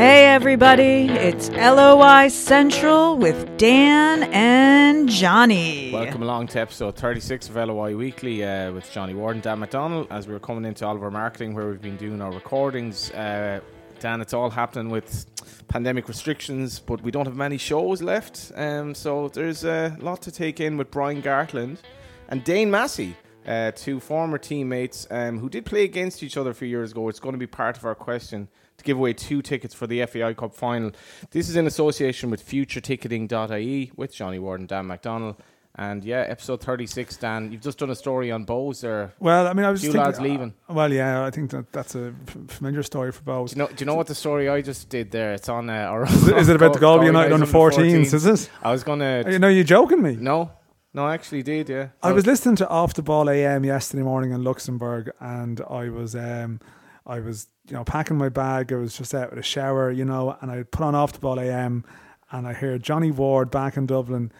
Hey 0.00 0.28
everybody, 0.28 1.10
it's 1.10 1.50
LOI 1.50 2.28
Central 2.28 3.18
with 3.18 3.58
Dan 3.58 4.22
and 4.32 5.10
Johnny. 5.10 5.92
Welcome 5.92 6.22
along 6.22 6.46
to 6.46 6.60
episode 6.60 6.96
36 6.96 7.50
of 7.50 7.56
LOI 7.56 7.94
Weekly 7.94 8.42
uh, 8.42 8.72
with 8.72 8.90
Johnny 8.90 9.12
Ward, 9.12 9.36
and 9.36 9.42
Dan 9.42 9.58
McDonald. 9.58 10.06
As 10.08 10.26
we 10.26 10.32
are 10.32 10.38
coming 10.38 10.64
into 10.64 10.86
all 10.86 10.96
of 10.96 11.02
our 11.02 11.10
marketing 11.10 11.52
where 11.52 11.68
we've 11.68 11.82
been 11.82 11.98
doing 11.98 12.22
our 12.22 12.32
recordings, 12.32 13.10
uh, 13.10 13.60
Dan, 13.98 14.22
it's 14.22 14.32
all 14.32 14.48
happening 14.48 14.88
with 14.88 15.26
pandemic 15.68 16.08
restrictions, 16.08 16.78
but 16.80 17.02
we 17.02 17.10
don't 17.10 17.26
have 17.26 17.36
many 17.36 17.58
shows 17.58 18.00
left. 18.00 18.52
Um, 18.56 18.94
so 18.94 19.28
there's 19.28 19.64
a 19.64 19.94
lot 20.00 20.22
to 20.22 20.32
take 20.32 20.60
in 20.60 20.78
with 20.78 20.90
Brian 20.90 21.20
Gartland 21.20 21.76
and 22.30 22.42
Dane 22.42 22.70
Massey. 22.70 23.18
Uh, 23.46 23.70
two 23.72 24.00
former 24.00 24.38
teammates 24.38 25.06
um, 25.10 25.38
who 25.38 25.48
did 25.48 25.64
play 25.66 25.84
against 25.84 26.22
each 26.22 26.36
other 26.36 26.50
a 26.50 26.54
few 26.54 26.68
years 26.68 26.92
ago. 26.92 27.08
It's 27.08 27.20
going 27.20 27.32
to 27.34 27.38
be 27.38 27.46
part 27.46 27.76
of 27.76 27.84
our 27.84 27.94
question 27.94 28.48
to 28.80 28.84
give 28.84 28.96
away 28.98 29.12
two 29.12 29.40
tickets 29.42 29.74
for 29.74 29.86
the 29.86 30.04
FAI 30.06 30.34
Cup 30.34 30.54
final. 30.54 30.90
This 31.30 31.48
is 31.48 31.56
in 31.56 31.66
association 31.66 32.30
with 32.30 32.44
futureticketing.ie 32.46 33.92
with 33.96 34.14
Johnny 34.14 34.38
Ward 34.38 34.60
and 34.60 34.68
Dan 34.68 34.86
McDonald. 34.86 35.36
And 35.76 36.04
yeah, 36.04 36.24
episode 36.28 36.60
36, 36.62 37.16
Dan, 37.18 37.52
you've 37.52 37.60
just 37.60 37.78
done 37.78 37.90
a 37.90 37.94
story 37.94 38.32
on 38.32 38.44
Bohs 38.44 38.80
there. 38.80 39.14
Well, 39.20 39.46
I 39.46 39.52
mean, 39.52 39.64
I 39.64 39.70
was 39.70 39.80
thinking, 39.82 40.00
lads 40.00 40.20
leaving. 40.20 40.52
uh, 40.68 40.74
well, 40.74 40.92
yeah, 40.92 41.24
I 41.24 41.30
think 41.30 41.52
that 41.52 41.72
that's 41.72 41.94
a 41.94 42.12
familiar 42.48 42.82
story 42.82 43.12
for 43.12 43.22
both. 43.22 43.50
Do 43.50 43.54
you 43.56 43.58
know, 43.62 43.68
do 43.68 43.74
you 43.78 43.86
know 43.86 43.94
what 43.94 44.08
the 44.08 44.14
story 44.16 44.48
I 44.48 44.62
just 44.62 44.88
did 44.88 45.12
there? 45.12 45.32
It's 45.32 45.48
on 45.48 45.70
uh, 45.70 45.74
our. 45.74 46.04
Is 46.06 46.26
it, 46.28 46.36
is 46.38 46.48
it 46.48 46.56
about 46.56 46.72
the 46.72 46.80
Galway 46.86 47.06
United 47.06 47.32
under 47.32 47.46
14s? 47.46 48.00
14s. 48.06 48.14
Is 48.14 48.26
it? 48.26 48.50
I 48.62 48.72
was 48.72 48.82
going 48.82 49.00
You 49.00 49.22
to. 49.32 49.38
know, 49.38 49.48
you're 49.48 49.62
joking 49.62 50.02
me? 50.02 50.16
No, 50.16 50.50
no, 50.92 51.06
I 51.06 51.14
actually 51.14 51.44
did, 51.44 51.68
yeah. 51.68 51.90
I 52.02 52.10
was 52.10 52.26
listening 52.26 52.56
to 52.56 52.68
Off 52.68 52.94
the 52.94 53.02
Ball 53.02 53.30
AM 53.30 53.64
yesterday 53.64 54.02
morning 54.02 54.32
in 54.32 54.42
Luxembourg, 54.42 55.12
and 55.20 55.60
I 55.70 55.88
was, 55.88 56.16
um, 56.16 56.58
I 57.06 57.20
was, 57.20 57.46
you 57.70 57.76
know, 57.76 57.84
packing 57.84 58.18
my 58.18 58.28
bag. 58.28 58.72
I 58.72 58.76
was 58.76 58.98
just 58.98 59.14
out 59.14 59.30
with 59.30 59.38
a 59.38 59.42
shower, 59.42 59.90
you 59.90 60.04
know, 60.04 60.36
and 60.40 60.50
I 60.50 60.64
put 60.64 60.82
on 60.82 60.94
Off 60.94 61.12
the 61.12 61.20
Ball 61.20 61.38
AM, 61.38 61.84
and 62.32 62.46
I 62.46 62.54
hear 62.54 62.78
Johnny 62.78 63.10
Ward 63.10 63.50
back 63.50 63.76
in 63.76 63.86
Dublin. 63.86 64.32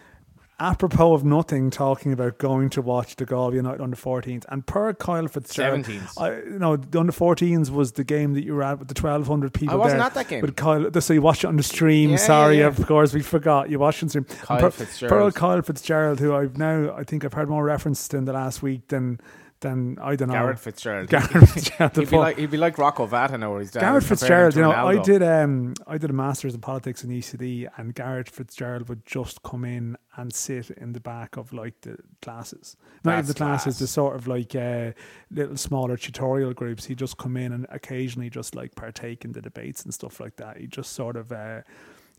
Apropos 0.59 1.13
of 1.13 1.23
nothing, 1.25 1.71
talking 1.71 2.13
about 2.13 2.37
going 2.37 2.69
to 2.69 2.83
watch 2.83 3.15
the 3.15 3.25
Galway 3.25 3.55
United 3.55 3.81
under 3.81 3.95
14s, 3.95 4.45
and 4.49 4.63
per 4.63 4.93
Kyle 4.93 5.27
Fitzgerald, 5.27 5.85
17s. 5.85 6.21
I, 6.21 6.35
you 6.35 6.59
know, 6.59 6.75
the 6.75 6.99
under 6.99 7.11
14s 7.11 7.71
was 7.71 7.93
the 7.93 8.03
game 8.03 8.33
that 8.33 8.43
you 8.43 8.53
were 8.53 8.61
at 8.61 8.77
with 8.77 8.87
the 8.87 9.01
1,200 9.01 9.53
people. 9.55 9.73
I 9.73 9.77
wasn't 9.77 9.99
there 9.99 10.05
at 10.05 10.13
that 10.13 10.27
game. 10.27 10.41
But 10.41 10.55
Kyle, 10.57 11.01
so 11.01 11.13
you 11.13 11.21
watched 11.23 11.45
it 11.45 11.47
on 11.47 11.55
the 11.55 11.63
stream. 11.63 12.11
Yeah, 12.11 12.17
Sorry, 12.17 12.57
yeah, 12.57 12.61
yeah. 12.61 12.67
of 12.67 12.85
course, 12.85 13.11
we 13.11 13.23
forgot 13.23 13.71
you 13.71 13.79
watched 13.79 14.03
it 14.03 14.03
on 14.03 14.09
stream. 14.09 14.25
Kyle 14.25 14.59
per- 14.59 14.69
Fitzgerald. 14.69 15.33
Per 15.33 15.39
Kyle 15.39 15.61
Fitzgerald, 15.63 16.19
who 16.19 16.35
I've 16.35 16.55
now, 16.57 16.93
I 16.95 17.05
think 17.05 17.25
I've 17.25 17.33
heard 17.33 17.49
more 17.49 17.63
reference 17.63 18.07
to 18.09 18.17
in 18.17 18.25
the 18.25 18.33
last 18.33 18.61
week 18.61 18.89
than 18.89 19.19
than 19.61 19.97
I 20.01 20.15
don't 20.15 20.27
know. 20.27 20.33
Garrett 20.33 20.59
Fitzgerald. 20.59 21.09
Garrett 21.09 21.49
Fitzgerald. 21.49 21.95
He'd 21.95 22.09
be, 22.09 22.17
like, 22.17 22.37
he'd 22.37 22.51
be 22.51 22.57
like 22.57 22.77
Rocco 22.77 23.07
Vata 23.07 23.47
or 23.47 23.59
his 23.59 23.71
dad. 23.71 23.81
Garrett 23.81 24.03
Fitzgerald, 24.03 24.55
you 24.55 24.61
know, 24.61 24.71
I 24.71 25.01
did 25.01 25.23
um 25.23 25.73
I 25.87 25.97
did 25.97 26.09
a 26.09 26.13
masters 26.13 26.53
in 26.53 26.61
politics 26.61 27.03
in 27.03 27.09
UCD 27.09 27.67
and 27.77 27.95
Garrett 27.95 28.29
Fitzgerald 28.29 28.89
would 28.89 29.05
just 29.05 29.41
come 29.43 29.63
in 29.63 29.97
and 30.17 30.33
sit 30.33 30.71
in 30.71 30.93
the 30.93 30.99
back 30.99 31.37
of 31.37 31.53
like 31.53 31.79
the 31.81 31.97
classes. 32.21 32.75
Not 33.03 33.13
even 33.13 33.25
the 33.27 33.33
classes, 33.33 33.75
class. 33.75 33.79
the 33.79 33.87
sort 33.87 34.15
of 34.15 34.27
like 34.27 34.55
uh, 34.55 34.91
little 35.29 35.57
smaller 35.57 35.95
tutorial 35.95 36.53
groups. 36.53 36.85
He'd 36.85 36.97
just 36.97 37.17
come 37.17 37.37
in 37.37 37.53
and 37.53 37.65
occasionally 37.69 38.29
just 38.29 38.55
like 38.55 38.75
partake 38.75 39.23
in 39.23 39.31
the 39.31 39.41
debates 39.41 39.83
and 39.83 39.93
stuff 39.93 40.19
like 40.19 40.35
that. 40.37 40.57
He 40.57 40.67
just 40.67 40.93
sort 40.93 41.15
of 41.15 41.31
uh 41.31 41.61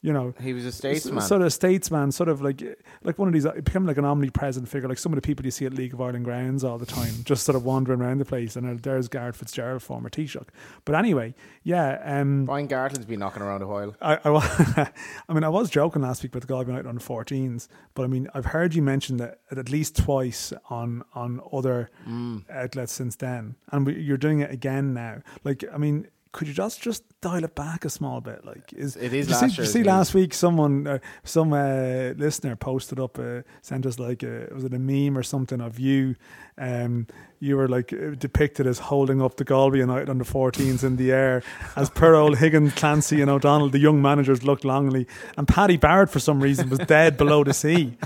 you 0.05 0.13
know, 0.13 0.35
He 0.41 0.53
was 0.53 0.65
a 0.65 0.73
statesman. 0.73 1.23
sort 1.23 1.43
of 1.43 1.53
statesman, 1.53 2.11
sort 2.11 2.29
of 2.29 2.43
like 2.43 2.61
like 3.05 3.19
one 3.19 3.29
of 3.29 3.35
these. 3.35 3.45
It 3.45 3.65
became 3.65 3.87
like 3.87 3.99
an 3.99 4.05
omnipresent 4.05 4.69
figure, 4.69 4.89
like 4.89 4.99
some 4.99 5.13
of 5.13 5.17
the 5.17 5.23
people 5.23 5.45
you 5.45 5.53
see 5.53 5.65
at 5.65 5.73
League 5.75 5.95
of 5.95 6.01
Ireland 6.01 6.25
grounds 6.25 6.65
all 6.65 6.77
the 6.77 6.87
time, 6.87 7.15
just 7.25 7.45
sort 7.45 7.55
of 7.55 7.65
wandering 7.65 8.01
around 8.01 8.19
the 8.19 8.25
place. 8.25 8.57
And 8.57 8.67
uh, 8.69 8.79
there's 8.83 9.07
Garrett 9.09 9.37
Fitzgerald, 9.37 9.81
former 9.83 10.11
Taoiseach. 10.11 10.49
But 10.85 10.97
anyway, 10.97 11.35
yeah. 11.63 12.01
Um, 12.05 12.45
Brian 12.47 12.67
Gartland's 12.67 13.07
been 13.07 13.21
knocking 13.21 13.43
around 13.43 13.63
a 13.63 13.67
while. 13.69 13.95
I, 14.03 14.19
I, 14.25 14.91
I 15.29 15.33
mean, 15.33 15.45
I 15.45 15.49
was 15.49 15.71
joking 15.71 16.03
last 16.03 16.23
week 16.25 16.33
about 16.33 16.43
the 16.43 16.49
Galway 16.49 16.67
United 16.67 16.89
under 16.89 17.01
14s, 17.01 17.69
but 17.95 18.03
I 18.03 18.07
mean, 18.09 18.29
I've 18.35 18.47
heard 18.47 18.75
you 18.75 18.83
mention 18.83 19.19
that 19.19 19.39
at 19.53 19.71
least 19.71 19.97
twice 19.97 20.53
on 20.69 21.05
on 21.15 21.41
other 21.53 21.91
Mm. 22.09 22.43
outlets 22.51 22.93
since 22.93 23.15
then, 23.17 23.55
and 23.71 23.87
we, 23.87 23.95
you're 24.01 24.17
doing 24.17 24.41
it 24.41 24.51
again 24.51 24.93
now. 24.95 25.19
Like, 25.45 25.65
I 25.73 25.79
mean, 25.79 26.09
could 26.33 26.49
you 26.49 26.55
just 26.55 26.81
just 26.81 27.05
dial 27.21 27.45
it 27.45 27.55
back 27.55 27.85
a 27.85 27.91
small 27.91 28.23
bit? 28.23 28.45
Like, 28.45 28.73
is 28.73 28.97
It 28.97 29.13
is 29.13 29.29
last 29.31 29.55
see, 29.55 29.67
see 29.67 29.83
last 29.83 30.15
week 30.15 30.33
someone, 30.33 30.87
uh, 30.87 30.99
some 31.25 31.53
uh, 31.53 32.15
listener 32.17 32.57
posted 32.57 32.99
up, 32.99 33.19
uh, 33.19 33.43
sent 33.61 33.85
us 33.85 33.99
like, 33.99 34.23
a, 34.23 34.49
was 34.53 34.65
it 34.65 34.73
a 34.73 34.79
meme 34.79 35.17
or 35.17 35.23
something 35.23 35.61
of 35.61 35.79
you? 35.79 36.17
Um, 36.57 37.07
you 37.39 37.57
were 37.57 37.69
like 37.69 37.93
uh, 37.93 38.15
depicted 38.19 38.67
as 38.67 38.79
holding 38.79 39.21
up 39.21 39.37
the 39.37 39.45
Galway 39.45 39.79
United 39.79 40.09
under 40.09 40.25
14s 40.25 40.83
in 40.83 40.97
the 40.97 41.13
air, 41.13 41.43
as 41.77 41.91
per 41.91 42.15
old 42.15 42.39
Higgins, 42.39 42.73
Clancy, 42.75 43.21
and 43.21 43.31
O'Donnell, 43.31 43.69
the 43.69 43.79
young 43.79 44.01
managers 44.01 44.43
looked 44.43 44.65
longingly, 44.65 45.07
and 45.37 45.47
Paddy 45.47 45.77
Barrett 45.77 46.09
for 46.09 46.19
some 46.19 46.41
reason 46.41 46.71
was 46.71 46.79
dead 46.79 47.19
below 47.19 47.45
the 47.45 47.53
sea. 47.53 47.97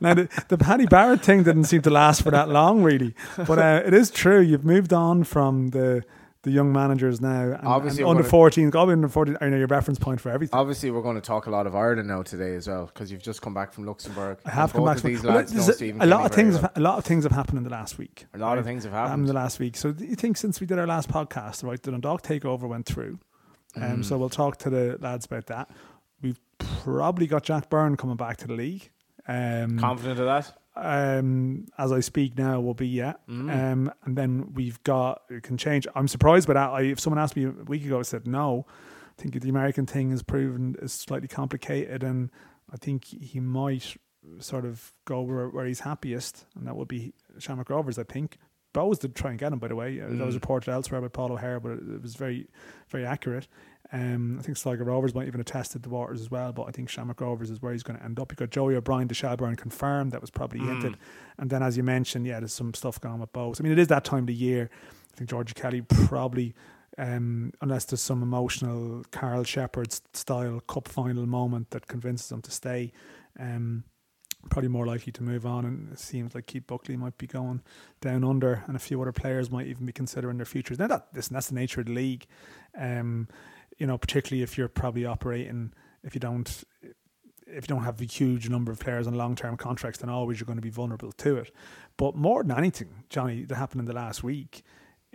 Now 0.00 0.14
the, 0.14 0.28
the 0.48 0.58
Paddy 0.58 0.86
Barrett 0.86 1.22
thing 1.22 1.44
didn't 1.44 1.64
seem 1.64 1.82
to 1.82 1.90
last 1.90 2.22
for 2.22 2.30
that 2.30 2.48
long, 2.48 2.82
really, 2.82 3.14
but 3.36 3.58
uh, 3.58 3.82
it 3.84 3.94
is 3.94 4.10
true. 4.10 4.40
You've 4.40 4.64
moved 4.64 4.92
on 4.92 5.24
from 5.24 5.68
the 5.68 6.04
the 6.46 6.52
young 6.52 6.72
managers 6.72 7.20
now, 7.20 7.42
and, 7.58 7.66
Obviously, 7.66 8.02
and 8.02 8.10
under 8.10 8.22
gonna- 8.22 8.30
14, 8.30 8.70
Galway 8.70 8.92
under 8.92 9.08
14 9.08 9.36
are 9.40 9.48
your 9.48 9.66
reference 9.66 9.98
point 9.98 10.20
for 10.20 10.30
everything. 10.30 10.56
Obviously, 10.58 10.92
we're 10.92 11.02
going 11.02 11.16
to 11.16 11.20
talk 11.20 11.46
a 11.46 11.50
lot 11.50 11.66
of 11.66 11.74
Ireland 11.74 12.06
now 12.06 12.22
today 12.22 12.54
as 12.54 12.68
well 12.68 12.86
because 12.86 13.10
you've 13.10 13.22
just 13.22 13.42
come 13.42 13.52
back 13.52 13.72
from 13.72 13.84
Luxembourg. 13.84 14.38
I 14.46 14.50
have 14.50 14.72
come 14.72 14.84
back 14.84 14.98
from 15.00 15.10
these 15.10 15.24
Well, 15.24 15.34
lads 15.34 15.52
know 15.52 15.62
a- 16.00 16.04
a 16.04 16.06
lot 16.06 16.24
of 16.24 16.30
things. 16.32 16.54
very 16.54 16.62
Have, 16.62 16.76
a 16.76 16.80
lot 16.80 16.98
of 16.98 17.04
things 17.04 17.24
have 17.24 17.32
happened 17.32 17.58
in 17.58 17.64
the 17.64 17.70
last 17.70 17.98
week. 17.98 18.26
A 18.32 18.38
lot 18.38 18.58
of 18.58 18.64
things 18.64 18.84
have 18.84 18.92
happened 18.92 19.22
in 19.22 19.26
the 19.26 19.32
last 19.32 19.58
week. 19.58 19.76
So, 19.76 19.88
you 19.98 20.14
think 20.14 20.36
since 20.36 20.60
we 20.60 20.66
did 20.68 20.78
our 20.78 20.86
last 20.86 21.08
podcast, 21.10 21.64
right, 21.64 21.82
the 21.82 21.90
Dundalk 21.90 22.22
takeover 22.22 22.68
went 22.68 22.86
through? 22.86 23.18
Um, 23.74 23.82
Mm. 23.82 24.04
so 24.04 24.16
we'll 24.16 24.28
talk 24.30 24.56
to 24.58 24.70
the 24.70 24.98
lads 25.00 25.26
about 25.26 25.46
that. 25.46 25.68
We've 26.22 26.38
probably 26.58 27.26
got 27.26 27.42
Jack 27.42 27.68
Byrne 27.68 27.96
coming 27.96 28.16
back 28.16 28.36
to 28.38 28.46
the 28.46 28.54
league. 28.54 28.90
Um, 29.26 29.78
Confident 29.80 30.20
of 30.20 30.26
that? 30.26 30.56
Um, 30.76 31.66
as 31.78 31.92
I 31.92 32.00
speak 32.00 32.36
now, 32.38 32.60
will 32.60 32.74
be 32.74 32.88
yeah. 32.88 33.14
Mm. 33.28 33.50
Um, 33.72 33.92
and 34.04 34.16
then 34.16 34.52
we've 34.54 34.82
got 34.84 35.22
it 35.30 35.42
can 35.42 35.56
change. 35.56 35.86
I'm 35.94 36.08
surprised 36.08 36.46
by 36.46 36.54
that. 36.54 36.70
I, 36.70 36.82
if 36.82 37.00
someone 37.00 37.18
asked 37.22 37.36
me 37.36 37.44
a 37.44 37.50
week 37.50 37.84
ago, 37.84 37.98
I 37.98 38.02
said 38.02 38.26
no. 38.26 38.66
I 39.18 39.22
think 39.22 39.40
the 39.40 39.48
American 39.48 39.86
thing 39.86 40.10
has 40.10 40.22
proven 40.22 40.76
is 40.82 40.92
slightly 40.92 41.28
complicated, 41.28 42.02
and 42.02 42.30
I 42.72 42.76
think 42.76 43.04
he 43.06 43.40
might 43.40 43.96
sort 44.40 44.64
of 44.64 44.92
go 45.06 45.22
where, 45.22 45.48
where 45.48 45.64
he's 45.66 45.80
happiest, 45.80 46.44
and 46.54 46.66
that 46.66 46.76
would 46.76 46.88
be 46.88 47.12
Shamrock 47.38 47.70
Rovers. 47.70 47.98
I 47.98 48.04
think. 48.04 48.38
Bohs 48.74 48.98
did 48.98 49.14
try 49.14 49.30
and 49.30 49.38
get 49.38 49.54
him, 49.54 49.58
by 49.58 49.68
the 49.68 49.74
way. 49.76 49.98
Uh, 50.02 50.08
That 50.10 50.26
was 50.26 50.34
Mm. 50.34 50.40
reported 50.42 50.70
elsewhere 50.70 51.00
by 51.00 51.08
Paul 51.08 51.32
O'Hare, 51.32 51.58
but 51.60 51.72
it, 51.72 51.78
it 51.94 52.02
was 52.02 52.14
very, 52.14 52.46
very 52.90 53.06
accurate. 53.06 53.48
Um, 53.92 54.38
I 54.38 54.42
think 54.42 54.56
Sligo 54.58 54.82
Rovers 54.84 55.14
might 55.14 55.28
even 55.28 55.38
have 55.38 55.46
tested 55.46 55.82
the 55.84 55.88
waters 55.88 56.20
as 56.20 56.30
well, 56.30 56.52
but 56.52 56.64
I 56.64 56.72
think 56.72 56.88
Shamrock 56.88 57.20
Rovers 57.20 57.50
is 57.50 57.62
where 57.62 57.72
he's 57.72 57.84
going 57.84 57.98
to 57.98 58.04
end 58.04 58.18
up. 58.18 58.32
You 58.32 58.36
got 58.36 58.50
Joey 58.50 58.74
O'Brien 58.74 59.06
to 59.08 59.14
Shelburne 59.14 59.54
confirmed. 59.56 60.10
That 60.12 60.20
was 60.20 60.30
probably 60.30 60.58
Mm. 60.60 60.68
hinted. 60.68 60.96
And 61.38 61.50
then, 61.50 61.62
as 61.62 61.76
you 61.76 61.82
mentioned, 61.84 62.26
yeah, 62.26 62.40
there's 62.40 62.52
some 62.52 62.74
stuff 62.74 63.00
going 63.00 63.14
on 63.14 63.20
with 63.20 63.32
Bohs. 63.32 63.60
I 63.60 63.62
mean, 63.62 63.72
it 63.72 63.78
is 63.78 63.88
that 63.88 64.04
time 64.04 64.20
of 64.20 64.26
the 64.26 64.34
year. 64.34 64.68
I 65.14 65.16
think 65.16 65.30
Georgia 65.30 65.54
Kelly 65.54 65.82
probably, 65.82 66.54
um, 66.98 67.52
unless 67.60 67.84
there's 67.84 68.00
some 68.00 68.22
emotional 68.22 69.04
Carl 69.12 69.44
Shepard 69.44 69.92
style 70.14 70.60
cup 70.66 70.88
final 70.88 71.24
moment 71.26 71.70
that 71.70 71.86
convinces 71.86 72.30
him 72.32 72.42
to 72.42 72.50
stay, 72.50 72.92
um, 73.38 73.84
probably 74.50 74.68
more 74.68 74.86
likely 74.86 75.12
to 75.12 75.22
move 75.22 75.46
on. 75.46 75.64
And 75.64 75.92
it 75.92 75.98
seems 75.98 76.34
like 76.34 76.46
Keith 76.46 76.66
Buckley 76.66 76.96
might 76.96 77.18
be 77.18 77.26
going 77.26 77.62
down 78.00 78.24
under, 78.24 78.64
and 78.66 78.74
a 78.76 78.80
few 78.80 79.00
other 79.00 79.12
players 79.12 79.50
might 79.50 79.66
even 79.68 79.86
be 79.86 79.92
considering 79.92 80.38
their 80.38 80.46
futures. 80.46 80.78
Now, 80.78 80.88
that 80.88 81.08
listen, 81.14 81.34
that's 81.34 81.48
the 81.48 81.54
nature 81.54 81.80
of 81.80 81.86
the 81.86 81.92
league. 81.94 82.26
Um, 82.76 83.28
you 83.78 83.86
know, 83.86 83.98
particularly 83.98 84.42
if 84.42 84.56
you're 84.56 84.68
probably 84.68 85.04
operating, 85.04 85.72
if 86.02 86.14
you 86.14 86.20
don't 86.20 86.64
if 87.48 87.64
you 87.64 87.68
don't 87.68 87.84
have 87.84 88.00
a 88.00 88.04
huge 88.04 88.48
number 88.48 88.72
of 88.72 88.80
players 88.80 89.06
on 89.06 89.14
long 89.14 89.36
term 89.36 89.56
contracts, 89.56 90.00
then 90.00 90.10
always 90.10 90.40
you're 90.40 90.46
going 90.46 90.58
to 90.58 90.62
be 90.62 90.70
vulnerable 90.70 91.12
to 91.12 91.36
it. 91.36 91.52
But 91.96 92.16
more 92.16 92.42
than 92.42 92.56
anything, 92.56 93.04
Johnny, 93.08 93.44
that 93.44 93.54
happened 93.54 93.80
in 93.80 93.86
the 93.86 93.94
last 93.94 94.24
week, 94.24 94.62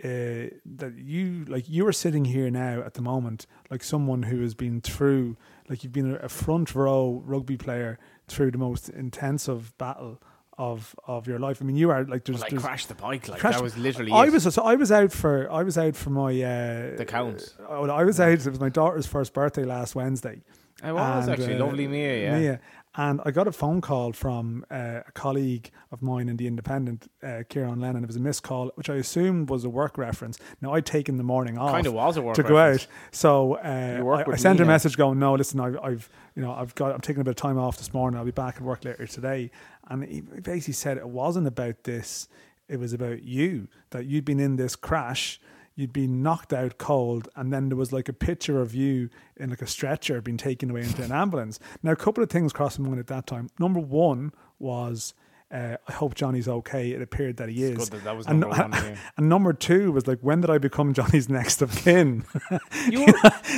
uh, 0.02 0.48
that 0.64 0.94
you 0.96 1.44
like 1.46 1.68
you 1.68 1.86
are 1.86 1.92
sitting 1.92 2.24
here 2.24 2.50
now 2.50 2.80
at 2.80 2.94
the 2.94 3.02
moment 3.02 3.46
like 3.70 3.84
someone 3.84 4.24
who 4.24 4.40
has 4.40 4.52
been 4.52 4.80
through 4.80 5.36
like 5.68 5.84
you've 5.84 5.92
been 5.92 6.18
a 6.20 6.28
front 6.28 6.74
row 6.74 7.22
rugby 7.24 7.56
player 7.56 8.00
through 8.26 8.50
the 8.50 8.58
most 8.58 8.88
intensive 8.88 9.76
battle 9.78 10.20
of 10.58 10.94
of 11.06 11.26
your 11.26 11.38
life. 11.38 11.58
I 11.60 11.64
mean, 11.64 11.76
you 11.76 11.90
are 11.90 12.04
like 12.04 12.24
there's, 12.24 12.38
Well, 12.38 12.46
I 12.46 12.50
there's 12.50 12.62
crashed 12.62 12.88
the 12.88 12.94
bike. 12.94 13.28
Like 13.28 13.40
crashed- 13.40 13.58
that 13.58 13.62
was 13.64 13.76
literally. 13.78 14.12
I 14.12 14.26
it. 14.26 14.32
was 14.32 14.42
so 14.54 14.62
I 14.62 14.74
was 14.76 14.92
out 14.92 15.12
for 15.12 15.50
I 15.50 15.62
was 15.62 15.78
out 15.78 15.96
for 15.96 16.10
my 16.10 16.30
uh, 16.42 16.96
The 16.96 17.06
count. 17.06 17.54
uh, 17.68 17.80
I 17.82 18.04
was 18.04 18.20
out. 18.20 18.28
It 18.32 18.46
was 18.46 18.60
my 18.60 18.68
daughter's 18.68 19.06
first 19.06 19.32
birthday 19.32 19.64
last 19.64 19.94
Wednesday. 19.94 20.42
I 20.82 20.92
was 20.92 21.24
And, 21.28 21.32
actually 21.40 21.54
uh, 21.56 21.64
lovely, 21.64 21.86
Mia. 21.86 22.22
Yeah. 22.22 22.38
Mia. 22.38 22.60
And 22.94 23.22
I 23.24 23.30
got 23.30 23.48
a 23.48 23.52
phone 23.52 23.80
call 23.80 24.12
from 24.12 24.66
uh, 24.70 25.00
a 25.06 25.12
colleague 25.14 25.70
of 25.90 26.02
mine 26.02 26.28
in 26.28 26.36
the 26.36 26.46
Independent, 26.46 27.10
uh, 27.22 27.42
Kieran 27.48 27.80
Lennon. 27.80 28.04
It 28.04 28.06
was 28.06 28.16
a 28.16 28.20
missed 28.20 28.42
call, 28.42 28.70
which 28.74 28.90
I 28.90 28.96
assumed 28.96 29.48
was 29.48 29.64
a 29.64 29.70
work 29.70 29.96
reference. 29.96 30.38
Now 30.60 30.74
I'd 30.74 30.84
taken 30.84 31.16
the 31.16 31.22
morning 31.22 31.56
off 31.56 31.70
Kind 31.70 31.86
of 31.86 31.94
was 31.94 32.18
a 32.18 32.22
work 32.22 32.34
to 32.36 32.42
go 32.42 32.56
reference. 32.56 32.82
out, 32.82 32.88
so 33.12 33.54
uh, 33.54 34.24
I, 34.28 34.32
I 34.32 34.36
sent 34.36 34.58
her 34.58 34.64
a 34.64 34.68
message 34.68 34.98
going, 34.98 35.18
"No, 35.18 35.32
listen, 35.34 35.58
I've, 35.58 35.78
I've, 35.78 36.10
you 36.36 36.42
know, 36.42 36.52
I've 36.52 36.74
got, 36.74 36.92
I'm 36.92 37.00
taking 37.00 37.22
a 37.22 37.24
bit 37.24 37.30
of 37.30 37.36
time 37.36 37.58
off 37.58 37.78
this 37.78 37.94
morning. 37.94 38.18
I'll 38.18 38.26
be 38.26 38.30
back 38.30 38.56
at 38.56 38.62
work 38.62 38.84
later 38.84 39.06
today." 39.06 39.50
And 39.88 40.04
he 40.04 40.20
basically 40.20 40.74
said 40.74 40.98
it 40.98 41.08
wasn't 41.08 41.46
about 41.46 41.84
this; 41.84 42.28
it 42.68 42.76
was 42.78 42.92
about 42.92 43.22
you 43.22 43.68
that 43.90 44.04
you'd 44.04 44.26
been 44.26 44.40
in 44.40 44.56
this 44.56 44.76
crash. 44.76 45.40
You'd 45.74 45.92
be 45.92 46.06
knocked 46.06 46.52
out 46.52 46.78
cold, 46.78 47.28
and 47.36 47.52
then 47.52 47.68
there 47.68 47.76
was 47.76 47.92
like 47.92 48.08
a 48.08 48.12
picture 48.12 48.60
of 48.60 48.74
you 48.74 49.08
in 49.36 49.50
like 49.50 49.62
a 49.62 49.66
stretcher 49.66 50.20
being 50.20 50.36
taken 50.36 50.70
away 50.70 50.82
into 50.82 51.02
an 51.02 51.12
ambulance. 51.12 51.58
Now, 51.82 51.92
a 51.92 51.96
couple 51.96 52.22
of 52.22 52.30
things 52.30 52.52
crossed 52.52 52.78
my 52.78 52.88
mind 52.88 53.00
at 53.00 53.06
that 53.08 53.26
time. 53.26 53.48
Number 53.58 53.80
one 53.80 54.32
was. 54.58 55.14
Uh, 55.52 55.76
I 55.86 55.92
hope 55.92 56.14
Johnny's 56.14 56.48
okay. 56.48 56.92
It 56.92 57.02
appeared 57.02 57.36
that 57.36 57.50
he 57.50 57.62
is. 57.62 57.76
good 57.76 57.88
that 57.88 58.04
that 58.04 58.16
was 58.16 58.26
and, 58.26 58.40
number 58.40 58.56
one, 58.56 58.72
yeah. 58.72 58.96
and 59.18 59.28
number 59.28 59.52
two 59.52 59.92
was 59.92 60.06
like, 60.06 60.18
when 60.20 60.40
did 60.40 60.48
I 60.48 60.56
become 60.56 60.94
Johnny's 60.94 61.28
next 61.28 61.60
of 61.60 61.74
kin? 61.76 62.24
You 62.88 63.06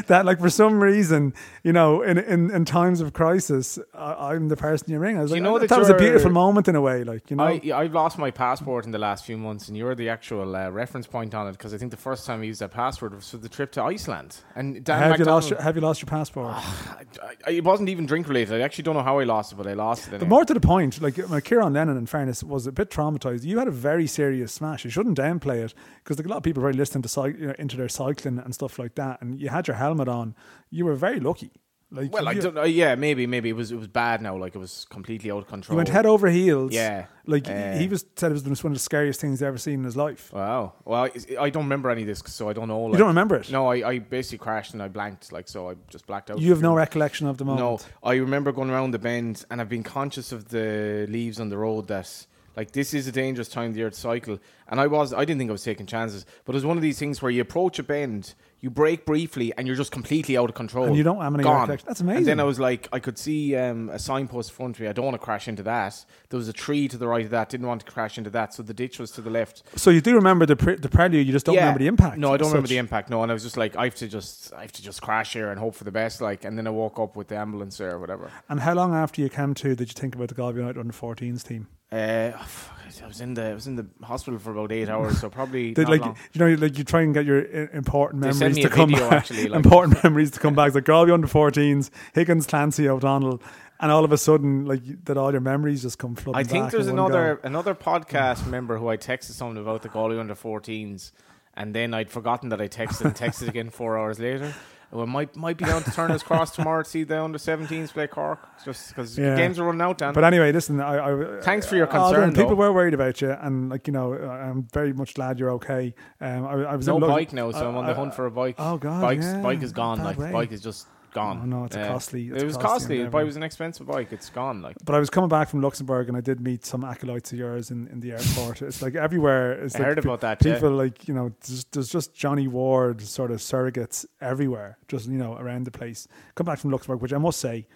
that 0.06 0.24
like 0.24 0.40
for 0.40 0.50
some 0.50 0.82
reason, 0.82 1.34
you 1.62 1.72
know, 1.72 2.02
in 2.02 2.18
in, 2.18 2.50
in 2.50 2.64
times 2.64 3.00
of 3.00 3.12
crisis, 3.12 3.78
I, 3.94 4.32
I'm 4.32 4.48
the 4.48 4.56
person 4.56 4.90
you 4.90 4.98
ring. 4.98 5.16
I 5.16 5.22
was 5.22 5.30
Do 5.30 5.34
like, 5.34 5.38
you 5.38 5.44
know 5.44 5.56
I 5.56 5.60
that 5.60 5.68
thought 5.68 5.78
it 5.78 5.80
was 5.80 5.90
a 5.90 5.94
beautiful 5.94 6.30
moment 6.30 6.68
in 6.68 6.76
a 6.76 6.80
way, 6.80 7.04
like 7.04 7.30
you 7.30 7.36
know. 7.36 7.44
I 7.44 7.60
I've 7.74 7.94
lost 7.94 8.18
my 8.18 8.30
passport 8.30 8.86
in 8.86 8.90
the 8.90 8.98
last 8.98 9.24
few 9.24 9.38
months, 9.38 9.68
and 9.68 9.76
you're 9.76 9.94
the 9.94 10.08
actual 10.08 10.54
uh, 10.56 10.68
reference 10.70 11.06
point 11.06 11.34
on 11.34 11.46
it 11.48 11.52
because 11.52 11.72
I 11.72 11.78
think 11.78 11.90
the 11.90 11.96
first 11.96 12.26
time 12.26 12.40
I 12.40 12.44
used 12.44 12.60
that 12.60 12.70
password 12.72 13.14
was 13.14 13.30
for 13.30 13.36
the 13.36 13.48
trip 13.48 13.72
to 13.72 13.82
Iceland. 13.82 14.38
And 14.54 14.84
Dan 14.84 14.98
have 14.98 15.18
you 15.18 15.24
lost 15.24 15.50
your, 15.50 15.60
have 15.62 15.76
you 15.76 15.82
lost 15.82 16.02
your 16.02 16.08
passport? 16.08 16.54
I, 16.54 17.04
I, 17.46 17.50
it 17.50 17.64
wasn't 17.64 17.88
even 17.88 18.06
drink 18.06 18.28
related. 18.28 18.60
I 18.60 18.64
actually 18.64 18.84
don't 18.84 18.94
know 18.94 19.02
how 19.02 19.18
I 19.18 19.24
lost 19.24 19.52
it, 19.52 19.56
but 19.56 19.66
I 19.66 19.74
lost 19.74 20.08
it. 20.12 20.18
But 20.18 20.28
more 20.28 20.44
to 20.44 20.54
the 20.54 20.60
point, 20.60 21.00
like 21.00 21.18
uh, 21.18 21.40
Kieran 21.40 21.72
Lennon, 21.84 21.98
in 21.98 22.06
fairness, 22.06 22.42
was 22.42 22.66
a 22.66 22.72
bit 22.72 22.88
traumatized. 22.88 23.44
You 23.44 23.58
had 23.58 23.68
a 23.68 23.70
very 23.70 24.06
serious 24.06 24.50
smash. 24.52 24.84
You 24.84 24.90
shouldn't 24.90 25.18
downplay 25.18 25.62
it 25.62 25.74
because 26.02 26.16
like, 26.16 26.24
a 26.24 26.30
lot 26.30 26.38
of 26.38 26.42
people 26.42 26.62
very 26.62 26.72
listening 26.72 27.02
to 27.02 27.10
cy- 27.10 27.26
you 27.26 27.48
know, 27.48 27.54
into 27.58 27.76
their 27.76 27.90
cycling 27.90 28.38
and 28.38 28.54
stuff 28.54 28.78
like 28.78 28.94
that, 28.94 29.20
and 29.20 29.38
you 29.38 29.50
had 29.50 29.68
your 29.68 29.76
helmet 29.76 30.08
on. 30.08 30.34
You 30.70 30.86
were 30.86 30.94
very 30.94 31.20
lucky. 31.20 31.52
Like, 31.94 32.12
well, 32.12 32.26
I 32.26 32.34
don't 32.34 32.54
know. 32.54 32.64
Yeah, 32.64 32.96
maybe, 32.96 33.26
maybe 33.26 33.48
it 33.50 33.56
was 33.56 33.70
it 33.70 33.76
was 33.76 33.86
bad 33.86 34.20
now. 34.20 34.36
Like 34.36 34.54
it 34.54 34.58
was 34.58 34.84
completely 34.90 35.30
out 35.30 35.38
of 35.38 35.46
control. 35.46 35.74
you 35.74 35.76
went 35.76 35.88
head 35.88 36.06
over 36.06 36.28
heels. 36.28 36.72
Yeah. 36.72 37.06
like 37.26 37.48
Uh, 37.48 37.76
he 37.76 37.86
was 37.86 38.04
said 38.16 38.32
it 38.32 38.44
was 38.44 38.64
one 38.64 38.72
of 38.72 38.76
the 38.76 38.82
scariest 38.82 39.20
things 39.20 39.38
he's 39.38 39.42
ever 39.44 39.58
seen 39.58 39.74
in 39.74 39.84
his 39.84 39.96
life. 39.96 40.32
Wow. 40.32 40.72
Well, 40.84 41.04
I, 41.04 41.10
I 41.38 41.50
don't 41.50 41.64
remember 41.64 41.90
any 41.90 42.02
of 42.02 42.08
this, 42.08 42.22
so 42.26 42.48
I 42.48 42.52
don't 42.52 42.68
know. 42.68 42.80
Like, 42.82 42.92
you 42.94 42.98
don't 42.98 43.08
remember 43.08 43.36
it? 43.36 43.50
No, 43.50 43.68
I, 43.68 43.88
I 43.88 43.98
basically 44.00 44.38
crashed 44.38 44.74
and 44.74 44.82
I 44.82 44.88
blanked, 44.88 45.30
like 45.32 45.48
so. 45.48 45.70
I 45.70 45.74
just 45.88 46.06
blacked 46.06 46.30
out. 46.30 46.40
You 46.40 46.50
have 46.50 46.62
no 46.62 46.74
recollection 46.74 47.28
of 47.28 47.38
the 47.38 47.44
moment. 47.44 47.60
No, 47.60 47.78
I 48.02 48.14
remember 48.16 48.50
going 48.50 48.70
around 48.70 48.90
the 48.90 48.98
bend, 48.98 49.44
and 49.50 49.60
I've 49.60 49.68
been 49.68 49.84
conscious 49.84 50.32
of 50.32 50.48
the 50.48 51.06
leaves 51.08 51.38
on 51.38 51.48
the 51.48 51.58
road. 51.58 51.86
That 51.88 52.26
like 52.56 52.72
this 52.72 52.92
is 52.94 53.06
a 53.06 53.12
dangerous 53.12 53.48
time 53.48 53.68
of 53.68 53.74
the 53.74 53.80
year 53.80 53.90
to 53.90 53.96
cycle, 53.96 54.38
and 54.68 54.80
I 54.80 54.86
was 54.86 55.12
I 55.12 55.24
didn't 55.24 55.38
think 55.38 55.50
I 55.50 55.52
was 55.52 55.64
taking 55.64 55.86
chances, 55.86 56.26
but 56.44 56.54
it 56.54 56.56
was 56.56 56.64
one 56.66 56.76
of 56.76 56.82
these 56.82 56.98
things 56.98 57.22
where 57.22 57.30
you 57.30 57.40
approach 57.40 57.78
a 57.78 57.82
bend, 57.82 58.34
you 58.64 58.70
break 58.70 59.04
briefly, 59.04 59.52
and 59.58 59.66
you're 59.66 59.76
just 59.76 59.92
completely 59.92 60.38
out 60.38 60.48
of 60.48 60.54
control, 60.54 60.86
And 60.86 60.96
you 60.96 61.02
don't 61.02 61.20
have 61.20 61.34
any 61.34 61.44
Gone. 61.44 61.60
recollection. 61.60 61.86
That's 61.86 62.00
And 62.00 62.08
amazing. 62.08 62.24
then 62.24 62.40
I 62.40 62.44
was 62.44 62.58
like, 62.58 62.88
I 62.92 62.98
could 62.98 63.18
see 63.18 63.54
um, 63.56 63.90
a 63.90 63.98
signpost 63.98 64.48
in 64.48 64.54
front 64.56 64.76
of 64.76 64.80
me. 64.80 64.88
I 64.88 64.92
don't 64.92 65.04
want 65.04 65.16
to 65.16 65.24
crash 65.24 65.48
into 65.48 65.62
that. 65.64 66.02
There 66.30 66.38
was 66.38 66.48
a 66.48 66.52
tree 66.54 66.88
to 66.88 66.96
the 66.96 67.06
right 67.06 67.26
of 67.26 67.30
that. 67.30 67.50
Didn't 67.50 67.66
want 67.66 67.84
to 67.84 67.92
crash 67.92 68.16
into 68.16 68.30
that, 68.30 68.54
so 68.54 68.62
the 68.62 68.72
ditch 68.72 68.98
was 68.98 69.10
to 69.12 69.20
the 69.20 69.28
left. 69.28 69.62
So 69.76 69.90
you 69.90 70.00
do 70.00 70.14
remember 70.14 70.46
the 70.46 70.56
pre- 70.56 70.76
the 70.76 70.88
prelude? 70.88 71.26
You 71.26 71.32
just 71.32 71.44
don't 71.44 71.56
remember 71.56 71.78
the 71.78 71.86
impact. 71.88 72.16
No, 72.16 72.32
I 72.32 72.38
don't 72.38 72.48
remember 72.48 72.68
the 72.68 72.78
impact. 72.78 73.10
No, 73.10 73.22
and 73.22 73.30
I 73.30 73.34
was 73.34 73.42
just 73.42 73.58
like, 73.58 73.76
I 73.76 73.84
have 73.84 73.94
to 73.96 74.08
just, 74.08 74.54
I 74.54 74.62
have 74.62 74.72
to 74.72 74.82
just 74.82 75.02
crash 75.02 75.34
here 75.34 75.50
and 75.50 75.60
hope 75.60 75.74
for 75.74 75.84
the 75.84 75.92
best. 75.92 76.22
Like, 76.22 76.46
and 76.46 76.56
then 76.56 76.66
I 76.66 76.70
woke 76.70 76.98
up 76.98 77.16
with 77.16 77.28
the 77.28 77.36
ambulance 77.36 77.76
there 77.76 77.92
or 77.94 77.98
whatever. 77.98 78.30
And 78.48 78.60
how 78.60 78.72
long 78.72 78.94
after 78.94 79.20
you 79.20 79.28
came 79.28 79.52
to 79.56 79.74
did 79.76 79.88
you 79.88 79.94
think 79.94 80.14
about 80.14 80.28
the 80.28 80.34
Galway 80.34 80.56
United 80.60 80.80
under 80.80 80.92
14s 80.94 81.46
team? 81.46 81.66
Uh, 81.92 82.32
oh, 82.34 82.42
fuck, 82.44 83.02
I 83.02 83.06
was 83.06 83.20
in 83.20 83.34
the, 83.34 83.44
I 83.50 83.54
was 83.54 83.66
in 83.66 83.76
the 83.76 83.86
hospital 84.02 84.38
for 84.38 84.50
about 84.52 84.72
eight 84.72 84.88
hours, 84.88 85.20
so 85.20 85.28
probably 85.30 85.72
Did 85.74 85.82
not 85.82 85.90
like 85.90 86.00
long. 86.00 86.16
you 86.32 86.38
know 86.40 86.54
like 86.60 86.76
you 86.78 86.84
try 86.84 87.02
and 87.02 87.12
get 87.14 87.24
your 87.24 87.44
important 87.72 88.22
They 88.22 88.32
memories 88.32 88.58
to 88.64 88.68
come 88.68 88.90
video, 88.90 89.08
back. 89.10 89.18
actually, 89.18 89.48
like- 89.48 89.64
important 89.64 90.02
memories 90.02 90.30
to 90.32 90.40
come 90.40 90.54
back. 90.54 90.68
It's 90.68 90.74
like 90.74 90.84
Galway 90.84 91.12
under 91.12 91.26
14s, 91.28 91.90
Higgins, 92.14 92.46
Clancy, 92.46 92.88
O'Donnell, 92.88 93.40
and 93.80 93.92
all 93.92 94.04
of 94.04 94.12
a 94.12 94.18
sudden 94.18 94.64
like 94.64 95.04
that 95.04 95.16
all 95.16 95.30
your 95.32 95.40
memories 95.40 95.82
just 95.82 95.98
come 95.98 96.14
flooding. 96.14 96.40
I 96.40 96.44
think 96.44 96.70
there's 96.70 96.86
another 96.88 97.36
go. 97.42 97.46
another 97.48 97.74
podcast 97.74 98.46
member 98.46 98.78
who 98.78 98.88
I 98.88 98.96
texted 98.96 99.32
something 99.32 99.60
about 99.62 99.82
the 99.82 99.88
Galway 99.88 100.18
under 100.18 100.34
14s, 100.34 101.12
and 101.54 101.74
then 101.74 101.94
I'd 101.94 102.10
forgotten 102.10 102.48
that 102.50 102.60
I 102.60 102.68
texted 102.68 103.04
and 103.06 103.14
texted 103.14 103.48
again 103.48 103.70
four 103.70 103.98
hours 103.98 104.18
later. 104.18 104.52
Well, 104.94 105.06
might 105.06 105.34
might 105.34 105.56
be 105.56 105.64
down 105.64 105.82
to 105.82 105.90
Turner's 105.90 106.22
Cross 106.22 106.54
tomorrow 106.54 106.84
to 106.84 106.88
see 106.88 107.02
the 107.02 107.20
under 107.22 107.36
17s 107.36 107.92
play 107.92 108.06
Cork, 108.06 108.38
just 108.64 108.88
because 108.88 109.18
Yeah. 109.18 109.34
games 109.36 109.58
are 109.58 109.64
running 109.64 109.80
out. 109.80 109.98
Dan. 109.98 110.14
But 110.14 110.22
anyway, 110.22 110.52
listen. 110.52 110.80
I, 110.80 110.98
I 110.98 111.40
Thanks 111.40 111.66
for 111.66 111.74
your 111.74 111.88
concern, 111.88 112.32
then, 112.32 112.34
people 112.44 112.54
were 112.54 112.72
worried 112.72 112.94
about 112.94 113.20
you, 113.20 113.30
and 113.32 113.68
like 113.70 113.86
you 113.88 113.92
know, 113.92 114.14
I'm 114.14 114.68
very 114.72 114.92
much 114.92 115.14
glad 115.14 115.38
you're 115.40 115.50
okay. 115.52 115.94
Um, 116.20 116.46
I, 116.46 116.52
I 116.64 116.76
was 116.76 116.86
no 116.86 117.00
bike 117.00 117.32
now, 117.32 117.50
so 117.50 117.68
I'm 117.68 117.76
on 117.76 117.86
the 117.86 117.92
I- 117.92 117.94
hunt 117.96 118.14
for 118.14 118.26
a 118.26 118.30
bike. 118.30 118.54
Oh, 118.58 118.78
God, 118.78 119.00
Bike's, 119.02 119.24
yeah. 119.26 119.42
bike 119.42 119.62
is 119.62 119.72
gone. 119.72 119.98
Bad 119.98 120.04
Like 120.06 120.18
way. 120.18 120.30
bike 120.32 120.52
is 120.52 120.60
just 120.60 120.86
gone. 121.14 121.40
Oh, 121.42 121.46
no, 121.46 121.64
it's 121.64 121.76
a 121.76 121.86
costly- 121.88 122.28
it's 122.28 122.42
it 122.42 122.44
was 122.44 122.56
costly 122.56 122.68
costly. 122.68 122.88
The 122.88 122.94
endeavour. 123.04 123.18
bike 123.18 123.26
was 123.26 123.36
an 123.36 123.42
expensive 123.42 123.86
bike. 123.86 124.12
It's 124.12 124.28
gone. 124.28 124.60
Like 124.60 124.76
But 124.84 124.94
I 124.94 124.98
was 124.98 125.08
coming 125.08 125.30
back 125.30 125.48
from 125.48 125.62
Luxembourg 125.62 126.08
and 126.08 126.16
I 126.16 126.20
did 126.20 126.40
meet 126.40 126.66
some 126.66 126.84
acolytes 126.84 127.32
of 127.32 127.38
yours 127.38 127.70
in, 127.70 127.88
in 127.88 128.00
the 128.00 128.12
airport. 128.12 128.60
It's 128.60 128.82
like 128.82 128.94
everywhere. 128.94 129.52
It's 129.64 129.74
I 129.76 129.78
like 129.78 129.86
heard 129.88 129.96
pe- 130.02 130.08
about 130.08 130.20
that, 130.20 130.44
yeah. 130.44 130.54
People 130.54 130.72
like 130.72 131.08
you 131.08 131.14
know, 131.14 131.32
there's, 131.46 131.64
there's 131.72 131.88
just 131.88 132.12
Johnny 132.14 132.48
Ward 132.48 133.00
sort 133.00 133.30
of 133.30 133.38
surrogates 133.40 134.04
everywhere, 134.20 134.76
just 134.88 135.08
you 135.08 135.16
know, 135.16 135.36
around 135.38 135.64
the 135.64 135.70
place. 135.70 136.06
Come 136.34 136.44
back 136.44 136.58
from 136.58 136.70
Luxembourg, 136.70 137.00
which 137.00 137.14
I 137.14 137.18
must 137.18 137.40
say 137.40 137.66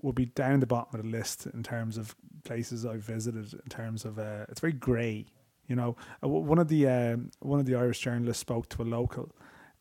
will 0.00 0.12
be 0.12 0.26
down 0.26 0.58
the 0.58 0.66
bottom 0.66 0.98
of 0.98 1.04
the 1.06 1.10
list 1.16 1.46
in 1.46 1.62
terms 1.62 1.96
of 1.96 2.16
places 2.44 2.84
I've 2.84 3.04
visited. 3.04 3.52
In 3.54 3.68
terms 3.68 4.04
of 4.04 4.18
uh, 4.18 4.46
it's 4.48 4.60
very 4.60 4.72
grey. 4.72 5.26
You 5.68 5.76
know, 5.76 5.96
Uh, 6.22 6.28
one 6.28 6.58
of 6.58 6.66
the 6.68 6.88
um, 6.88 7.30
one 7.38 7.60
of 7.60 7.66
the 7.66 7.76
Irish 7.76 8.00
journalists 8.00 8.40
spoke 8.40 8.68
to 8.70 8.82
a 8.82 8.84
local. 8.84 9.30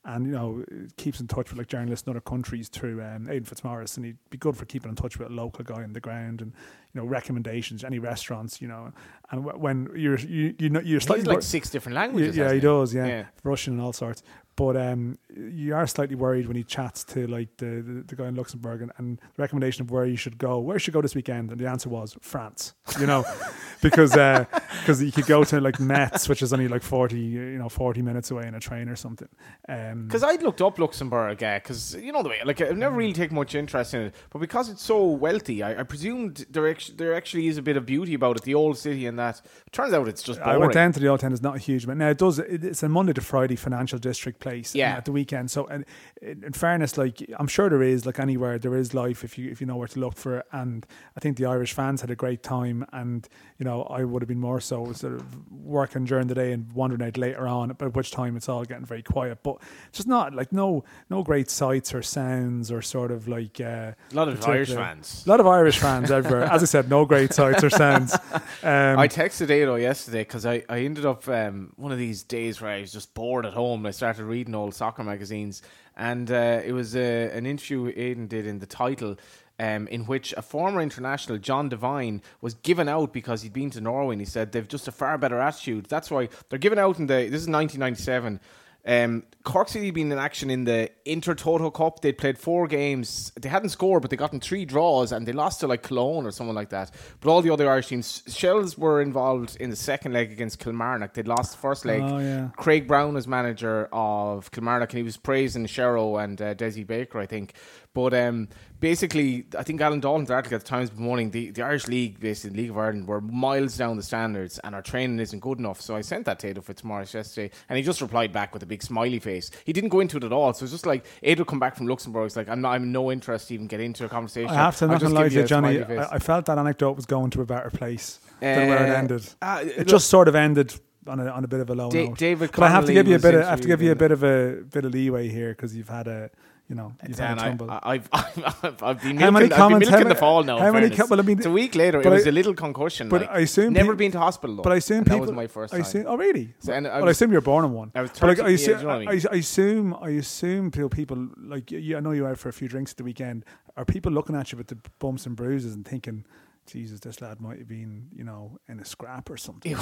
And 0.03 0.25
you 0.25 0.31
know, 0.31 0.65
keeps 0.97 1.19
in 1.19 1.27
touch 1.27 1.51
with 1.51 1.59
like 1.59 1.67
journalists 1.67 2.07
in 2.07 2.11
other 2.11 2.21
countries 2.21 2.69
through 2.69 3.03
um, 3.03 3.29
Aidan 3.29 3.43
Fitzmaurice, 3.43 3.97
and 3.97 4.05
he'd 4.07 4.17
be 4.31 4.37
good 4.37 4.57
for 4.57 4.65
keeping 4.65 4.89
in 4.89 4.95
touch 4.95 5.19
with 5.19 5.29
a 5.29 5.31
local 5.31 5.63
guy 5.63 5.83
on 5.83 5.93
the 5.93 5.99
ground, 5.99 6.41
and 6.41 6.53
you 6.91 7.01
know, 7.01 7.05
recommendations, 7.05 7.83
any 7.83 7.99
restaurants, 7.99 8.59
you 8.63 8.67
know. 8.67 8.91
And 9.29 9.43
wh- 9.43 9.61
when 9.61 9.89
you're 9.95 10.17
you 10.17 10.55
you 10.57 10.69
know 10.71 10.79
you're 10.79 11.01
slightly 11.01 11.25
like 11.25 11.35
wor- 11.35 11.41
six 11.41 11.69
different 11.69 11.95
languages. 11.95 12.35
yeah, 12.35 12.45
he 12.45 12.55
hasn't 12.55 12.63
does, 12.63 12.93
yeah. 12.95 13.05
Yeah. 13.05 13.25
Russian 13.43 13.73
and 13.73 13.81
all 13.83 13.93
sorts. 13.93 14.23
But 14.55 14.75
um, 14.75 15.17
you 15.35 15.73
are 15.73 15.87
slightly 15.87 16.15
worried 16.15 16.47
when 16.47 16.57
he 16.57 16.63
chats 16.63 17.03
to 17.05 17.25
like 17.27 17.55
the, 17.57 17.81
the, 17.81 18.03
the 18.05 18.15
guy 18.15 18.27
in 18.27 18.35
Luxembourg 18.35 18.81
and, 18.81 18.91
and 18.97 19.17
the 19.17 19.41
recommendation 19.41 19.81
of 19.81 19.91
where 19.91 20.05
you 20.05 20.17
should 20.17 20.37
go. 20.37 20.59
Where 20.59 20.77
should 20.77 20.87
you 20.87 20.93
go 20.93 21.01
this 21.01 21.15
weekend? 21.15 21.51
And 21.51 21.59
the 21.59 21.67
answer 21.67 21.89
was 21.89 22.17
France. 22.21 22.73
You 22.99 23.07
know, 23.07 23.23
because 23.81 24.11
because 24.11 25.01
you 25.01 25.11
could 25.11 25.25
go 25.25 25.43
to 25.45 25.61
like 25.61 25.79
Metz, 25.79 26.27
which 26.27 26.41
is 26.41 26.51
only 26.51 26.67
like 26.67 26.83
forty 26.83 27.19
you 27.19 27.57
know 27.57 27.69
forty 27.69 28.01
minutes 28.01 28.29
away 28.29 28.45
in 28.45 28.53
a 28.53 28.59
train 28.59 28.89
or 28.89 28.95
something. 28.95 29.29
Um, 29.69 30.07
Because 30.07 30.23
I'd 30.23 30.43
looked 30.43 30.61
up 30.61 30.77
Luxembourg, 30.77 31.39
because 31.39 31.95
you 31.95 32.11
know 32.11 32.21
the 32.21 32.29
way. 32.29 32.39
Like 32.43 32.59
I've 32.61 32.77
never 32.77 32.95
really 32.95 33.13
taken 33.13 33.35
much 33.35 33.55
interest 33.55 33.93
in 33.93 34.01
it, 34.01 34.15
but 34.31 34.39
because 34.39 34.69
it's 34.69 34.83
so 34.83 35.05
wealthy, 35.05 35.63
I, 35.63 35.79
I 35.79 35.83
presumed 35.83 36.45
there 36.49 36.69
actually, 36.69 36.97
there 36.97 37.15
actually 37.15 37.47
is 37.47 37.57
a 37.57 37.61
bit 37.61 37.77
of 37.77 37.85
beauty 37.85 38.13
about 38.13 38.37
it. 38.37 38.43
The 38.43 38.55
old 38.55 38.77
city 38.77 39.05
and 39.05 39.17
that. 39.17 39.41
Turns 39.71 39.93
out 39.93 40.07
it's 40.07 40.23
just 40.23 40.41
I 40.41 40.57
went 40.57 40.73
down 40.73 40.91
to 40.91 40.99
the 40.99 41.07
old 41.07 41.21
town. 41.21 41.31
It's 41.31 41.41
not 41.41 41.55
a 41.55 41.59
huge 41.59 41.85
amount. 41.85 41.99
Now 41.99 42.09
it 42.09 42.17
does. 42.17 42.39
It, 42.39 42.65
it's 42.65 42.83
a 42.83 42.89
Monday 42.89 43.13
to 43.13 43.21
Friday 43.21 43.55
financial 43.55 43.97
district 43.97 44.40
place. 44.41 44.75
Yeah. 44.75 44.97
at 44.97 45.05
the 45.05 45.11
weekend. 45.11 45.49
So, 45.49 45.65
and 45.67 45.85
in 46.21 46.43
in 46.43 46.53
fairness, 46.53 46.97
like 46.97 47.23
I'm 47.39 47.47
sure 47.47 47.69
there 47.69 47.81
is, 47.83 48.05
like 48.05 48.19
anywhere, 48.19 48.59
there 48.59 48.75
is 48.75 48.93
life 48.93 49.23
if 49.23 49.37
you 49.37 49.49
if 49.49 49.61
you 49.61 49.67
know 49.67 49.77
where 49.77 49.87
to 49.87 49.99
look 49.99 50.17
for 50.17 50.39
it. 50.39 50.45
And 50.51 50.85
I 51.15 51.19
think 51.21 51.37
the 51.37 51.45
Irish 51.45 51.73
fans 51.73 52.01
had 52.01 52.11
a 52.11 52.15
great 52.15 52.43
time. 52.43 52.85
And 52.91 53.27
you 53.57 53.63
know, 53.63 53.83
I 53.83 54.03
would 54.03 54.21
have 54.21 54.27
been 54.27 54.39
more 54.39 54.59
so 54.59 54.91
sort 54.93 55.13
of 55.13 55.51
working 55.51 56.05
during 56.05 56.27
the 56.27 56.35
day 56.35 56.51
and 56.51 56.71
wandering 56.73 57.01
out 57.01 57.17
later 57.17 57.47
on. 57.47 57.71
At 57.71 57.95
which 57.95 58.11
time 58.11 58.35
it's 58.35 58.49
all 58.49 58.65
getting 58.65 58.85
very 58.85 59.03
quiet. 59.03 59.43
But 59.43 59.57
it's 59.87 59.97
just 59.97 60.07
not 60.07 60.33
like 60.33 60.51
no 60.51 60.83
no 61.09 61.23
great 61.23 61.49
sights 61.49 61.93
or 61.93 62.01
sounds 62.01 62.71
or 62.71 62.81
sort 62.81 63.11
of 63.11 63.27
like 63.27 63.61
uh, 63.61 63.93
a 63.93 63.95
lot 64.13 64.27
of 64.27 64.43
Irish 64.45 64.73
fans. 64.73 65.23
A 65.25 65.29
lot 65.29 65.39
of 65.39 65.47
Irish 65.47 65.77
fans 65.77 66.11
everywhere. 66.11 66.43
As 66.43 66.61
I 66.61 66.65
said, 66.65 66.89
no 66.89 67.05
great 67.05 67.33
sights 67.33 67.63
or 67.63 67.69
sounds. 67.69 68.15
Um, 68.63 68.99
I 68.99 69.07
texted 69.07 69.45
Ado 69.45 69.75
yesterday 69.77 70.21
because 70.21 70.45
I, 70.45 70.63
I 70.69 70.79
ended 70.81 71.05
up 71.05 71.27
um, 71.27 71.73
one 71.77 71.91
of 71.91 71.97
these 71.97 72.21
days 72.23 72.61
where 72.61 72.71
I 72.71 72.81
was 72.81 72.91
just 72.91 73.13
bored 73.13 73.45
at 73.45 73.53
home 73.53 73.81
and 73.81 73.87
I 73.87 73.91
started 73.91 74.25
reading 74.31 74.55
old 74.55 74.73
soccer 74.73 75.03
magazines. 75.03 75.61
And 75.95 76.31
uh, 76.31 76.61
it 76.63 76.71
was 76.71 76.95
uh, 76.95 77.29
an 77.33 77.45
interview 77.45 77.91
Aidan 77.95 78.27
did 78.27 78.47
in 78.47 78.59
the 78.59 78.65
title 78.65 79.17
um, 79.61 79.87
in 79.89 80.05
which 80.05 80.33
a 80.35 80.41
former 80.41 80.81
international 80.81 81.37
John 81.37 81.69
Devine 81.69 82.23
was 82.41 82.55
given 82.55 82.89
out 82.89 83.13
because 83.13 83.43
he'd 83.43 83.53
been 83.53 83.69
to 83.71 83.81
Norway 83.81 84.15
and 84.15 84.21
he 84.21 84.25
said 84.25 84.51
they've 84.51 84.67
just 84.67 84.87
a 84.87 84.91
far 84.91 85.19
better 85.19 85.39
attitude. 85.39 85.85
That's 85.85 86.09
why 86.09 86.29
they're 86.49 86.57
given 86.57 86.79
out 86.79 86.97
in 86.97 87.05
the 87.05 87.13
this 87.13 87.43
is 87.43 87.47
1997 87.47 88.39
um, 88.85 89.23
Cork 89.43 89.69
City 89.69 89.85
had 89.85 89.95
been 89.95 90.11
in 90.11 90.17
action 90.17 90.49
in 90.49 90.63
the 90.63 90.89
Inter 91.05 91.33
Toto 91.35 91.69
Cup. 91.69 92.01
They'd 92.01 92.17
played 92.17 92.37
four 92.37 92.67
games. 92.67 93.31
They 93.39 93.49
hadn't 93.49 93.69
scored, 93.69 94.01
but 94.01 94.11
they 94.11 94.17
got 94.17 94.33
in 94.33 94.39
three 94.39 94.65
draws 94.65 95.11
and 95.11 95.27
they 95.27 95.31
lost 95.33 95.59
to 95.61 95.67
like 95.67 95.83
Cologne 95.83 96.25
or 96.25 96.31
someone 96.31 96.55
like 96.55 96.69
that. 96.69 96.91
But 97.19 97.29
all 97.31 97.41
the 97.41 97.51
other 97.51 97.69
Irish 97.69 97.87
teams, 97.87 98.23
Shells 98.27 98.77
were 98.77 99.01
involved 99.01 99.55
in 99.57 99.69
the 99.69 99.75
second 99.75 100.13
leg 100.13 100.31
against 100.31 100.59
Kilmarnock. 100.59 101.13
They'd 101.13 101.27
lost 101.27 101.53
the 101.53 101.57
first 101.57 101.85
leg. 101.85 102.01
Oh, 102.01 102.19
yeah. 102.19 102.49
Craig 102.57 102.87
Brown 102.87 103.13
was 103.13 103.27
manager 103.27 103.87
of 103.91 104.51
Kilmarnock 104.51 104.91
and 104.91 104.97
he 104.97 105.03
was 105.03 105.17
praising 105.17 105.65
Sherrow 105.65 106.23
and 106.23 106.41
uh, 106.41 106.55
Desi 106.55 106.85
Baker, 106.85 107.19
I 107.19 107.25
think. 107.25 107.53
But 107.93 108.13
um, 108.13 108.47
basically, 108.79 109.45
I 109.57 109.63
think 109.63 109.81
Alan 109.81 109.99
Dalton's 109.99 110.31
article 110.31 110.55
at 110.55 110.61
the 110.61 110.67
Times 110.67 110.95
morning, 110.95 111.31
the, 111.31 111.51
the 111.51 111.61
Irish 111.61 111.87
League, 111.87 112.21
basically 112.21 112.55
the 112.55 112.61
League 112.61 112.69
of 112.71 112.77
Ireland, 112.77 113.05
were 113.05 113.19
miles 113.19 113.75
down 113.75 113.97
the 113.97 114.03
standards 114.03 114.59
and 114.59 114.73
our 114.73 114.81
training 114.81 115.19
isn't 115.19 115.39
good 115.39 115.59
enough. 115.59 115.81
So 115.81 115.97
I 115.97 116.01
sent 116.01 116.25
that 116.25 116.39
to 116.39 116.49
Ado 116.49 116.61
Fitzmaurice 116.61 117.13
yesterday 117.13 117.53
and 117.67 117.75
he 117.77 117.83
just 117.83 117.99
replied 117.99 118.31
back 118.31 118.53
with 118.53 118.63
a 118.63 118.65
big 118.65 118.81
smiley 118.81 119.19
face. 119.19 119.51
He 119.65 119.73
didn't 119.73 119.89
go 119.89 119.99
into 119.99 120.15
it 120.17 120.23
at 120.23 120.31
all. 120.31 120.53
So 120.53 120.63
it's 120.63 120.71
just 120.71 120.85
like 120.85 121.05
Ado 121.21 121.43
come 121.43 121.59
back 121.59 121.75
from 121.75 121.87
Luxembourg. 121.87 122.27
It's 122.27 122.37
like, 122.37 122.47
I'm, 122.47 122.61
not, 122.61 122.71
I'm 122.73 122.93
no 122.93 123.11
interest 123.11 123.49
to 123.49 123.55
even 123.55 123.67
get 123.67 123.81
into 123.81 124.05
a 124.05 124.09
conversation. 124.09 124.49
I 124.51 124.55
have 124.55 124.77
to 124.77 124.87
not 124.87 125.01
lie 125.03 125.27
to 125.27 125.35
you, 125.35 125.43
Johnny. 125.45 125.83
I, 125.83 126.15
I 126.15 126.19
felt 126.19 126.45
that 126.45 126.57
anecdote 126.57 126.93
was 126.95 127.05
going 127.05 127.29
to 127.31 127.41
a 127.41 127.45
better 127.45 127.69
place 127.71 128.19
than 128.39 128.69
where 128.69 128.85
it 128.85 128.89
Uh, 128.89 128.93
ended. 128.95 129.29
uh, 129.41 129.59
it 129.65 129.77
look- 129.79 129.87
just 129.87 130.07
sort 130.07 130.29
of 130.29 130.35
ended 130.35 130.73
on 131.07 131.19
a 131.19 131.25
on 131.27 131.43
a 131.43 131.47
bit 131.47 131.59
of 131.59 131.69
a 131.69 131.73
low 131.75 131.89
Da- 131.89 132.07
note. 132.09 132.17
David 132.19 132.51
But 132.53 132.63
I 132.63 132.69
have 132.69 132.85
to 132.85 132.93
give 132.93 133.07
you 133.07 133.15
a 133.15 133.19
bit. 133.19 133.33
Of, 133.33 133.41
I 133.43 133.49
have 133.49 133.61
to 133.61 133.67
give 133.67 133.81
you 133.81 133.91
a 133.91 133.95
bit 133.95 134.11
of 134.11 134.23
a 134.23 134.61
bit 134.71 134.85
of 134.85 134.93
leeway 134.93 135.27
here 135.29 135.49
because 135.49 135.75
you've 135.75 135.89
had 135.89 136.07
a 136.07 136.29
you 136.71 136.75
know 136.79 136.93
you've 137.05 137.17
Dan, 137.17 137.37
I, 137.37 137.49
I've, 137.93 138.07
I've, 138.13 138.81
I've 138.89 139.01
been 139.01 139.17
How 139.17 139.29
milking, 139.29 139.33
many 139.33 139.45
I've 139.45 139.49
been 139.49 139.49
comments- 139.49 139.59
how 139.59 139.69
milking 139.69 139.89
many- 139.97 140.09
the 140.09 140.15
fall 140.15 140.43
now. 140.43 140.57
how 140.57 140.71
many 140.71 140.89
well, 141.09 141.19
I 141.19 141.23
mean, 141.23 141.37
it's 141.39 141.45
a 141.45 141.51
week 141.61 141.75
later. 141.75 141.99
It 142.01 142.07
was 142.09 142.25
I- 142.25 142.29
a 142.29 142.31
little 142.31 142.53
concussion. 142.53 143.09
but 143.09 143.21
like. 143.21 143.29
I 143.29 143.39
assume 143.39 143.73
never 143.73 143.93
been 143.93 144.11
to 144.13 144.19
hospital 144.19 144.55
though. 144.55 144.63
but 144.63 144.71
I 144.71 144.77
assume 144.77 145.03
people. 145.03 145.17
that 145.19 145.21
was 145.27 145.31
my 145.43 145.47
first 145.47 145.73
I 145.73 145.79
assume. 145.79 146.05
Oh 146.07 146.15
really? 146.15 146.45
So, 146.59 146.71
and 146.73 146.87
I 146.87 146.99
well, 146.99 147.09
I 147.09 147.11
assume 147.11 147.31
you're 147.33 147.41
born 147.41 147.65
in 147.65 147.73
one. 147.73 147.91
I 147.93 148.01
was 148.03 148.11
But 148.11 148.39
I, 148.39 148.49
assume, 148.51 148.73
yeah, 148.75 148.81
you 148.81 148.87
know 148.87 148.93
I 148.93 148.99
mean? 148.99 149.27
I, 149.31 149.35
assume, 149.37 149.87
I 150.01 150.09
assume 150.11 150.71
people, 150.71 150.89
people 150.89 151.27
like 151.53 151.69
you, 151.71 151.97
I 151.97 151.99
know 151.99 152.11
you 152.11 152.23
were 152.23 152.29
out 152.29 152.39
for 152.39 152.47
a 152.49 152.53
few 152.53 152.69
drinks 152.69 152.91
at 152.91 152.97
the 152.97 153.03
weekend. 153.03 153.43
Are 153.75 153.85
people 153.85 154.11
looking 154.11 154.35
at 154.35 154.51
you 154.53 154.57
with 154.57 154.67
the 154.67 154.77
bumps 154.99 155.25
and 155.25 155.35
bruises 155.35 155.73
and 155.75 155.85
thinking, 155.85 156.23
"Jesus, 156.71 156.99
this 156.99 157.21
lad 157.21 157.41
might 157.41 157.59
have 157.59 157.67
been, 157.67 158.07
you 158.15 158.23
know, 158.23 158.57
in 158.67 158.79
a 158.79 158.85
scrap 158.85 159.29
or 159.29 159.37
something"? 159.47 159.75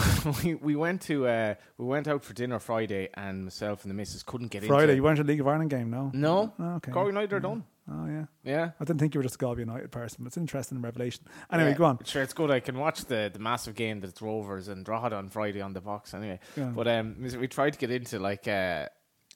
we, 0.44 0.56
we 0.56 0.76
went 0.76 1.02
to 1.04 1.28
uh, 1.28 1.56
we 1.78 1.86
went 1.86 2.08
out 2.08 2.24
for 2.24 2.34
dinner 2.34 2.60
Friday, 2.60 3.10
and 3.14 3.46
myself 3.46 3.84
and 3.84 3.92
the 3.92 3.96
missus 3.96 4.24
couldn't 4.24 4.48
get 4.50 4.64
in. 4.64 4.70
Friday, 4.70 4.96
you 4.96 5.04
weren't 5.04 5.20
at 5.20 5.26
a 5.26 5.28
League 5.28 5.40
of 5.42 5.48
Ireland 5.48 5.70
game, 5.70 5.90
no? 5.90 6.12
No, 6.14 6.54
Oh, 6.60 6.76
okay. 6.76 6.92
Cork 6.92 7.08
United 7.08 7.34
are 7.34 7.40
done. 7.40 7.64
Oh 7.92 8.06
yeah, 8.06 8.26
Yeah. 8.44 8.70
I 8.80 8.84
didn't 8.84 9.00
think 9.00 9.16
you 9.16 9.20
were 9.20 9.24
just 9.24 9.36
a 9.36 9.38
Galway 9.40 9.62
United 9.62 9.92
person. 9.92 10.18
But 10.20 10.28
it's 10.28 10.38
an 10.38 10.44
interesting 10.44 10.80
revelation. 10.80 11.24
Anyway, 11.52 11.72
Yeah, 11.72 11.76
go 11.78 11.86
on. 11.86 12.00
Sure, 12.06 12.22
it's 12.22 12.34
good. 12.34 12.52
I 12.52 12.60
can 12.60 12.78
watch 12.78 13.06
the, 13.06 13.32
the 13.34 13.40
massive 13.40 13.74
game 13.74 14.00
that's 14.00 14.22
Rovers 14.22 14.68
and 14.68 14.86
Drogheda 14.86 15.16
on 15.16 15.30
Friday 15.30 15.60
on 15.62 15.74
the 15.74 15.82
box. 15.82 16.14
Anyway, 16.14 16.40
but 16.56 16.88
um, 16.88 17.16
we 17.20 17.48
tried 17.48 17.74
to 17.74 17.80
get 17.80 17.90
into 17.90 18.20
like 18.20 18.48
uh, 18.48 18.86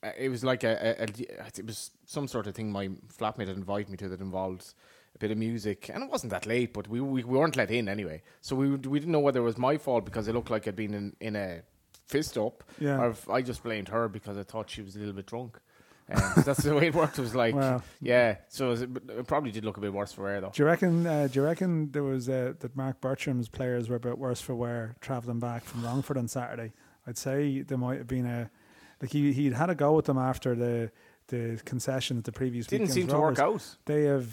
uh, 0.03 0.11
it 0.17 0.29
was 0.29 0.43
like 0.43 0.63
a, 0.63 1.01
a, 1.01 1.03
a 1.05 1.07
it 1.57 1.65
was 1.65 1.89
some 2.05 2.27
sort 2.27 2.45
of 2.45 2.53
thing 2.53 2.71
my 2.71 2.89
flatmate 3.17 3.47
had 3.47 3.57
invited 3.57 3.89
me 3.89 3.97
to 3.97 4.09
that 4.09 4.19
involved 4.21 4.73
a 5.15 5.19
bit 5.19 5.31
of 5.31 5.37
music, 5.37 5.89
and 5.93 6.03
it 6.03 6.09
wasn't 6.09 6.31
that 6.31 6.45
late, 6.45 6.73
but 6.73 6.87
we 6.87 6.99
we, 7.01 7.23
we 7.23 7.37
weren't 7.37 7.55
let 7.55 7.69
in 7.71 7.87
anyway. 7.87 8.21
So 8.41 8.55
we 8.55 8.69
we 8.69 8.99
didn't 8.99 9.11
know 9.11 9.19
whether 9.19 9.39
it 9.39 9.43
was 9.43 9.57
my 9.57 9.77
fault 9.77 10.05
because 10.05 10.27
it 10.27 10.33
looked 10.33 10.49
like 10.51 10.67
I'd 10.67 10.75
been 10.75 10.93
in, 10.93 11.15
in 11.19 11.35
a 11.35 11.61
fist 12.07 12.37
up, 12.37 12.63
Yeah. 12.79 12.99
or 13.01 13.09
if 13.11 13.29
I 13.29 13.41
just 13.41 13.63
blamed 13.63 13.89
her 13.89 14.07
because 14.09 14.37
I 14.37 14.43
thought 14.43 14.69
she 14.69 14.81
was 14.81 14.95
a 14.95 14.99
little 14.99 15.13
bit 15.13 15.25
drunk. 15.25 15.59
Um, 16.13 16.21
so 16.35 16.41
that's 16.41 16.63
the 16.63 16.75
way 16.75 16.87
it 16.87 16.95
worked. 16.95 17.17
It 17.17 17.21
was 17.21 17.33
like, 17.33 17.55
Wow. 17.55 17.81
yeah. 18.01 18.35
So 18.49 18.67
it, 18.67 18.69
was, 18.71 18.81
it 18.81 19.25
probably 19.25 19.51
did 19.51 19.63
look 19.63 19.77
a 19.77 19.81
bit 19.81 19.93
worse 19.93 20.11
for 20.11 20.27
her 20.27 20.41
though. 20.41 20.51
Do 20.53 20.61
you 20.61 20.67
reckon? 20.67 21.07
Uh, 21.07 21.27
do 21.31 21.39
you 21.39 21.45
reckon 21.45 21.91
there 21.91 22.03
was 22.03 22.27
uh, 22.27 22.53
that 22.59 22.75
Marc 22.75 22.99
Bircham's 22.99 23.47
players 23.47 23.87
were 23.89 23.95
a 23.95 23.99
bit 24.01 24.17
worse 24.17 24.41
for 24.41 24.53
wear 24.53 24.95
travelling 24.99 25.39
back 25.39 25.63
from 25.63 25.81
Longford 25.83 26.17
on 26.17 26.27
Saturday? 26.27 26.73
I'd 27.07 27.17
say 27.17 27.61
there 27.61 27.77
might 27.77 27.99
have 27.99 28.07
been 28.07 28.25
a 28.25 28.49
like 29.01 29.11
he 29.11 29.31
he'd 29.33 29.53
had 29.53 29.69
a 29.69 29.75
go 29.75 29.93
with 29.93 30.05
them 30.05 30.17
after 30.17 30.55
the 30.55 30.91
the 31.27 31.59
concessions 31.63 32.23
the 32.23 32.31
previous 32.33 32.67
Didn't 32.67 32.89
weekend's 32.89 32.93
seem 32.95 33.07
to 33.07 33.19
work 33.19 33.37
Rovers. 33.37 33.77
out. 33.79 33.85
They 33.85 34.03
have 34.03 34.27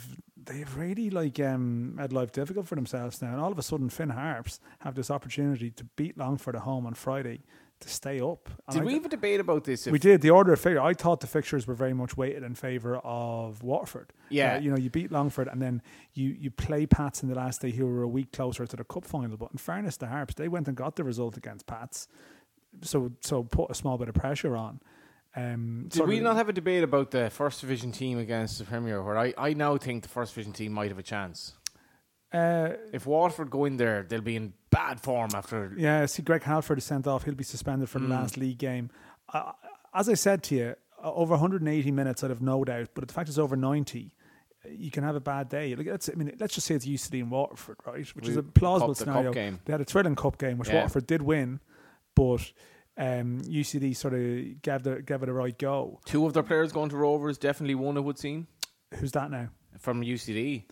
they 0.45 0.59
have 0.59 0.77
really 0.77 1.11
like 1.11 1.39
um, 1.41 1.97
made 1.97 2.13
life 2.13 2.33
difficult 2.33 2.67
for 2.67 2.75
themselves 2.75 3.21
now, 3.23 3.33
and 3.33 3.41
all 3.41 3.53
of 3.53 3.59
a 3.59 3.63
sudden 3.63 3.89
Finn 3.91 4.11
Harps 4.11 4.61
have 4.81 4.95
this 4.95 5.11
opportunity 5.11 5.71
to 5.71 5.85
beat 5.97 6.17
Longford 6.17 6.57
at 6.57 6.63
home 6.63 6.87
on 6.87 6.95
Friday 6.95 7.41
to 7.81 7.89
stay 7.89 8.21
up. 8.21 8.49
And 8.69 8.75
Did 8.75 8.83
I- 8.83 8.85
we 8.87 8.95
have 8.95 9.07
a 9.07 9.09
debate 9.09 9.41
about 9.41 9.65
this? 9.65 9.87
We 9.87 9.99
did 9.99 10.21
the 10.21 10.29
order 10.31 10.53
of 10.53 10.61
figure. 10.61 10.81
I 10.83 10.93
thought 10.93 11.21
the 11.21 11.27
fixtures 11.27 11.67
were 11.67 11.75
very 11.75 11.95
much 11.95 12.15
weighted 12.17 12.43
in 12.43 12.55
favour 12.55 12.97
of 12.99 13.63
Waterford. 13.63 14.13
Yeah. 14.29 14.57
Uh, 14.57 14.61
you 14.61 14.71
know, 14.71 14.77
you 14.77 14.91
beat 14.91 15.11
Longford 15.11 15.49
and 15.49 15.63
then 15.63 15.81
you 16.13 16.29
you 16.39 16.51
play 16.51 16.85
Pats 16.87 17.23
in 17.23 17.29
the 17.31 17.35
last 17.35 17.63
day, 17.63 17.71
who 17.71 17.87
were 17.87 18.03
a 18.03 18.09
week 18.09 18.33
closer 18.33 18.67
to 18.67 18.77
the 18.77 18.85
cup 18.85 19.05
final. 19.05 19.37
But 19.39 19.53
in 19.53 19.59
fairness 19.59 19.97
to 19.99 20.07
Harps, 20.09 20.35
they 20.35 20.49
went 20.49 20.69
and 20.69 20.77
got 20.77 20.97
the 20.97 21.05
result 21.05 21.37
against 21.39 21.67
Pats, 21.67 22.07
so 22.83 23.13
so 23.21 23.43
put 23.45 23.71
a 23.71 23.75
small 23.75 23.97
bit 23.99 24.09
of 24.09 24.15
pressure 24.15 24.57
on. 24.57 24.81
Um, 25.37 25.87
Did 25.89 26.07
we 26.09 26.19
not 26.21 26.37
have 26.37 26.49
a 26.49 26.53
debate 26.53 26.83
about 26.83 27.13
the 27.13 27.31
first 27.31 27.61
division 27.61 27.93
team 27.93 28.19
against 28.19 28.59
the 28.59 28.65
Premier? 28.65 29.03
Where 29.03 29.17
I, 29.17 29.33
I 29.39 29.53
now 29.55 29.77
think 29.77 30.03
the 30.03 30.09
first 30.09 30.35
division 30.35 30.53
team 30.53 30.73
might 30.73 30.89
have 30.91 30.99
a 30.99 31.03
chance. 31.05 31.55
Uh, 32.33 32.71
If 32.93 33.07
Waterford 33.07 33.51
go 33.51 33.65
in 33.65 33.77
there, 33.77 34.05
they'll 34.09 34.21
be 34.21 34.37
in 34.37 34.53
bad 34.71 35.01
form 35.01 35.31
after. 35.35 35.73
Yeah, 35.77 36.07
see, 36.07 36.23
Greg 36.23 36.43
Halford 36.43 36.79
is 36.79 36.85
sent 36.85 37.07
off. 37.07 37.25
He'll 37.25 37.35
be 37.35 37.45
suspended 37.45 37.89
for 37.89 37.99
the 38.01 38.07
Mm. 38.07 38.11
last 38.11 38.37
league 38.37 38.59
game. 38.59 38.91
Uh, 39.33 39.53
as 39.95 40.09
I 40.09 40.15
said 40.15 40.43
to 40.45 40.55
you, 40.55 40.75
uh, 41.03 41.13
over 41.13 41.35
180 41.35 41.91
minutes, 41.91 42.23
I'd 42.25 42.31
have 42.31 42.43
no 42.43 42.65
doubt. 42.65 42.89
But 42.95 43.07
the 43.07 43.15
fact 43.15 43.29
is, 43.29 43.39
over 43.39 43.57
90, 43.57 44.13
you 44.69 44.91
can 44.91 45.03
have 45.05 45.17
a 45.17 45.21
bad 45.21 45.49
day. 45.49 45.75
Like, 45.75 45.87
let's, 45.87 46.09
I 46.09 46.13
mean, 46.15 46.37
let's 46.39 46.55
just 46.55 46.67
say 46.67 46.75
it's 46.75 46.87
UCD 46.87 47.21
and 47.21 47.31
Waterford, 47.31 47.79
right? 47.87 48.07
Which 48.15 48.29
is 48.29 48.37
a 48.37 48.43
plausible 48.43 48.89
Cup- 48.95 48.97
the 48.99 49.05
scenario. 49.05 49.33
game. 49.33 49.61
They 49.65 49.73
had 49.73 49.81
a 49.81 49.85
thrilling 49.85 50.17
cup 50.17 50.39
game, 50.39 50.59
which 50.59 50.69
Yeah. 50.69 50.77
Waterford 50.83 51.07
did 51.07 51.23
win, 51.23 51.61
but 52.15 52.53
um, 53.01 53.41
UCD 53.43 53.97
sort 53.97 54.15
of 54.15 54.63
gave, 54.63 54.83
the, 54.85 55.03
gave 55.03 55.23
it 55.23 55.29
a 55.29 55.33
right 55.33 55.59
go. 55.59 55.99
Two 56.05 56.27
of 56.27 56.35
their 56.35 56.43
players 56.43 56.71
going 56.71 56.91
to 56.91 56.97
Rovers, 56.97 57.39
definitely 57.39 57.75
one 57.75 57.97
it 57.97 58.03
would 58.03 58.19
seem 58.19 58.47
Who's 58.99 59.13
that 59.13 59.31
now? 59.31 59.49
from 59.79 60.03
UCD. 60.03 60.65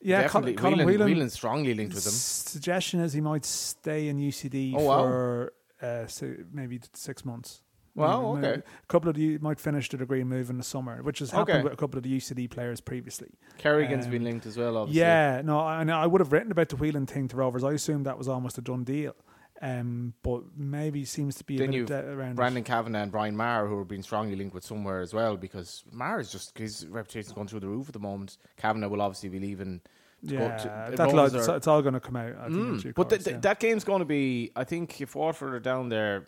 Yeah, 0.00 0.22
definitely. 0.22 0.54
Colin, 0.54 0.74
Colin 0.74 0.86
Whelan, 0.86 1.10
Whelan. 1.10 1.30
Strongly 1.30 1.74
linked 1.74 1.94
with 1.94 2.04
them. 2.04 2.12
Suggestion 2.12 3.00
is 3.00 3.12
he 3.12 3.20
might 3.20 3.44
stay 3.44 4.08
in 4.08 4.18
UCD 4.18 4.74
Oh, 4.76 4.84
wow. 4.84 5.02
for 5.02 5.52
uh, 5.82 6.06
so 6.06 6.34
maybe 6.52 6.80
six 6.94 7.24
months. 7.24 7.62
Wow, 7.94 8.34
Maybe- 8.34 8.46
okay. 8.46 8.60
A 8.60 8.86
couple 8.86 9.08
of 9.08 9.16
the 9.16 9.38
might 9.38 9.58
finish 9.58 9.88
the 9.88 9.96
degree 9.96 10.20
and 10.20 10.30
move 10.30 10.50
in 10.50 10.56
the 10.58 10.62
summer, 10.62 11.02
which 11.02 11.18
has 11.18 11.32
happened 11.32 11.50
Okay. 11.58 11.64
with 11.64 11.72
a 11.72 11.76
couple 11.76 11.96
of 11.98 12.04
the 12.04 12.16
UCD 12.16 12.48
players 12.48 12.80
previously. 12.80 13.30
Kerrigan's 13.58 14.04
Um, 14.04 14.12
been 14.12 14.22
linked 14.22 14.46
as 14.46 14.56
well, 14.56 14.76
obviously. 14.76 15.00
Yeah, 15.00 15.42
no, 15.44 15.58
I, 15.58 15.82
I 15.84 16.06
would 16.06 16.20
have 16.20 16.30
written 16.30 16.52
about 16.52 16.68
the 16.68 16.76
Whelan 16.76 17.06
thing 17.06 17.26
to 17.28 17.36
Rovers. 17.36 17.64
I 17.64 17.72
assumed 17.72 18.06
that 18.06 18.16
was 18.16 18.28
almost 18.28 18.56
a 18.56 18.60
done 18.60 18.84
deal, 18.84 19.16
um, 19.60 20.14
but 20.22 20.42
maybe 20.56 21.04
seems 21.04 21.34
to 21.36 21.44
be 21.44 21.56
a 21.56 21.58
Then 21.58 21.70
bit 21.72 21.80
of 21.82 21.86
doubt 21.88 22.04
around. 22.04 22.36
Brandon 22.36 22.62
Kavanagh 22.64 23.02
and 23.02 23.12
Brian 23.12 23.36
Marr, 23.36 23.66
who 23.66 23.78
have 23.78 23.88
been 23.88 24.02
strongly 24.02 24.36
linked 24.36 24.54
with 24.54 24.64
somewhere 24.64 25.00
as 25.00 25.12
well, 25.12 25.36
because 25.36 25.84
Marr 25.92 26.20
is 26.20 26.30
just 26.30 26.56
his 26.56 26.86
reputation's 26.86 27.32
going 27.32 27.48
through 27.48 27.60
the 27.60 27.68
roof 27.68 27.88
at 27.88 27.92
the 27.94 27.98
moment. 28.00 28.36
Kavanagh 28.56 28.88
will 28.88 29.02
obviously 29.02 29.28
be 29.28 29.38
leaving. 29.40 29.80
to 30.26 30.34
Yeah, 30.34 30.56
to- 30.56 30.96
that 30.96 31.14
lot, 31.14 31.32
are- 31.34 31.56
it's 31.56 31.66
all 31.68 31.80
going 31.82 31.94
to 31.94 32.00
come 32.00 32.16
out. 32.16 32.34
I 32.40 32.48
Mm, 32.48 32.92
but 32.94 33.08
th- 33.08 33.20
course, 33.20 33.24
th- 33.24 33.34
yeah. 33.34 33.40
that 33.40 33.60
game's 33.60 33.84
going 33.84 34.00
to 34.00 34.04
be. 34.04 34.50
I 34.56 34.64
think 34.64 35.00
if 35.00 35.14
Waterford 35.14 35.54
are 35.54 35.60
down 35.60 35.90
there, 35.90 36.24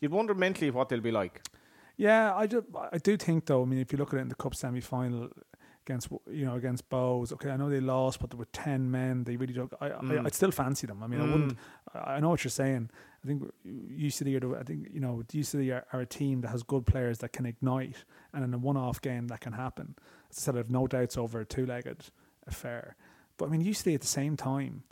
you'd 0.00 0.12
wonder 0.12 0.32
mentally 0.34 0.70
what 0.70 0.88
they'll 0.88 1.00
be 1.00 1.10
like. 1.10 1.42
Yeah, 1.96 2.32
I 2.34 2.46
do, 2.46 2.64
I 2.92 2.98
do 2.98 3.16
think 3.16 3.46
though. 3.46 3.62
I 3.62 3.64
mean, 3.64 3.80
if 3.80 3.92
you 3.92 3.98
look 3.98 4.14
at 4.14 4.18
it 4.18 4.22
in 4.22 4.28
the 4.28 4.34
cup 4.36 4.54
semi 4.54 4.80
final 4.80 5.28
against 5.86 6.08
you 6.30 6.44
know 6.44 6.54
against 6.54 6.88
Bohs, 6.90 7.32
okay, 7.32 7.50
I 7.50 7.56
know 7.56 7.68
they 7.70 7.80
lost, 7.80 8.20
but 8.20 8.30
there 8.30 8.38
were 8.38 8.48
ten 8.52 8.90
men. 8.90 9.24
They 9.24 9.36
really 9.36 9.52
don't. 9.54 9.72
I, 9.80 9.88
Mm. 9.90 10.20
I 10.20 10.26
I'd 10.26 10.34
still 10.34 10.50
fancy 10.50 10.86
them. 10.86 11.02
I 11.02 11.06
mean, 11.06 11.20
I 11.20 11.24
wouldn't. 11.24 11.58
I 11.94 12.20
know 12.20 12.30
what 12.30 12.44
you're 12.44 12.50
saying. 12.50 12.90
I 13.22 13.26
think 13.26 13.42
UCD 13.66 14.36
are. 14.36 14.40
The, 14.40 14.56
I 14.58 14.62
think 14.62 14.88
you 14.92 15.00
know 15.00 15.22
UCD 15.28 15.72
are, 15.74 15.84
are 15.92 16.00
a 16.00 16.06
team 16.06 16.40
that 16.42 16.48
has 16.48 16.62
good 16.62 16.86
players 16.86 17.18
that 17.18 17.32
can 17.32 17.46
ignite, 17.46 17.96
and 18.32 18.44
in 18.44 18.54
a 18.54 18.58
one-off 18.58 19.00
game 19.00 19.28
that 19.28 19.40
can 19.40 19.52
happen. 19.52 19.94
As 20.30 20.38
I 20.38 20.40
said, 20.40 20.54
I 20.54 20.58
have 20.58 20.70
no 20.70 20.86
doubts 20.86 21.16
over 21.18 21.40
a 21.40 21.44
two-legged 21.44 22.04
affair. 22.46 22.96
But 23.36 23.46
I 23.46 23.48
mean, 23.52 23.64
UCD 23.64 23.94
at 23.94 24.00
the 24.00 24.06
same 24.06 24.36
time. 24.36 24.84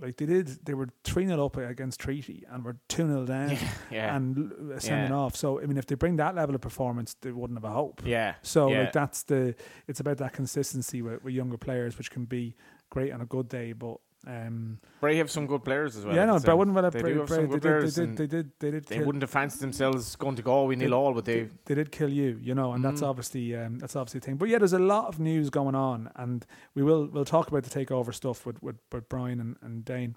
Like 0.00 0.16
they 0.16 0.26
did, 0.26 0.48
they 0.66 0.74
were 0.74 0.88
three 1.04 1.26
0 1.26 1.46
up 1.46 1.56
against 1.56 2.00
Treaty 2.00 2.44
and 2.50 2.64
were 2.64 2.76
two 2.88 3.06
0 3.06 3.24
down 3.26 3.56
Yeah. 3.90 4.16
and 4.16 4.52
uh, 4.72 4.80
sending 4.80 5.10
Yeah. 5.10 5.16
off. 5.16 5.36
So 5.36 5.60
I 5.60 5.66
mean, 5.66 5.76
if 5.78 5.86
they 5.86 5.94
bring 5.94 6.16
that 6.16 6.34
level 6.34 6.54
of 6.54 6.60
performance, 6.60 7.14
they 7.20 7.30
wouldn't 7.30 7.58
have 7.62 7.70
a 7.70 7.74
hope. 7.74 8.02
Yeah. 8.04 8.34
So 8.42 8.68
yeah. 8.70 8.80
like 8.80 8.92
that's 8.92 9.22
the 9.22 9.54
it's 9.86 10.00
about 10.00 10.18
that 10.18 10.32
consistency 10.32 11.00
with, 11.02 11.22
with 11.22 11.32
younger 11.34 11.56
players, 11.58 11.96
which 11.96 12.10
can 12.10 12.24
be 12.24 12.56
great 12.90 13.12
on 13.12 13.20
a 13.20 13.26
good 13.26 13.48
day. 13.48 13.72
But 13.72 13.98
um, 14.26 14.78
Bray 15.00 15.16
have 15.16 15.30
some 15.30 15.46
good 15.46 15.64
players 15.64 15.96
as 15.96 16.04
well. 16.04 16.14
yeah, 16.14 16.24
no, 16.24 16.38
so 16.38 16.44
but 16.46 16.52
I 16.52 16.54
wouldn't 16.54 16.74
well 16.74 16.84
have 16.84 16.92
they 16.92 17.00
Bray- 17.02 17.16
have 17.16 17.26
Bray- 17.26 17.36
some 17.36 17.44
they 17.46 17.50
good 17.58 17.62
did, 17.62 17.68
they 17.72 17.78
players. 17.78 17.94
did, 17.94 18.08
and 18.08 18.18
they 18.18 18.26
did, 18.26 18.50
they 18.58 18.70
did, 18.70 18.84
They 18.86 18.96
kill- 18.96 19.06
wouldn't 19.06 19.22
have 19.22 19.30
fancied 19.30 19.60
themselves 19.60 20.16
going 20.16 20.36
to 20.36 20.42
Galway 20.42 20.76
nil 20.76 20.94
all, 20.94 21.12
but 21.14 21.24
they. 21.24 21.48
they 21.66 21.74
did 21.74 21.92
kill 21.92 22.08
you, 22.10 22.38
you 22.42 22.54
know, 22.54 22.72
and 22.72 22.84
that's 22.84 23.00
Mm. 23.00 23.06
obviously 23.08 23.54
um, 23.56 23.78
that's 23.78 23.96
obviously 23.96 24.18
a 24.18 24.20
thing. 24.22 24.36
But 24.36 24.48
yeah, 24.48 24.58
there's 24.58 24.72
a 24.72 24.78
lot 24.78 25.06
of 25.08 25.18
news 25.20 25.50
going 25.50 25.74
on, 25.74 26.10
and 26.16 26.46
we 26.74 26.82
will 26.82 27.06
we'll 27.06 27.24
talk 27.24 27.48
about 27.48 27.64
the 27.64 27.70
takeover 27.70 28.12
stuff 28.14 28.44
with 28.46 28.62
with, 28.62 28.76
with 28.92 29.08
Brian 29.08 29.40
and, 29.40 29.56
and 29.62 29.84
Dane. 29.84 30.16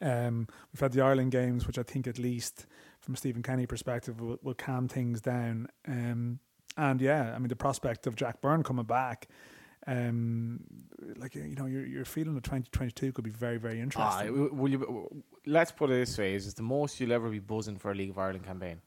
Um, 0.00 0.46
we've 0.72 0.80
had 0.80 0.92
the 0.92 1.02
Ireland 1.02 1.32
games, 1.32 1.66
which 1.66 1.78
I 1.78 1.82
think 1.82 2.06
at 2.06 2.18
least 2.18 2.66
from 3.00 3.14
a 3.14 3.16
Stephen 3.16 3.42
Kenny 3.42 3.66
perspective 3.66 4.20
will, 4.20 4.38
will 4.42 4.54
calm 4.54 4.88
things 4.88 5.20
down. 5.20 5.68
Um, 5.86 6.38
and 6.76 7.00
yeah, 7.00 7.34
I 7.34 7.38
mean 7.38 7.48
the 7.48 7.56
prospect 7.56 8.06
of 8.06 8.16
Jack 8.16 8.40
Byrne 8.40 8.62
coming 8.62 8.86
back. 8.86 9.28
Um, 9.86 10.60
like 11.16 11.34
you 11.34 11.54
know, 11.56 11.66
you're 11.66 11.84
you're 11.86 12.04
feeling 12.04 12.34
that 12.34 12.44
2022 12.44 13.12
could 13.12 13.24
be 13.24 13.30
very 13.30 13.58
very 13.58 13.78
Ah, 13.80 13.82
interesting. 13.82 14.26
w- 14.28 14.54
will 14.54 14.70
you, 14.70 15.24
let's 15.46 15.72
put 15.72 15.90
it 15.90 15.94
this 15.94 16.16
way: 16.18 16.34
is 16.34 16.46
it 16.46 16.54
the 16.56 16.62
most 16.62 17.00
you'll 17.00 17.12
ever 17.12 17.28
be 17.28 17.40
buzzing 17.40 17.76
for 17.78 17.90
a 17.90 17.94
League 17.94 18.10
of 18.10 18.18
Ireland 18.18 18.44
campaign? 18.44 18.80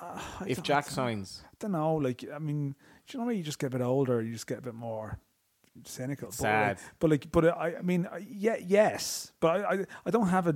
I 0.00 0.20
If 0.46 0.62
Jack 0.62 0.86
signs, 0.88 1.44
I 1.44 1.54
don't 1.58 1.72
know. 1.72 1.94
Like, 1.96 2.24
I 2.34 2.38
mean, 2.38 2.74
do 3.06 3.18
you 3.18 3.24
know 3.24 3.30
you 3.30 3.42
just 3.42 3.58
get 3.58 3.68
a 3.68 3.70
bit 3.70 3.82
older, 3.82 4.20
you 4.22 4.32
just 4.32 4.46
get 4.46 4.58
a 4.58 4.62
bit 4.62 4.74
more 4.74 5.18
cynical. 5.84 6.28
But, 6.28 6.34
Sad. 6.34 6.76
like, 6.76 6.78
but 6.98 7.10
like, 7.10 7.32
but 7.32 7.44
I, 7.56 7.76
I 7.78 7.82
mean, 7.82 8.08
I- 8.10 8.26
yeah, 8.28 8.56
yes, 8.58 9.32
but 9.38 9.60
I, 9.60 9.72
I, 9.74 9.84
I 10.06 10.10
don't 10.10 10.28
have 10.28 10.46
a, 10.48 10.54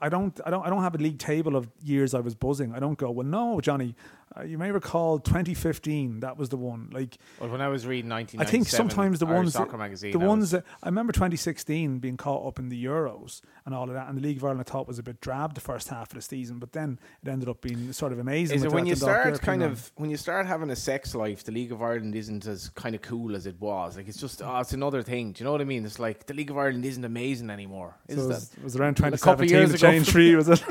I 0.00 0.08
don't, 0.08 0.40
I 0.44 0.50
don't, 0.50 0.66
I 0.66 0.70
don't 0.70 0.82
have 0.82 0.94
a 0.94 0.98
league 0.98 1.18
table 1.18 1.54
of 1.54 1.68
years 1.82 2.12
I 2.14 2.20
was 2.20 2.34
buzzing. 2.34 2.74
I 2.74 2.78
don't 2.80 2.98
go, 2.98 3.10
well, 3.10 3.26
no, 3.26 3.60
Johnny, 3.60 3.94
uh, 4.36 4.42
you 4.42 4.58
may 4.58 4.70
recall 4.70 5.18
2015. 5.18 6.20
That 6.20 6.36
was 6.36 6.48
the 6.50 6.56
one. 6.56 6.90
Like, 6.92 7.16
well, 7.40 7.50
when 7.50 7.60
I 7.60 7.68
was 7.68 7.86
reading 7.86 8.08
19, 8.08 8.40
I 8.40 8.44
think 8.44 8.68
sometimes 8.68 9.18
the 9.18 9.26
Irish 9.26 9.36
ones, 9.36 9.52
soccer 9.54 9.78
magazine, 9.78 10.12
the 10.12 10.20
I 10.20 10.26
ones 10.26 10.40
was- 10.42 10.50
that 10.52 10.64
I 10.82 10.88
remember 10.88 11.12
2016 11.12 11.98
being 11.98 12.16
caught 12.16 12.46
up 12.46 12.58
in 12.58 12.68
the 12.68 12.84
Euros 12.84 13.40
and 13.64 13.74
all 13.74 13.84
of 13.88 13.94
that, 13.94 14.08
and 14.08 14.16
the 14.18 14.22
League 14.22 14.36
of 14.38 14.44
Ireland 14.44 14.60
I 14.60 14.70
thought 14.70 14.86
was 14.86 14.98
a 14.98 15.02
bit 15.02 15.20
drab 15.20 15.54
the 15.54 15.60
first 15.60 15.88
half 15.88 16.08
of 16.10 16.14
the 16.14 16.22
season, 16.22 16.58
but 16.58 16.72
then 16.72 16.98
it 17.22 17.28
ended 17.28 17.48
up 17.48 17.60
being 17.60 17.92
sort 17.92 18.12
of 18.12 18.18
amazing. 18.18 18.56
Is 18.56 18.64
it 18.64 18.72
when 18.72 18.86
you 18.86 18.94
start 18.96 19.40
kind 19.40 19.62
of 19.62 19.90
when 19.96 20.10
you 20.10 20.16
start 20.16 20.46
having 20.46 20.70
a 20.70 20.76
sex 20.76 21.14
life, 21.14 21.44
the 21.44 21.52
League 21.52 21.72
of 21.72 21.82
Ireland 21.82 22.14
isn't 22.14 22.46
as 22.46 22.68
kind 22.70 22.94
of 22.94 23.02
cool 23.02 23.34
as 23.36 23.46
it 23.46 23.60
was. 23.60 23.96
Like 23.96 24.08
it's 24.08 24.20
just 24.20 24.42
oh, 24.42 24.58
it's 24.60 24.72
another 24.72 25.02
thing. 25.02 25.32
Do 25.32 25.40
you 25.42 25.44
know 25.44 25.52
what 25.52 25.60
I 25.60 25.64
mean? 25.64 25.84
It's 25.84 25.98
like 25.98 26.26
the 26.26 26.34
League 26.34 26.50
of 26.50 26.58
Ireland 26.58 26.84
isn't 26.84 27.04
amazing 27.04 27.50
anymore. 27.50 27.96
Is 28.08 28.16
So 28.16 28.22
it 28.24 28.28
that? 28.28 28.34
was, 28.34 28.50
it 28.58 28.64
was 28.64 28.76
around 28.76 28.98
A 29.00 29.18
couple 29.18 29.46
2017 29.46 29.48
years 29.48 29.70
the 29.70 29.76
ago. 29.76 29.90
change 29.90 30.36
was 30.36 30.48
it? 30.48 30.62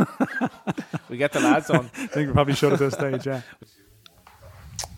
We 1.09 1.17
get 1.17 1.31
the 1.31 1.39
lads 1.39 1.69
on. 1.69 1.89
I 1.97 2.07
think 2.07 2.27
we 2.27 2.33
probably 2.33 2.55
should 2.55 2.73
at 2.73 2.79
this 2.79 2.93
stage. 2.93 3.25
Yeah. 3.25 3.41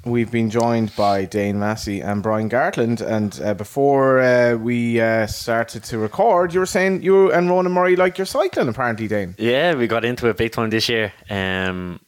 We've 0.05 0.31
been 0.31 0.49
joined 0.49 0.95
by 0.95 1.25
Dane 1.25 1.59
Massey 1.59 1.99
and 1.99 2.23
Brian 2.23 2.49
Gartland, 2.49 3.01
and 3.01 3.39
uh, 3.43 3.53
before 3.53 4.19
uh, 4.19 4.55
we 4.55 4.99
uh, 5.01 5.27
started 5.27 5.83
to 5.85 5.97
record, 5.97 6.53
you 6.53 6.61
were 6.61 6.65
saying 6.65 7.03
you 7.03 7.31
and 7.33 7.49
Ronan 7.49 7.73
Murray 7.73 7.97
like 7.97 8.17
your 8.17 8.25
cycling, 8.25 8.69
apparently, 8.69 9.09
Dane. 9.09 9.35
Yeah, 9.37 9.75
we 9.75 9.87
got 9.87 10.05
into 10.05 10.27
it 10.27 10.37
big 10.37 10.53
time 10.53 10.69
this 10.69 10.87
year. 10.87 11.11
Um, 11.29 11.99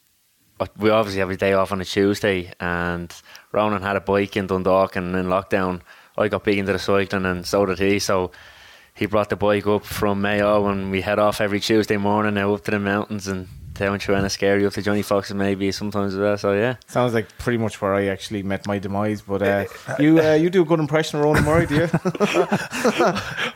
we 0.78 0.88
obviously 0.88 1.20
have 1.20 1.30
a 1.30 1.36
day 1.36 1.52
off 1.52 1.70
on 1.70 1.82
a 1.82 1.84
Tuesday, 1.84 2.52
and 2.58 3.12
Ronan 3.52 3.82
had 3.82 3.96
a 3.96 4.00
bike 4.00 4.38
in 4.38 4.46
Dundalk, 4.46 4.96
and 4.96 5.14
in 5.14 5.26
lockdown, 5.26 5.82
I 6.16 6.28
got 6.28 6.44
big 6.44 6.58
into 6.58 6.72
the 6.72 6.78
cycling, 6.78 7.26
and 7.26 7.46
so 7.46 7.66
did 7.66 7.78
he. 7.78 7.98
So 7.98 8.30
he 8.94 9.04
brought 9.04 9.28
the 9.28 9.36
bike 9.36 9.66
up 9.66 9.84
from 9.84 10.22
Mayo, 10.22 10.66
and 10.66 10.90
we 10.90 11.02
head 11.02 11.18
off 11.18 11.42
every 11.42 11.60
Tuesday 11.60 11.98
morning 11.98 12.34
now 12.34 12.54
up 12.54 12.64
to 12.64 12.70
the 12.70 12.78
mountains 12.78 13.28
and 13.28 13.48
down 13.82 13.98
to 13.98 14.12
Enniskerry 14.12 14.66
up 14.66 14.72
to 14.74 14.82
Johnny 14.82 15.02
Fox's 15.02 15.34
maybe 15.34 15.72
sometimes 15.72 16.14
as 16.14 16.20
well. 16.20 16.38
So 16.38 16.52
yeah, 16.52 16.76
Sounds 16.86 17.12
like 17.14 17.26
pretty 17.38 17.58
much 17.58 17.80
where 17.82 17.94
I 17.94 18.06
actually 18.06 18.42
met 18.42 18.66
my 18.66 18.78
demise. 18.78 19.20
But 19.22 19.42
uh, 19.42 19.64
you 19.98 20.20
uh, 20.20 20.34
you 20.34 20.48
do 20.50 20.62
a 20.62 20.64
good 20.64 20.80
impression 20.80 21.18
of 21.18 21.24
Ronan 21.24 21.44
Murray, 21.44 21.66
do 21.66 21.74
you? 21.74 21.88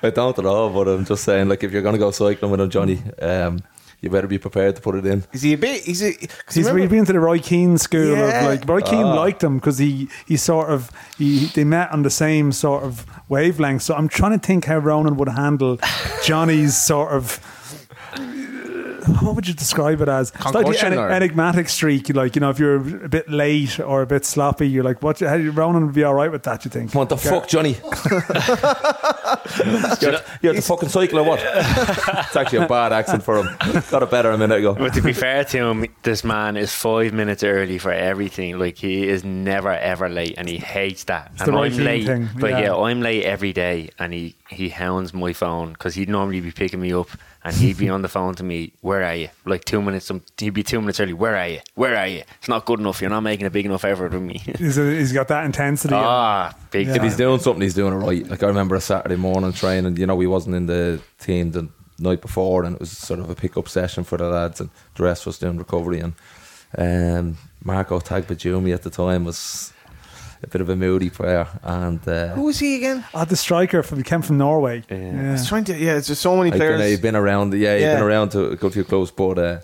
I 0.02 0.10
don't 0.14 0.38
at 0.38 0.46
all, 0.46 0.70
but 0.70 0.88
I'm 0.88 1.04
just 1.04 1.24
saying, 1.24 1.48
like, 1.48 1.62
if 1.64 1.72
you're 1.72 1.82
going 1.82 1.94
to 1.94 1.98
go 1.98 2.10
cycling 2.10 2.50
with 2.50 2.60
him, 2.60 2.70
Johnny, 2.70 3.00
um, 3.20 3.62
you 4.00 4.10
better 4.10 4.26
be 4.26 4.38
prepared 4.38 4.76
to 4.76 4.82
put 4.82 4.94
it 4.94 5.06
in. 5.06 5.24
Is 5.32 5.42
he 5.42 5.52
a 5.54 5.58
bit? 5.58 5.82
He's 5.82 6.02
a. 6.02 6.12
'cause 6.12 6.54
He's 6.54 6.56
remember- 6.66 6.74
really 6.76 6.88
been 6.88 7.04
to 7.06 7.12
the 7.12 7.20
Roy 7.20 7.38
Keane 7.38 7.78
school 7.78 8.16
Yeah. 8.16 8.40
of 8.40 8.46
like 8.46 8.68
Roy 8.68 8.80
Keane 8.82 9.04
Ah. 9.06 9.14
liked 9.14 9.42
him 9.42 9.56
because 9.56 9.78
he 9.78 10.08
he 10.26 10.36
sort 10.36 10.68
of 10.70 10.90
he 11.16 11.46
they 11.54 11.64
met 11.64 11.90
on 11.92 12.02
the 12.02 12.10
same 12.10 12.52
sort 12.52 12.82
of 12.84 13.06
wavelength. 13.28 13.82
So 13.82 13.94
I'm 13.94 14.08
trying 14.08 14.38
to 14.38 14.46
think 14.46 14.66
how 14.66 14.78
Ronan 14.78 15.16
would 15.16 15.28
handle 15.30 15.78
Johnny's 16.24 16.76
sort 16.76 17.12
of. 17.12 17.40
What 19.20 19.34
would 19.34 19.46
you 19.48 19.54
describe 19.54 20.00
it 20.00 20.08
as? 20.08 20.30
It's 20.30 20.44
like 20.44 20.52
the 20.52 20.62
Concussion 20.64 20.98
or- 20.98 21.10
enigmatic 21.10 21.68
streak. 21.68 22.14
Like 22.14 22.34
you 22.36 22.40
know, 22.40 22.50
if 22.50 22.58
you're 22.58 22.76
a 23.04 23.08
bit 23.08 23.28
late 23.28 23.78
or 23.80 24.02
a 24.02 24.06
bit 24.06 24.24
sloppy, 24.24 24.68
you're 24.68 24.84
like, 24.84 25.02
"What? 25.02 25.20
How, 25.20 25.36
Ronan 25.36 25.86
would 25.86 25.94
be 25.94 26.04
all 26.04 26.14
right 26.14 26.30
with 26.30 26.42
that?" 26.44 26.64
You 26.64 26.70
think? 26.70 26.94
What 26.94 27.08
the 27.08 27.16
fuck, 27.16 27.48
Johnny? 27.48 27.76
you're, 30.00 30.12
you 30.42 30.48
had 30.48 30.56
the 30.56 30.62
fucking 30.64 30.88
cycle 30.88 31.18
or 31.20 31.24
what? 31.24 31.40
it's 31.42 32.36
actually 32.36 32.64
a 32.64 32.68
bad 32.68 32.92
accent 32.92 33.22
for 33.22 33.38
him. 33.38 33.56
Got 33.90 34.02
it 34.02 34.10
better 34.10 34.30
a 34.30 34.38
minute 34.38 34.58
ago. 34.58 34.74
but 34.74 34.94
to 34.94 35.02
be 35.02 35.12
fair 35.12 35.44
to 35.44 35.58
him, 35.58 35.86
this 36.02 36.24
man 36.24 36.56
is 36.56 36.72
five 36.72 37.12
minutes 37.12 37.42
early 37.42 37.78
for 37.78 37.92
everything. 37.92 38.58
Like 38.58 38.78
he 38.78 39.08
is 39.08 39.24
never 39.24 39.70
ever 39.72 40.08
late, 40.08 40.34
and 40.36 40.48
he 40.48 40.58
hates 40.58 41.04
that. 41.04 41.30
It's 41.32 41.42
and 41.42 41.48
the 41.48 41.52
Roy 41.56 41.66
I'm 41.66 41.76
late, 41.76 42.06
thing, 42.06 42.28
but 42.38 42.50
yeah. 42.50 42.60
yeah. 42.60 42.74
I'm 42.76 43.00
late 43.00 43.24
every 43.24 43.52
day, 43.52 43.90
and 43.98 44.12
he 44.12 44.36
he 44.48 44.68
hounds 44.68 45.12
my 45.14 45.32
phone 45.32 45.72
because 45.72 45.94
he'd 45.94 46.08
normally 46.08 46.40
be 46.40 46.52
picking 46.52 46.80
me 46.80 46.92
up, 46.92 47.08
and 47.46 47.54
he'd 47.56 47.78
be 47.78 47.88
on 47.88 48.02
the 48.02 48.08
phone 48.08 48.34
to 48.34 48.42
me. 48.42 48.72
Where 48.80 49.04
are 49.04 49.14
you? 49.14 49.28
Like 49.44 49.64
two 49.64 49.80
minutes. 49.80 50.10
um, 50.10 50.20
He'd 50.36 50.50
be 50.50 50.62
two 50.64 50.80
minutes 50.80 50.98
early. 51.00 51.12
Where 51.12 51.36
are 51.36 51.48
you? 51.48 51.60
Where 51.76 51.96
are 51.96 52.06
you? 52.08 52.22
It's 52.38 52.48
not 52.48 52.64
good 52.66 52.80
enough. 52.80 53.00
You're 53.00 53.08
not 53.10 53.20
making 53.22 53.46
a 53.46 53.50
big 53.50 53.64
enough 53.66 53.84
effort 53.84 54.12
with 54.12 54.20
me. 54.22 54.38
He's, 54.58 54.76
a, 54.76 54.90
he's 54.90 55.12
got 55.12 55.28
that 55.28 55.44
intensity. 55.46 55.94
ah, 55.94 56.52
big. 56.72 56.88
Yeah. 56.88 56.96
If 56.96 57.02
he's 57.02 57.16
doing 57.16 57.38
something, 57.38 57.62
he's 57.62 57.74
doing 57.74 57.92
it 57.94 57.96
right. 58.04 58.26
Like 58.28 58.42
I 58.42 58.48
remember 58.48 58.74
a 58.74 58.80
Saturday 58.80 59.16
morning 59.16 59.52
training. 59.52 59.96
You 59.96 60.06
know, 60.06 60.16
we 60.16 60.26
wasn't 60.26 60.56
in 60.56 60.66
the 60.66 61.00
team 61.20 61.52
the 61.52 61.68
night 61.98 62.20
before, 62.20 62.64
and 62.64 62.74
it 62.74 62.80
was 62.80 62.90
sort 62.90 63.20
of 63.20 63.30
a 63.30 63.34
pick-up 63.34 63.68
session 63.68 64.02
for 64.04 64.18
the 64.18 64.28
lads, 64.28 64.60
and 64.60 64.68
the 64.96 65.04
rest 65.04 65.24
was 65.24 65.38
doing 65.38 65.56
recovery. 65.56 66.00
And 66.00 66.14
um, 66.76 67.38
Marco 67.64 68.00
Tagbajumi 68.00 68.74
at 68.74 68.82
the 68.82 68.90
time 68.90 69.24
was 69.24 69.72
a 70.42 70.46
bit 70.48 70.60
of 70.60 70.68
a 70.68 70.76
moody 70.76 71.10
player, 71.10 71.46
and 71.62 72.06
uh, 72.08 72.34
Who 72.34 72.42
was 72.44 72.58
he 72.58 72.76
again? 72.76 73.04
Ah, 73.14 73.24
the 73.24 73.36
striker 73.36 73.82
from 73.82 73.98
he 73.98 74.04
came 74.04 74.22
from 74.22 74.38
Norway. 74.38 74.84
Yeah. 74.90 74.96
Yeah. 74.96 75.28
I 75.28 75.32
was 75.32 75.48
trying 75.48 75.64
to. 75.64 75.76
Yeah, 75.76 75.96
it's 75.96 76.06
just 76.08 76.22
so 76.22 76.36
many 76.36 76.50
I've 76.52 76.58
players. 76.58 76.80
been, 76.80 76.92
I've 76.92 77.02
been 77.02 77.16
around. 77.16 77.52
Yeah, 77.54 77.74
he's 77.74 77.82
Yeah. 77.82 77.94
been 77.94 78.02
around 78.04 78.30
to 78.30 78.50
a 78.50 78.56
good 78.56 78.72
few 78.72 78.84
clubs, 78.84 79.10
but 79.10 79.38
uh, 79.38 79.60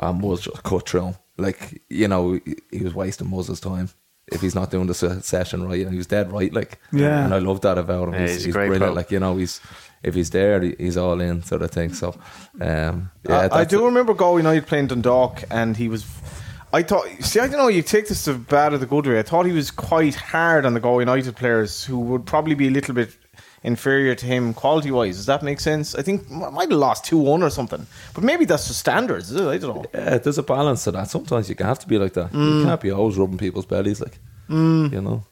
um, 0.00 0.20
was 0.20 0.40
just 0.42 0.62
cut 0.62 0.88
through 0.88 1.06
him. 1.08 1.14
Like 1.36 1.82
you 1.88 2.08
know, 2.08 2.32
he, 2.34 2.56
he 2.70 2.84
was 2.84 2.94
wasting 2.94 3.28
Moses' 3.28 3.60
time 3.60 3.88
if 4.32 4.40
he's 4.40 4.54
not 4.54 4.70
doing 4.70 4.86
the 4.86 4.94
session 4.94 5.68
right, 5.68 5.82
and 5.82 5.90
he 5.92 5.98
was 5.98 6.06
dead 6.06 6.32
right. 6.32 6.52
Like, 6.52 6.78
Yeah. 6.92 7.24
and 7.24 7.34
I 7.34 7.38
love 7.38 7.60
that 7.62 7.76
about 7.76 8.08
him. 8.08 8.14
Yeah, 8.14 8.20
he's, 8.22 8.30
he's 8.36 8.44
he's 8.46 8.54
great 8.54 8.68
brilliant. 8.68 8.92
pro. 8.92 8.94
Like 8.94 9.10
you 9.10 9.20
know, 9.20 9.36
he's 9.36 9.60
if 10.02 10.14
he's 10.14 10.30
there, 10.30 10.60
he's 10.60 10.96
all 10.96 11.20
in 11.20 11.42
sort 11.42 11.62
of 11.62 11.70
thing. 11.70 11.92
So, 11.94 12.14
um, 12.60 13.10
yeah, 13.28 13.38
I, 13.38 13.44
I 13.44 13.48
that's 13.48 13.70
do 13.70 13.82
it. 13.82 13.86
remember 13.86 14.12
Galway 14.14 14.40
United 14.42 14.66
playing 14.66 14.86
Dundalk, 14.88 15.42
and 15.50 15.76
he 15.76 15.88
was. 15.88 16.04
I 16.74 16.82
thought. 16.82 17.06
See, 17.20 17.38
I 17.38 17.46
don't 17.46 17.58
know. 17.58 17.68
You 17.68 17.82
take 17.82 18.08
this 18.08 18.24
the 18.24 18.34
bad 18.34 18.72
or 18.72 18.78
the 18.78 18.86
good 18.86 19.06
way. 19.06 19.18
I 19.20 19.22
thought 19.22 19.46
he 19.46 19.52
was 19.52 19.70
quite 19.70 20.16
hard 20.16 20.66
on 20.66 20.74
the 20.74 20.80
Galway 20.80 21.02
United 21.02 21.36
players, 21.36 21.84
who 21.84 22.00
would 22.00 22.26
probably 22.26 22.56
be 22.56 22.66
a 22.66 22.70
little 22.70 22.94
bit 22.94 23.16
inferior 23.62 24.14
to 24.16 24.26
him 24.26 24.52
quality 24.52 24.90
wise. 24.90 25.16
Does 25.16 25.26
that 25.26 25.42
make 25.42 25.60
sense? 25.60 25.94
I 25.94 26.02
think 26.02 26.22
m- 26.30 26.52
might 26.52 26.70
have 26.70 26.78
lost 26.78 27.04
two 27.04 27.18
one 27.18 27.44
or 27.44 27.50
something, 27.50 27.86
but 28.12 28.24
maybe 28.24 28.44
that's 28.44 28.66
just 28.66 28.80
standards. 28.80 29.30
Is 29.30 29.40
it? 29.40 29.46
I 29.46 29.58
don't 29.58 29.76
know. 29.76 29.84
Yeah, 29.94 30.18
there's 30.18 30.38
a 30.38 30.42
balance 30.42 30.84
to 30.84 30.90
that. 30.90 31.08
Sometimes 31.10 31.48
you 31.48 31.54
have 31.60 31.78
to 31.78 31.86
be 31.86 31.96
like 31.96 32.14
that. 32.14 32.32
Mm. 32.32 32.58
You 32.58 32.64
can't 32.66 32.80
be 32.80 32.90
always 32.90 33.16
rubbing 33.16 33.38
people's 33.38 33.66
bellies, 33.66 34.00
like 34.00 34.18
you 34.48 35.00
know. 35.00 35.24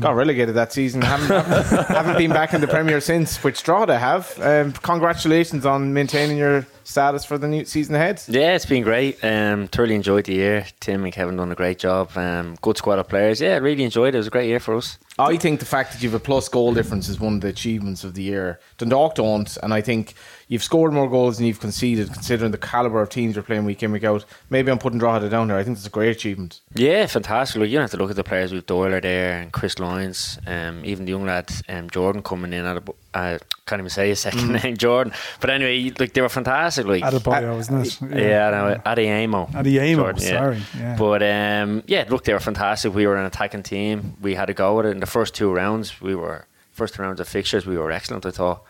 Got 0.00 0.16
relegated 0.16 0.54
that 0.54 0.72
season. 0.72 1.02
Haven't, 1.02 1.28
haven't, 1.28 1.86
haven't 1.88 2.16
been 2.16 2.30
back 2.30 2.54
in 2.54 2.62
the 2.62 2.66
Premier 2.66 3.02
since, 3.02 3.44
which 3.44 3.62
Drogheda 3.62 3.98
have. 3.98 4.38
Um, 4.40 4.72
congratulations 4.72 5.66
on 5.66 5.92
maintaining 5.92 6.38
your 6.38 6.66
status 6.88 7.24
for 7.24 7.36
the 7.36 7.46
new 7.46 7.64
season 7.64 7.94
ahead. 7.94 8.22
Yeah, 8.28 8.54
it's 8.54 8.64
been 8.64 8.82
great. 8.82 9.22
Um, 9.22 9.68
thoroughly 9.68 9.94
enjoyed 9.94 10.24
the 10.24 10.34
year. 10.34 10.66
Tim 10.80 11.04
and 11.04 11.12
Kevin 11.12 11.36
done 11.36 11.52
a 11.52 11.54
great 11.54 11.78
job. 11.78 12.16
Um, 12.16 12.56
good 12.62 12.78
squad 12.78 12.98
of 12.98 13.08
players. 13.08 13.40
Yeah, 13.40 13.58
really 13.58 13.84
enjoyed 13.84 14.14
it. 14.14 14.16
It 14.16 14.18
was 14.18 14.26
a 14.26 14.30
great 14.30 14.48
year 14.48 14.58
for 14.58 14.74
us. 14.74 14.98
I 15.18 15.36
think 15.36 15.58
the 15.58 15.66
fact 15.66 15.92
that 15.92 16.02
you 16.02 16.08
have 16.10 16.20
a 16.20 16.24
plus 16.24 16.48
goal 16.48 16.72
difference 16.72 17.08
is 17.08 17.18
one 17.18 17.34
of 17.34 17.40
the 17.40 17.48
achievements 17.48 18.04
of 18.04 18.14
the 18.14 18.22
year. 18.22 18.60
Dundalk 18.78 19.16
don't, 19.16 19.56
and 19.64 19.74
I 19.74 19.80
think 19.80 20.14
you've 20.46 20.62
scored 20.62 20.92
more 20.92 21.10
goals 21.10 21.38
than 21.38 21.46
you've 21.46 21.58
conceded, 21.58 22.12
considering 22.12 22.52
the 22.52 22.58
caliber 22.58 23.02
of 23.02 23.10
teams 23.10 23.34
you're 23.34 23.42
playing 23.42 23.64
week 23.64 23.82
in 23.82 23.90
week 23.90 24.04
out. 24.04 24.24
Maybe 24.48 24.70
I'm 24.70 24.78
putting 24.78 25.00
Drogheda 25.00 25.28
down 25.28 25.48
there. 25.48 25.58
I 25.58 25.64
think 25.64 25.76
it's 25.76 25.86
a 25.86 25.90
great 25.90 26.14
achievement. 26.14 26.60
Yeah, 26.74 27.06
fantastic. 27.06 27.60
Like, 27.60 27.68
you 27.68 27.76
don't 27.76 27.82
have 27.82 27.90
to 27.90 27.96
look 27.96 28.10
at 28.10 28.16
the 28.16 28.22
players 28.22 28.52
with 28.52 28.66
Doyler 28.66 29.02
there 29.02 29.40
and 29.40 29.52
Chris 29.52 29.80
Lyons, 29.80 30.38
um, 30.46 30.84
even 30.84 31.04
the 31.04 31.10
young 31.10 31.26
lad 31.26 31.50
um, 31.68 31.90
Jordan 31.90 32.22
coming 32.22 32.52
in. 32.52 32.64
At 32.64 32.76
a, 32.76 32.82
uh, 33.14 33.38
can't 33.66 33.80
even 33.80 33.90
say 33.90 34.10
his 34.10 34.20
second 34.20 34.52
name, 34.62 34.76
Jordan. 34.76 35.12
But 35.40 35.50
anyway, 35.50 35.92
like 35.98 36.12
they 36.12 36.20
were 36.20 36.28
fantastic. 36.28 36.77
Like 36.86 37.02
Adebayo, 37.02 37.58
isn't 37.58 38.02
it? 38.10 38.20
yeah, 38.20 38.50
no, 38.50 38.80
Adeyemo. 38.86 39.50
Adeyemo, 39.52 39.96
Jordan, 39.96 40.20
sorry, 40.20 40.62
yeah. 40.76 40.96
But 40.96 41.22
um, 41.22 41.82
yeah, 41.86 42.04
look, 42.08 42.24
they 42.24 42.32
were 42.32 42.40
fantastic. 42.40 42.94
We 42.94 43.06
were 43.06 43.16
an 43.16 43.26
attacking 43.26 43.62
team. 43.62 44.16
We 44.20 44.34
had 44.34 44.50
a 44.50 44.54
go 44.54 44.78
at 44.80 44.86
it 44.86 44.90
in 44.90 45.00
the 45.00 45.06
first 45.06 45.34
two 45.34 45.52
rounds. 45.52 46.00
We 46.00 46.14
were 46.14 46.46
first 46.72 46.94
two 46.94 47.02
rounds 47.02 47.20
of 47.20 47.28
fixtures. 47.28 47.66
We 47.66 47.76
were 47.76 47.90
excellent, 47.90 48.24
I 48.26 48.30
thought. 48.30 48.62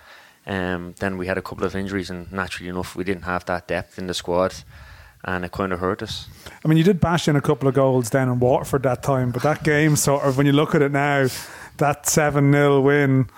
Um, 0.47 0.94
then 0.99 1.18
we 1.18 1.27
had 1.27 1.37
a 1.37 1.42
couple 1.42 1.64
of 1.64 1.77
injuries, 1.77 2.09
and 2.09 2.31
naturally 2.33 2.71
enough, 2.71 2.97
we 2.97 3.05
didn't 3.05 3.25
have 3.25 3.44
that 3.47 3.68
depth 3.68 3.99
in 3.99 4.07
the 4.07 4.14
squad, 4.14 4.55
and 5.25 5.44
it 5.44 5.53
kind 5.53 5.75
of 5.75 5.81
hurt 5.81 6.03
us. 6.03 6.27
I 6.64 6.68
mean, 6.68 6.79
you 6.79 6.85
did 6.85 7.01
bash 7.01 7.29
in 7.29 7.37
a 7.37 7.42
couple 7.42 7.68
of 7.68 7.75
goals 7.75 8.09
down 8.09 8.29
in 8.29 8.40
Waterford 8.40 8.83
that 8.85 9.03
time, 9.03 9.31
but 9.31 9.42
that 9.42 9.62
game 9.62 9.94
sort 9.94 10.25
of, 10.25 10.38
when 10.38 10.47
you 10.47 10.53
look 10.53 10.75
at 10.75 10.81
it 10.81 10.90
now, 10.90 11.27
that 11.77 12.07
7 12.07 12.51
0 12.51 12.81
win 12.81 13.29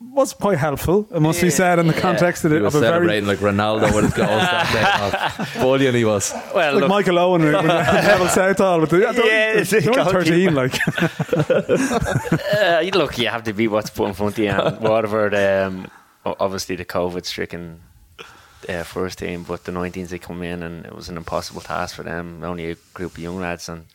was 0.00 0.32
quite 0.32 0.58
helpful, 0.58 1.08
it 1.12 1.20
must 1.20 1.40
be 1.40 1.50
said, 1.50 1.78
in 1.80 1.86
the 1.88 1.92
yeah. 1.94 2.00
context 2.00 2.44
of, 2.44 2.52
He 2.52 2.58
it, 2.58 2.62
was 2.62 2.74
of 2.76 2.82
a 2.82 2.84
very. 2.86 2.94
celebrating 3.08 3.26
like 3.26 3.38
Ronaldo 3.38 3.92
with 3.94 4.04
his 4.04 4.14
goals 4.14 4.28
that 4.28 4.72
day. 4.72 5.44
Oh, 5.58 5.62
Bullion 5.62 5.94
he 5.94 6.04
was. 6.04 6.32
Well, 6.54 6.74
Like 6.74 6.80
look, 6.82 6.88
Michael 6.88 7.18
Owen 7.18 7.42
with 7.42 7.52
Neville 7.52 8.28
Southall 8.28 8.80
with 8.80 8.90
the, 8.90 8.98
yeah, 9.00 9.12
Yeah, 9.12 9.58
it's 9.60 9.72
a 9.72 9.80
they're 9.80 9.98
only 9.98 10.12
goalkeeper. 10.12 10.24
13, 10.24 10.54
like 10.54 10.74
uh, 12.54 12.80
you- 12.80 12.90
look, 12.92 13.18
you 13.18 13.28
have 13.28 13.42
to 13.44 13.52
be 13.52 13.66
what's 13.68 13.90
put 13.90 14.08
in 14.08 14.14
front 14.14 14.38
of 14.38 14.44
you. 14.44 14.50
And 14.68 14.80
Waterford, 14.80 15.34
um, 15.34 15.90
o- 16.24 16.36
obviously 16.38 16.76
the 16.76 16.84
COVID-stricken 16.84 17.80
uh, 18.68 18.82
first 18.84 19.18
team, 19.18 19.44
but 19.44 19.64
the 19.64 19.72
19s 19.72 20.08
they 20.08 20.18
come 20.18 20.42
in, 20.42 20.62
and 20.62 20.86
it 20.86 20.94
was 20.94 21.08
an 21.08 21.16
impossible 21.16 21.60
task 21.60 21.96
for 21.96 22.02
them. 22.02 22.42
Only 22.44 22.70
a 22.70 22.76
group 22.94 23.12
of 23.12 23.18
young 23.18 23.38
lads, 23.40 23.68
and 23.68 23.86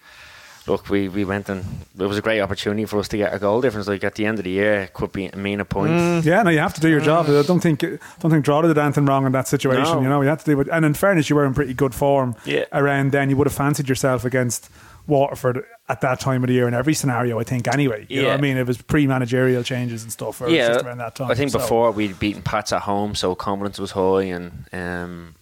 look, 0.68 0.90
we, 0.90 1.10
we 1.10 1.26
went 1.26 1.50
and 1.50 1.64
it 2.00 2.06
was 2.06 2.18
a 2.18 2.22
great 2.22 2.40
opportunity 2.42 2.86
for 2.86 3.00
us 3.00 3.08
to 3.10 3.18
get 3.18 3.34
a 3.34 3.40
goal 3.40 3.62
difference. 3.62 3.88
Like 3.88 4.04
at 4.04 4.16
the 4.16 4.26
end 4.26 4.38
of 4.40 4.44
the 4.46 4.52
year, 4.52 4.82
it 4.82 4.94
could 4.94 5.12
be 5.12 5.30
mean 5.36 5.60
a 5.60 5.66
point. 5.66 6.24
Yeah, 6.26 6.44
no, 6.44 6.50
you 6.50 6.60
have 6.60 6.74
to 6.76 6.82
do 6.82 6.90
your 6.90 7.02
job. 7.02 7.26
I 7.28 7.42
don't 7.44 7.60
think 7.60 7.80
don't 7.82 8.32
think 8.32 8.46
Drogheda 8.46 8.74
did 8.74 8.78
anything 8.82 9.06
wrong 9.06 9.26
in 9.26 9.32
that 9.34 9.48
situation. 9.48 9.84
No. 9.96 10.02
You 10.02 10.10
know, 10.10 10.22
you 10.22 10.30
have 10.30 10.44
to 10.44 10.52
do 10.52 10.60
it. 10.62 10.68
And 10.72 10.86
in 10.86 10.94
fairness, 10.94 11.30
you 11.30 11.36
were 11.36 11.46
in 11.46 11.54
pretty 11.54 11.74
good 11.74 11.94
form 11.94 12.36
Yeah. 12.46 12.66
around 12.72 13.12
then. 13.12 13.30
You 13.30 13.38
would 13.38 13.48
have 13.48 13.54
fancied 13.56 13.90
yourself 13.90 14.24
against 14.26 14.70
Waterford 15.06 15.66
at 15.90 16.00
that 16.00 16.22
time 16.22 16.44
of 16.44 16.48
the 16.48 16.54
year 16.54 16.66
in 16.68 16.74
every 16.74 16.94
scenario. 16.94 17.38
I 17.40 17.44
think 17.44 17.68
anyway. 17.68 18.06
You 18.08 18.22
know 18.22 18.30
what 18.30 18.38
I 18.38 18.42
mean? 18.42 18.56
It 18.56 18.66
was 18.66 18.82
pre-managerial 18.82 19.62
changes 19.64 20.04
and 20.04 20.12
stuff. 20.14 20.40
Or 20.40 20.48
Yeah, 20.48 20.70
just 20.70 20.86
around 20.86 21.00
that 21.00 21.16
time. 21.16 21.30
I 21.30 21.36
think 21.36 21.52
So- 21.52 21.60
before 21.60 21.92
we'd 21.92 22.18
beaten 22.20 22.42
Pats 22.42 22.72
at 22.72 22.84
home, 22.84 23.14
so 23.16 23.36
confidence 23.36 23.80
was 23.80 23.92
high, 23.92 24.24
and 24.24 24.64
um, 24.72 25.36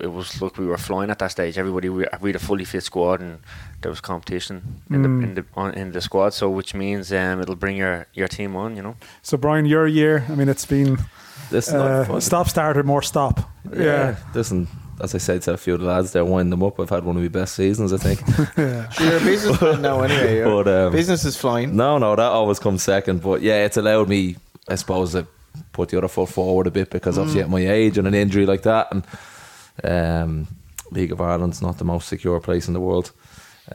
it 0.00 0.12
was 0.12 0.40
look 0.40 0.58
we 0.58 0.66
were 0.66 0.78
flying 0.78 1.10
at 1.10 1.18
that 1.18 1.30
stage. 1.30 1.58
Everybody 1.58 1.88
we, 1.88 2.06
we 2.20 2.28
had 2.30 2.36
a 2.36 2.44
fully 2.44 2.64
fit 2.64 2.82
squad, 2.82 3.20
and 3.20 3.38
there 3.82 3.90
was 3.90 4.00
competition 4.00 4.82
in 4.90 5.02
the 5.02 5.08
in 5.08 5.34
the 5.34 5.44
on, 5.54 5.74
in 5.74 5.92
the 5.92 6.00
squad. 6.00 6.32
So 6.34 6.48
which 6.50 6.74
means 6.74 7.12
um, 7.12 7.40
it'll 7.40 7.56
bring 7.56 7.76
your 7.76 8.06
your 8.14 8.28
team 8.28 8.56
on. 8.56 8.76
You 8.76 8.82
know. 8.82 8.96
So 9.22 9.36
Brian, 9.36 9.66
your 9.66 9.86
year. 9.86 10.24
I 10.28 10.34
mean, 10.34 10.48
it's 10.48 10.66
been 10.66 10.98
This 11.50 11.68
is 11.68 11.74
not 11.74 12.10
uh, 12.10 12.20
stop 12.20 12.48
starter 12.48 12.82
more 12.82 13.02
stop. 13.02 13.40
Yeah. 13.76 14.16
Listen, 14.34 14.68
as 15.00 15.14
I 15.14 15.18
said 15.18 15.42
to 15.42 15.52
a 15.52 15.56
few 15.56 15.74
of 15.74 15.80
the 15.80 15.86
lads 15.86 16.12
there, 16.12 16.24
winding 16.24 16.50
them 16.50 16.62
up, 16.62 16.80
I've 16.80 16.90
had 16.90 17.04
one 17.04 17.16
of 17.16 17.22
my 17.22 17.28
best 17.28 17.54
seasons, 17.54 17.92
I 17.92 17.98
think. 17.98 18.20
yeah. 18.56 18.88
Sure, 18.90 19.06
you're 19.06 19.16
a 19.16 19.20
businessman 19.20 19.82
now 19.82 20.00
anyway. 20.02 20.36
Your 20.38 20.64
But, 20.64 20.86
um, 20.86 20.92
business 20.92 21.24
is 21.24 21.36
flying. 21.36 21.76
no, 21.76 21.98
no, 21.98 22.16
that 22.16 22.22
always 22.32 22.58
comes 22.58 22.82
second. 22.82 23.22
But 23.22 23.42
yeah, 23.42 23.64
it's 23.64 23.76
allowed 23.76 24.08
me, 24.08 24.36
I 24.68 24.76
suppose, 24.76 25.12
to 25.12 25.26
put 25.72 25.90
the 25.90 25.98
other 25.98 26.08
foot 26.08 26.28
forward 26.28 26.66
a 26.66 26.70
bit 26.70 26.90
because 26.90 27.18
obviously 27.18 27.42
at 27.42 27.50
my 27.50 27.66
age 27.66 27.98
and 27.98 28.06
an 28.08 28.14
injury 28.14 28.46
like 28.46 28.62
that, 28.62 28.88
and 28.90 29.04
um, 29.84 30.46
League 30.90 31.12
of 31.12 31.20
Ireland's 31.20 31.62
not 31.62 31.78
the 31.78 31.84
most 31.84 32.08
secure 32.08 32.40
place 32.40 32.68
in 32.68 32.74
the 32.74 32.80
world. 32.80 33.12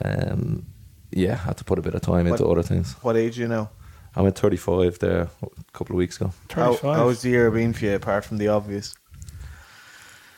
Um, 0.03 0.65
yeah, 1.11 1.35
had 1.35 1.57
to 1.57 1.63
put 1.63 1.79
a 1.79 1.81
bit 1.81 1.93
of 1.93 2.01
time 2.01 2.27
into 2.27 2.47
other 2.47 2.63
things. 2.63 2.93
What 3.01 3.17
age 3.17 3.37
are 3.37 3.41
you 3.41 3.47
now? 3.47 3.69
I 4.15 4.21
went 4.21 4.37
35 4.37 4.99
there 4.99 5.29
a 5.41 5.71
couple 5.73 5.95
of 5.95 5.97
weeks 5.97 6.17
ago. 6.17 6.33
How, 6.51 6.73
35. 6.73 6.95
how's 6.95 7.21
the 7.21 7.29
year 7.29 7.51
been 7.51 7.73
for 7.73 7.85
you, 7.85 7.95
apart 7.95 8.25
from 8.25 8.37
the 8.37 8.49
obvious? 8.49 8.95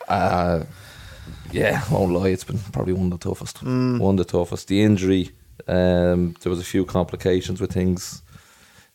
Uh, 0.07 0.63
yeah, 1.51 1.81
won't 1.91 2.13
lie, 2.13 2.29
it's 2.29 2.43
been 2.43 2.59
probably 2.71 2.93
one 2.93 3.11
of 3.11 3.19
the 3.19 3.29
toughest. 3.29 3.63
One 3.63 4.01
of 4.01 4.17
the 4.17 4.25
toughest. 4.25 4.67
The 4.67 4.83
injury, 4.83 5.31
um, 5.67 6.35
there 6.41 6.49
was 6.49 6.59
a 6.59 6.63
few 6.63 6.85
complications 6.85 7.61
with 7.61 7.71
things 7.71 8.21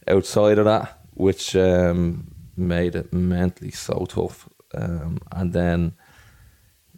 outside 0.06 0.58
of 0.58 0.64
that, 0.66 1.00
which 1.14 1.56
um, 1.56 2.32
made 2.56 2.94
it 2.94 3.12
mentally 3.12 3.70
so 3.70 4.06
tough. 4.08 4.48
Um, 4.74 5.18
and 5.32 5.52
then, 5.52 5.92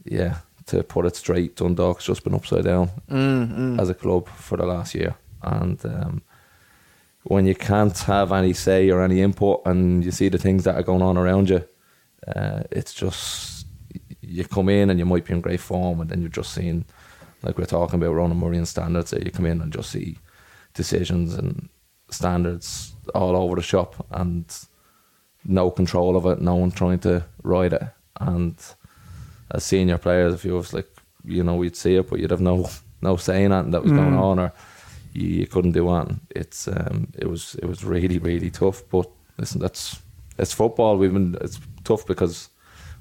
yeah, 0.04 0.38
to 0.66 0.82
put 0.82 1.06
it 1.06 1.16
straight, 1.16 1.56
Dundalk's 1.56 2.06
just 2.06 2.24
been 2.24 2.34
upside 2.34 2.64
down 2.64 2.90
as 3.80 3.88
a 3.88 3.94
club 3.94 4.28
for 4.28 4.56
the 4.56 4.66
last 4.66 4.94
year. 4.94 5.14
And 5.42 5.84
um, 5.86 6.22
when 7.24 7.46
you 7.46 7.54
can't 7.54 7.96
have 8.00 8.32
any 8.32 8.52
say 8.52 8.90
or 8.90 9.02
any 9.02 9.20
input 9.20 9.62
and 9.66 10.04
you 10.04 10.10
see 10.10 10.28
the 10.28 10.38
things 10.38 10.64
that 10.64 10.76
are 10.76 10.82
going 10.82 11.02
on 11.02 11.16
around 11.16 11.50
you, 11.50 11.64
uh, 12.26 12.62
it's 12.70 12.94
just 12.94 13.66
you 14.20 14.44
come 14.44 14.68
in 14.68 14.90
and 14.90 14.98
you 14.98 15.06
might 15.06 15.24
be 15.24 15.32
in 15.32 15.40
great 15.40 15.60
form, 15.60 16.00
and 16.00 16.10
then 16.10 16.20
you're 16.20 16.28
just 16.28 16.52
seeing, 16.52 16.84
like 17.42 17.58
we're 17.58 17.64
talking 17.64 18.00
about 18.00 18.14
Ronan 18.14 18.36
Murray 18.36 18.58
and 18.58 18.68
standards, 18.68 19.10
that 19.10 19.24
you 19.24 19.30
come 19.30 19.46
in 19.46 19.60
and 19.60 19.72
just 19.72 19.90
see 19.90 20.18
decisions 20.74 21.34
and 21.34 21.68
standards 22.10 22.94
all 23.14 23.34
over 23.36 23.56
the 23.56 23.62
shop, 23.62 24.06
and 24.12 24.44
no 25.44 25.70
control 25.70 26.16
of 26.16 26.26
it, 26.26 26.40
no 26.40 26.54
one 26.54 26.70
trying 26.70 26.98
to 27.00 27.24
ride 27.42 27.72
it, 27.72 27.82
and 28.20 28.56
as 29.50 29.64
senior 29.64 29.98
players, 29.98 30.34
if 30.34 30.44
you 30.44 30.54
was 30.54 30.72
like, 30.72 30.88
you 31.24 31.42
know, 31.42 31.56
we'd 31.56 31.76
see 31.76 31.96
it, 31.96 32.08
but 32.08 32.20
you'd 32.20 32.30
have 32.30 32.40
no 32.40 32.68
no 33.02 33.16
saying 33.16 33.52
anything 33.52 33.70
that 33.72 33.82
was 33.82 33.92
going 33.92 34.16
on, 34.16 34.38
or 34.38 34.52
you, 35.12 35.28
you 35.28 35.46
couldn't 35.46 35.72
do 35.72 35.88
anything. 35.90 36.20
It's 36.30 36.68
um, 36.68 37.08
it 37.18 37.28
was 37.28 37.54
it 37.56 37.66
was 37.66 37.84
really 37.84 38.18
really 38.18 38.50
tough. 38.50 38.82
But 38.90 39.08
listen, 39.38 39.60
that's 39.60 40.00
it's 40.38 40.52
football. 40.52 40.96
We've 40.96 41.12
been 41.12 41.36
it's 41.40 41.60
tough 41.84 42.06
because 42.06 42.48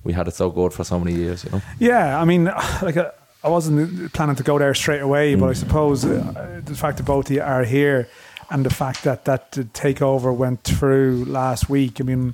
we 0.04 0.14
had 0.14 0.28
it 0.28 0.34
so 0.34 0.50
good 0.50 0.74
for 0.74 0.84
so 0.84 1.00
many 1.00 1.14
years, 1.14 1.44
you 1.44 1.52
know. 1.52 1.62
Yeah, 1.80 2.20
I 2.20 2.26
mean, 2.26 2.46
like 2.82 2.98
uh, 2.98 3.12
I 3.44 3.50
wasn't 3.50 4.12
planning 4.14 4.36
to 4.36 4.44
go 4.44 4.58
there 4.58 4.74
straight 4.74 5.02
away, 5.02 5.36
but 5.36 5.50
I 5.50 5.54
suppose 5.54 6.04
uh, 6.04 6.62
the 6.64 6.76
fact 6.76 6.98
that 6.98 7.04
both 7.04 7.30
of 7.30 7.36
you 7.36 7.42
are 7.42 7.64
here 7.64 8.10
and 8.50 8.66
the 8.66 8.74
fact 8.74 9.04
that 9.04 9.26
that 9.26 9.52
takeover 9.52 10.36
went 10.36 10.64
through 10.64 11.26
last 11.26 11.70
week. 11.70 12.02
I 12.02 12.04
mean, 12.04 12.34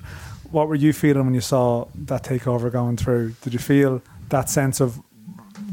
what 0.52 0.68
were 0.68 0.76
you 0.76 0.94
feeling 0.94 1.26
when 1.26 1.34
you 1.34 1.42
saw 1.42 1.88
that 1.96 2.24
takeover 2.24 2.72
going 2.72 2.98
through? 2.98 3.36
Did 3.42 3.54
you 3.54 3.60
feel 3.60 4.02
that 4.30 4.50
sense 4.50 4.80
of, 4.80 5.02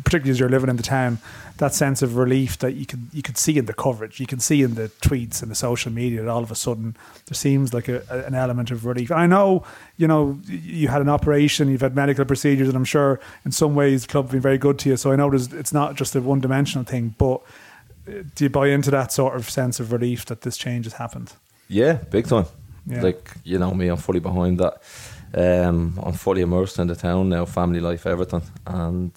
particularly 0.05 0.31
as 0.31 0.41
you're 0.41 0.49
living 0.49 0.71
in 0.71 0.77
the 0.77 0.83
town, 0.83 1.19
that 1.59 1.75
sense 1.75 2.03
of 2.03 2.17
relief 2.17 2.59
that 2.59 2.73
you 2.73 2.87
could 2.87 3.07
you 3.13 3.23
could 3.23 3.39
see 3.39 3.57
in 3.57 3.67
the 3.67 3.75
coverage, 3.75 4.19
you 4.19 4.27
can 4.27 4.41
see 4.41 4.63
in 4.63 4.75
the 4.75 4.89
tweets 5.01 5.43
and 5.43 5.51
the 5.51 5.55
social 5.55 5.93
media 5.93 6.23
that 6.23 6.29
all 6.29 6.43
of 6.43 6.51
a 6.51 6.55
sudden 6.55 6.97
there 7.27 7.35
seems 7.35 7.73
like 7.73 7.89
a, 7.89 8.03
an 8.27 8.35
element 8.35 8.71
of 8.71 8.85
relief. 8.85 9.11
And 9.11 9.21
I 9.21 9.27
know, 9.27 9.65
you 9.97 10.09
know, 10.09 10.41
you 10.47 10.89
had 10.89 11.03
an 11.03 11.09
operation, 11.09 11.69
you've 11.69 11.83
had 11.83 11.95
medical 11.95 12.25
procedures, 12.25 12.69
and 12.69 12.77
I'm 12.77 12.85
sure 12.85 13.21
in 13.45 13.53
some 13.53 13.75
ways 13.75 14.03
the 14.03 14.09
club 14.09 14.25
have 14.27 14.33
been 14.33 14.41
very 14.41 14.59
good 14.59 14.79
to 14.81 14.89
you. 14.89 14.97
So 14.97 15.13
I 15.13 15.17
know 15.17 15.33
it's 15.33 15.73
not 15.73 15.95
just 15.95 16.17
a 16.17 16.21
one 16.21 16.41
dimensional 16.41 16.85
thing, 16.85 17.15
but 17.17 17.43
uh, 18.09 18.23
do 18.35 18.45
you 18.45 18.51
buy 18.51 18.69
into 18.69 18.91
that 18.91 19.13
sort 19.13 19.37
of 19.37 19.49
sense 19.49 19.79
of 19.79 19.93
relief 19.93 20.25
that 20.27 20.41
this 20.41 20.57
change 20.57 20.87
has 20.87 20.95
happened? 20.95 21.35
Yeah, 21.69 21.93
big 22.11 22.27
time. 22.27 22.47
Yeah. 22.87 23.03
Like 23.03 23.31
you 23.45 23.59
know 23.59 23.73
me, 23.73 23.89
I'm 23.89 23.97
fully 23.97 24.21
behind 24.21 24.59
that. 24.59 24.83
Um, 25.35 25.99
I'm 26.03 26.13
fully 26.13 26.43
immersed 26.43 26.79
in 26.79 26.89
the 26.89 26.95
town 26.97 27.29
now, 27.29 27.45
family 27.47 27.81
life, 27.81 28.07
everything, 28.07 28.43
and 28.67 29.13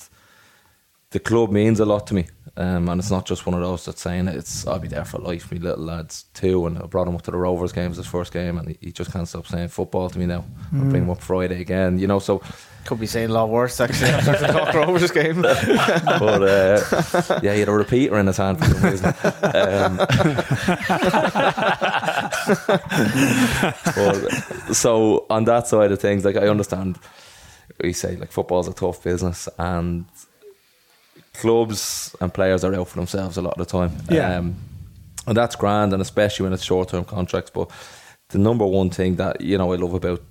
the 1.11 1.19
club 1.19 1.51
means 1.51 1.79
a 1.79 1.85
lot 1.85 2.07
to 2.07 2.13
me. 2.13 2.27
Um, 2.57 2.87
and 2.87 2.99
it's 2.99 3.11
not 3.11 3.25
just 3.25 3.45
one 3.45 3.53
of 3.53 3.61
those 3.61 3.83
that's 3.85 4.01
saying 4.01 4.27
it. 4.29 4.35
It's 4.35 4.65
I'll 4.65 4.79
be 4.79 4.87
there 4.87 5.03
for 5.03 5.17
life. 5.17 5.51
Me 5.51 5.59
little 5.59 5.83
lads 5.83 6.23
too, 6.33 6.65
and 6.67 6.77
I 6.77 6.85
brought 6.85 7.07
him 7.07 7.15
up 7.15 7.21
to 7.23 7.31
the 7.31 7.37
Rovers 7.37 7.73
games 7.73 7.97
his 7.97 8.07
first 8.07 8.31
game, 8.31 8.57
and 8.57 8.69
he, 8.69 8.77
he 8.79 8.91
just 8.91 9.11
can't 9.11 9.27
stop 9.27 9.45
saying 9.47 9.69
football 9.69 10.09
to 10.09 10.19
me 10.19 10.25
now. 10.25 10.45
I 10.73 10.77
bring 10.77 11.03
him 11.03 11.09
up 11.09 11.21
Friday 11.21 11.59
again, 11.59 11.99
you 11.99 12.07
know. 12.07 12.19
So, 12.19 12.41
Could 12.85 12.99
be 12.99 13.07
saying 13.07 13.31
a 13.31 13.33
lot 13.33 13.49
worse 13.49 13.81
actually 13.81 14.11
after 14.11 14.33
the 14.33 14.53
Cork 14.53 14.73
Rovers 14.75 15.11
game. 15.11 15.41
but 15.41 16.43
uh, 16.43 17.39
yeah, 17.41 17.53
he 17.53 17.61
had 17.61 17.67
a 17.67 17.71
repeater 17.71 18.19
in 18.19 18.27
his 18.27 18.37
hand 18.37 18.59
for 18.59 18.65
some 18.65 18.83
reason. 18.83 19.07
Um, 19.07 19.97
but, 23.95 24.75
so 24.75 25.25
on 25.31 25.45
that 25.45 25.67
side 25.67 25.91
of 25.91 25.99
things, 25.99 26.23
like 26.23 26.35
I 26.35 26.47
understand, 26.47 26.99
we 27.81 27.91
say 27.91 28.17
like 28.17 28.31
football's 28.31 28.67
a 28.67 28.73
tough 28.73 29.03
business, 29.03 29.49
and 29.57 30.05
clubs 31.33 32.15
and 32.21 32.31
players 32.31 32.63
are 32.63 32.75
out 32.75 32.87
for 32.87 32.97
themselves 32.97 33.37
a 33.37 33.41
lot 33.41 33.59
of 33.59 33.67
the 33.67 33.71
time. 33.71 33.97
Yeah. 34.11 34.37
Um, 34.37 34.55
and 35.27 35.35
that's 35.35 35.55
grand, 35.55 35.91
and 35.91 36.01
especially 36.01 36.43
when 36.43 36.53
it's 36.53 36.63
short 36.63 36.89
term 36.89 37.03
contracts. 37.03 37.49
But 37.49 37.71
the 38.29 38.37
number 38.37 38.65
one 38.65 38.89
thing 38.89 39.15
that 39.15 39.41
you 39.41 39.57
know 39.57 39.73
I 39.73 39.75
love 39.75 39.93
about 39.93 40.21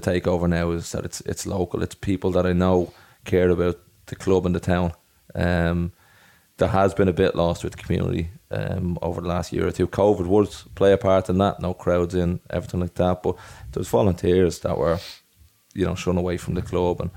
the 0.00 0.10
takeover 0.10 0.48
now 0.48 0.70
is 0.70 0.92
that 0.92 1.04
it's 1.04 1.20
it's 1.22 1.46
local. 1.46 1.82
It's 1.82 1.94
people 1.94 2.30
that 2.32 2.46
I 2.46 2.52
know 2.52 2.92
care 3.24 3.50
about 3.50 3.78
the 4.06 4.16
club 4.16 4.46
and 4.46 4.54
the 4.54 4.60
town. 4.60 4.92
Um, 5.34 5.92
there 6.56 6.68
has 6.68 6.94
been 6.94 7.08
a 7.08 7.12
bit 7.12 7.34
lost 7.36 7.62
with 7.62 7.76
the 7.76 7.82
community 7.82 8.30
um, 8.50 8.98
over 9.00 9.20
the 9.20 9.28
last 9.28 9.52
year 9.52 9.66
or 9.66 9.70
two. 9.70 9.86
COVID 9.86 10.26
would 10.26 10.50
play 10.74 10.92
a 10.92 10.98
part 10.98 11.28
in 11.28 11.38
that. 11.38 11.60
No 11.60 11.72
crowds 11.72 12.14
in, 12.14 12.40
everything 12.50 12.80
like 12.80 12.94
that. 12.94 13.22
But 13.22 13.36
there 13.72 13.80
was 13.80 13.88
volunteers 13.88 14.58
that 14.60 14.76
were, 14.76 14.98
you 15.74 15.84
know, 15.84 15.94
shun 15.94 16.18
away 16.18 16.36
from 16.36 16.54
the 16.54 16.62
club, 16.62 17.00
and 17.00 17.10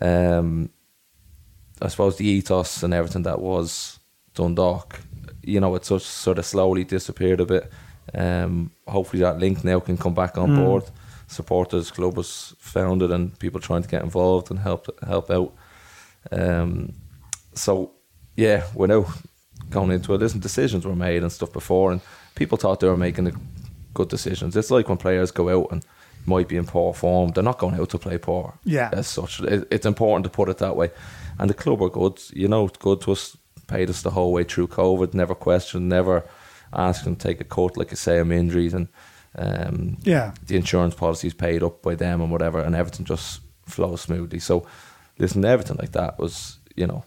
um, 0.00 0.70
I 1.80 1.88
suppose 1.88 2.16
the 2.16 2.26
ethos 2.26 2.82
and 2.82 2.94
everything 2.94 3.24
that 3.24 3.40
was 3.40 3.98
Dundalk, 4.34 5.00
you 5.42 5.60
know, 5.60 5.74
it 5.74 5.84
such 5.84 6.02
sort 6.02 6.38
of 6.38 6.46
slowly 6.46 6.84
disappeared 6.84 7.40
a 7.40 7.46
bit. 7.46 7.70
Um, 8.14 8.70
hopefully 8.86 9.22
that 9.22 9.38
link 9.38 9.64
now 9.64 9.80
can 9.80 9.96
come 9.96 10.14
back 10.14 10.38
on 10.38 10.56
board. 10.56 10.84
Supporters 11.32 11.90
club 11.90 12.16
was 12.16 12.54
founded 12.58 13.10
and 13.10 13.38
people 13.38 13.60
trying 13.60 13.82
to 13.82 13.88
get 13.88 14.02
involved 14.02 14.50
and 14.50 14.60
help 14.60 14.86
help 15.02 15.30
out. 15.30 15.52
Um, 16.30 16.92
so 17.54 17.92
yeah, 18.36 18.66
we're 18.74 18.86
now 18.86 19.06
going 19.70 19.90
into 19.90 20.14
it. 20.14 20.20
Listen, 20.20 20.40
decisions 20.40 20.86
were 20.86 20.96
made 20.96 21.22
and 21.22 21.32
stuff 21.32 21.52
before, 21.52 21.92
and 21.92 22.00
people 22.34 22.58
thought 22.58 22.80
they 22.80 22.88
were 22.88 22.96
making 22.96 23.24
the 23.24 23.36
good 23.94 24.08
decisions. 24.08 24.56
It's 24.56 24.70
like 24.70 24.88
when 24.88 24.98
players 24.98 25.30
go 25.30 25.48
out 25.48 25.72
and 25.72 25.84
might 26.26 26.48
be 26.48 26.56
in 26.56 26.66
poor 26.66 26.94
form, 26.94 27.30
they're 27.30 27.42
not 27.42 27.58
going 27.58 27.74
out 27.74 27.90
to 27.90 27.98
play 27.98 28.18
poor. 28.18 28.54
Yeah. 28.64 28.90
as 28.92 29.06
such, 29.06 29.40
it, 29.40 29.66
it's 29.70 29.86
important 29.86 30.24
to 30.24 30.30
put 30.30 30.48
it 30.48 30.58
that 30.58 30.76
way. 30.76 30.90
And 31.38 31.50
the 31.50 31.54
club 31.54 31.80
were 31.80 31.90
good, 31.90 32.20
you 32.32 32.48
know, 32.48 32.68
good 32.68 33.00
to 33.02 33.12
us, 33.12 33.36
paid 33.66 33.90
us 33.90 34.02
the 34.02 34.10
whole 34.10 34.32
way 34.32 34.44
through 34.44 34.68
COVID, 34.68 35.14
never 35.14 35.34
questioned, 35.34 35.88
never 35.88 36.24
asked 36.72 37.04
them 37.04 37.16
to 37.16 37.28
take 37.28 37.40
a 37.40 37.44
cut, 37.44 37.76
like 37.76 37.92
I 37.92 37.96
say, 37.96 38.18
I'm 38.18 38.32
injuries 38.32 38.74
and 38.74 38.88
um, 39.34 39.96
Yeah. 40.04 40.32
the 40.46 40.56
insurance 40.56 40.94
policy 40.94 41.28
is 41.28 41.34
paid 41.34 41.62
up 41.62 41.82
by 41.82 41.94
them 41.94 42.20
and 42.20 42.30
whatever, 42.30 42.60
and 42.60 42.74
everything 42.74 43.06
just 43.06 43.40
flows 43.66 44.00
smoothly. 44.02 44.38
So, 44.38 44.66
listen, 45.18 45.44
everything 45.44 45.76
like 45.80 45.92
that 45.92 46.18
was, 46.18 46.58
you 46.76 46.86
know, 46.86 47.04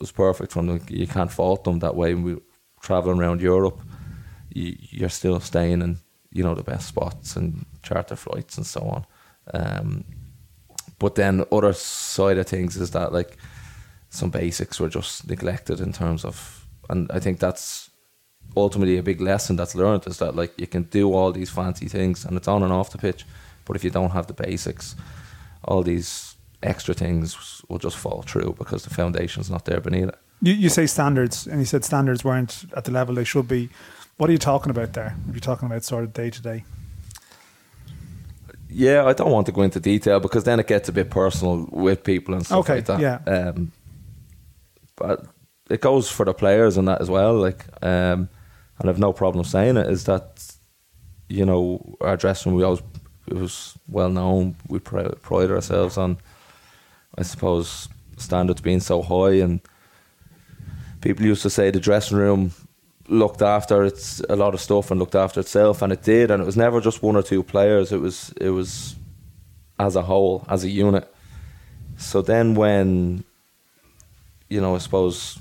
was 0.00 0.12
perfect 0.12 0.52
from 0.52 0.66
them. 0.66 0.80
You 0.88 1.06
can't 1.06 1.32
fault 1.32 1.64
them 1.64 1.78
that 1.80 1.96
way. 1.96 2.14
When 2.14 2.22
we 2.24 2.36
traveling 2.80 3.18
around 3.18 3.40
Europe, 3.40 3.80
you, 4.52 4.76
you're 4.90 5.08
still 5.08 5.40
staying 5.40 5.82
in, 5.82 5.98
you 6.30 6.42
know, 6.44 6.54
the 6.54 6.62
best 6.62 6.88
spots 6.88 7.36
and 7.36 7.64
charter 7.82 8.16
flights 8.16 8.56
and 8.56 8.66
so 8.66 8.80
on. 8.80 9.06
Um, 9.54 10.04
but 10.98 11.14
then 11.14 11.44
other 11.50 11.72
side 11.72 12.38
of 12.38 12.46
things 12.46 12.76
is 12.76 12.90
that 12.92 13.12
like 13.12 13.36
some 14.08 14.30
basics 14.30 14.78
were 14.80 14.88
just 14.88 15.28
neglected 15.28 15.80
in 15.80 15.92
terms 15.92 16.24
of, 16.24 16.66
and 16.88 17.10
I 17.12 17.18
think 17.18 17.38
that's 17.38 17.90
ultimately 18.54 18.98
a 18.98 19.02
big 19.02 19.20
lesson 19.20 19.56
that's 19.56 19.74
learned 19.74 20.06
is 20.06 20.18
that 20.18 20.34
like 20.36 20.52
you 20.58 20.66
can 20.66 20.82
do 20.84 21.12
all 21.12 21.32
these 21.32 21.50
fancy 21.50 21.88
things 21.88 22.24
and 22.24 22.36
it's 22.36 22.48
on 22.48 22.62
and 22.62 22.72
off 22.72 22.90
the 22.90 22.98
pitch, 22.98 23.24
but 23.64 23.76
if 23.76 23.84
you 23.84 23.90
don't 23.90 24.10
have 24.12 24.26
the 24.26 24.34
basics, 24.34 24.94
all 25.64 25.82
these 25.82 26.34
extra 26.62 26.94
things 26.94 27.62
will 27.68 27.78
just 27.78 27.96
fall 27.96 28.22
through 28.22 28.54
because 28.58 28.84
the 28.84 28.90
foundation's 28.94 29.50
not 29.50 29.64
there 29.64 29.80
beneath 29.80 30.08
it. 30.08 30.18
You, 30.42 30.52
you 30.52 30.68
say 30.68 30.86
standards, 30.86 31.46
and 31.46 31.58
you 31.60 31.64
said 31.66 31.84
standards 31.84 32.22
weren't 32.24 32.64
at 32.76 32.84
the 32.84 32.92
level 32.92 33.14
they 33.14 33.24
should 33.24 33.48
be. 33.48 33.70
What 34.18 34.28
are 34.28 34.32
you 34.32 34.38
talking 34.38 34.70
about 34.70 34.92
there? 34.92 35.16
Are 35.28 35.34
you 35.34 35.40
talking 35.40 35.66
about 35.66 35.82
sort 35.84 36.04
of 36.04 36.12
day 36.12 36.30
to 36.30 36.42
day? 36.42 36.64
Yeah, 38.68 39.04
I 39.06 39.12
don't 39.12 39.30
want 39.30 39.46
to 39.46 39.52
go 39.52 39.62
into 39.62 39.80
detail 39.80 40.20
because 40.20 40.44
then 40.44 40.60
it 40.60 40.66
gets 40.66 40.88
a 40.88 40.92
bit 40.92 41.10
personal 41.10 41.66
with 41.70 42.02
people 42.04 42.34
and 42.34 42.44
stuff 42.44 42.58
Okay, 42.60 42.76
like 42.76 42.86
that. 42.86 43.00
yeah. 43.00 43.18
Um, 43.26 43.72
but 44.96 45.24
it 45.70 45.80
goes 45.80 46.10
for 46.10 46.24
the 46.26 46.34
players 46.34 46.76
and 46.76 46.88
that 46.88 47.00
as 47.00 47.08
well. 47.08 47.34
Like, 47.34 47.64
um, 47.82 48.28
and 48.78 48.90
I've 48.90 48.98
no 48.98 49.12
problem 49.12 49.44
saying 49.44 49.76
it. 49.76 49.88
Is 49.88 50.04
that 50.04 50.44
you 51.28 51.44
know 51.44 51.96
our 52.00 52.16
dressing 52.16 52.52
room 52.52 52.58
we 52.58 52.64
always 52.64 52.82
it 53.26 53.34
was 53.34 53.76
well 53.88 54.10
known. 54.10 54.56
We 54.68 54.78
pri- 54.78 55.14
pride 55.20 55.50
ourselves 55.50 55.96
on, 55.96 56.18
I 57.18 57.22
suppose, 57.22 57.88
standards 58.16 58.60
being 58.60 58.80
so 58.80 59.02
high, 59.02 59.34
and 59.42 59.60
people 61.00 61.26
used 61.26 61.42
to 61.42 61.50
say 61.50 61.70
the 61.70 61.80
dressing 61.80 62.16
room 62.16 62.52
looked 63.08 63.42
after 63.42 63.84
its 63.84 64.20
a 64.28 64.36
lot 64.36 64.54
of 64.54 64.60
stuff 64.60 64.90
and 64.90 65.00
looked 65.00 65.14
after 65.14 65.40
itself, 65.40 65.82
and 65.82 65.92
it 65.92 66.02
did. 66.02 66.30
And 66.30 66.42
it 66.42 66.46
was 66.46 66.56
never 66.56 66.80
just 66.80 67.02
one 67.02 67.16
or 67.16 67.22
two 67.22 67.42
players. 67.42 67.92
It 67.92 68.00
was 68.00 68.32
it 68.40 68.50
was 68.50 68.96
as 69.78 69.96
a 69.96 70.02
whole, 70.02 70.44
as 70.48 70.64
a 70.64 70.68
unit. 70.68 71.12
So 71.96 72.22
then 72.22 72.54
when 72.54 73.24
you 74.48 74.60
know, 74.60 74.76
I 74.76 74.78
suppose 74.78 75.38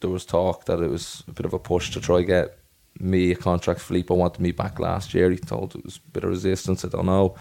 there 0.00 0.10
was 0.10 0.24
talk 0.24 0.64
that 0.64 0.80
it 0.80 0.88
was 0.88 1.22
a 1.28 1.32
bit 1.32 1.46
of 1.46 1.52
a 1.52 1.58
push 1.58 1.90
to 1.90 2.00
try 2.00 2.22
get 2.22 2.55
me 3.00 3.32
a 3.32 3.36
contract. 3.36 3.80
Filippo 3.80 4.14
wanted 4.14 4.40
me 4.40 4.52
back 4.52 4.78
last 4.78 5.14
year. 5.14 5.30
He 5.30 5.38
told 5.38 5.74
it 5.74 5.84
was 5.84 5.96
a 5.96 6.10
bit 6.10 6.24
of 6.24 6.30
resistance. 6.30 6.84
I 6.84 6.88
don't 6.88 7.06
know. 7.06 7.36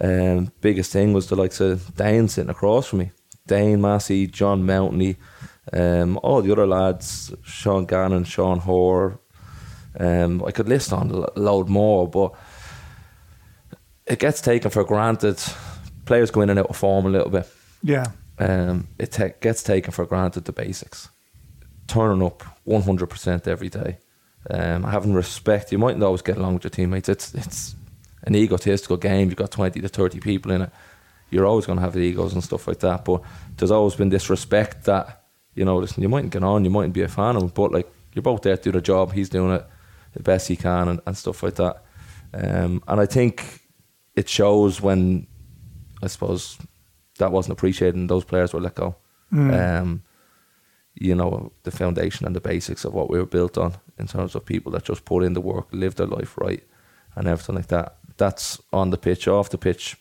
Um, 0.00 0.52
biggest 0.60 0.92
thing 0.92 1.12
was 1.12 1.28
the 1.28 1.36
likes 1.36 1.60
of 1.60 1.94
Dane 1.96 2.28
sitting 2.28 2.50
across 2.50 2.88
from 2.88 3.00
me. 3.00 3.12
Dane 3.46 3.80
Massey, 3.80 4.26
John 4.26 4.62
Mountney, 4.62 5.16
um, 5.72 6.18
all 6.22 6.42
the 6.42 6.52
other 6.52 6.66
lads, 6.66 7.32
Sean 7.42 7.86
Gannon, 7.86 8.24
Sean 8.24 8.58
Hoare. 8.58 9.18
Um, 9.98 10.42
I 10.44 10.50
could 10.50 10.68
list 10.68 10.92
on 10.92 11.10
a 11.10 11.38
load 11.38 11.68
more, 11.68 12.08
but 12.08 12.32
it 14.06 14.18
gets 14.18 14.40
taken 14.40 14.70
for 14.70 14.84
granted. 14.84 15.40
Players 16.04 16.30
go 16.30 16.40
in 16.40 16.50
and 16.50 16.58
out 16.58 16.66
of 16.66 16.76
form 16.76 17.06
a 17.06 17.10
little 17.10 17.30
bit. 17.30 17.48
Yeah. 17.82 18.06
Um, 18.38 18.88
it 18.98 19.12
ta- 19.12 19.36
gets 19.40 19.62
taken 19.62 19.92
for 19.92 20.06
granted 20.06 20.44
the 20.44 20.52
basics. 20.52 21.10
Turning 21.86 22.24
up 22.24 22.42
100% 22.66 23.46
every 23.46 23.68
day. 23.68 23.98
Um, 24.50 24.82
having 24.82 25.14
respect. 25.14 25.70
You 25.70 25.78
mightn't 25.78 26.02
always 26.02 26.22
get 26.22 26.36
along 26.36 26.54
with 26.54 26.64
your 26.64 26.70
teammates. 26.70 27.08
It's 27.08 27.34
it's 27.34 27.76
an 28.24 28.34
egotistical 28.34 28.96
game. 28.96 29.28
You've 29.28 29.36
got 29.36 29.50
20 29.50 29.80
to 29.80 29.88
30 29.88 30.20
people 30.20 30.52
in 30.52 30.62
it. 30.62 30.70
You're 31.30 31.46
always 31.46 31.66
going 31.66 31.78
to 31.78 31.84
have 31.84 31.96
egos 31.96 32.34
and 32.34 32.44
stuff 32.44 32.66
like 32.68 32.80
that. 32.80 33.04
But 33.04 33.22
there's 33.56 33.70
always 33.70 33.94
been 33.94 34.10
this 34.10 34.28
respect 34.28 34.84
that, 34.84 35.24
you 35.54 35.64
know, 35.64 35.78
listen, 35.78 36.02
you 36.02 36.08
mightn't 36.08 36.32
get 36.32 36.42
on, 36.42 36.64
you 36.64 36.70
mightn't 36.70 36.92
be 36.94 37.02
a 37.02 37.08
fan 37.08 37.36
of 37.36 37.42
him, 37.42 37.48
but 37.48 37.72
like, 37.72 37.90
you're 38.14 38.22
both 38.22 38.42
there 38.42 38.56
to 38.56 38.62
do 38.62 38.72
the 38.72 38.80
job. 38.80 39.12
He's 39.12 39.30
doing 39.30 39.54
it 39.54 39.66
the 40.12 40.22
best 40.22 40.48
he 40.48 40.56
can 40.56 40.88
and, 40.88 41.00
and 41.06 41.16
stuff 41.16 41.42
like 41.42 41.54
that. 41.54 41.82
Um, 42.34 42.82
and 42.86 43.00
I 43.00 43.06
think 43.06 43.60
it 44.14 44.28
shows 44.28 44.80
when, 44.80 45.26
I 46.02 46.08
suppose, 46.08 46.58
that 47.18 47.32
wasn't 47.32 47.54
appreciated 47.54 47.94
and 47.94 48.10
those 48.10 48.24
players 48.24 48.52
were 48.52 48.60
let 48.60 48.74
go. 48.74 48.96
Um, 49.54 50.02
you 50.94 51.14
know, 51.14 51.52
the 51.62 51.70
foundation 51.70 52.26
and 52.26 52.36
the 52.36 52.40
basics 52.40 52.84
of 52.84 52.94
what 52.94 53.10
we 53.10 53.18
were 53.18 53.26
built 53.26 53.56
on 53.56 53.74
in 53.98 54.06
terms 54.06 54.34
of 54.34 54.44
people 54.44 54.72
that 54.72 54.84
just 54.84 55.04
put 55.04 55.22
in 55.22 55.32
the 55.32 55.40
work, 55.40 55.66
live 55.72 55.94
their 55.96 56.06
life 56.06 56.36
right, 56.38 56.62
and 57.14 57.26
everything 57.26 57.56
like 57.56 57.68
that. 57.68 57.96
That's 58.16 58.60
on 58.72 58.90
the 58.90 58.98
pitch, 58.98 59.26
off 59.26 59.50
the 59.50 59.58
pitch. 59.58 59.96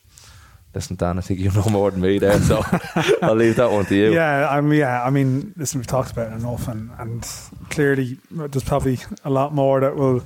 Listen, 0.73 0.95
Dan, 0.95 1.17
I 1.17 1.21
think 1.21 1.39
you 1.39 1.51
know 1.55 1.65
more 1.69 1.91
than 1.91 2.01
me 2.01 2.19
there, 2.19 2.39
so 2.39 2.61
I'll 3.21 3.35
leave 3.35 3.55
that 3.57 3.71
one 3.71 3.85
to 3.85 3.95
you. 3.95 4.13
Yeah, 4.13 4.49
I 4.49 4.61
mean, 4.61 4.79
yeah, 4.79 5.03
I 5.03 5.09
mean, 5.09 5.53
listen, 5.57 5.79
we've 5.79 5.87
talked 5.87 6.11
about 6.11 6.31
it 6.31 6.35
enough, 6.35 6.67
and, 6.67 6.91
and 6.97 7.27
clearly 7.69 8.17
there's 8.29 8.63
probably 8.63 8.99
a 9.23 9.29
lot 9.29 9.53
more 9.53 9.79
that 9.81 9.95
will 9.95 10.23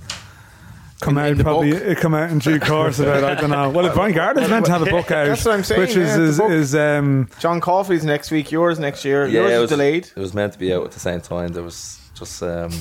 come 1.02 1.18
In- 1.18 1.24
out 1.26 1.32
in 1.32 1.38
the 1.38 1.44
probably 1.44 1.72
book. 1.72 1.82
it 1.84 1.98
come 1.98 2.14
out 2.14 2.30
in 2.30 2.40
due 2.40 2.60
course 2.72 3.00
about 3.00 3.24
I 3.24 3.36
don't 3.36 3.50
know. 3.50 3.70
Well, 3.70 3.86
if 3.86 3.94
Brian 3.94 4.14
Gartland's 4.14 4.50
meant 4.50 4.66
to 4.66 4.72
have 4.72 4.82
a 4.82 4.86
book 4.90 5.12
out, 5.12 5.28
That's 5.28 5.44
what 5.46 5.56
I'm 5.56 5.64
saying, 5.64 5.82
which 5.82 5.96
yeah, 5.96 6.18
is 6.20 6.38
the 6.38 6.46
is, 6.46 6.74
is 6.74 6.76
um, 6.76 7.30
John 7.40 7.60
Coffey's 7.62 8.04
next 8.06 8.32
week. 8.32 8.52
Yours 8.52 8.80
next 8.80 9.04
year. 9.06 9.26
Yeah, 9.28 9.42
yours 9.42 9.52
it 9.52 9.54
is 9.56 9.62
was 9.62 9.70
delayed. 9.70 10.06
It 10.16 10.20
was 10.20 10.34
meant 10.34 10.54
to 10.54 10.60
be 10.60 10.74
out 10.74 10.86
at 10.86 10.92
the 10.92 11.00
same 11.00 11.22
time. 11.22 11.50
There 11.54 11.64
was 11.64 12.00
just, 12.16 12.42
um, 12.42 12.72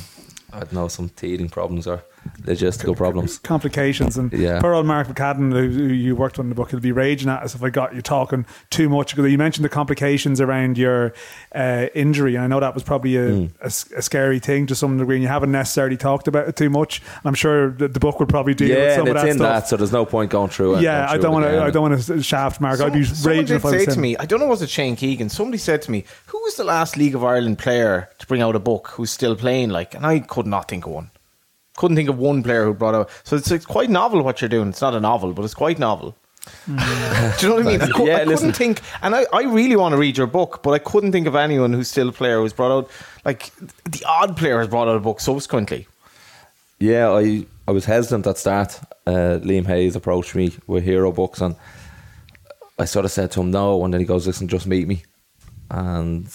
I 0.52 0.60
don't 0.60 0.72
know, 0.72 0.88
some 0.88 1.08
teething 1.10 1.48
problems 1.48 1.86
or 1.86 2.02
logistical 2.42 2.96
problems. 2.96 3.38
complications. 3.38 4.16
And 4.18 4.32
Yeah. 4.32 4.60
poor 4.60 4.74
old 4.74 4.86
Mark 4.86 5.08
McCadden, 5.08 5.52
who, 5.52 5.68
who 5.68 5.84
you 5.92 6.14
worked 6.16 6.38
on 6.38 6.46
in 6.46 6.48
the 6.50 6.54
book, 6.54 6.70
he'll 6.70 6.80
be 6.80 6.92
raging 6.92 7.28
at 7.28 7.42
us 7.42 7.54
if 7.54 7.62
I 7.62 7.70
got 7.70 7.94
you 7.94 8.02
talking 8.02 8.44
too 8.70 8.88
much. 8.88 9.14
Because 9.16 9.30
you 9.30 9.38
mentioned 9.38 9.64
the 9.64 9.68
complications 9.68 10.40
around 10.40 10.76
your 10.78 11.12
uh, 11.54 11.86
injury, 11.94 12.34
and 12.34 12.44
I 12.44 12.46
know 12.48 12.60
that 12.60 12.74
was 12.74 12.82
probably 12.82 13.16
a, 13.16 13.28
Hmm. 13.34 13.46
a 13.62 13.66
a 13.66 14.02
scary 14.02 14.38
thing 14.38 14.66
to 14.66 14.74
some 14.74 14.98
degree, 14.98 15.16
and 15.16 15.22
you 15.22 15.28
haven't 15.28 15.52
necessarily 15.52 15.96
talked 15.96 16.28
about 16.28 16.48
it 16.48 16.56
too 16.56 16.70
much. 16.70 17.00
And 17.00 17.26
I'm 17.26 17.34
sure 17.34 17.70
the, 17.70 17.88
the 17.88 18.00
book 18.00 18.20
would 18.20 18.28
probably 18.28 18.54
deal 18.54 18.76
with 18.76 18.94
some 18.94 19.06
of 19.08 19.14
it's 19.16 19.22
that 19.22 19.28
in 19.30 19.36
stuff. 19.36 19.62
that, 19.62 19.68
so 19.68 19.76
there's 19.76 19.92
no 19.92 20.04
point 20.04 20.30
going 20.30 20.50
through 20.50 20.76
it. 20.76 20.82
yeah, 20.82 21.06
going 21.06 21.18
I 21.18 21.22
don't 21.22 21.32
want 21.32 21.44
to. 21.46 21.62
I 21.62 21.70
don't 21.70 21.90
want 21.90 22.02
to 22.02 22.22
shaft 22.22 22.60
Mark. 22.60 22.80
I'd 22.80 22.92
be 22.92 23.04
raging 23.24 23.56
if 23.56 23.64
I 23.64 23.70
say 23.70 23.86
was 23.86 23.94
to 23.94 24.00
me, 24.00 24.16
I 24.16 24.26
don't 24.26 24.40
know, 24.40 24.46
was 24.46 24.62
it 24.62 24.70
Shane 24.70 24.96
Keegan? 24.96 25.28
Somebody 25.28 25.58
said 25.58 25.82
to 25.82 25.90
me, 25.90 26.04
"Who 26.26 26.38
was 26.42 26.56
the 26.56 26.64
last 26.64 26.96
League 26.96 27.14
of 27.14 27.24
Ireland 27.24 27.58
player 27.58 28.08
to 28.18 28.26
bring 28.26 28.42
out 28.42 28.54
a 28.56 28.58
book 28.60 28.88
who's 28.94 29.10
still 29.10 29.36
playing?" 29.36 29.70
Like, 29.70 29.94
and 29.94 30.04
I 30.06 30.20
could 30.20 30.46
not 30.46 30.68
think 30.68 30.86
of 30.86 30.92
one. 30.92 31.10
Couldn't 31.76 31.96
think 31.96 32.08
of 32.08 32.18
one 32.18 32.42
player 32.42 32.64
who 32.64 32.74
brought 32.74 32.94
out. 32.94 33.10
So 33.24 33.36
it's, 33.36 33.50
it's 33.50 33.66
quite 33.66 33.90
novel 33.90 34.22
what 34.22 34.40
you're 34.40 34.48
doing. 34.48 34.68
It's 34.68 34.80
not 34.80 34.94
a 34.94 35.00
novel, 35.00 35.32
but 35.32 35.44
it's 35.44 35.54
quite 35.54 35.78
novel. 35.78 36.14
Do 36.66 36.72
you 36.72 37.48
know 37.48 37.54
what 37.56 37.66
I 37.66 37.70
mean? 37.70 37.80
I, 37.82 37.88
cou- 37.88 38.06
Yeah, 38.06 38.14
I 38.16 38.18
couldn't 38.18 38.28
listen. 38.28 38.52
think, 38.52 38.80
and 39.02 39.14
I, 39.16 39.24
I 39.32 39.42
really 39.44 39.76
want 39.76 39.92
to 39.94 39.96
read 39.98 40.16
your 40.18 40.26
book, 40.26 40.62
but 40.62 40.70
I 40.72 40.78
couldn't 40.78 41.12
think 41.12 41.26
of 41.26 41.34
anyone 41.34 41.72
who's 41.72 41.88
still 41.90 42.10
a 42.10 42.12
player 42.12 42.38
who's 42.40 42.52
brought 42.52 42.70
out 42.70 42.90
like 43.24 43.50
the 43.84 44.04
odd 44.06 44.36
player 44.36 44.58
has 44.58 44.68
brought 44.68 44.86
out 44.86 44.96
a 44.96 45.00
book 45.00 45.20
subsequently. 45.20 45.86
Yeah, 46.78 47.10
I, 47.10 47.46
I 47.66 47.70
was 47.70 47.86
hesitant 47.86 48.26
at 48.26 48.36
start. 48.36 48.78
Uh, 49.06 49.38
Liam 49.42 49.66
Hayes 49.66 49.96
approached 49.96 50.34
me 50.34 50.52
with 50.66 50.84
hero 50.84 51.10
books, 51.12 51.40
and 51.40 51.56
I 52.78 52.84
sort 52.84 53.04
of 53.06 53.10
said 53.10 53.30
to 53.32 53.40
him 53.40 53.50
no, 53.50 53.82
and 53.84 53.92
then 53.94 54.00
he 54.00 54.06
goes, 54.06 54.26
"Listen, 54.26 54.46
just 54.48 54.66
meet 54.66 54.86
me." 54.86 55.02
And 55.70 56.28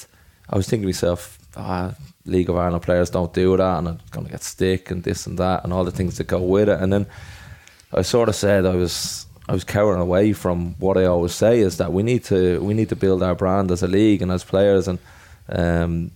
I 0.50 0.56
was 0.58 0.68
thinking 0.68 0.84
to 0.84 0.88
myself, 0.88 1.38
ah, 1.56 1.94
League 2.26 2.50
of 2.50 2.56
Ireland 2.58 2.84
players 2.84 3.10
don't 3.10 3.34
do 3.34 3.58
that, 3.58 3.78
and 3.80 3.88
I'm 3.88 4.00
gonna 4.12 4.30
get 4.30 4.44
stick 4.44 4.92
and 4.92 5.04
this 5.04 5.28
and 5.28 5.38
that, 5.40 5.64
and 5.64 5.74
all 5.74 5.84
the 5.84 5.92
things 5.92 6.18
that 6.18 6.28
go 6.28 6.42
with 6.42 6.70
it. 6.70 6.80
And 6.80 6.92
then 6.92 7.08
I 7.94 8.02
sort 8.04 8.30
of 8.30 8.36
said 8.36 8.66
I 8.66 8.76
was 8.76 9.26
I 9.48 9.54
was 9.54 9.64
cowering 9.64 10.00
away 10.02 10.34
from 10.34 10.76
what 10.78 10.96
I 10.96 11.06
always 11.06 11.34
say 11.34 11.60
is 11.60 11.78
that 11.78 11.92
we 11.92 12.04
need 12.04 12.24
to 12.26 12.60
we 12.62 12.74
need 12.74 12.90
to 12.90 12.96
build 12.96 13.24
our 13.24 13.36
brand 13.36 13.72
as 13.72 13.82
a 13.82 13.88
league 13.88 14.22
and 14.22 14.32
as 14.32 14.44
players. 14.44 14.88
And 14.88 15.00
um, 15.50 16.12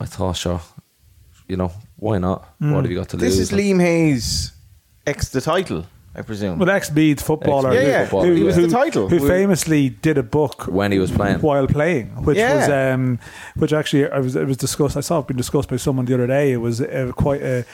I 0.00 0.06
thought, 0.06 0.36
sure, 0.38 0.62
you 1.46 1.56
know, 1.56 1.72
why 1.96 2.18
not? 2.18 2.48
What 2.58 2.84
have 2.84 2.90
you 2.90 2.96
got 2.96 3.10
to 3.10 3.18
This 3.18 3.36
lose? 3.36 3.50
This 3.50 3.52
is 3.52 3.58
Liam 3.58 3.80
Hayes, 3.80 4.52
ex 5.06 5.28
the 5.28 5.42
title, 5.42 5.84
I 6.14 6.22
presume. 6.22 6.58
Well, 6.58 6.68
ex 6.70 6.90
Meath 6.90 7.20
footballer, 7.22 7.70
Ex-Meath 7.70 7.82
Yeah, 7.88 7.98
yeah. 7.98 8.04
footballer, 8.04 8.34
He 8.34 8.42
was 8.42 8.56
who, 8.56 8.66
the 8.66 8.72
title. 8.76 9.08
who 9.08 9.18
Who- 9.18 9.28
famously 9.28 9.90
did 9.90 10.18
a 10.18 10.24
book 10.24 10.64
when 10.66 10.90
he 10.90 10.98
was 10.98 11.10
playing. 11.12 11.38
while 11.40 11.66
playing, 11.68 12.06
which 12.24 12.36
Yeah. 12.36 12.56
was 12.56 12.68
um, 12.68 13.18
which 13.56 13.72
actually 13.72 14.10
I 14.10 14.18
was 14.18 14.34
it 14.34 14.46
was 14.46 14.56
discussed. 14.56 14.96
I 14.96 15.00
saw 15.02 15.20
it 15.20 15.28
being 15.28 15.38
discussed 15.38 15.68
by 15.68 15.76
someone 15.76 16.06
the 16.06 16.14
other 16.14 16.26
day. 16.26 16.50
It 16.52 16.56
was 16.60 16.80
uh, 16.80 17.12
quite 17.14 17.42
a, 17.42 17.64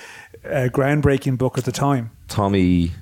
a 0.45 0.69
groundbreaking 0.69 1.39
book 1.39 1.57
at 1.57 1.65
the 1.65 1.73
time. 1.73 2.11
Tommy 2.29 2.93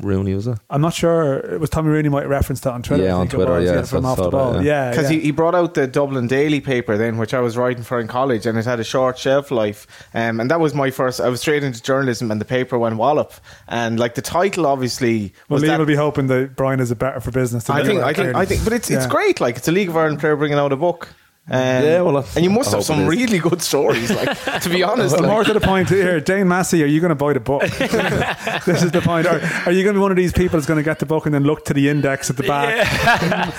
Rooney 0.00 0.34
was 0.34 0.46
it? 0.46 0.58
I'm 0.70 0.80
not 0.80 0.94
sure. 0.94 1.34
It 1.38 1.60
was 1.60 1.70
Tommy 1.70 1.88
Rooney 1.90 2.08
might 2.08 2.26
reference 2.28 2.42
referenced 2.42 2.64
that 2.64 2.72
on 2.72 2.82
Twitter. 2.82 3.04
Yeah, 3.04 3.10
I 3.10 3.12
on 3.12 3.20
think 3.22 3.34
it 3.34 3.36
Twitter, 3.36 3.52
was, 3.52 3.64
yeah, 3.70 3.82
from 3.82 4.04
off 4.04 4.16
the 4.16 4.30
ball. 4.30 4.54
yeah. 4.56 4.60
Yeah, 4.62 4.90
Because 4.90 5.10
yeah. 5.10 5.18
he, 5.18 5.24
he 5.26 5.30
brought 5.30 5.54
out 5.54 5.74
the 5.74 5.86
Dublin 5.86 6.26
Daily 6.26 6.60
paper 6.60 6.96
then, 6.96 7.18
which 7.18 7.34
I 7.34 7.40
was 7.40 7.56
writing 7.56 7.82
for 7.82 8.00
in 8.00 8.08
college, 8.08 8.46
and 8.46 8.58
it 8.58 8.64
had 8.64 8.80
a 8.80 8.84
short 8.84 9.18
shelf 9.18 9.50
life. 9.50 9.86
Um, 10.14 10.40
and 10.40 10.50
that 10.50 10.58
was 10.60 10.74
my 10.74 10.90
first. 10.90 11.20
I 11.20 11.28
was 11.28 11.40
straight 11.40 11.62
into 11.62 11.80
journalism, 11.82 12.30
and 12.30 12.40
the 12.40 12.44
paper 12.44 12.78
went 12.78 12.96
wallop. 12.96 13.32
And 13.68 13.98
like 14.00 14.14
the 14.14 14.22
title, 14.22 14.66
obviously, 14.66 15.32
well, 15.48 15.56
was 15.60 15.62
Liam 15.62 15.66
that- 15.68 15.78
will 15.78 15.86
be 15.86 15.94
hoping 15.94 16.26
that 16.28 16.56
Brian 16.56 16.80
is 16.80 16.90
a 16.90 16.96
better 16.96 17.20
for 17.20 17.30
business. 17.30 17.64
than 17.64 17.76
I 17.76 17.80
you 17.80 17.86
think, 17.86 18.00
I 18.02 18.12
think, 18.12 18.34
I 18.34 18.44
think, 18.44 18.64
but 18.64 18.72
it's 18.72 18.90
it's 18.90 19.06
great. 19.06 19.40
Like 19.40 19.56
it's 19.56 19.68
a 19.68 19.72
League 19.72 19.88
of 19.88 19.96
Ireland 19.96 20.20
player 20.20 20.36
bringing 20.36 20.58
out 20.58 20.72
a 20.72 20.76
book. 20.76 21.08
Um, 21.48 21.58
Yeah, 21.58 22.00
well, 22.02 22.24
and 22.36 22.44
you 22.44 22.50
must 22.50 22.72
I 22.72 22.76
have 22.76 22.84
some 22.84 23.06
really 23.06 23.38
good 23.40 23.60
stories. 23.62 24.10
Like 24.12 24.62
to 24.62 24.68
be 24.70 24.82
honest, 24.84 25.14
Well, 25.14 25.22
like- 25.22 25.30
more 25.30 25.44
to 25.44 25.52
the 25.52 25.60
point 25.60 25.88
here, 25.88 26.20
Dane 26.20 26.46
Massey, 26.46 26.82
are 26.84 26.86
you 26.86 27.00
going 27.00 27.08
to 27.10 27.16
buy 27.16 27.32
the 27.32 27.40
book? 27.40 27.62
this 28.64 28.82
is 28.82 28.92
the 28.92 29.00
point. 29.02 29.26
Are, 29.26 29.40
are 29.66 29.72
you 29.72 29.82
going 29.82 29.94
to 29.94 29.98
be 29.98 30.02
one 30.02 30.12
of 30.12 30.16
these 30.16 30.32
people 30.32 30.56
that's 30.58 30.66
going 30.66 30.76
to 30.76 30.84
get 30.84 31.00
the 31.00 31.06
book 31.06 31.26
and 31.26 31.34
then 31.34 31.42
look 31.42 31.64
to 31.64 31.74
the 31.74 31.88
index 31.88 32.30
at 32.30 32.36
the 32.36 32.44
back? 32.44 32.86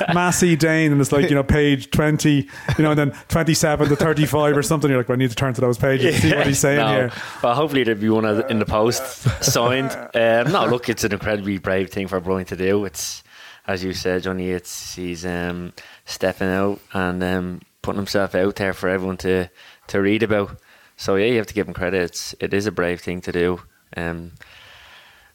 Massey, 0.14 0.56
Dane, 0.56 0.94
and 0.94 1.02
it's 1.02 1.12
like, 1.12 1.30
you 1.30 1.36
know, 1.36 1.44
page 1.44 1.92
20, 1.92 2.32
you 2.32 2.48
know, 2.80 2.92
and 2.92 3.00
then 3.00 3.12
27 3.28 3.90
to 3.90 3.96
35 3.98 4.56
or 4.58 4.64
something. 4.64 4.90
You're 4.90 5.00
like, 5.00 5.10
well, 5.10 5.18
I 5.18 5.20
need 5.20 5.32
to 5.32 5.36
turn 5.36 5.54
to 5.54 5.62
those 5.62 5.78
pages 5.78 6.16
and 6.16 6.24
see 6.24 6.34
what 6.36 6.48
he's 6.48 6.60
saying 6.60 6.78
no, 6.78 6.88
here. 6.88 7.12
Well, 7.44 7.54
hopefully 7.54 7.84
there'll 7.84 8.00
be 8.00 8.10
one 8.10 8.24
of 8.24 8.38
the- 8.38 8.48
in 8.48 8.60
the 8.60 8.66
post 8.66 9.04
signed. 9.44 9.92
Um, 10.16 10.54
no, 10.54 10.66
look, 10.68 10.88
it's 10.88 11.04
an 11.04 11.12
incredibly 11.12 11.58
brave 11.58 11.90
thing 11.90 12.08
for 12.08 12.22
Brian 12.22 12.46
to 12.46 12.56
do. 12.56 12.86
It's 12.86 13.24
as 13.68 13.84
you 13.84 13.94
said, 13.94 14.24
Johnny. 14.24 14.52
It's 14.52 14.96
he's 14.96 15.26
um, 15.26 15.74
stepping 16.06 16.50
out 16.50 16.80
and 16.94 17.24
um, 17.24 17.62
putting 17.84 18.00
himself 18.00 18.34
out 18.34 18.56
there 18.56 18.74
for 18.74 18.90
everyone 18.90 19.18
to 19.18 19.50
to 19.90 20.02
read 20.02 20.24
about. 20.24 20.58
So 20.98 21.16
yeah, 21.16 21.28
you 21.28 21.38
have 21.38 21.48
to 21.48 21.54
give 21.54 21.68
him 21.68 21.74
credit. 21.74 22.02
It's, 22.04 22.34
it 22.40 22.54
is 22.54 22.66
a 22.66 22.72
brave 22.72 23.02
thing 23.02 23.22
to 23.22 23.32
do. 23.32 23.62
Um, 23.98 24.32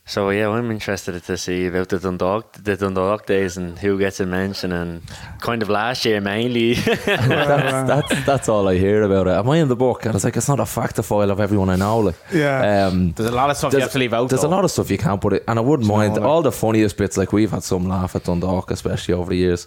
so 0.06 0.30
yeah, 0.30 0.48
I'm 0.48 0.70
interested 0.70 1.22
to 1.22 1.36
see 1.36 1.66
about 1.66 1.90
the 1.90 1.98
Dundalk, 1.98 2.54
the 2.54 2.76
Dundalk 2.78 3.26
days, 3.26 3.58
and 3.58 3.78
who 3.78 3.98
gets 3.98 4.20
a 4.20 4.24
mention, 4.26 4.72
and 4.72 5.02
kind 5.40 5.62
of 5.62 5.68
last 5.68 6.06
year 6.06 6.18
mainly. 6.22 6.74
that's, 6.74 7.06
that's 7.06 8.24
that's 8.24 8.48
all 8.48 8.66
I 8.68 8.78
hear 8.78 9.02
about 9.02 9.26
it. 9.26 9.32
Am 9.32 9.50
I 9.50 9.58
in 9.58 9.68
the 9.68 9.76
book? 9.76 10.06
And 10.06 10.14
it's 10.14 10.24
like 10.24 10.36
it's 10.38 10.48
not 10.48 10.60
a 10.60 10.64
factophile 10.64 11.30
of 11.30 11.40
everyone 11.40 11.68
I 11.68 11.76
know. 11.76 11.98
Like, 11.98 12.16
Yeah. 12.32 12.86
um, 12.86 13.12
there's 13.12 13.28
a 13.28 13.34
lot 13.34 13.50
of 13.50 13.58
stuff 13.58 13.74
you 13.74 13.80
have 13.80 13.92
to 13.92 13.98
leave 13.98 14.14
out. 14.14 14.30
There's 14.30 14.40
though. 14.42 14.48
a 14.48 14.56
lot 14.56 14.64
of 14.64 14.70
stuff 14.70 14.90
you 14.90 14.96
can't 14.96 15.20
put 15.20 15.34
it, 15.34 15.44
and 15.46 15.58
I 15.58 15.62
wouldn't 15.62 15.86
mind 15.88 16.14
like- 16.14 16.22
all 16.22 16.40
the 16.40 16.52
funniest 16.52 16.96
bits. 16.96 17.18
Like 17.18 17.32
we've 17.34 17.50
had 17.50 17.62
some 17.62 17.84
laugh 17.86 18.16
at 18.16 18.24
Dundalk, 18.24 18.70
especially 18.70 19.12
over 19.12 19.28
the 19.28 19.36
years, 19.36 19.66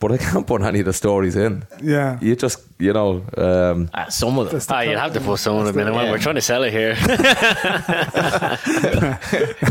but 0.00 0.12
I 0.12 0.18
can't 0.18 0.46
put 0.46 0.60
any 0.62 0.80
of 0.80 0.86
the 0.86 0.92
stories 0.92 1.34
in. 1.36 1.64
Yeah. 1.82 2.18
You 2.20 2.36
just, 2.36 2.58
you 2.78 2.92
know, 2.92 3.24
um, 3.38 3.88
Ah, 3.94 4.08
some 4.10 4.38
of 4.38 4.50
them. 4.50 4.60
Ah, 4.68 4.80
you'd 4.82 4.98
have 4.98 5.12
to 5.14 5.20
put 5.20 5.38
some 5.38 5.56
of 5.56 5.66
them 5.66 5.78
in. 5.86 5.92
yeah. 5.94 6.10
We're 6.10 6.18
trying 6.18 6.34
to 6.34 6.40
sell 6.42 6.62
it 6.64 6.72
here. 6.72 6.94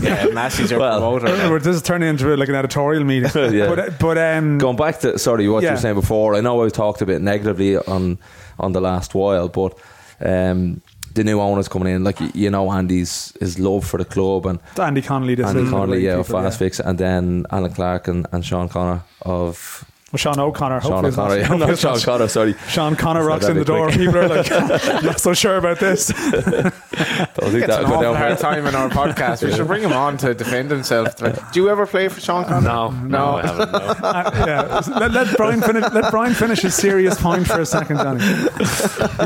yeah, 0.01 0.27
Massey's 0.33 0.71
your 0.71 0.79
Well- 0.79 1.03
Uh, 1.03 1.19
promoter. 1.19 1.49
we're- 1.49 1.59
This 1.59 1.75
is 1.75 1.81
turning 1.81 2.09
into 2.09 2.35
like 2.35 2.49
an 2.49 2.55
editorial 2.55 3.03
meeting. 3.03 3.29
Yeah. 3.53 3.75
But, 3.75 3.99
but 3.99 4.17
um, 4.17 4.57
going 4.57 4.77
back 4.77 4.99
to 5.01 5.17
sorry, 5.19 5.47
what 5.49 5.63
you 5.63 5.69
were 5.69 5.77
saying 5.77 5.95
before. 5.95 6.35
I 6.35 6.41
know 6.41 6.63
I 6.63 6.69
talked 6.69 7.01
a 7.01 7.05
bit 7.05 7.21
negatively 7.21 7.77
on 7.77 8.17
on 8.59 8.71
the 8.71 8.81
last 8.81 9.13
while, 9.15 9.47
but 9.49 9.77
um, 10.21 10.81
the 11.13 11.23
new 11.23 11.39
owners 11.39 11.67
coming 11.67 11.93
in, 11.93 12.03
like 12.03 12.19
you 12.35 12.49
know, 12.49 12.71
Andy's 12.71 13.33
his 13.39 13.59
love 13.59 13.85
for 13.85 13.97
the 13.97 14.05
club 14.05 14.45
and 14.45 14.59
Andy 14.79 15.01
Connolly, 15.01 15.35
this 15.35 15.47
Andy 15.47 15.69
Connolly, 15.69 15.99
great 15.99 16.03
yeah, 16.03 16.15
of 16.19 16.25
people, 16.27 16.41
Fast 16.41 16.59
Fix, 16.59 16.79
and 16.79 16.97
then 16.97 17.45
Alan 17.51 17.71
Clark 17.73 18.07
and, 18.07 18.25
and 18.31 18.43
Sean 18.45 18.69
Connor 18.69 19.03
of 19.23 19.85
Well, 20.13 20.19
Sean 20.19 20.39
O'Connor. 20.39 20.79
Sean 20.81 20.91
hopefully 20.91 21.09
it's 21.09 21.17
O'Connor. 21.17 21.37
Yeah, 21.37 21.45
hopefully 21.47 21.69
not 21.71 21.79
Sean 21.79 21.97
O'Connor. 21.97 22.27
Sorry. 22.27 22.53
Sean 22.69 22.95
Connor 22.95 23.21
Said 23.21 23.27
rocks 23.27 23.47
in 23.47 23.57
the 23.57 23.65
door. 23.65 23.87
quick. 23.87 23.99
People 23.99 24.17
are 24.17 24.27
like, 24.27 24.49
not 25.03 25.19
so 25.19 25.33
sure 25.33 25.57
about 25.57 25.79
this. 25.79 26.09
Don't 26.09 26.43
think 26.43 27.65
that'll 27.65 27.85
an 27.85 27.99
go 27.99 28.11
awful 28.11 28.15
hard 28.15 28.37
time 28.37 28.67
in 28.67 28.75
our 28.75 28.89
podcast. 28.89 29.43
We 29.43 29.51
should 29.51 29.65
bring 29.65 29.81
him 29.81 29.91
on 29.91 30.17
to 30.17 30.35
defend 30.35 30.69
himself. 30.69 31.19
Like, 31.19 31.51
do 31.51 31.61
you 31.63 31.69
ever 31.69 31.87
play 31.87 32.09
for 32.09 32.21
Sean 32.21 32.45
Connery? 32.45 32.71
No, 32.71 32.91
no, 32.91 33.25
I 33.37 33.41
haven't. 33.41 33.71
No. 33.71 33.77
Uh, 33.79 34.31
yeah, 34.45 34.99
let, 34.99 35.11
let 35.13 35.35
Brian 35.35 35.61
finish. 35.61 35.83
Let 35.91 36.11
Brian 36.11 36.35
finish 36.35 36.61
his 36.61 36.75
serious 36.75 37.19
point 37.19 37.47
for 37.47 37.61
a 37.61 37.65
second, 37.65 37.97
Johnny. 37.97 38.23
He 38.23 38.65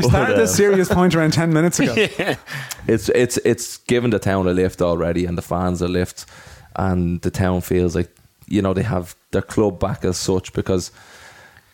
started 0.08 0.38
this 0.38 0.56
serious 0.56 0.88
point 0.88 1.14
around 1.14 1.34
ten 1.34 1.52
minutes 1.52 1.78
ago. 1.80 1.94
It's 2.86 3.10
it's 3.10 3.36
it's 3.44 3.76
given 3.76 4.08
the 4.08 4.18
town 4.18 4.48
a 4.48 4.54
lift 4.54 4.80
already, 4.80 5.26
and 5.26 5.36
the 5.36 5.42
fans 5.42 5.82
a 5.82 5.88
lift, 5.88 6.24
and 6.76 7.20
the 7.20 7.30
town 7.30 7.60
feels 7.60 7.94
like 7.94 8.08
you 8.46 8.62
know 8.62 8.72
they 8.72 8.84
have 8.84 9.14
their 9.30 9.42
club 9.42 9.78
back 9.78 10.04
as 10.04 10.16
such 10.16 10.52
because 10.52 10.90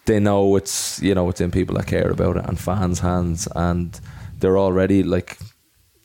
they 0.07 0.21
know 0.21 0.57
it's 0.57 1.01
you 1.01 1.15
know 1.15 1.29
it's 1.29 1.41
in 1.41 1.51
people 1.51 1.77
that 1.77 1.87
care 1.87 2.11
about 2.11 2.37
it 2.37 2.47
and 2.47 2.59
fans' 2.59 3.01
hands, 3.01 3.49
and 3.55 4.01
they're 4.39 4.59
already 4.59 5.03
like 5.03 5.39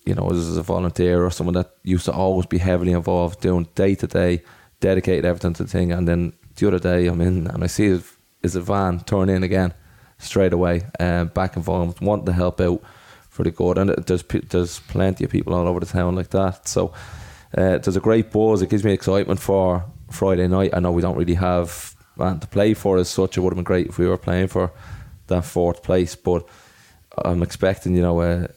you 0.06 0.16
know 0.16 0.30
as 0.30 0.58
a 0.58 0.64
volunteer 0.64 1.24
or 1.24 1.32
someone 1.32 1.56
that 1.56 1.72
used 1.84 2.06
to 2.06 2.14
always 2.14 2.46
be 2.46 2.58
heavily 2.58 2.92
involved, 2.92 3.42
doing 3.42 3.68
day 3.76 3.96
to 3.96 4.08
day, 4.08 4.44
dedicated 4.80 5.26
everything 5.26 5.54
to 5.54 5.64
the 5.64 5.70
thing, 5.70 5.92
and 5.92 6.08
then 6.08 6.34
the 6.56 6.68
other 6.68 6.80
day 6.80 7.08
I'm 7.08 7.22
in 7.22 7.48
and 7.48 7.64
I 7.64 7.68
see 7.68 8.00
is 8.42 8.56
a 8.56 8.62
van 8.62 9.02
turn 9.02 9.30
in 9.30 9.44
again 9.44 9.74
straight 10.18 10.54
away, 10.54 10.84
um, 11.00 11.28
back 11.28 11.56
involved, 11.56 12.02
wanting 12.02 12.26
to 12.26 12.34
help 12.34 12.62
out 12.62 12.82
for 13.30 13.44
the 13.44 13.52
good. 13.52 13.78
And 13.78 13.90
there's 13.90 14.24
there's 14.24 14.80
plenty 14.80 15.24
of 15.24 15.32
people 15.32 15.54
all 15.54 15.68
over 15.68 15.80
the 15.80 15.86
town 15.86 16.16
like 16.16 16.30
that. 16.30 16.68
So 16.68 16.94
uh, 17.58 17.80
there's 17.80 17.98
a 17.98 18.02
great 18.02 18.32
buzz. 18.32 18.62
It 18.62 18.70
gives 18.70 18.84
me 18.84 18.94
excitement 18.94 19.40
for 19.40 19.86
Friday 20.12 20.48
night. 20.48 20.72
I 20.74 20.80
know 20.80 20.92
we 20.92 21.02
don't 21.02 21.18
really 21.18 21.36
have 21.36 21.96
man 22.18 22.40
to 22.40 22.48
play 22.48 22.74
for 22.74 22.98
as 22.98 23.10
such. 23.10 23.38
It 23.38 23.42
would 23.42 23.52
have 23.54 23.58
been 23.58 23.64
great 23.64 23.88
if 23.88 23.98
we 23.98 24.08
were 24.08 24.18
playing 24.18 24.48
for 24.48 24.72
that 25.28 25.46
fourth 25.46 25.84
place, 25.84 26.16
but 26.16 26.46
I'm 27.24 27.42
expecting 27.44 27.96
you 27.96 28.02
know 28.02 28.20
uh, 28.22 28.48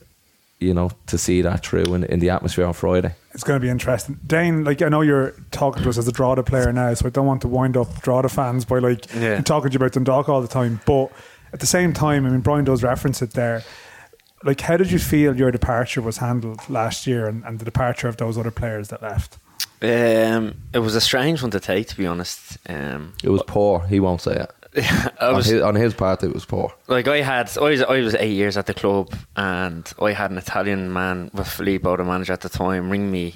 you 0.58 0.74
know 0.74 0.90
to 1.06 1.18
see 1.18 1.42
that 1.42 1.64
through 1.64 1.94
in, 1.94 2.04
in 2.04 2.20
the 2.20 2.30
atmosphere 2.30 2.64
on 2.66 2.72
Friday. 2.74 3.14
It's 3.34 3.44
going 3.44 3.58
to 3.58 3.64
be 3.64 3.70
interesting. 3.70 4.18
Dane, 4.26 4.64
like 4.64 4.82
I 4.82 4.88
know 4.88 5.00
you're 5.00 5.34
talking 5.50 5.82
to 5.82 5.88
us 5.88 5.96
as 5.98 6.06
a 6.06 6.12
Drogheda 6.12 6.42
player 6.42 6.72
now, 6.72 6.92
so 6.94 7.06
I 7.06 7.10
don't 7.10 7.26
want 7.26 7.40
to 7.42 7.48
wind 7.48 7.76
up 7.76 8.02
Drogheda 8.02 8.28
fans 8.28 8.64
by 8.64 8.78
like 8.78 9.06
Yeah. 9.14 9.40
talking 9.40 9.70
to 9.70 9.74
you 9.74 9.78
about 9.78 9.92
Dundalk 9.92 10.28
all 10.28 10.42
the 10.42 10.48
time. 10.48 10.80
But 10.84 11.10
at 11.52 11.60
the 11.60 11.66
same 11.66 11.92
time, 11.92 12.26
I 12.26 12.30
mean, 12.30 12.40
Brian 12.40 12.64
does 12.64 12.82
reference 12.82 13.22
it 13.22 13.32
there. 13.32 13.62
Like, 14.44 14.60
how 14.62 14.76
did 14.76 14.90
you 14.90 14.98
feel 14.98 15.36
your 15.36 15.50
departure 15.50 16.02
was 16.02 16.18
handled 16.18 16.68
last 16.68 17.06
year, 17.06 17.26
and, 17.26 17.44
and 17.44 17.58
the 17.58 17.64
departure 17.64 18.08
of 18.08 18.16
those 18.16 18.36
other 18.36 18.50
players 18.50 18.88
that 18.88 19.00
left? 19.00 19.38
Um, 19.82 20.54
it 20.72 20.78
was 20.78 20.94
a 20.94 21.00
strange 21.00 21.42
one 21.42 21.50
to 21.50 21.60
take, 21.60 21.88
to 21.88 21.96
be 21.96 22.06
honest. 22.06 22.56
Um, 22.68 23.14
It 23.24 23.30
was 23.30 23.42
poor. 23.46 23.80
He 23.80 23.98
won't 24.00 24.20
say 24.20 24.34
it. 24.36 24.50
I 25.20 25.26
on, 25.26 25.34
his, 25.36 25.60
on 25.60 25.74
his 25.74 25.92
part, 25.92 26.22
it 26.22 26.32
was 26.32 26.44
poor. 26.46 26.72
like 26.88 27.06
I 27.08 27.18
had 27.20 27.50
I 27.58 27.68
was, 27.70 27.82
I 27.82 28.00
was 28.00 28.14
eight 28.14 28.32
years 28.32 28.56
at 28.56 28.64
the 28.66 28.72
club 28.74 29.12
and 29.36 29.92
I 30.00 30.12
had 30.12 30.30
an 30.30 30.38
Italian 30.38 30.90
man 30.92 31.30
with 31.34 31.46
Filippo 31.48 31.94
the 31.98 32.04
manager 32.04 32.32
at 32.32 32.40
the 32.40 32.48
time 32.48 32.88
ring 32.88 33.10
me 33.10 33.34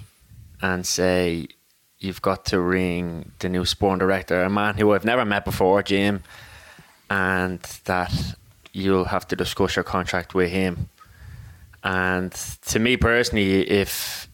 and 0.62 0.86
say 0.86 1.48
you've 1.98 2.22
got 2.22 2.46
to 2.46 2.60
ring 2.60 3.32
the 3.40 3.50
new 3.50 3.66
sporting 3.66 3.98
director 3.98 4.40
a 4.44 4.48
man 4.48 4.76
who 4.78 4.94
I've 4.94 5.04
never 5.04 5.26
met 5.26 5.44
before 5.44 5.82
Jim 5.82 6.22
and 7.10 7.60
that 7.84 8.14
you'll 8.72 9.04
have 9.04 9.28
to 9.28 9.36
discuss 9.36 9.76
your 9.76 9.82
contract 9.84 10.32
with 10.34 10.50
him 10.50 10.88
and 11.84 12.32
to 12.66 12.78
me 12.78 12.96
personally 12.96 13.68
if 13.68 14.25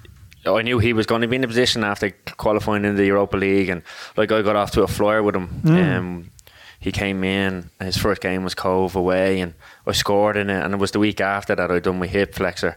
I 0.44 0.62
knew 0.62 0.78
he 0.78 0.92
was 0.92 1.06
going 1.06 1.22
to 1.22 1.28
be 1.28 1.36
in 1.36 1.44
a 1.44 1.48
position 1.48 1.84
after 1.84 2.10
qualifying 2.36 2.84
in 2.84 2.96
the 2.96 3.06
Europa 3.06 3.36
League 3.36 3.68
and 3.68 3.82
like 4.16 4.32
I 4.32 4.42
got 4.42 4.56
off 4.56 4.72
to 4.72 4.82
a 4.82 4.88
flyer 4.88 5.22
with 5.22 5.36
him. 5.36 5.62
Um, 5.66 6.30
he 6.80 6.90
came 6.90 7.22
in 7.22 7.70
his 7.80 7.96
first 7.96 8.20
game 8.20 8.42
was 8.42 8.54
Cobh 8.54 8.96
away 8.96 9.40
and 9.40 9.54
I 9.86 9.92
scored 9.92 10.36
in 10.36 10.50
it 10.50 10.64
and 10.64 10.74
it 10.74 10.78
was 10.78 10.90
the 10.90 10.98
week 10.98 11.20
after 11.20 11.54
that 11.54 11.70
I 11.70 11.78
done 11.78 12.00
my 12.00 12.08
hip 12.08 12.34
flexor 12.34 12.76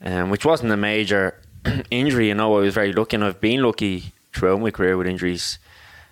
um, 0.00 0.30
which 0.30 0.44
wasn't 0.44 0.70
a 0.72 0.76
major 0.76 1.40
injury 1.90 2.28
you 2.28 2.34
know 2.34 2.56
I 2.56 2.60
was 2.60 2.74
very 2.74 2.92
lucky 2.92 3.16
and 3.16 3.24
I've 3.24 3.40
been 3.40 3.62
lucky 3.62 4.12
throughout 4.32 4.60
my 4.60 4.70
career 4.70 4.96
with 4.96 5.06
injuries. 5.06 5.58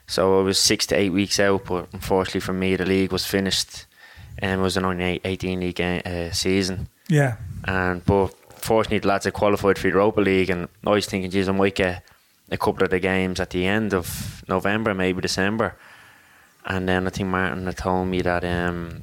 So 0.07 0.41
I 0.41 0.43
was 0.43 0.59
six 0.59 0.87
to 0.87 0.97
eight 0.97 1.11
weeks 1.11 1.39
out 1.39 1.67
but 1.67 1.87
unfortunately 1.93 2.41
for 2.41 2.53
me 2.53 2.75
the 2.75 2.85
league 2.85 3.13
was 3.13 3.25
finished 3.25 3.87
and 4.39 4.61
it 4.61 4.63
was 4.63 4.77
an 4.77 4.85
only 4.85 5.21
18 5.25 5.61
league 5.61 5.77
game, 5.77 6.03
uh, 6.05 6.31
season. 6.33 6.89
Yeah, 7.09 7.37
and 7.65 8.05
but 8.05 8.35
fortunately 8.65 8.99
the 9.01 9.09
lads 9.09 9.25
had 9.25 9.35
qualified 9.35 9.77
for 9.79 9.83
the 9.85 9.89
Europa 9.95 10.21
League 10.21 10.51
and 10.51 10.69
I 10.87 10.91
was 10.91 11.07
thinking 11.07 11.31
geez 11.31 11.49
I 11.49 11.53
might 11.53 11.75
get 11.75 12.03
a 12.51 12.57
couple 12.57 12.83
of 12.85 12.91
the 12.91 12.99
games 13.01 13.39
at 13.41 13.51
the 13.51 13.67
end 13.67 13.95
of 13.95 14.43
November 14.49 14.95
maybe 14.95 15.21
December. 15.21 15.77
And 16.65 16.89
then 16.89 17.07
I 17.07 17.11
think 17.11 17.29
Martin 17.29 17.65
had 17.67 17.77
told 17.77 18.09
me 18.09 18.21
that 18.23 18.45
um 18.45 19.03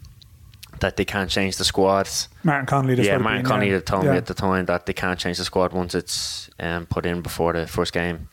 that 0.80 0.96
they 0.96 1.06
can't 1.06 1.30
change 1.30 1.58
the 1.58 1.63
squads. 1.63 2.30
Martin 2.43 2.65
Connolly. 2.67 3.04
yeah 3.06 3.17
Martin 3.17 3.43
Connolly 3.46 3.72
had 3.72 3.86
told 3.86 4.04
Yeah. 4.06 4.12
me 4.12 4.17
at 4.17 4.26
the 4.28 4.34
time 4.36 4.65
that 4.65 4.86
they 4.86 4.93
can't 4.93 5.20
change 5.20 5.38
the 5.38 5.43
squad 5.46 5.74
once 5.74 5.96
it's 5.96 6.50
um, 6.60 6.86
put 6.86 7.06
in 7.06 7.22
before 7.22 7.54
the 7.54 7.65
first 7.67 7.93
game. 7.93 8.30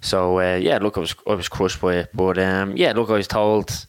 So 0.00 0.38
uh, 0.38 0.56
yeah 0.56 0.78
look 0.78 0.96
I 0.96 1.00
was, 1.00 1.14
I 1.26 1.34
was 1.34 1.48
crushed 1.48 1.80
by 1.80 1.94
it. 1.96 2.10
But 2.14 2.38
um, 2.38 2.76
yeah 2.76 2.92
look 2.92 3.10
I 3.10 3.14
was 3.14 3.26
told 3.28 3.86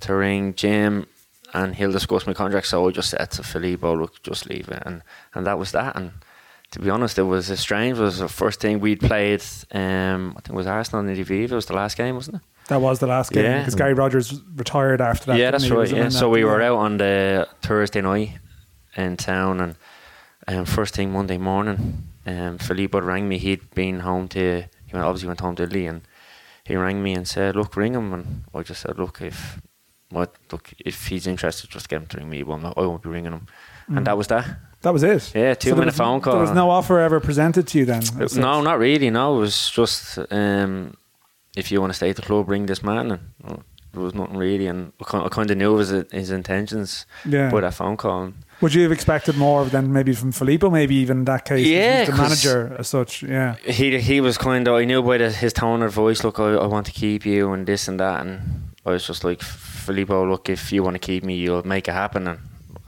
to 0.00 0.14
ring 0.14 0.54
Jim 0.54 1.06
and 1.54 1.74
he'll 1.76 1.92
discuss 1.92 2.26
my 2.26 2.34
contract 2.34 2.66
so 2.66 2.88
I 2.88 2.90
just 2.92 3.10
said 3.10 3.30
to 3.32 3.42
Filippo 3.42 3.94
look 3.96 4.22
just 4.22 4.48
leave 4.48 4.68
it 4.68 4.82
and, 4.86 5.02
and 5.34 5.46
that 5.46 5.58
was 5.58 5.72
that 5.72 5.96
and 5.96 6.12
to 6.72 6.78
be 6.80 6.90
honest 6.90 7.18
it 7.18 7.22
was 7.22 7.48
a 7.50 7.56
strange 7.56 7.98
it 7.98 8.02
was 8.02 8.18
the 8.18 8.28
first 8.28 8.60
thing 8.60 8.80
we'd 8.80 9.00
played 9.00 9.42
um, 9.72 10.30
I 10.36 10.40
think 10.40 10.50
it 10.50 10.54
was 10.54 10.66
Arsenal 10.66 11.00
in 11.06 11.14
the 11.14 11.24
Aviva 11.24 11.52
it 11.52 11.54
was 11.54 11.66
the 11.66 11.74
last 11.74 11.96
game 11.96 12.14
wasn't 12.16 12.36
it 12.36 12.42
That 12.68 12.80
was 12.80 12.98
the 12.98 13.06
last 13.06 13.30
game 13.32 13.44
Yeah. 13.44 13.58
because 13.60 13.74
Gary 13.76 13.94
Rogers 13.94 14.40
retired 14.56 15.00
after 15.00 15.26
that. 15.26 15.38
yeah, 15.38 15.50
that's 15.52 15.70
right. 15.70 15.88
Yeah, 15.90 16.08
so 16.10 16.28
we 16.28 16.42
were 16.44 16.60
out 16.60 16.78
on 16.78 16.96
the 16.98 17.46
Thursday 17.62 18.00
night 18.00 18.30
in 18.96 19.16
town, 19.16 19.60
and 19.60 19.76
um, 20.48 20.64
first 20.64 20.94
thing 20.96 21.12
Monday 21.12 21.38
morning, 21.38 22.08
um, 22.26 22.58
Filippo 22.58 23.00
rang 23.00 23.28
me. 23.28 23.38
He'd 23.38 23.70
been 23.74 24.00
home 24.00 24.26
to, 24.28 24.64
he 24.86 24.92
went, 24.92 25.04
obviously 25.06 25.28
went 25.28 25.40
home 25.40 25.54
to 25.56 25.66
Lee, 25.66 25.86
and 25.86 26.00
he 26.64 26.74
rang 26.76 27.02
me 27.02 27.12
and 27.14 27.28
said, 27.28 27.54
"Look, 27.54 27.76
ring 27.76 27.94
him." 27.94 28.12
And 28.12 28.44
I 28.54 28.62
just 28.62 28.80
said, 28.82 28.98
"Look, 28.98 29.20
if 29.20 29.60
what, 30.16 30.34
look, 30.52 30.72
if 30.84 31.06
he's 31.08 31.26
interested, 31.26 31.70
just 31.70 31.88
get 31.88 32.00
him 32.02 32.06
to 32.08 32.16
ring 32.18 32.28
me. 32.30 32.42
Well, 32.42 32.58
no, 32.58 32.72
I 32.76 32.80
won't 32.80 33.02
be 33.02 33.08
ringing 33.10 33.32
him." 33.32 33.46
Mm. 33.90 33.96
And 33.98 34.06
that 34.06 34.16
was 34.16 34.26
that. 34.28 34.44
That 34.82 34.92
was 34.92 35.02
it. 35.02 35.32
Yeah, 35.34 35.54
two 35.54 35.70
there 35.70 35.76
minute 35.76 35.92
was- 35.94 35.96
phone 35.98 36.20
call. 36.20 36.32
There 36.34 36.42
was 36.42 36.50
no 36.52 36.70
offer 36.70 36.98
ever 37.00 37.20
presented 37.20 37.66
to 37.68 37.78
you 37.78 37.84
then. 37.86 38.02
as? 38.20 38.36
No, 38.36 38.60
not 38.62 38.78
really. 38.78 39.10
No, 39.10 39.36
it 39.36 39.40
was 39.40 39.70
just 39.70 40.18
um, 40.30 40.96
if 41.56 41.70
you 41.70 41.80
want 41.80 41.92
to 41.92 41.96
stay 41.96 42.10
at 42.10 42.16
the 42.16 42.22
club, 42.22 42.46
bring 42.46 42.66
this 42.66 42.82
man. 42.82 43.10
And 43.12 43.20
well, 43.42 43.62
there 43.92 44.02
was 44.02 44.14
nothing 44.14 44.36
really, 44.36 44.66
and 44.68 44.92
I 45.00 45.28
kind 45.28 45.50
of 45.50 45.56
knew 45.56 45.76
his 45.76 45.90
his 46.12 46.30
intentions 46.30 47.06
Yeah. 47.24 47.50
by 47.50 47.60
that 47.60 47.74
phone 47.74 47.96
call. 47.96 48.32
Would 48.62 48.72
you 48.74 48.82
have 48.84 48.92
expected 48.92 49.36
more 49.36 49.66
than 49.70 49.92
maybe 49.92 50.14
from 50.14 50.32
Filippo? 50.32 50.70
Maybe 50.70 50.94
even 50.94 51.18
in 51.18 51.24
that 51.24 51.44
case, 51.44 51.66
Yeah, 51.66 51.98
he's 52.04 52.08
the 52.08 52.22
manager 52.22 52.76
as 52.78 52.88
such. 52.88 53.22
Yeah, 53.22 53.56
he 53.64 53.98
he 54.00 54.20
was 54.20 54.38
kind 54.38 54.68
of 54.68 54.74
I 54.80 54.84
knew 54.84 55.02
by 55.02 55.18
the, 55.18 55.30
his 55.30 55.52
tone 55.52 55.82
of 55.86 55.92
voice. 55.94 56.24
Look, 56.24 56.38
I, 56.38 56.54
I 56.54 56.66
want 56.66 56.86
to 56.86 56.92
keep 56.92 57.26
you 57.26 57.52
and 57.52 57.66
this 57.66 57.88
and 57.88 57.98
that, 58.00 58.20
and 58.26 58.40
I 58.86 58.90
was 58.90 59.06
just 59.06 59.24
like 59.24 59.42
Filippo. 59.86 60.26
Look, 60.28 60.48
if 60.48 60.72
you 60.72 60.82
want 60.82 60.94
to 60.94 60.98
keep 61.10 61.22
me, 61.24 61.36
you'll 61.36 61.66
make 61.66 61.88
it 61.88 61.92
happen. 61.94 62.26
And 62.28 62.38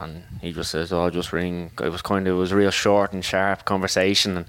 and 0.01 0.23
he 0.41 0.53
just 0.53 0.71
says, 0.71 0.91
"Oh, 0.93 1.01
I'll 1.03 1.09
just 1.11 1.33
ring." 1.33 1.71
It 1.81 1.91
was 1.91 2.01
kind 2.01 2.27
of 2.27 2.35
it 2.35 2.39
was 2.39 2.51
a 2.51 2.55
real 2.55 2.71
short 2.71 3.13
and 3.13 3.23
sharp 3.23 3.65
conversation, 3.65 4.37
and 4.37 4.45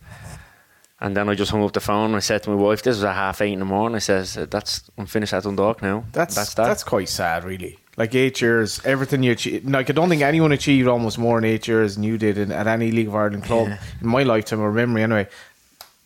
and 1.00 1.16
then 1.16 1.28
I 1.30 1.34
just 1.34 1.50
hung 1.50 1.64
up 1.64 1.72
the 1.72 1.80
phone. 1.80 2.06
and 2.10 2.16
I 2.16 2.20
said 2.20 2.42
to 2.42 2.50
my 2.50 2.56
wife, 2.56 2.82
"This 2.82 2.96
was 2.96 3.04
at 3.04 3.14
half 3.14 3.40
eight 3.40 3.52
in 3.54 3.58
the 3.60 3.64
morning." 3.64 3.96
I 3.96 4.00
says, 4.00 4.34
"That's 4.34 4.82
I'm 4.98 5.06
finished 5.06 5.32
at 5.32 5.42
Dundalk 5.44 5.82
now." 5.82 6.04
That's 6.12 6.34
that's 6.34 6.54
that's, 6.54 6.84
quite 6.84 7.08
sad, 7.08 7.44
really. 7.44 7.78
Like 7.96 8.14
eight 8.14 8.40
years, 8.40 8.80
everything 8.84 9.22
you 9.24 9.32
achieved. 9.32 9.68
Like 9.68 9.90
I 9.90 9.92
don't 9.92 10.08
think 10.08 10.22
anyone 10.22 10.52
achieved 10.52 10.88
almost 10.88 11.18
more 11.18 11.38
in 11.38 11.44
eight 11.44 11.66
years 11.66 11.94
than 11.94 12.04
you 12.04 12.16
did 12.18 12.38
in, 12.38 12.52
at 12.52 12.66
any 12.66 12.90
League 12.92 13.08
of 13.08 13.14
Ireland 13.14 13.44
club 13.44 13.68
Yeah. 13.68 13.78
in 14.00 14.06
my 14.08 14.22
lifetime 14.22 14.60
or 14.60 14.72
memory. 14.72 15.02
Anyway, 15.02 15.26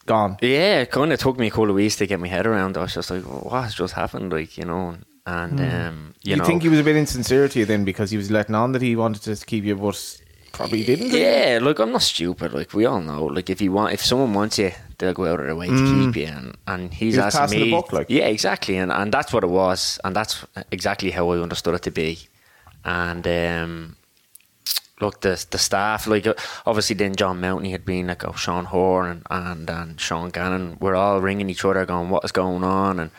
gone. 0.07 0.37
Yeah, 0.41 0.81
it 0.83 0.91
kind 0.91 1.13
of 1.13 1.19
took 1.21 1.39
me 1.39 1.49
a 1.49 1.51
couple 1.51 1.71
of 1.71 1.77
weeks 1.77 1.97
to 1.97 2.07
get 2.07 2.19
my 2.19 2.29
head 2.29 2.47
around. 2.47 2.77
I 2.79 2.83
was 2.83 2.95
just 2.95 3.11
like, 3.11 3.23
"What 3.25 3.63
has 3.65 3.75
just 3.75 3.95
happened?" 3.95 4.33
Like 4.33 4.57
you 4.57 4.65
know, 4.65 4.97
and 5.27 5.59
um, 5.61 6.15
you, 6.23 6.33
You, 6.33 6.37
know, 6.37 6.45
think 6.45 6.63
he 6.63 6.69
was 6.69 6.79
a 6.79 6.85
bit 6.85 6.97
insincere 6.97 7.49
to 7.49 7.59
you 7.59 7.65
then 7.65 7.85
because 7.85 8.11
he 8.11 8.17
was 8.17 8.31
letting 8.31 8.55
on 8.55 8.73
that 8.73 8.83
he 8.83 8.95
wanted 8.97 9.23
to 9.23 9.47
keep 9.47 9.65
you, 9.65 9.75
but 9.77 10.21
probably 10.53 10.85
didn't. 10.85 11.09
did 11.11 11.15
he? 11.15 11.23
Yeah, 11.23 11.59
look, 11.63 11.79
I'm 11.79 11.93
not 11.93 12.03
stupid. 12.03 12.53
Like 12.53 12.75
we 12.75 12.85
all 12.85 13.01
know, 13.01 13.25
like 13.25 13.49
if 13.51 13.61
you 13.61 13.73
want, 13.73 13.95
if 13.95 14.05
someone 14.05 14.35
wants 14.35 14.59
you, 14.59 14.73
they'll 14.99 15.15
go 15.15 15.27
out 15.27 15.41
of 15.41 15.47
their 15.47 15.57
way 15.57 15.69
to 15.69 16.13
keep 16.13 16.17
you. 16.17 16.27
And, 16.27 16.57
and 16.67 16.93
he's 16.95 17.15
He 17.15 17.19
was 17.21 17.35
asking 17.35 17.41
passing 17.41 17.59
the 17.61 17.65
me, 17.67 17.71
buck, 17.71 17.93
like. 17.93 18.11
yeah, 18.11 18.27
exactly. 18.27 18.77
And 18.77 18.93
and 18.93 19.13
that's 19.13 19.33
what 19.33 19.45
it 19.45 19.51
was, 19.51 19.99
and 20.05 20.15
that's 20.15 20.45
exactly 20.71 21.11
how 21.11 21.31
I 21.31 21.39
understood 21.39 21.75
it 21.75 21.83
to 21.83 21.91
be. 21.91 22.19
And 22.85 23.27
um, 23.27 23.97
look, 25.01 25.23
the 25.23 25.45
the 25.51 25.59
staff, 25.59 26.07
like 26.07 26.27
uh, 26.27 26.35
obviously, 26.67 26.97
then 26.97 27.17
John 27.17 27.41
Mountney 27.41 27.71
had 27.71 27.85
been 27.85 28.09
like, 28.09 28.25
oh, 28.25 28.33
Sean 28.33 28.67
Hoare 28.67 29.07
and 29.07 29.23
and 29.31 29.71
and 29.71 30.01
Sean 30.01 30.29
Gannon, 30.31 30.77
we're 30.81 30.95
all 30.95 31.21
ringing 31.23 31.49
each 31.49 31.65
other, 31.65 31.87
going, 31.87 32.11
what 32.11 32.25
is 32.25 32.33
going 32.33 32.63
on, 32.63 33.01
and 33.01 33.11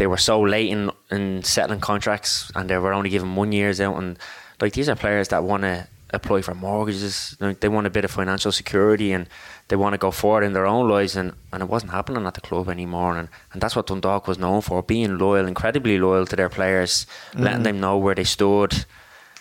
they 0.00 0.06
were 0.06 0.16
so 0.16 0.40
late 0.40 0.70
in, 0.70 0.90
in 1.10 1.42
settling 1.42 1.78
contracts 1.78 2.50
and 2.54 2.70
they 2.70 2.78
were 2.78 2.94
only 2.94 3.10
given 3.10 3.36
one 3.36 3.52
years 3.52 3.82
out 3.82 3.96
and 3.98 4.18
like 4.58 4.72
these 4.72 4.88
are 4.88 4.96
players 4.96 5.28
that 5.28 5.44
want 5.44 5.62
to 5.62 5.86
apply 6.12 6.42
for 6.42 6.54
mortgages. 6.54 7.36
Like, 7.40 7.60
They 7.60 7.68
want 7.68 7.86
a 7.86 7.90
bit 7.90 8.04
of 8.04 8.10
financial 8.10 8.52
security 8.52 9.12
and 9.12 9.28
they 9.68 9.76
want 9.76 9.94
to 9.94 9.98
go 9.98 10.10
forward 10.10 10.44
in 10.44 10.52
their 10.52 10.66
own 10.66 10.88
lives, 10.88 11.14
and, 11.16 11.32
and 11.52 11.62
it 11.62 11.68
wasn't 11.68 11.92
happening 11.92 12.26
at 12.26 12.34
the 12.34 12.40
club 12.40 12.68
anymore. 12.68 13.16
And, 13.16 13.28
and 13.52 13.62
that's 13.62 13.76
what 13.76 13.86
Dundalk 13.86 14.26
was 14.26 14.38
known 14.38 14.62
for 14.62 14.82
being 14.82 15.18
loyal, 15.18 15.46
incredibly 15.46 15.98
loyal 15.98 16.26
to 16.26 16.34
their 16.34 16.48
players, 16.48 17.06
letting 17.34 17.60
mm. 17.60 17.64
them 17.64 17.80
know 17.80 17.96
where 17.96 18.14
they 18.14 18.24
stood. 18.24 18.84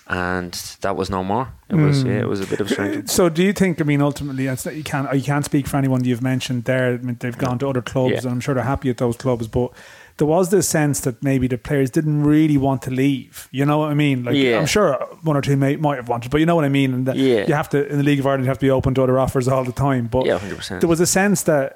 And 0.08 0.54
that 0.82 0.96
was 0.96 1.10
no 1.10 1.24
more. 1.24 1.50
It 1.70 1.76
was 1.76 2.04
mm. 2.04 2.08
yeah, 2.08 2.22
it 2.22 2.28
was 2.28 2.42
a 2.42 2.48
bit 2.48 2.60
of 2.60 2.68
a 2.68 2.74
strange. 2.74 3.10
So, 3.10 3.30
do 3.30 3.44
you 3.44 3.54
think? 3.54 3.80
I 3.80 3.84
mean, 3.84 4.02
ultimately, 4.02 4.46
you 4.46 4.84
can't 4.84 5.14
you 5.14 5.22
can't 5.22 5.46
speak 5.46 5.68
for 5.68 5.78
anyone 5.78 6.04
you've 6.04 6.24
mentioned 6.24 6.64
there. 6.64 6.94
I 6.94 6.98
mean, 6.98 7.18
they've 7.20 7.38
gone 7.38 7.60
to 7.60 7.70
other 7.70 7.84
clubs, 7.84 8.14
Yeah. 8.14 8.20
and 8.22 8.30
I'm 8.30 8.40
sure 8.40 8.56
they're 8.56 8.64
happy 8.64 8.90
at 8.90 8.98
those 8.98 9.18
clubs. 9.18 9.48
But 9.48 9.72
there 10.20 10.28
was 10.28 10.50
this 10.52 10.70
sense 10.70 11.00
that 11.02 11.24
maybe 11.24 11.48
the 11.48 11.58
players 11.58 11.90
didn't 11.90 12.24
really 12.24 12.58
want 12.58 12.84
to 12.84 12.92
leave. 12.92 13.50
You 13.52 13.66
know 13.66 13.80
what 13.80 13.90
I 13.90 13.96
mean? 13.96 14.24
Like, 14.26 14.36
Yeah. 14.36 14.60
I'm 14.60 14.68
sure 14.68 14.94
one 15.24 15.36
or 15.36 15.42
two 15.42 15.58
may, 15.58 15.76
might 15.78 15.96
have 15.96 16.08
wanted, 16.10 16.30
but 16.30 16.40
you 16.40 16.46
know 16.46 16.56
what 16.56 16.66
I 16.66 16.70
mean. 16.70 16.94
And 16.94 17.06
that 17.08 17.16
Yeah. 17.16 17.48
you 17.48 17.54
have 17.56 17.70
to 17.70 17.88
in 17.92 17.98
the 17.98 18.04
League 18.04 18.20
of 18.20 18.28
Ireland, 18.28 18.44
you 18.46 18.50
have 18.50 18.60
to 18.60 18.66
be 18.66 18.70
open 18.70 18.94
to 18.96 19.04
other 19.04 19.18
offers 19.18 19.48
all 19.48 19.64
the 19.64 19.72
time. 19.72 20.06
But 20.08 20.28
Yeah, 20.28 20.36
100%. 20.38 20.82
there 20.82 20.90
was 20.90 21.00
a 21.00 21.08
sense 21.08 21.42
that. 21.44 21.76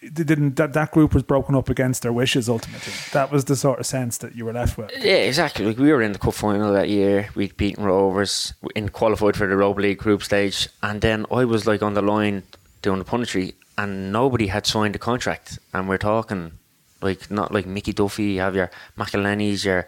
They 0.00 0.22
didn't 0.22 0.54
that, 0.54 0.74
that 0.74 0.92
group 0.92 1.12
was 1.12 1.24
broken 1.24 1.56
up 1.56 1.68
against 1.68 2.02
their 2.02 2.12
wishes 2.12 2.48
ultimately. 2.48 2.92
That 3.10 3.32
was 3.32 3.46
the 3.46 3.56
sort 3.56 3.80
of 3.80 3.86
sense 3.86 4.16
that 4.18 4.36
you 4.36 4.44
were 4.44 4.52
left 4.52 4.78
with. 4.78 4.92
Yeah, 4.96 5.14
exactly. 5.26 5.64
Like 5.66 5.76
we 5.76 5.90
were 5.92 6.02
in 6.02 6.12
the 6.12 6.20
cup 6.20 6.34
final 6.34 6.72
that 6.72 6.88
year. 6.88 7.30
We'd 7.34 7.56
beaten 7.56 7.82
Rovers 7.84 8.54
and 8.76 8.92
qualified 8.92 9.34
for 9.36 9.48
the 9.48 9.54
Europa 9.54 9.80
League 9.80 9.98
group 9.98 10.22
stage, 10.22 10.68
and 10.84 11.00
then 11.00 11.26
I 11.32 11.44
was 11.44 11.66
like 11.66 11.82
on 11.82 11.94
the 11.94 12.02
line 12.02 12.44
doing 12.80 13.00
the 13.00 13.04
punditry, 13.04 13.54
and 13.76 14.12
nobody 14.12 14.46
had 14.46 14.66
signed 14.68 14.94
a 14.94 15.00
contract. 15.00 15.58
And 15.74 15.88
we're 15.88 15.98
talking 15.98 16.52
like 17.00 17.30
not 17.30 17.52
like 17.52 17.66
Mickey 17.66 17.92
Duffy, 17.92 18.24
you 18.34 18.40
have 18.40 18.54
your 18.54 18.70
McEleney's, 18.96 19.64
your 19.64 19.86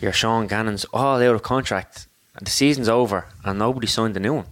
your 0.00 0.12
Sean 0.12 0.46
Gannon's, 0.46 0.84
all 0.92 1.16
out 1.22 1.34
of 1.34 1.42
contract. 1.42 2.06
And 2.36 2.46
the 2.46 2.50
season's 2.50 2.88
over, 2.88 3.26
and 3.44 3.58
nobody 3.58 3.86
signed 3.86 4.16
a 4.16 4.20
new 4.20 4.34
one. 4.34 4.46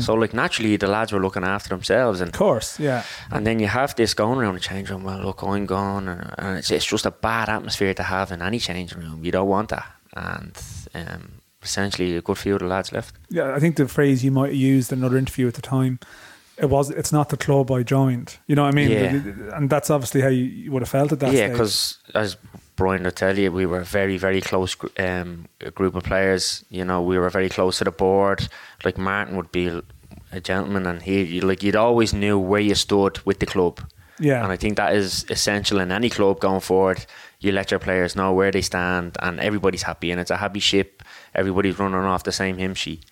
So 0.00 0.14
like 0.14 0.34
naturally, 0.34 0.76
the 0.76 0.88
lads 0.88 1.12
were 1.12 1.20
looking 1.20 1.44
after 1.44 1.68
themselves, 1.68 2.20
and 2.20 2.30
Of 2.30 2.36
course, 2.38 2.80
yeah. 2.80 3.04
and 3.30 3.46
then 3.46 3.60
you 3.60 3.68
have 3.68 3.94
this 3.94 4.14
going 4.14 4.40
around 4.40 4.54
the 4.54 4.60
change 4.60 4.90
room. 4.90 5.04
Well, 5.04 5.20
look, 5.22 5.42
I'm 5.44 5.64
gone, 5.64 6.08
and, 6.08 6.34
and 6.38 6.58
it's, 6.58 6.72
it's 6.72 6.84
just 6.84 7.06
a 7.06 7.12
bad 7.12 7.48
atmosphere 7.48 7.94
to 7.94 8.02
have 8.02 8.32
in 8.32 8.42
any 8.42 8.58
changing 8.58 8.98
room. 8.98 9.24
You 9.24 9.30
don't 9.30 9.48
want 9.48 9.68
that, 9.68 9.86
and 10.16 10.60
um, 10.96 11.30
essentially, 11.62 12.16
a 12.16 12.20
good 12.20 12.36
few 12.38 12.54
of 12.54 12.60
the 12.60 12.66
lads 12.66 12.90
left. 12.90 13.14
Yeah, 13.28 13.54
I 13.54 13.60
think 13.60 13.76
the 13.76 13.86
phrase 13.86 14.24
you 14.24 14.32
might 14.32 14.48
have 14.48 14.56
used 14.56 14.90
in 14.92 14.98
another 14.98 15.18
interview 15.18 15.46
at 15.46 15.54
the 15.54 15.62
time, 15.62 16.00
it 16.60 16.68
was 16.68 16.90
it's 16.90 17.12
not 17.12 17.28
the 17.30 17.36
club 17.36 17.70
I 17.70 17.82
joined. 17.82 18.38
You 18.46 18.54
know 18.56 18.64
what 18.64 18.74
I 18.74 18.76
mean? 18.76 18.90
Yeah. 18.90 19.56
And 19.56 19.70
that's 19.70 19.90
obviously 19.90 20.20
how 20.20 20.28
you 20.28 20.70
would 20.72 20.82
have 20.82 20.88
felt 20.88 21.12
at 21.12 21.20
that 21.20 21.32
yeah, 21.32 21.48
because 21.48 21.98
as 22.14 22.36
Brian 22.76 23.02
will 23.02 23.10
tell 23.10 23.38
you, 23.38 23.52
we 23.52 23.66
were 23.66 23.80
a 23.80 23.84
very, 23.84 24.16
very 24.16 24.40
close 24.40 24.76
um, 24.98 25.46
group 25.74 25.94
of 25.94 26.04
players. 26.04 26.64
You 26.70 26.84
know, 26.84 27.02
we 27.02 27.18
were 27.18 27.30
very 27.30 27.48
close 27.48 27.78
to 27.78 27.84
the 27.84 27.90
board. 27.90 28.48
Like 28.84 28.98
Martin 28.98 29.36
would 29.36 29.52
be 29.52 29.82
a 30.32 30.40
gentleman, 30.40 30.86
and 30.86 31.02
he 31.02 31.40
like 31.40 31.62
you'd 31.62 31.76
always 31.76 32.12
knew 32.12 32.38
where 32.38 32.60
you 32.60 32.74
stood 32.74 33.18
with 33.26 33.38
the 33.40 33.46
club. 33.46 33.80
Yeah. 34.18 34.42
and 34.42 34.52
I 34.52 34.56
think 34.56 34.76
that 34.76 34.94
is 34.94 35.24
essential 35.30 35.80
in 35.80 35.90
any 35.90 36.10
club 36.10 36.40
going 36.40 36.60
forward. 36.60 37.06
You 37.38 37.52
let 37.52 37.70
your 37.70 37.80
players 37.80 38.14
know 38.14 38.34
where 38.34 38.50
they 38.50 38.62
stand, 38.62 39.16
and 39.20 39.40
everybody's 39.40 39.82
happy, 39.82 40.10
and 40.10 40.20
it's 40.20 40.30
a 40.30 40.36
happy 40.36 40.60
ship. 40.60 41.02
Everybody's 41.34 41.78
running 41.78 42.00
off 42.00 42.24
the 42.24 42.32
same 42.32 42.58
hymn 42.58 42.74
sheet. 42.74 43.04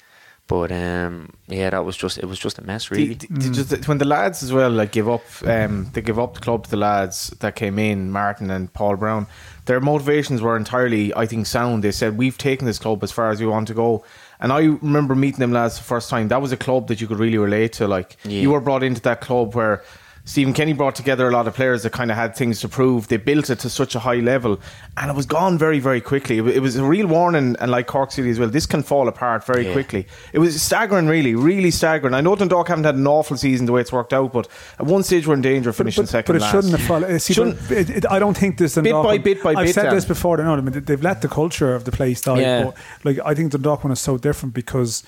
But 0.48 0.72
um, 0.72 1.30
yeah, 1.46 1.68
that 1.70 1.84
was 1.84 1.94
just 1.96 2.16
it 2.18 2.24
was 2.24 2.38
just 2.38 2.58
a 2.58 2.62
mess, 2.62 2.90
really. 2.90 3.14
The- 3.14 3.26
the- 3.28 3.50
just 3.50 3.86
when 3.86 3.98
the 3.98 4.06
lads 4.06 4.42
as 4.42 4.50
well 4.52 4.70
like 4.70 4.92
give 4.92 5.08
up, 5.08 5.22
um, 5.44 5.90
they 5.92 6.00
give 6.00 6.18
up 6.18 6.34
the 6.34 6.40
club 6.40 6.64
to 6.64 6.70
the 6.70 6.76
lads 6.78 7.28
that 7.40 7.54
came 7.54 7.78
in, 7.78 8.10
Martin 8.10 8.50
and 8.50 8.72
Paul 8.72 8.96
Brown. 8.96 9.26
Their 9.66 9.80
motivations 9.80 10.40
were 10.40 10.56
entirely, 10.56 11.14
I 11.14 11.26
think, 11.26 11.46
sound. 11.46 11.84
They 11.84 11.92
said 11.92 12.16
we've 12.16 12.38
taken 12.38 12.66
this 12.66 12.78
club 12.78 13.04
as 13.04 13.12
far 13.12 13.30
as 13.30 13.38
we 13.40 13.46
want 13.46 13.68
to 13.68 13.74
go. 13.74 14.02
And 14.40 14.50
I 14.50 14.60
remember 14.60 15.14
meeting 15.14 15.40
them 15.40 15.52
lads 15.52 15.76
the 15.76 15.84
first 15.84 16.08
time. 16.08 16.28
That 16.28 16.40
was 16.40 16.50
a 16.52 16.56
club 16.56 16.88
that 16.88 17.00
you 17.02 17.06
could 17.06 17.18
really 17.18 17.36
relate 17.38 17.74
to. 17.74 17.86
Like 17.86 18.16
Yeah. 18.24 18.40
you 18.40 18.50
were 18.52 18.60
brought 18.60 18.82
into 18.82 19.02
that 19.02 19.20
club 19.20 19.54
where 19.54 19.82
Stephen 20.28 20.52
Kenny 20.52 20.74
brought 20.74 20.94
together 20.94 21.26
a 21.26 21.30
lot 21.30 21.48
of 21.48 21.54
players 21.54 21.84
that 21.84 21.92
kind 21.92 22.10
of 22.10 22.16
had 22.18 22.36
things 22.36 22.60
to 22.60 22.68
prove. 22.68 23.08
They 23.08 23.16
built 23.16 23.48
it 23.48 23.60
to 23.60 23.70
such 23.70 23.94
a 23.94 23.98
high 23.98 24.16
level, 24.20 24.60
and 24.98 25.10
it 25.10 25.16
was 25.16 25.24
gone 25.24 25.56
very, 25.56 25.78
very 25.78 26.02
quickly. 26.02 26.36
It 26.36 26.46
it 26.48 26.60
was 26.60 26.76
a 26.76 26.84
real 26.84 27.06
warning, 27.06 27.56
and 27.58 27.70
like 27.70 27.86
Cork 27.86 28.12
City 28.12 28.28
as 28.28 28.38
well, 28.38 28.50
this 28.50 28.66
can 28.66 28.82
fall 28.82 29.08
apart 29.08 29.44
very 29.46 29.66
Yeah. 29.66 29.72
quickly. 29.72 30.06
It 30.34 30.38
was 30.38 30.60
staggering, 30.60 31.06
really, 31.06 31.34
really 31.34 31.70
staggering. 31.70 32.12
I 32.12 32.20
know 32.20 32.36
Dundalk 32.36 32.68
haven't 32.68 32.84
had 32.84 32.96
an 32.96 33.06
awful 33.06 33.38
season 33.38 33.64
the 33.64 33.72
way 33.72 33.80
it's 33.80 33.90
worked 33.90 34.12
out, 34.12 34.34
but 34.34 34.48
at 34.78 34.84
one 34.84 35.02
stage 35.02 35.26
we're 35.26 35.32
in 35.32 35.40
danger 35.40 35.70
of 35.70 35.76
finishing 35.76 36.02
but, 36.04 36.10
second 36.10 36.34
but 36.34 36.36
it 36.36 36.42
last. 36.42 36.52
shouldn't 36.52 36.72
have 36.78 36.86
fallen. 36.86 37.18
See, 37.20 37.32
Shouldn't- 37.32 37.70
it, 37.70 37.88
it, 37.90 38.04
I 38.10 38.18
don't 38.18 38.36
think 38.36 38.58
this. 38.58 38.74
Bit 38.74 38.92
by 38.92 39.16
bit 39.16 39.42
by 39.42 39.52
bit. 39.52 39.58
I've 39.60 39.66
bit, 39.68 39.74
said 39.76 39.84
Dan. 39.84 39.94
this 39.94 40.04
before. 40.04 40.36
No, 40.36 40.52
I 40.52 40.60
mean, 40.60 40.84
they've 40.84 41.02
let 41.02 41.22
the 41.22 41.28
culture 41.28 41.74
of 41.74 41.84
the 41.84 41.92
place 41.92 42.20
die. 42.20 42.40
Yeah. 42.40 42.64
But 42.64 42.74
like, 43.04 43.18
I 43.24 43.34
think 43.34 43.52
the 43.52 43.58
Dundalk 43.58 43.82
one 43.84 43.92
is 43.92 44.00
so 44.00 44.18
different 44.18 44.52
because 44.54 45.04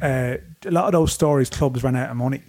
uh, 0.00 0.36
a 0.64 0.70
lot 0.70 0.86
of 0.86 0.92
those 0.92 1.12
stories, 1.12 1.50
clubs 1.50 1.84
ran 1.84 1.94
out 1.94 2.08
of 2.08 2.16
money. 2.16 2.40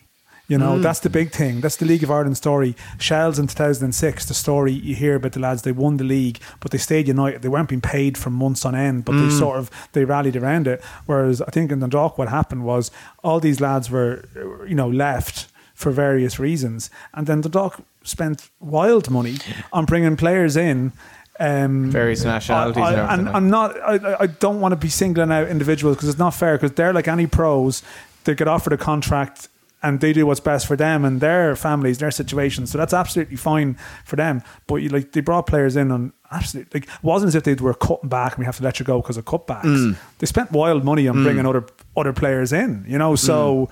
You 0.50 0.58
know, 0.58 0.76
Mm. 0.78 0.84
that's 0.84 1.00
the 1.00 1.10
big 1.10 1.32
thing. 1.32 1.62
That's 1.62 1.78
the 1.78 1.86
League 1.86 2.04
of 2.04 2.12
Ireland 2.12 2.36
story. 2.36 2.76
Shels 3.00 3.39
in 3.39 3.48
2006, 3.48 4.26
the 4.26 4.34
story 4.34 4.74
you 4.74 4.94
hear 4.94 5.16
about 5.16 5.32
the 5.32 5.39
lads, 5.39 5.62
they 5.62 5.72
won 5.72 5.96
the 5.98 6.04
league, 6.04 6.39
but 6.60 6.72
they 6.72 6.78
stayed 6.78 7.08
united. 7.08 7.41
They 7.41 7.48
weren't 7.50 7.70
being 7.70 7.82
paid 7.82 8.18
for 8.18 8.30
months 8.30 8.66
on 8.66 8.76
end, 8.76 9.06
but 9.06 9.16
Mm. 9.16 9.30
they 9.30 9.36
sort 9.36 9.58
of, 9.58 9.72
they 9.94 10.04
rallied 10.04 10.36
around 10.36 10.68
it. 10.68 10.84
Whereas 11.06 11.41
I 11.41 11.50
think 11.52 11.72
in 11.72 11.80
Dundalk, 11.80 12.18
what 12.18 12.28
happened 12.28 12.64
was 12.66 12.91
all 13.24 13.39
these 13.39 13.62
lads 13.62 13.89
were, 13.89 14.26
you 14.68 14.76
know, 14.76 14.89
left 14.89 15.48
for 15.74 15.91
various 15.91 16.39
reasons. 16.39 16.89
And 17.14 17.26
then 17.26 17.39
Dundalk 17.41 17.80
spent 18.04 18.50
wild 18.60 19.10
money 19.10 19.38
on 19.72 19.86
bringing 19.86 20.18
players 20.18 20.58
in. 20.58 20.91
Um, 21.39 21.89
Various 21.89 22.24
nationalities 22.26 22.84
I, 22.84 22.91
and 22.94 23.02
I, 23.02 23.14
and 23.14 23.30
I'm 23.30 23.50
not. 23.50 23.76
I, 23.82 23.96
I- 23.96 24.18
I 24.24 24.28
don't 24.28 24.60
want 24.60 24.74
to 24.74 24.76
be 24.76 24.89
singling 24.89 25.32
out 25.32 25.48
individuals 25.48 25.96
because 25.96 26.10
it's 26.10 26.20
not 26.20 26.34
fair. 26.36 26.58
Because 26.58 26.74
they're 26.74 26.94
like 26.94 27.08
any 27.08 27.26
pros, 27.28 27.82
they 28.26 28.36
get 28.36 28.48
offered 28.48 28.74
a 28.74 28.78
contract 28.78 29.48
and 29.84 30.00
they 30.00 30.14
do 30.14 30.26
what's 30.26 30.40
best 30.40 30.66
for 30.66 30.76
them 30.76 31.06
and 31.06 31.20
their 31.20 31.56
families, 31.56 32.00
their 32.00 32.12
situations. 32.12 32.72
So 32.72 32.78
that's 32.78 32.94
absolutely 32.94 33.36
fine 33.36 33.78
for 34.06 34.16
them. 34.16 34.42
But 34.66 34.78
you 34.78 34.90
like 34.90 35.12
they 35.12 35.22
brought 35.22 35.46
players 35.46 35.76
in 35.76 35.92
on 35.92 36.14
absolutely 36.32 36.80
like 36.80 36.90
it 36.90 37.04
wasn't 37.04 37.28
as 37.28 37.36
if 37.36 37.44
they 37.44 37.54
were 37.56 37.74
cutting 37.74 38.10
back 38.10 38.34
and 38.34 38.40
we 38.40 38.46
have 38.46 38.58
to 38.58 38.64
let 38.64 38.80
you 38.80 38.86
go 38.86 39.02
because 39.02 39.18
of 39.18 39.26
cutbacks. 39.26 39.64
Mm. 39.64 39.98
They 40.20 40.26
spent 40.26 40.52
wild 40.52 40.84
money 40.84 41.08
on 41.08 41.22
bringing 41.24 41.46
other 41.46 41.66
other 41.96 42.14
players 42.14 42.54
in. 42.54 42.86
You 42.88 42.98
know, 42.98 43.16
so. 43.16 43.70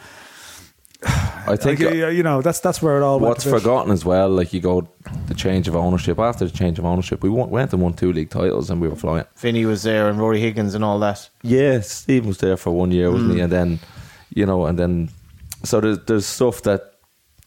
I 1.03 1.55
think 1.55 1.79
like, 1.79 1.95
uh, 1.95 2.07
you 2.09 2.21
know 2.21 2.43
that's 2.43 2.59
that's 2.59 2.79
where 2.79 2.97
it 2.97 3.01
all 3.03 3.19
what's 3.19 3.43
went. 3.43 3.57
a 3.57 3.59
forgotten 3.59 3.91
as 3.91 4.05
well, 4.05 4.29
like 4.29 4.53
you 4.53 4.61
go 4.61 4.87
the 5.25 5.33
change 5.33 5.67
of 5.67 5.75
ownership. 5.75 6.19
After 6.19 6.45
the 6.45 6.55
change 6.55 6.77
of 6.77 6.85
ownership, 6.85 7.23
we 7.23 7.29
went 7.29 7.73
and 7.73 7.81
won 7.81 7.93
two 7.93 8.13
league 8.13 8.29
titles 8.29 8.69
and 8.69 8.79
we 8.79 8.87
were 8.87 8.95
flying. 8.95 9.25
Vinny 9.37 9.65
was 9.65 9.81
there 9.81 10.09
and 10.09 10.19
Rory 10.19 10.39
Higgins 10.39 10.75
and 10.75 10.83
all 10.83 10.99
that. 10.99 11.27
Yeah, 11.41 11.79
Steve 11.79 12.27
was 12.27 12.37
there 12.37 12.55
for 12.55 12.69
one 12.69 12.91
year, 12.91 13.09
wasn't 13.09 13.33
he? 13.33 13.39
And 13.39 13.51
then, 13.51 13.79
you 14.29 14.45
know, 14.45 14.67
and 14.67 14.77
then, 14.77 15.09
so 15.63 15.79
there's, 15.81 15.99
there's 16.05 16.25
stuff 16.25 16.61
that 16.63 16.81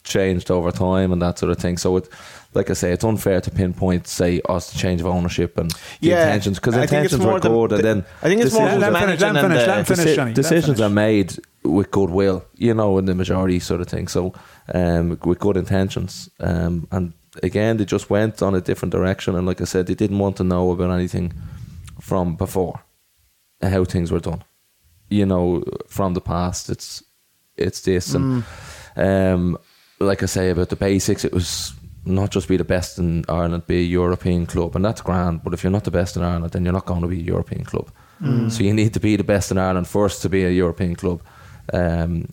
changed 0.03 0.51
over 0.51 0.71
time 0.71 1.11
and 1.11 1.21
that 1.21 1.39
sort 1.39 1.51
of 1.51 1.57
thing. 1.57 1.77
So 1.77 1.97
it, 1.97 2.07
like 2.53 2.69
I 2.69 2.73
say, 2.73 2.91
it's 2.91 3.03
unfair 3.03 3.41
to 3.41 3.51
pinpoint, 3.51 4.07
say, 4.07 4.39
us 4.47 4.71
the 4.71 4.77
change 4.77 5.01
of 5.01 5.07
ownership 5.07 5.57
and 5.57 5.71
the 5.71 5.77
Yeah, 6.01 6.25
intentions 6.27 6.59
because 6.59 6.75
I 6.75 6.85
think 6.85 7.05
it's 7.05 7.13
intentions 7.13 7.25
were 7.25 7.39
good, 7.39 7.71
the- 7.71 7.75
and 7.75 7.83
then 7.83 8.05
I 8.21 8.27
think 8.29 8.41
it's 8.41 8.53
more 8.53 8.65
Let 8.65 8.73
him 8.75 8.81
finish. 8.81 9.19
Let 9.21 9.27
him 9.29 9.33
managing 9.33 9.41
finish. 9.41 9.57
and 9.63 9.67
Let 9.67 9.77
him 9.79 9.85
finish, 9.95 10.15
Johnny. 10.15 10.33
Decisions 10.33 10.79
are 10.81 10.89
made 10.89 11.37
with 11.63 11.89
goodwill, 11.91 12.45
you 12.55 12.73
know, 12.73 12.97
in 12.99 13.05
the 13.05 13.15
majority 13.15 13.59
sort 13.59 13.81
of 13.81 13.87
thing. 13.87 14.07
So, 14.07 14.33
um, 14.73 15.17
with 15.23 15.39
good 15.39 15.57
intentions, 15.57 16.29
um, 16.39 16.87
and 16.91 17.13
again, 17.43 17.77
they 17.77 17.85
just 17.85 18.09
went 18.09 18.41
on 18.43 18.53
a 18.53 18.61
different 18.61 18.91
direction. 18.91 19.35
And 19.35 19.47
like 19.47 19.59
I 19.59 19.65
said, 19.65 19.87
they 19.87 19.95
didn't 19.95 20.19
want 20.19 20.37
to 20.37 20.43
know 20.43 20.69
about 20.71 20.91
anything 20.91 21.33
from 21.99 22.35
before, 22.35 22.83
how 23.61 23.83
things 23.85 24.11
were 24.11 24.19
done. 24.19 24.43
You 25.09 25.25
know, 25.25 25.63
from 25.87 26.13
the 26.13 26.21
past, 26.21 26.69
it's 26.69 27.03
it's 27.57 27.81
this, 27.81 28.13
and 28.13 28.43
um, 28.95 29.57
like 29.99 30.23
I 30.23 30.27
say 30.27 30.49
about 30.49 30.69
the 30.69 30.75
basics, 30.75 31.25
it 31.25 31.33
was 31.33 31.73
not 32.05 32.29
just 32.29 32.47
be 32.47 32.57
the 32.57 32.63
best 32.63 32.99
in 32.99 33.23
Ireland, 33.27 33.65
be 33.67 33.77
a 33.77 33.81
European 33.81 34.45
club, 34.45 34.75
and 34.75 34.85
that's 34.85 35.01
grand. 35.01 35.43
But 35.43 35.53
if 35.53 35.63
you're 35.63 35.71
not 35.71 35.83
the 35.83 35.91
best 35.91 36.15
in 36.17 36.23
Ireland, 36.23 36.51
then 36.51 36.63
you're 36.63 36.73
not 36.73 36.85
going 36.85 37.01
to 37.01 37.07
be 37.07 37.19
a 37.19 37.23
European 37.23 37.63
club. 37.65 37.89
So 38.49 38.63
you 38.63 38.73
need 38.73 38.93
to 38.93 38.99
be 38.99 39.17
the 39.17 39.23
best 39.23 39.51
in 39.51 39.57
Ireland 39.57 39.87
first 39.87 40.21
to 40.21 40.29
be 40.29 40.45
a 40.45 40.49
European 40.49 40.95
club. 40.95 41.21
Um, 41.73 42.29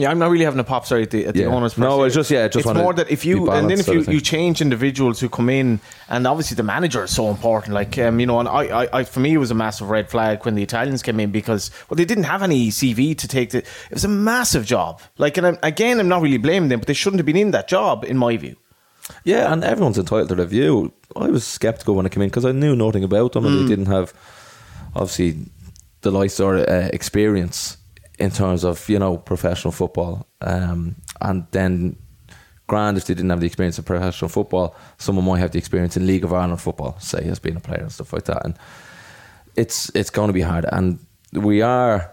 Yeah, 0.00 0.10
I'm 0.10 0.18
not 0.18 0.30
really 0.30 0.44
having 0.44 0.60
a 0.60 0.64
pop 0.64 0.86
sorry 0.86 1.02
at 1.02 1.10
the, 1.10 1.26
at 1.26 1.34
the 1.34 1.40
Yeah. 1.42 1.46
owners. 1.48 1.74
per 1.74 1.82
No, 1.82 2.00
se. 2.00 2.06
it's 2.06 2.14
just- 2.14 2.30
yeah, 2.30 2.46
just 2.48 2.56
it's 2.58 2.66
wanna 2.66 2.82
more 2.82 2.94
that 2.94 3.10
if 3.10 3.22
be 3.22 3.28
you 3.28 3.36
and 3.38 3.46
then 3.48 3.54
balanced 3.62 3.80
if 3.80 3.86
sort 3.86 3.94
you, 3.94 4.00
of 4.00 4.06
thing. 4.06 4.14
you 4.14 4.20
change 4.20 4.60
individuals 4.60 5.20
who 5.20 5.28
come 5.28 5.50
in, 5.50 5.80
and 6.08 6.26
obviously 6.26 6.54
the 6.54 6.62
manager 6.62 7.04
is 7.04 7.10
so 7.14 7.28
important. 7.28 7.74
Like 7.74 7.98
um, 7.98 8.18
you 8.18 8.26
know, 8.26 8.40
and 8.40 8.48
I, 8.48 8.62
I, 8.84 8.98
I, 9.00 9.04
for 9.04 9.20
me, 9.20 9.34
it 9.34 9.38
was 9.38 9.50
a 9.50 9.54
massive 9.54 9.90
red 9.90 10.08
flag 10.10 10.44
when 10.44 10.54
the 10.54 10.62
Italians 10.62 11.02
came 11.02 11.20
in 11.20 11.30
because 11.30 11.70
well, 11.88 11.96
they 11.96 12.04
didn't 12.06 12.24
have 12.24 12.42
any 12.42 12.70
CV 12.70 13.14
to 13.18 13.28
take. 13.28 13.50
The, 13.50 13.58
it 13.58 13.66
was 13.92 14.04
a 14.04 14.08
massive 14.08 14.64
job. 14.64 15.00
Like, 15.18 15.36
and 15.36 15.46
I'm, 15.46 15.58
again, 15.62 16.00
I'm 16.00 16.08
not 16.08 16.22
really 16.22 16.38
blaming 16.38 16.70
them, 16.70 16.80
but 16.80 16.86
they 16.86 16.94
shouldn't 16.94 17.18
have 17.18 17.26
been 17.26 17.36
in 17.36 17.50
that 17.50 17.68
job, 17.68 18.04
in 18.04 18.16
my 18.16 18.36
view. 18.36 18.56
Yeah, 19.24 19.52
and 19.52 19.62
everyone's 19.64 19.98
entitled 19.98 20.28
to 20.30 20.34
their 20.36 20.46
view. 20.46 20.92
I 21.16 21.26
was 21.28 21.44
skeptical 21.46 21.94
when 21.96 22.06
I 22.06 22.08
came 22.08 22.22
in 22.22 22.28
because 22.30 22.44
I 22.44 22.52
knew 22.52 22.74
nothing 22.76 23.04
about 23.04 23.32
them, 23.32 23.44
and 23.44 23.64
they 23.64 23.68
didn't 23.68 23.86
have 23.92 24.14
obviously 24.94 25.36
the 26.02 26.10
lights 26.10 26.40
or 26.40 26.56
uh, 26.56 26.88
experience 26.92 27.76
in 28.20 28.30
terms 28.30 28.64
of 28.64 28.88
you 28.88 28.98
know 28.98 29.16
professional 29.16 29.72
football. 29.72 30.26
Um, 30.40 30.96
and 31.20 31.46
then, 31.50 31.96
grand 32.66 32.96
if 32.96 33.06
they 33.06 33.14
didn't 33.14 33.30
have 33.30 33.40
the 33.40 33.46
experience 33.46 33.78
in 33.78 33.84
professional 33.84 34.28
football, 34.28 34.76
someone 34.98 35.24
might 35.24 35.40
have 35.40 35.50
the 35.50 35.58
experience 35.58 35.96
in 35.96 36.06
League 36.06 36.24
of 36.24 36.32
Ireland 36.32 36.60
football, 36.60 36.98
say 37.00 37.24
as 37.24 37.38
being 37.38 37.56
a 37.56 37.60
player 37.60 37.82
and 37.82 37.92
stuff 37.92 38.12
like 38.12 38.24
that. 38.24 38.44
And 38.44 38.56
it's 39.56 39.90
it's 39.94 40.10
going 40.10 40.28
to 40.28 40.34
be 40.34 40.42
hard, 40.42 40.66
and 40.70 40.98
we 41.32 41.62
are 41.62 42.12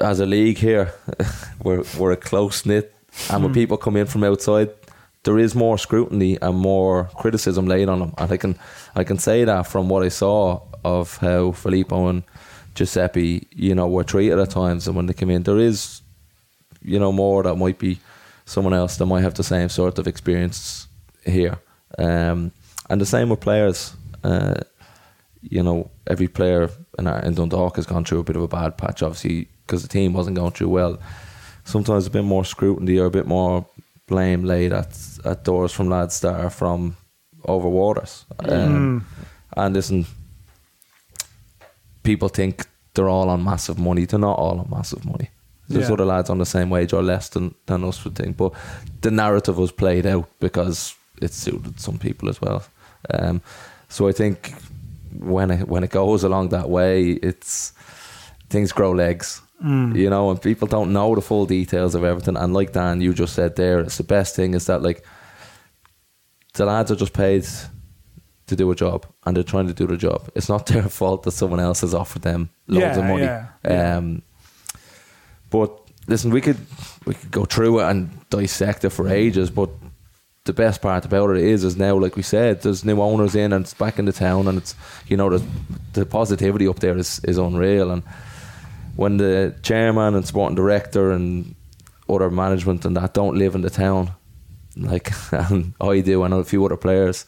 as 0.00 0.20
a 0.20 0.26
league 0.26 0.58
here, 0.58 0.94
we're 1.62 1.82
we're 1.98 2.12
a 2.12 2.16
close 2.16 2.64
knit, 2.64 2.94
and 3.30 3.42
when 3.42 3.52
people 3.52 3.76
come 3.76 3.96
in 3.96 4.06
from 4.06 4.24
outside, 4.24 4.70
there 5.24 5.38
is 5.38 5.54
more 5.54 5.76
scrutiny 5.76 6.38
and 6.40 6.56
more 6.56 7.10
criticism 7.16 7.66
laid 7.66 7.88
on 7.88 7.98
them. 7.98 8.14
And 8.16 8.32
I 8.32 8.36
can 8.36 8.58
I 8.94 9.04
can 9.04 9.18
say 9.18 9.44
that 9.44 9.66
from 9.66 9.88
what 9.88 10.04
I 10.04 10.08
saw 10.08 10.62
of 10.84 11.16
how 11.18 11.52
Filippo 11.52 12.06
and 12.06 12.22
Giuseppe, 12.78 13.46
you 13.54 13.74
know, 13.74 13.88
were 13.88 14.04
treated 14.04 14.38
at 14.38 14.50
times, 14.50 14.86
and 14.86 14.96
when 14.96 15.06
they 15.06 15.14
come 15.14 15.30
in, 15.30 15.42
there 15.42 15.58
is, 15.58 16.02
you 16.82 16.98
know, 16.98 17.12
more 17.12 17.42
that 17.42 17.56
might 17.56 17.78
be 17.78 17.98
someone 18.44 18.72
else 18.72 18.96
that 18.96 19.06
might 19.06 19.22
have 19.22 19.34
the 19.34 19.42
same 19.42 19.68
sort 19.68 19.98
of 19.98 20.06
experience 20.06 20.88
here, 21.24 21.58
um, 21.98 22.52
and 22.88 23.00
the 23.00 23.06
same 23.06 23.28
with 23.28 23.40
players. 23.40 23.94
Uh, 24.24 24.54
you 25.42 25.62
know, 25.62 25.90
every 26.06 26.28
player 26.28 26.70
in, 26.98 27.06
our, 27.06 27.20
in 27.24 27.34
Dundalk 27.34 27.76
has 27.76 27.86
gone 27.86 28.04
through 28.04 28.20
a 28.20 28.24
bit 28.24 28.36
of 28.36 28.42
a 28.42 28.48
bad 28.48 28.76
patch, 28.76 29.02
obviously, 29.02 29.48
because 29.66 29.82
the 29.82 29.88
team 29.88 30.12
wasn't 30.12 30.36
going 30.36 30.52
through 30.52 30.68
well. 30.68 30.98
Sometimes 31.64 32.06
a 32.06 32.10
bit 32.10 32.24
more 32.24 32.44
scrutiny 32.44 32.98
or 32.98 33.06
a 33.06 33.10
bit 33.10 33.26
more 33.26 33.66
blame 34.06 34.44
laid 34.44 34.72
at, 34.72 34.98
at 35.24 35.44
doors 35.44 35.72
from 35.72 35.88
lads 35.88 36.20
that 36.20 36.34
are 36.34 36.50
from 36.50 36.96
over 37.44 37.68
waters. 37.68 38.26
Um, 38.38 39.04
And 39.56 39.74
listen, 39.74 40.06
people 42.02 42.28
think 42.28 42.67
they're 42.98 43.08
all 43.08 43.28
on 43.30 43.44
massive 43.44 43.78
money. 43.78 44.04
They're 44.06 44.18
not 44.18 44.38
all 44.38 44.58
on 44.58 44.68
massive 44.70 45.04
money. 45.04 45.30
There's 45.68 45.88
Yeah. 45.88 45.94
other 45.94 46.04
lads 46.04 46.30
on 46.30 46.38
the 46.38 46.46
same 46.46 46.68
wage 46.70 46.92
or 46.92 47.02
less 47.02 47.28
than, 47.28 47.54
than 47.66 47.84
us 47.84 48.02
would 48.04 48.16
think. 48.16 48.36
But 48.36 48.52
the 49.02 49.10
narrative 49.10 49.56
was 49.56 49.70
played 49.72 50.06
out 50.06 50.28
because 50.40 50.94
it 51.22 51.32
suited 51.32 51.78
some 51.80 51.98
people 51.98 52.28
as 52.28 52.40
well. 52.40 52.62
Um, 53.14 53.40
so 53.88 54.08
I 54.08 54.12
think 54.12 54.54
when 55.18 55.50
it 55.50 55.68
when 55.68 55.84
it 55.84 55.90
goes 55.90 56.24
along 56.24 56.48
that 56.50 56.68
way, 56.68 57.10
it's 57.22 57.72
things 58.50 58.72
grow 58.72 58.90
legs. 58.92 59.40
You 59.60 60.08
know, 60.08 60.30
and 60.30 60.40
people 60.40 60.68
don't 60.68 60.92
know 60.92 61.14
the 61.14 61.20
full 61.20 61.44
details 61.46 61.94
of 61.94 62.04
everything. 62.04 62.36
And 62.36 62.54
like 62.54 62.72
Dan, 62.72 63.00
you 63.00 63.12
just 63.12 63.34
said 63.34 63.56
there, 63.56 63.80
it's 63.80 63.96
the 63.96 64.04
best 64.04 64.36
thing 64.36 64.54
is 64.54 64.64
that 64.66 64.82
like 64.82 65.04
the 66.54 66.64
lads 66.64 66.90
are 66.90 66.96
just 66.96 67.12
paid 67.12 67.44
to 68.48 68.56
do 68.56 68.70
a 68.70 68.74
job 68.74 69.06
and 69.24 69.36
they're 69.36 69.44
trying 69.44 69.66
to 69.68 69.74
do 69.74 69.86
the 69.86 69.96
job. 69.96 70.28
It's 70.34 70.48
not 70.48 70.66
their 70.72 70.82
fault 70.88 71.22
that 71.22 71.32
someone 71.32 71.60
else 71.60 71.80
has 71.82 71.94
offered 71.94 72.22
them 72.22 72.50
loads 72.66 72.96
Yeah, 72.96 72.98
of 72.98 73.04
money. 73.04 73.22
yeah, 73.24 73.46
yeah. 73.64 73.96
Um, 73.96 74.22
but 75.50 75.70
listen, 76.06 76.30
we 76.30 76.40
could 76.40 76.58
we 77.06 77.14
could 77.14 77.30
go 77.30 77.44
through 77.44 77.80
it 77.80 77.84
and 77.90 78.10
dissect 78.30 78.84
it 78.84 78.90
for 78.90 79.08
ages. 79.08 79.50
But 79.50 79.70
the 80.44 80.52
best 80.52 80.80
part 80.82 81.04
about 81.04 81.30
it 81.36 81.42
is, 81.42 81.64
is 81.64 81.76
now, 81.76 81.96
like 81.96 82.16
we 82.16 82.22
said, 82.22 82.62
there's 82.62 82.84
new 82.84 83.00
owners 83.00 83.34
in 83.34 83.52
and 83.52 83.64
it's 83.64 83.74
back 83.74 83.98
in 83.98 84.04
the 84.06 84.12
town, 84.12 84.48
and 84.48 84.58
it's 84.58 84.74
you 85.06 85.16
know 85.16 85.30
the 85.30 85.44
the 85.92 86.06
positivity 86.06 86.66
up 86.68 86.78
there 86.80 86.96
is 86.98 87.20
is 87.24 87.38
unreal. 87.38 87.90
And 87.90 88.02
when 88.96 89.16
the 89.18 89.54
chairman 89.62 90.14
and 90.14 90.26
sporting 90.26 90.56
director 90.56 91.12
and 91.12 91.54
other 92.08 92.30
management 92.30 92.84
and 92.84 92.96
that 92.96 93.14
don't 93.14 93.36
live 93.36 93.54
in 93.54 93.60
the 93.62 93.70
town, 93.70 94.10
like 94.76 95.12
and 95.32 95.74
I 95.80 96.00
do, 96.00 96.22
and 96.24 96.34
a 96.34 96.44
few 96.44 96.64
other 96.64 96.76
players, 96.76 97.26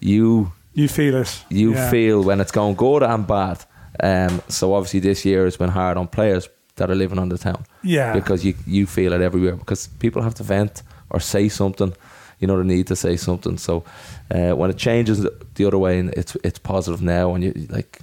you 0.00 0.52
You 0.78 0.88
feel 0.88 1.14
it. 1.16 1.44
you 1.50 1.72
Yeah. 1.72 1.90
feel 1.90 2.22
when 2.22 2.40
it's 2.40 2.52
going 2.52 2.76
good 2.76 3.02
and 3.02 3.26
bad. 3.26 3.64
Um, 4.00 4.40
so 4.48 4.74
obviously 4.74 5.00
this 5.00 5.24
year 5.24 5.44
has 5.44 5.56
been 5.56 5.70
hard 5.70 5.96
on 5.96 6.06
players 6.06 6.48
that 6.76 6.88
are 6.90 6.94
living 6.94 7.18
on 7.18 7.28
the 7.28 7.38
town. 7.38 7.64
Yeah. 7.82 8.12
Because 8.12 8.44
you 8.46 8.54
you 8.66 8.86
feel 8.86 9.12
it 9.12 9.20
everywhere 9.20 9.56
because 9.56 9.88
people 9.98 10.22
have 10.22 10.34
to 10.34 10.44
vent 10.44 10.82
or 11.10 11.20
say 11.20 11.48
something. 11.48 11.92
You 12.40 12.46
know, 12.46 12.56
they 12.62 12.66
need 12.76 12.86
to 12.86 12.94
say 12.96 13.16
something. 13.16 13.58
So 13.58 13.82
uh, 14.30 14.52
when 14.56 14.70
it 14.70 14.78
changes 14.78 15.26
the 15.54 15.64
other 15.66 15.78
way, 15.78 15.98
and 15.98 16.10
it's 16.14 16.36
it's 16.44 16.60
positive 16.60 17.02
now, 17.02 17.34
and 17.34 17.42
you 17.44 17.52
like 17.70 17.98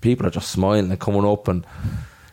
people 0.00 0.26
are 0.26 0.34
just 0.34 0.50
smiling 0.50 0.90
and 0.90 0.98
coming 1.00 1.24
up 1.24 1.48
and 1.48 1.64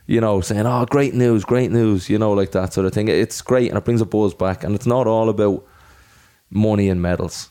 you 0.07 0.19
know 0.21 0.41
saying, 0.41 0.65
"Oh, 0.65 0.85
great 0.85 1.13
news, 1.13 1.45
great 1.45 1.71
news," 1.71 2.09
you 2.09 2.17
know, 2.17 2.33
like 2.41 2.51
that 2.51 2.73
sort 2.73 2.87
of 2.87 2.93
thing. 2.93 3.07
It's 3.09 3.41
great 3.43 3.69
and 3.69 3.77
it 3.77 3.85
brings 3.85 4.01
a 4.01 4.05
buzz 4.05 4.33
back, 4.33 4.63
and 4.63 4.73
it's 4.75 4.87
not 4.87 5.05
all 5.07 5.29
about 5.29 5.63
money 6.49 6.89
and 6.89 6.99
medals 7.01 7.49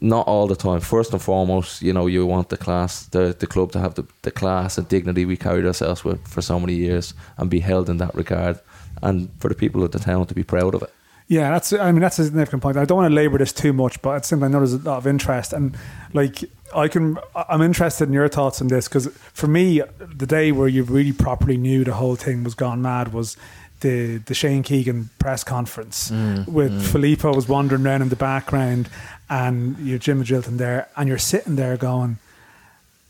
not 0.00 0.26
all 0.26 0.46
the 0.46 0.56
time. 0.56 0.80
First 0.80 1.12
and 1.12 1.22
foremost, 1.22 1.82
you 1.82 1.92
know, 1.92 2.06
you 2.06 2.26
want 2.26 2.48
the 2.48 2.56
class, 2.56 3.06
the 3.06 3.34
the 3.38 3.46
club 3.46 3.72
to 3.72 3.78
have 3.78 3.94
the, 3.94 4.04
the 4.22 4.30
class 4.30 4.78
and 4.78 4.88
dignity 4.88 5.24
we 5.24 5.36
carried 5.36 5.64
ourselves 5.64 6.04
with 6.04 6.26
for 6.28 6.42
so 6.42 6.60
many 6.60 6.74
years 6.74 7.14
and 7.38 7.50
be 7.50 7.60
held 7.60 7.88
in 7.88 7.96
that 7.98 8.14
regard, 8.14 8.58
and 9.02 9.30
for 9.38 9.48
the 9.48 9.54
people 9.54 9.82
of 9.82 9.92
the 9.92 9.98
town 9.98 10.26
to 10.26 10.34
be 10.34 10.44
proud 10.44 10.74
of 10.74 10.82
it. 10.82 10.92
Yeah, 11.28 11.50
that's. 11.50 11.72
I 11.72 11.90
mean, 11.90 12.02
that's 12.02 12.18
a 12.18 12.24
significant 12.24 12.62
point. 12.62 12.76
I 12.76 12.84
don't 12.84 12.98
want 12.98 13.10
to 13.10 13.14
labour 13.14 13.38
this 13.38 13.52
too 13.52 13.72
much, 13.72 14.00
but 14.00 14.18
it's 14.18 14.28
something 14.28 14.44
I 14.44 14.48
know 14.48 14.58
there's 14.58 14.74
a 14.74 14.78
lot 14.78 14.98
of 14.98 15.06
interest, 15.06 15.52
and 15.52 15.76
like 16.12 16.44
I 16.74 16.88
can, 16.88 17.18
I'm 17.48 17.62
interested 17.62 18.08
in 18.08 18.14
your 18.14 18.28
thoughts 18.28 18.60
on 18.60 18.68
this 18.68 18.86
because 18.86 19.08
for 19.32 19.46
me, 19.46 19.82
the 19.98 20.26
day 20.26 20.52
where 20.52 20.68
you 20.68 20.84
really 20.84 21.12
properly 21.12 21.56
knew 21.56 21.84
the 21.84 21.94
whole 21.94 22.16
thing 22.16 22.44
was 22.44 22.54
gone 22.54 22.82
mad 22.82 23.12
was 23.12 23.36
the 23.80 24.18
the 24.18 24.34
Shane 24.34 24.62
Keegan 24.62 25.10
press 25.18 25.44
conference 25.44 26.10
mm, 26.10 26.48
with 26.48 26.72
mm. 26.72 26.82
Filippo 26.82 27.34
was 27.34 27.48
wandering 27.48 27.86
around 27.86 28.02
in 28.02 28.08
the 28.08 28.16
background, 28.16 28.88
and 29.28 29.78
you're 29.78 29.98
Jim 29.98 30.22
Magilton 30.22 30.58
there, 30.58 30.88
and 30.96 31.08
you're 31.08 31.18
sitting 31.18 31.56
there 31.56 31.76
going. 31.76 32.18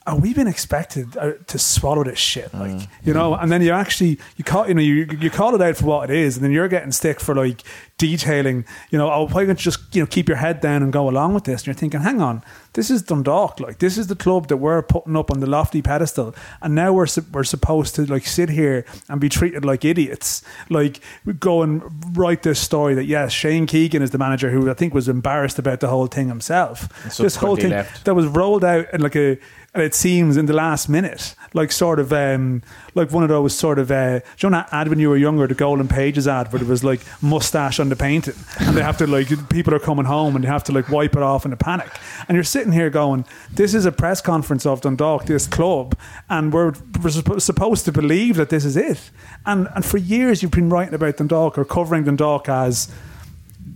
Are 0.07 0.17
we 0.17 0.33
been 0.33 0.47
expected 0.47 1.17
uh, 1.17 1.33
to 1.49 1.59
swallow 1.59 2.05
this 2.05 2.19
shit? 2.19 2.55
Like, 2.55 2.89
you 3.05 3.13
know, 3.13 3.35
and 3.35 3.51
then 3.51 3.61
you 3.61 3.73
actually 3.73 4.19
you 4.37 4.45
call 4.45 4.69
you 4.69 4.75
know 4.75 4.81
you 4.81 5.07
you 5.19 5.31
call 5.31 5.55
it 5.55 5.61
out 5.61 5.77
for 5.77 5.87
what 5.87 6.11
it 6.11 6.17
is, 6.17 6.37
and 6.37 6.45
then 6.45 6.53
you're 6.53 6.69
getting 6.69 6.93
stick 6.93 7.19
for 7.19 7.35
like 7.35 7.63
detailing. 7.99 8.65
You 8.91 8.99
know, 8.99 9.11
oh, 9.11 9.27
why 9.27 9.45
don't 9.45 9.59
you 9.59 9.71
just 9.71 9.95
you 9.95 10.03
know 10.03 10.07
keep 10.07 10.29
your 10.29 10.37
head 10.37 10.61
down 10.61 10.83
and 10.83 10.93
go 10.93 11.09
along 11.09 11.35
with 11.35 11.45
this? 11.45 11.63
And 11.63 11.67
you're 11.67 11.75
thinking, 11.75 12.03
hang 12.03 12.21
on, 12.21 12.45
this 12.75 12.91
is 12.91 13.03
Dundalk. 13.03 13.59
Like, 13.59 13.79
this 13.79 13.99
is 13.99 14.07
the 14.07 14.15
club 14.15 14.49
that 14.49 14.59
we're 14.59 14.83
putting 14.83 15.17
up 15.17 15.31
on 15.31 15.41
the 15.41 15.47
lofty 15.47 15.83
pedestal, 15.83 16.35
and 16.63 16.75
now 16.75 16.93
we're 16.93 17.09
we're 17.33 17.43
supposed 17.45 17.95
to 17.97 18.07
like 18.07 18.27
sit 18.27 18.49
here 18.49 18.85
and 19.09 19.21
be 19.21 19.29
treated 19.29 19.65
like 19.65 19.85
idiots. 19.85 20.43
Like, 20.71 21.01
go 21.41 21.63
and 21.63 21.83
write 22.17 22.43
this 22.43 22.61
story 22.61 22.95
that 22.95 23.07
yes, 23.07 23.33
Shane 23.33 23.67
Keegan 23.67 24.03
is 24.03 24.11
the 24.11 24.19
manager 24.19 24.51
who 24.51 24.71
I 24.71 24.75
think 24.75 24.95
was 24.95 25.09
embarrassed 25.09 25.59
about 25.59 25.81
the 25.81 25.89
whole 25.89 26.07
thing 26.07 26.29
himself. 26.29 26.89
This 27.17 27.37
whole 27.37 27.57
thing 27.57 27.71
left. 27.71 28.05
that 28.05 28.15
was 28.15 28.27
rolled 28.27 28.65
out 28.65 28.93
in 28.93 29.01
like 29.01 29.17
a 29.17 29.39
and 29.77 29.85
it 29.85 29.95
seems 29.95 30.39
in 30.39 30.47
the 30.47 30.55
last 30.55 30.89
minute 30.89 31.35
like 31.53 31.71
sort 31.71 31.99
of 31.99 32.11
um 32.11 32.63
like 32.95 33.13
one 33.13 33.23
of 33.23 33.29
those 33.29 33.55
sort 33.55 33.79
of 33.79 33.91
uh 33.91 34.19
do 34.21 34.25
you 34.39 34.51
know 34.51 34.57
that 34.57 34.73
ad 34.73 34.89
when 34.89 34.99
you 34.99 35.11
were 35.11 35.19
younger 35.19 35.47
the 35.47 35.55
golden 35.55 35.87
pages 35.87 36.27
ad 36.27 36.51
where 36.51 36.59
there 36.59 36.69
was 36.69 36.83
like 36.83 37.01
mustache 37.21 37.79
on 37.79 37.91
the 37.91 37.95
painting 37.95 38.35
and 38.61 38.75
they 38.75 38.83
have 38.83 38.97
to 38.97 39.07
like 39.07 39.29
people 39.51 39.75
are 39.75 39.79
coming 39.79 40.07
home 40.07 40.35
and 40.35 40.45
they 40.45 40.49
have 40.49 40.65
to 40.65 40.73
like 40.73 40.89
wipe 40.89 41.15
it 41.15 41.23
off 41.23 41.45
in 41.45 41.53
a 41.53 41.57
panic 41.57 41.91
and 42.27 42.37
you're 42.37 42.43
sitting 42.43 42.73
here 42.73 42.89
going 42.89 43.25
this 43.53 43.75
is 43.75 43.85
a 43.85 43.93
press 43.93 44.23
conference 44.23 44.65
of 44.65 44.81
Dundalk 44.81 45.27
this 45.27 45.47
club 45.47 45.95
and 46.31 46.55
we're, 46.55 46.73
we're 47.03 47.39
supposed 47.39 47.85
to 47.85 47.93
believe 47.93 48.37
that 48.37 48.49
this 48.49 48.65
is 48.65 48.79
it 48.79 49.11
and 49.45 49.69
and 49.75 49.85
for 49.85 49.99
years 49.99 50.43
you've 50.43 50.53
been 50.53 50.71
writing 50.71 50.95
about 50.95 51.19
Dundalk 51.19 51.59
or 51.59 51.67
covering 51.67 52.05
Dundalk 52.05 52.49
as 52.49 52.91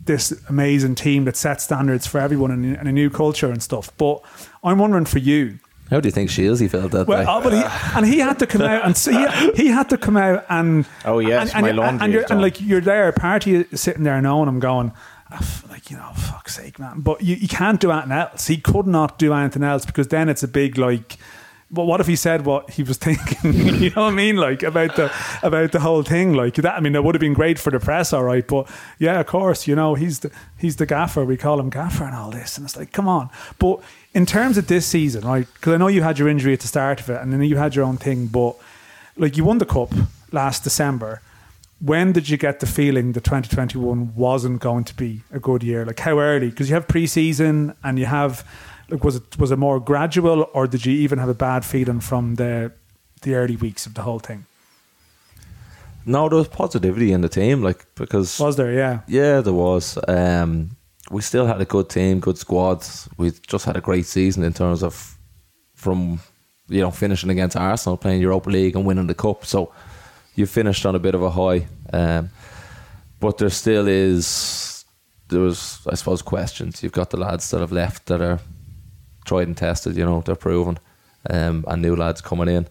this 0.07 0.33
amazing 0.49 0.95
team 0.95 1.25
that 1.27 1.37
sets 1.37 1.65
standards 1.65 2.07
for 2.07 2.21
everyone 2.21 2.51
and, 2.51 2.77
and 2.77 2.89
a 2.89 2.93
new 2.93 3.11
culture 3.11 3.51
and 3.51 3.63
stuff. 3.63 3.97
But 3.99 4.23
I'm 4.65 4.79
wondering 4.79 5.05
for 5.05 5.19
you. 5.19 5.59
How 5.91 6.01
do 6.01 6.07
you 6.07 6.13
think 6.13 6.31
he 6.31 6.69
felt 6.69 6.93
that 6.93 7.07
Well, 7.09 7.19
day? 7.19 7.27
oh, 7.29 7.41
but 7.43 7.53
he, 7.53 7.97
and 7.97 8.07
he 8.07 8.19
had 8.21 8.39
to 8.39 8.47
come 8.47 8.63
out 8.63 8.85
and 8.85 8.97
see, 8.97 9.13
he, 9.13 9.51
he 9.65 9.67
had 9.69 9.89
to 9.91 9.99
come 9.99 10.17
out 10.17 10.45
and 10.49 10.87
Oh, 11.05 11.19
yes, 11.19 11.53
and, 11.53 11.67
my 11.67 11.73
laundry 11.73 12.05
and, 12.05 12.13
you're, 12.13 12.23
is 12.23 12.31
and 12.31 12.41
like 12.41 12.61
you're 12.61 12.81
there, 12.81 13.11
party 13.13 13.65
sitting 13.75 14.05
there 14.05 14.21
knowing 14.23 14.49
I'm 14.49 14.61
going. 14.61 14.93
"Ah, 15.33 15.63
Like 15.69 15.91
you 15.91 15.97
know, 15.97 16.11
fuck's 16.15 16.55
sake, 16.55 16.79
man! 16.79 17.01
But 17.01 17.23
you, 17.23 17.37
you 17.37 17.49
can't 17.49 17.81
do 17.81 17.91
anything 17.91 18.13
else. 18.13 18.47
He 18.47 18.57
could 18.59 18.87
not 18.87 19.19
do 19.19 19.33
anything 19.35 19.63
else 19.65 19.85
because 19.85 20.09
then 20.09 20.29
it's 20.29 20.43
a 20.43 20.49
big 20.49 20.79
like. 20.79 21.17
But 21.73 21.85
what 21.85 22.01
if 22.01 22.09
he 22.09 22.17
said 22.17 22.45
what 22.45 22.71
he 22.71 22.83
was 22.83 22.97
thinking? 23.07 23.53
you 23.81 23.91
know 23.91 24.03
what 24.03 24.13
I 24.13 24.17
mean? 24.17 24.35
Like 24.37 24.65
about 24.65 24.97
the 24.97 25.13
about 25.45 25.71
the 25.71 25.79
whole 25.79 26.03
thing. 26.03 26.33
Like 26.35 26.55
that. 26.57 26.75
I 26.75 26.81
mean, 26.81 26.97
it 26.97 27.05
would 27.05 27.15
have 27.15 27.21
been 27.21 27.33
great 27.35 27.61
for 27.61 27.71
the 27.71 27.79
press, 27.79 28.13
all 28.13 28.25
right. 28.25 28.45
But 28.47 28.69
yeah, 28.99 29.21
of 29.21 29.27
course, 29.27 29.69
you 29.69 29.77
know, 29.77 29.95
he's 29.95 30.19
the 30.21 30.33
he's 30.59 30.77
the 30.77 30.87
gaffer. 30.87 31.25
We 31.25 31.37
call 31.37 31.61
him 31.61 31.71
gaffer 31.71 32.03
and 32.05 32.15
all 32.15 32.31
this, 32.33 32.57
and 32.59 32.65
it's 32.67 32.77
like, 32.77 32.91
come 32.93 33.07
on. 33.07 33.31
But 33.61 33.81
in 34.15 34.27
terms 34.27 34.59
of 34.59 34.67
this 34.67 34.87
season, 34.87 35.27
right? 35.27 35.47
Because 35.55 35.75
I 35.75 35.77
know 35.77 35.89
you 35.89 36.03
had 36.03 36.19
your 36.19 36.29
injury 36.29 36.53
at 36.53 36.61
the 36.61 36.69
start 36.69 37.01
of 37.01 37.11
it, 37.11 37.21
and 37.21 37.33
then 37.33 37.43
you 37.43 37.57
had 37.57 37.75
your 37.75 37.85
own 37.85 37.97
thing. 37.97 38.27
But 38.27 38.57
like 39.17 39.37
you 39.37 39.45
won 39.45 39.59
the 39.59 39.67
cup 39.67 39.93
last 40.33 40.65
December. 40.65 41.23
When 41.81 42.13
did 42.13 42.29
you 42.29 42.37
get 42.37 42.61
the 42.61 42.67
feeling 42.67 43.13
that 43.13 43.25
2021 43.25 44.15
wasn't 44.15 44.61
going 44.61 44.85
to 44.85 44.95
be 44.95 45.23
a 45.33 45.39
good 45.41 45.63
year? 45.63 45.87
Like 45.87 45.99
how 45.99 46.19
early? 46.19 46.51
Because 46.51 46.69
you 46.69 46.75
have 46.75 46.87
preseason 46.87 47.75
and 47.83 47.99
you 47.99 48.05
have 48.05 48.47
like 48.91 49.03
was 49.03 49.17
it 49.17 49.39
was 49.39 49.51
it 49.51 49.57
more 49.57 49.81
gradual 49.81 50.47
or 50.53 50.67
did 50.67 50.85
you 50.85 50.93
even 50.93 51.19
have 51.19 51.31
a 51.31 51.35
bad 51.35 51.65
feeling 51.65 52.01
from 52.01 52.35
the 52.35 52.73
the 53.23 53.35
early 53.35 53.57
weeks 53.57 53.87
of 53.87 53.95
the 53.95 54.03
whole 54.03 54.19
thing? 54.19 54.45
no, 56.07 56.29
there 56.29 56.39
was 56.39 56.49
positivity 56.49 57.13
in 57.13 57.21
the 57.21 57.29
team, 57.29 57.63
like 57.63 57.87
because 57.95 58.39
Was 58.41 58.57
there? 58.57 58.73
Yeah. 58.73 59.01
Yeah, 59.07 59.41
there 59.41 59.53
was. 59.53 59.99
Um, 60.09 60.77
we 61.11 61.23
still 61.23 61.47
had 61.47 61.61
a 61.61 61.65
good 61.65 61.89
team, 61.89 62.21
good 62.21 62.39
squad. 62.39 62.85
We 63.17 63.33
just 63.47 63.65
had 63.65 63.77
a 63.77 63.81
great 63.81 64.07
season 64.07 64.45
in 64.45 64.53
terms 64.53 64.83
of 64.83 65.19
from 65.75 66.21
you 66.69 66.81
know 66.81 66.91
finishing 66.91 67.31
against 67.31 67.57
Arsenal, 67.57 67.97
playing 67.97 68.21
Europa 68.23 68.51
League 68.51 68.77
and 68.77 68.85
winning 68.87 69.07
the 69.09 69.15
cup. 69.15 69.45
So 69.45 69.73
you 70.37 70.47
finished 70.47 70.87
on 70.87 70.95
a 70.95 70.99
bit 70.99 71.15
of 71.15 71.23
a 71.23 71.31
high. 71.31 71.67
Um, 71.93 72.31
but 73.19 73.39
there 73.39 73.51
still 73.51 73.87
is 73.89 74.85
there 75.29 75.41
was 75.41 75.81
I 75.91 75.95
suppose 75.97 76.23
questions. 76.23 76.83
You've 76.83 76.93
got 76.93 77.11
the 77.11 77.17
lads 77.19 77.51
that 77.51 77.61
have 77.61 77.73
left 77.73 78.07
that 78.07 78.21
are 78.21 78.39
tried 79.25 79.49
and 79.49 79.57
tested. 79.57 79.97
You 79.97 80.05
know 80.05 80.21
they're 80.21 80.37
proven, 80.37 80.79
um, 81.29 81.65
and 81.69 81.83
new 81.83 81.97
lads 81.97 82.21
coming 82.21 82.49
in. 82.49 82.67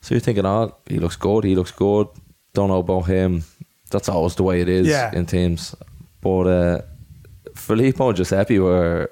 So 0.00 0.14
you're 0.14 0.20
thinking, 0.20 0.46
oh, 0.46 0.76
he 0.86 0.98
looks 1.00 1.16
good, 1.16 1.42
he 1.44 1.56
looks 1.56 1.72
good. 1.72 2.06
Don't 2.54 2.68
know 2.68 2.78
about 2.78 3.06
him. 3.06 3.42
That's 3.90 4.08
always 4.08 4.34
the 4.36 4.42
way 4.44 4.60
it 4.60 4.68
is 4.68 4.86
Yeah. 4.86 5.10
in 5.12 5.26
teams. 5.26 5.74
But 6.20 6.46
uh, 6.46 6.82
Filippo 7.68 8.08
and 8.08 8.16
Giuseppe 8.16 8.58
were 8.58 9.10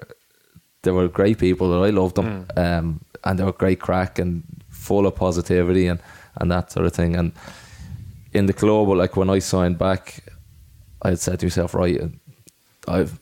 they 0.81 0.91
were 0.91 1.07
great 1.07 1.37
people. 1.37 1.73
and 1.73 1.85
I 1.85 1.89
loved 2.01 2.15
them, 2.15 2.45
um, 2.57 2.99
and 3.23 3.37
they 3.37 3.43
were 3.43 3.51
great 3.53 3.79
crack 3.79 4.19
and 4.19 4.43
full 4.69 5.05
of 5.05 5.15
positivity 5.15 5.87
and 5.87 5.99
and 6.39 6.51
that 6.51 6.71
sort 6.71 6.85
of 6.85 6.93
thing. 6.93 7.15
And 7.15 7.31
in 8.33 8.45
the 8.47 8.53
club, 8.53 8.87
like 8.89 9.15
when 9.17 9.29
I 9.29 9.39
signed 9.39 9.77
back, 9.77 10.23
I 11.05 11.09
had 11.09 11.19
said 11.19 11.39
to 11.39 11.45
myself, 11.45 11.73
right, 11.73 12.01
I've 12.87 13.19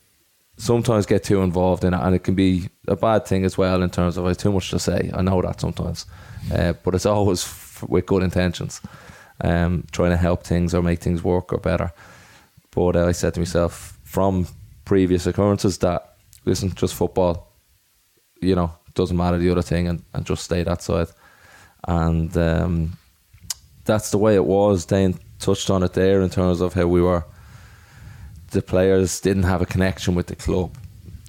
sometimes 0.56 1.06
get 1.06 1.24
too 1.24 1.42
involved 1.42 1.84
in 1.84 1.94
it, 1.94 2.00
and 2.00 2.14
it 2.14 2.24
can 2.24 2.34
be 2.34 2.68
a 2.88 2.96
bad 2.96 3.26
thing 3.26 3.44
as 3.44 3.58
well 3.58 3.82
in 3.82 3.90
terms 3.90 4.16
of 4.16 4.24
I 4.24 4.28
have 4.28 4.38
too 4.38 4.52
much 4.52 4.70
to 4.70 4.78
say. 4.78 5.10
I 5.14 5.22
know 5.22 5.42
that 5.42 5.60
sometimes, 5.60 6.06
uh, 6.54 6.72
but 6.82 6.94
it's 6.94 7.06
always 7.16 7.44
f- 7.44 7.84
with 7.88 8.06
good 8.06 8.22
intentions, 8.22 8.80
um, 9.44 9.84
trying 9.92 10.12
to 10.12 10.16
help 10.16 10.42
things 10.44 10.74
or 10.74 10.82
make 10.82 11.00
things 11.00 11.22
work 11.22 11.52
or 11.52 11.58
better. 11.58 11.90
But 12.70 12.96
uh, 12.96 13.08
I 13.08 13.12
said 13.12 13.34
to 13.34 13.40
myself 13.40 13.98
from 14.04 14.46
previous 14.86 15.26
occurrences 15.26 15.76
that 15.78 16.16
listen, 16.46 16.72
just 16.74 16.94
football, 16.94 17.52
you 18.40 18.54
know, 18.54 18.72
doesn't 18.94 19.16
matter 19.16 19.36
the 19.36 19.50
other 19.50 19.62
thing, 19.62 19.88
and, 19.88 20.02
and 20.14 20.24
just 20.24 20.44
stay 20.44 20.62
that 20.62 20.80
side. 20.80 21.08
And 21.86 22.34
um, 22.38 22.92
that's 23.84 24.10
the 24.10 24.18
way 24.18 24.34
it 24.34 24.44
was. 24.46 24.86
Dane 24.86 25.18
touched 25.38 25.68
on 25.68 25.82
it 25.82 25.92
there 25.92 26.22
in 26.22 26.30
terms 26.30 26.62
of 26.62 26.72
how 26.72 26.86
we 26.86 27.02
were. 27.02 27.24
The 28.52 28.62
players 28.62 29.20
didn't 29.20 29.42
have 29.42 29.60
a 29.60 29.66
connection 29.66 30.14
with 30.14 30.28
the 30.28 30.36
club. 30.36 30.76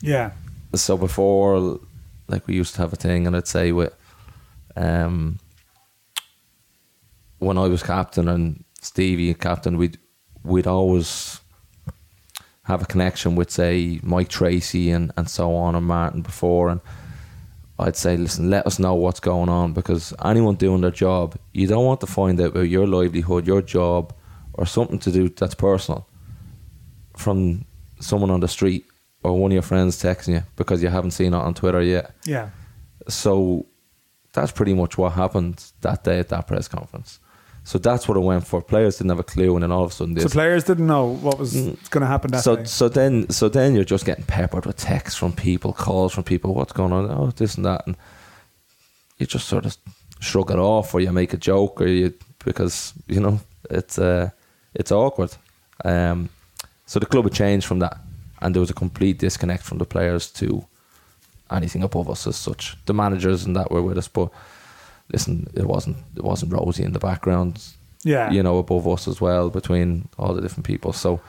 Yeah. 0.01 0.31
So 0.75 0.95
before, 0.95 1.79
like 2.27 2.47
we 2.47 2.55
used 2.55 2.75
to 2.75 2.81
have 2.81 2.93
a 2.93 2.97
thing, 2.97 3.27
and 3.27 3.35
I'd 3.35 3.47
say 3.47 3.71
with, 3.71 3.93
um, 4.75 5.39
when 7.39 7.57
I 7.57 7.67
was 7.67 7.83
captain 7.83 8.27
and 8.27 8.63
Stevie 8.81 9.33
captain, 9.33 9.77
we'd 9.77 9.97
we'd 10.43 10.67
always 10.67 11.39
have 12.67 12.81
a 12.81 12.85
connection 12.85 13.35
with 13.35 13.49
say 13.49 13.99
Mike 14.03 14.27
Tracy 14.27 14.91
and, 14.91 15.11
and 15.15 15.29
so 15.29 15.55
on 15.55 15.73
and 15.73 15.85
Martin 15.85 16.21
before. 16.21 16.69
And 16.69 16.81
I'd 17.79 17.95
say 17.95 18.17
listen 18.17 18.49
let 18.49 18.67
us 18.67 18.77
know 18.77 18.93
what's 18.93 19.21
going 19.21 19.47
on 19.47 19.71
because 19.71 20.13
anyone 20.23 20.55
doing 20.55 20.81
their 20.81 20.91
job 20.91 21.37
you 21.53 21.65
don't 21.67 21.85
want 21.85 22.01
to 22.01 22.07
find 22.07 22.41
out 22.41 22.47
about 22.47 22.61
your 22.61 22.87
livelihood 22.87 23.45
your 23.45 23.61
job 23.61 24.13
or 24.53 24.65
something 24.65 24.99
to 24.99 25.11
do 25.11 25.29
that's 25.29 25.55
personal 25.55 26.07
from 27.15 27.65
someone 27.99 28.31
on 28.31 28.39
the 28.41 28.47
street 28.47 28.85
or 29.23 29.39
one 29.39 29.51
of 29.51 29.53
your 29.53 29.61
friends 29.61 30.01
texting 30.01 30.33
you 30.33 30.43
because 30.55 30.83
you 30.83 30.89
haven't 30.89 31.11
seen 31.11 31.33
it 31.33 31.37
on 31.37 31.53
Twitter 31.53 31.81
yet. 31.81 32.15
Yeah. 32.25 32.49
so 33.07 33.65
that's 34.33 34.51
pretty 34.51 34.73
much 34.73 34.97
what 34.97 35.13
happened 35.13 35.63
that 35.81 36.03
day 36.03 36.19
at 36.19 36.29
that 36.29 36.47
press 36.47 36.67
conference 36.67 37.19
so 37.67 37.77
that's 37.77 38.07
what 38.07 38.15
it 38.15 38.21
went 38.21 38.47
for 38.47 38.61
players 38.61 38.97
didn't 38.97 39.09
have 39.09 39.19
a 39.19 39.23
clue 39.23 39.53
and 39.53 39.61
then 39.63 39.73
all 39.73 39.83
of 39.83 39.91
a 39.91 39.93
sudden 39.93 40.13
this 40.13 40.23
So 40.23 40.29
players 40.29 40.63
didn't 40.63 40.87
know 40.87 41.07
what 41.07 41.37
was 41.37 41.53
going 41.53 41.99
to 41.99 42.07
happen 42.07 42.31
that 42.31 42.41
so 42.41 42.55
day. 42.55 42.63
so 42.63 42.87
then 42.87 43.29
so 43.29 43.49
then 43.49 43.75
you're 43.75 43.83
just 43.83 44.05
getting 44.05 44.23
peppered 44.23 44.65
with 44.65 44.77
texts 44.77 45.19
from 45.19 45.33
people, 45.33 45.73
calls 45.73 46.13
from 46.13 46.23
people, 46.23 46.53
what's 46.53 46.71
going 46.71 46.93
on? 46.93 47.11
Oh, 47.11 47.29
this 47.31 47.55
and 47.55 47.65
that, 47.65 47.85
and 47.85 47.97
you 49.17 49.25
just 49.25 49.49
sort 49.49 49.65
of 49.65 49.75
shrug 50.21 50.49
it 50.49 50.57
off, 50.57 50.93
or 50.93 51.01
you 51.01 51.11
make 51.11 51.33
a 51.33 51.37
joke, 51.37 51.81
or 51.81 51.87
you 51.87 52.13
because 52.45 52.93
you 53.05 53.19
know 53.19 53.41
it's 53.69 53.99
uh, 53.99 54.29
it's 54.73 54.93
awkward. 54.93 55.35
Um, 55.83 56.29
so 56.85 56.99
the 56.99 57.05
club 57.05 57.25
had 57.25 57.33
changed 57.33 57.67
from 57.67 57.79
that, 57.79 57.97
and 58.41 58.55
there 58.55 58.61
was 58.61 58.69
a 58.69 58.79
complete 58.85 59.19
disconnect 59.19 59.63
from 59.63 59.77
the 59.77 59.85
players 59.85 60.31
to 60.39 60.65
anything 61.51 61.83
above 61.83 62.09
us 62.09 62.27
as 62.27 62.37
such. 62.37 62.77
The 62.85 62.93
managers 62.93 63.43
and 63.43 63.57
that 63.57 63.71
were 63.71 63.81
with 63.81 63.97
us, 63.97 64.07
but 64.07 64.29
listen, 65.11 65.47
it 65.53 65.65
wasn't 65.65 65.97
it 66.15 66.23
wasn't 66.23 66.51
rosy 66.51 66.83
in 66.83 66.93
the 66.93 66.99
background 66.99 67.61
yeah. 68.07 68.31
you 68.31 68.41
know, 68.41 68.57
above 68.57 68.87
us 68.87 69.07
as 69.07 69.19
well, 69.21 69.49
between 69.49 70.07
all 70.17 70.33
the 70.33 70.41
different 70.41 70.65
people. 70.65 70.93
So 70.93 71.19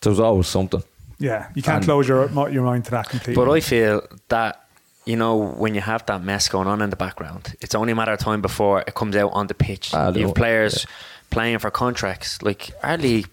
there 0.00 0.10
was 0.10 0.20
always 0.20 0.46
something. 0.46 0.82
Yeah. 1.18 1.48
You 1.54 1.62
can't 1.62 1.76
And- 1.76 1.84
close 1.84 2.08
your 2.08 2.28
your 2.50 2.64
mind 2.64 2.84
to 2.86 2.90
that 2.92 3.08
completely. 3.08 3.34
But 3.34 3.50
I 3.50 3.60
feel 3.60 4.02
that 4.28 4.62
you 5.04 5.16
know 5.16 5.36
when 5.36 5.74
you 5.74 5.80
have 5.80 6.04
that 6.06 6.22
mess 6.22 6.48
going 6.48 6.68
on 6.68 6.82
in 6.82 6.90
the 6.90 6.96
background, 6.96 7.54
it's 7.60 7.74
only 7.74 7.92
a 7.92 7.94
matter 7.94 8.12
of 8.12 8.18
time 8.18 8.42
before 8.42 8.80
it 8.80 8.94
comes 8.94 9.16
out 9.16 9.30
on 9.32 9.46
the 9.46 9.54
pitch. 9.54 9.94
Ah, 9.94 10.10
you 10.10 10.26
have 10.26 10.34
players 10.34 10.86
playing 11.30 11.58
for 11.58 11.70
contracts. 11.70 12.42
Like 12.42 12.70
our 12.82 12.98
league, 12.98 13.28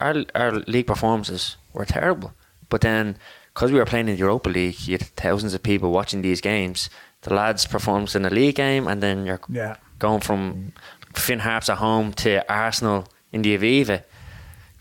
our 0.00 0.24
our 0.34 0.52
league 0.66 0.86
performances 0.86 1.56
were 1.72 1.84
terrible. 1.84 2.32
But 2.70 2.80
then 2.80 3.16
because 3.52 3.72
we 3.72 3.78
were 3.78 3.86
playing 3.86 4.08
in 4.08 4.14
the 4.14 4.20
Europa 4.20 4.48
League, 4.48 4.80
you 4.86 4.92
had 4.92 5.02
thousands 5.16 5.52
of 5.54 5.62
people 5.62 5.90
watching 5.90 6.22
these 6.22 6.40
games. 6.40 6.88
The 7.28 7.34
lads 7.34 7.66
performs 7.66 8.14
in 8.16 8.24
a 8.24 8.30
league 8.30 8.54
game, 8.56 8.86
and 8.88 9.02
then 9.02 9.26
you're 9.26 9.40
yeah. 9.50 9.76
going 9.98 10.20
from 10.20 10.72
Finn 11.14 11.40
Harps 11.40 11.68
at 11.68 11.76
home 11.78 12.12
to 12.14 12.42
Arsenal 12.50 13.06
in 13.32 13.42
the 13.42 13.56
Aviva. 13.58 14.02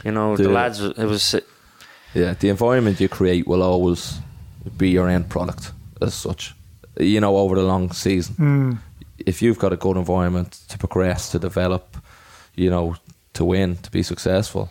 You 0.06 0.12
know, 0.12 0.38
the, 0.38 0.44
The- 0.44 0.50
lads. 0.50 0.80
It 0.82 0.98
was 0.98 1.36
Yeah, 2.14 2.34
the 2.40 2.48
environment 2.50 3.00
you 3.02 3.10
create 3.10 3.48
will 3.48 3.62
always 3.62 4.20
be 4.78 4.90
your 4.90 5.10
end 5.10 5.28
product 5.30 5.72
as 6.02 6.14
such. 6.14 6.56
You 7.00 7.20
know, 7.20 7.36
over 7.38 7.56
the 7.56 7.64
long 7.64 7.92
season, 7.92 8.36
Mm. 8.36 8.78
if 9.26 9.42
you've 9.42 9.60
got 9.60 9.74
a 9.74 9.76
good 9.78 9.98
environment 9.98 10.52
to 10.70 10.78
progress, 10.78 11.30
to 11.32 11.40
develop, 11.40 11.98
you 12.56 12.70
know, 12.70 12.96
to 13.34 13.44
win, 13.46 13.76
to 13.78 13.92
be 13.92 14.04
successful, 14.04 14.70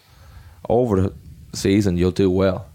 over 0.69 1.01
the 1.03 1.13
season 1.53 1.97
you'll 1.99 2.11
do 2.11 2.31
well. 2.31 2.67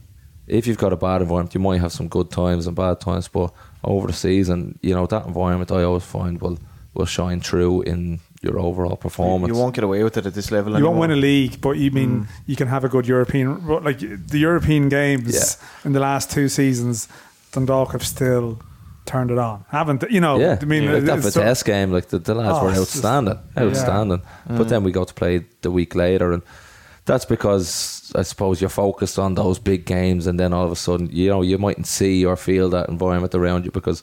If 0.48 0.68
you've 0.68 0.78
got 0.78 0.94
a 0.94 0.96
bad 0.96 1.22
environment, 1.22 1.54
you 1.56 1.60
might 1.62 1.82
have 1.82 1.92
some 1.92 2.08
good 2.08 2.30
times 2.30 2.68
and 2.68 2.76
bad 2.76 3.00
times, 3.00 3.28
but 3.28 3.52
over 3.84 4.08
the 4.08 4.14
season, 4.14 4.78
you 4.82 4.94
know, 4.94 5.06
that 5.08 5.26
environment 5.26 5.72
I 5.72 5.84
always 5.84 6.04
find 6.04 6.40
will 6.42 6.58
will 6.94 7.06
shine 7.06 7.40
through 7.40 7.84
in 7.84 8.20
your 8.42 8.60
overall 8.60 8.98
performance. 8.98 9.48
You 9.54 9.58
won't 9.58 9.74
get 9.74 9.84
away 9.86 10.04
with 10.04 10.18
it 10.18 10.26
at 10.26 10.34
this 10.34 10.52
level 10.52 10.72
You 10.74 10.78
anymore. 10.78 10.92
won't 10.96 11.10
win 11.10 11.12
a 11.12 11.22
league, 11.22 11.62
but 11.62 11.78
you 11.78 11.90
Mm. 11.90 11.94
mean 11.94 12.28
you 12.46 12.56
can 12.58 12.68
have 12.68 12.84
a 12.84 12.90
good 12.90 13.08
European. 13.08 13.66
Like 13.66 14.00
the 14.00 14.40
European 14.40 14.90
games 14.90 15.34
Yeah. 15.34 15.86
in 15.86 15.94
the 15.94 16.02
last 16.02 16.30
two 16.32 16.50
seasons, 16.50 17.08
Dundalk 17.54 17.94
have 17.94 18.06
still 18.06 18.60
turned 19.06 19.32
it 19.32 19.38
on, 19.38 19.64
haven't 19.70 20.02
they? 20.02 20.10
You 20.10 20.20
know, 20.22 20.38
yeah, 20.38 20.58
I 20.62 20.66
mean, 20.66 20.92
like 20.92 21.06
that 21.06 21.20
it's 21.20 21.34
so- 21.34 21.40
Vitesse 21.42 21.64
game, 21.64 21.92
like 21.92 22.10
the, 22.10 22.20
the 22.20 22.36
lads 22.36 22.58
Oh, 22.60 22.64
were 22.66 22.70
it's 22.72 22.80
just- 22.80 22.96
outstanding, 22.98 23.40
yeah. 23.56 23.64
outstanding. 23.64 24.22
But 24.48 24.68
then 24.68 24.84
we 24.84 24.92
got 24.92 25.08
to 25.08 25.14
play 25.14 25.46
the 25.62 25.72
week 25.72 25.96
later, 25.96 26.34
and 26.34 26.42
that's 27.12 27.26
because 27.26 28.10
I 28.16 28.22
suppose 28.22 28.62
you're 28.62 28.70
focused 28.70 29.20
on 29.20 29.36
those 29.36 29.60
big 29.60 29.86
games, 29.86 30.28
and 30.28 30.40
then 30.40 30.54
all 30.54 30.66
of 30.66 30.72
a 30.72 30.78
sudden, 30.78 31.10
you 31.12 31.28
know, 31.30 31.42
you 31.42 31.58
mightn't 31.58 31.88
see 31.88 32.26
or 32.26 32.38
feel 32.38 32.70
that 32.70 32.88
environment 32.88 33.36
around 33.36 33.66
you 33.66 33.72
because 33.72 34.02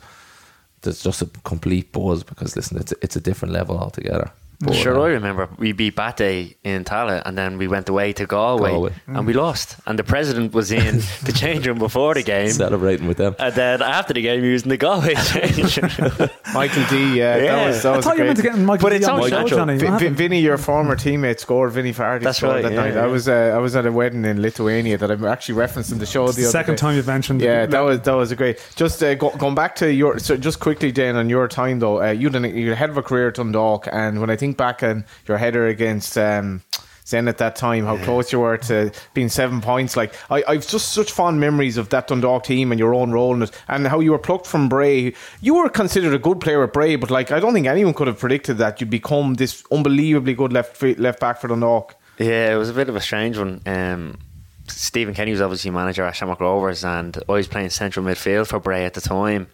there's 0.82 1.02
just 1.02 1.22
a 1.22 1.26
complete 1.44 1.90
buzz. 1.90 2.22
Because 2.22 2.54
listen, 2.54 2.76
it's 2.76 2.92
it's 3.00 3.16
a 3.16 3.20
different 3.20 3.54
level 3.54 3.78
altogether. 3.78 4.30
But, 4.60 4.74
Sure, 4.74 4.98
uh, 4.98 5.04
I 5.04 5.08
remember 5.10 5.48
we 5.56 5.70
beat 5.70 5.94
Bate 5.94 6.56
in 6.64 6.82
Tallaght, 6.82 7.22
and 7.26 7.38
then 7.38 7.58
we 7.58 7.68
went 7.68 7.88
away 7.88 8.12
to 8.14 8.26
Galway, 8.26 8.70
Galway. 8.72 8.92
and 9.06 9.24
we 9.24 9.32
lost. 9.32 9.76
And 9.86 9.96
the 9.96 10.02
president 10.02 10.52
was 10.52 10.72
in 10.72 10.96
the 11.22 11.32
change 11.32 11.64
room 11.68 11.78
before 11.78 12.14
the 12.14 12.24
game, 12.24 12.50
celebrating 12.50 13.06
with 13.06 13.18
them. 13.18 13.36
and 13.38 13.54
then 13.54 13.82
after 13.82 14.14
the 14.14 14.20
game, 14.22 14.42
he 14.42 14.50
was 14.52 14.64
in 14.64 14.70
the 14.70 14.76
Galway 14.76 15.14
change 15.32 15.76
room. 15.78 16.28
Michael 16.52 16.82
D. 16.90 17.18
Yeah, 17.18 17.36
Yeah. 17.36 17.54
that 17.54 17.66
was 17.68 17.82
that 17.84 17.92
I 17.92 17.96
was 17.96 18.04
thought 18.04 18.16
you 18.16 18.24
great. 18.24 18.26
meant 18.26 18.36
to 18.38 18.42
get 18.42 18.58
Michael 18.58 18.82
But 18.82 18.90
D 18.90 18.96
it's 18.96 19.06
on 19.06 19.16
the 19.18 19.22
on 19.24 19.30
show, 19.30 19.36
Central. 19.36 19.58
Johnny. 19.60 19.78
Vi- 19.78 19.90
What 19.90 20.02
Vinny, 20.14 20.40
your 20.40 20.58
former 20.58 20.96
teammate, 20.96 21.38
scored. 21.38 21.70
Vinny 21.72 21.92
Faherty 21.92 22.24
That's 22.24 22.38
scored 22.38 22.54
right, 22.54 22.62
that 22.62 22.72
yeah, 22.72 22.80
night. 22.80 22.94
yeah. 22.94 23.04
I 23.04 23.06
was 23.06 23.28
uh, 23.28 23.52
I 23.54 23.58
was 23.58 23.76
at 23.76 23.86
a 23.86 23.92
wedding 23.92 24.24
in 24.24 24.42
Lithuania 24.42 24.98
that 24.98 25.08
I'm 25.10 25.24
actually 25.24 25.54
referencing 25.54 26.00
the 26.00 26.06
show 26.06 26.24
It's 26.26 26.34
the 26.34 26.42
the 26.42 26.48
other 26.48 26.52
second 26.58 26.74
day. 26.74 26.80
time 26.80 26.96
you've 26.96 27.06
mentioned. 27.06 27.40
Yeah, 27.42 27.66
that 27.66 27.80
was 27.80 28.00
that 28.00 28.14
was 28.14 28.32
a 28.32 28.36
great. 28.36 28.58
Just 28.74 29.00
uh, 29.04 29.14
go, 29.14 29.30
going 29.36 29.54
back 29.54 29.76
to 29.76 29.92
your 29.92 30.18
so 30.18 30.36
just 30.36 30.58
quickly, 30.58 30.90
Dan, 30.90 31.14
on 31.14 31.28
your 31.30 31.46
time 31.46 31.78
though, 31.78 32.02
uh, 32.02 32.10
you 32.10 32.28
did 32.28 32.44
you 32.56 32.74
had 32.74 32.90
a 32.90 33.02
career 33.02 33.28
at 33.28 33.34
Dundalk, 33.34 33.86
and 33.92 34.20
when 34.20 34.30
I 34.30 34.36
think 34.36 34.47
back 34.56 34.82
on 34.82 35.04
your 35.26 35.38
header 35.38 35.66
against. 35.66 36.16
Um, 36.16 36.62
Zen 37.08 37.26
at 37.26 37.38
that 37.38 37.56
time, 37.56 37.86
how 37.86 37.96
close 37.96 38.32
you 38.32 38.40
were 38.40 38.58
to 38.58 38.92
being 39.14 39.30
seven 39.30 39.62
points. 39.62 39.96
Like 39.96 40.12
I, 40.30 40.44
I've 40.46 40.68
just 40.68 40.92
such 40.92 41.10
fond 41.10 41.40
memories 41.40 41.78
of 41.78 41.88
that 41.88 42.08
Dundalk 42.08 42.44
team 42.44 42.70
and 42.70 42.78
your 42.78 42.92
own 42.92 43.12
role 43.12 43.34
in 43.34 43.40
it, 43.40 43.50
and 43.66 43.86
how 43.86 44.00
you 44.00 44.10
were 44.10 44.18
plucked 44.18 44.46
from 44.46 44.68
Bray. 44.68 45.14
You 45.40 45.54
were 45.54 45.70
considered 45.70 46.12
a 46.12 46.18
good 46.18 46.38
player 46.38 46.62
at 46.62 46.74
Bray, 46.74 46.96
but 46.96 47.10
like 47.10 47.30
I 47.32 47.40
don't 47.40 47.54
think 47.54 47.66
anyone 47.66 47.94
could 47.94 48.08
have 48.08 48.18
predicted 48.18 48.58
that 48.58 48.78
you'd 48.78 48.90
become 48.90 49.34
this 49.34 49.64
unbelievably 49.72 50.34
good 50.34 50.52
left 50.52 50.82
left 50.82 51.18
back 51.18 51.40
for 51.40 51.48
Dundalk. 51.48 51.94
Yeah, 52.18 52.52
it 52.52 52.58
was 52.58 52.68
a 52.68 52.74
bit 52.74 52.90
of 52.90 52.96
a 52.96 53.00
strange 53.00 53.38
one. 53.38 53.62
Um, 53.64 54.18
Stephen 54.66 55.14
Kenny 55.14 55.30
was 55.30 55.40
obviously 55.40 55.70
manager 55.70 56.04
at 56.04 56.14
Shamrock 56.14 56.40
Rovers, 56.40 56.84
and 56.84 57.16
I 57.26 57.32
was 57.32 57.48
playing 57.48 57.70
central 57.70 58.04
midfield 58.04 58.48
for 58.48 58.60
Bray 58.60 58.84
at 58.84 58.92
the 58.92 59.00
time. 59.00 59.48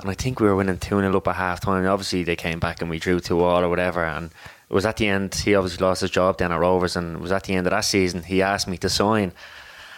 And 0.00 0.10
I 0.10 0.14
think 0.14 0.40
we 0.40 0.48
were 0.48 0.56
winning 0.56 0.78
2 0.78 1.00
0 1.00 1.16
up 1.16 1.28
at 1.28 1.36
half 1.36 1.60
time. 1.60 1.86
Obviously, 1.86 2.24
they 2.24 2.36
came 2.36 2.58
back 2.58 2.80
and 2.80 2.90
we 2.90 2.98
drew 2.98 3.20
2 3.20 3.40
all 3.40 3.62
or 3.62 3.68
whatever. 3.68 4.04
And 4.04 4.30
it 4.68 4.74
was 4.74 4.86
at 4.86 4.96
the 4.96 5.08
end, 5.08 5.34
he 5.34 5.54
obviously 5.54 5.84
lost 5.84 6.00
his 6.00 6.10
job 6.10 6.36
down 6.36 6.52
at 6.52 6.58
Rovers, 6.58 6.96
and 6.96 7.16
it 7.16 7.20
was 7.20 7.32
at 7.32 7.44
the 7.44 7.54
end 7.54 7.66
of 7.66 7.70
that 7.70 7.84
season, 7.84 8.22
he 8.22 8.42
asked 8.42 8.66
me 8.66 8.76
to 8.78 8.88
sign. 8.88 9.32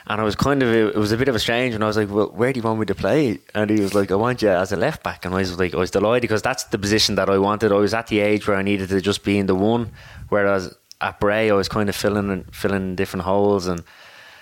And 0.08 0.20
I 0.20 0.24
was 0.24 0.36
kind 0.36 0.62
of, 0.62 0.72
it 0.72 0.94
was 0.94 1.10
a 1.10 1.16
bit 1.16 1.28
of 1.28 1.34
a 1.34 1.38
strange 1.40 1.74
one. 1.74 1.82
I 1.82 1.86
was 1.86 1.96
like, 1.96 2.08
well, 2.08 2.28
where 2.28 2.52
do 2.52 2.60
you 2.60 2.62
want 2.62 2.78
me 2.78 2.86
to 2.86 2.94
play? 2.94 3.40
And 3.54 3.68
he 3.68 3.80
was 3.80 3.92
like, 3.92 4.12
I 4.12 4.14
want 4.14 4.40
you 4.40 4.50
as 4.50 4.70
a 4.70 4.76
left 4.76 5.02
back. 5.02 5.24
And 5.24 5.34
I 5.34 5.38
was 5.38 5.58
like, 5.58 5.74
I 5.74 5.78
was 5.78 5.90
delighted 5.90 6.22
because 6.22 6.42
that's 6.42 6.64
the 6.64 6.78
position 6.78 7.16
that 7.16 7.28
I 7.28 7.38
wanted. 7.38 7.72
I 7.72 7.76
was 7.76 7.92
at 7.92 8.06
the 8.06 8.20
age 8.20 8.46
where 8.46 8.56
I 8.56 8.62
needed 8.62 8.88
to 8.90 9.00
just 9.00 9.24
be 9.24 9.36
in 9.36 9.46
the 9.46 9.56
one. 9.56 9.90
Whereas 10.28 10.76
at 11.00 11.18
Bray, 11.18 11.50
I 11.50 11.54
was 11.54 11.68
kind 11.68 11.88
of 11.88 11.96
filling 11.96 12.44
filling 12.52 12.94
different 12.94 13.24
holes. 13.24 13.66
And 13.66 13.82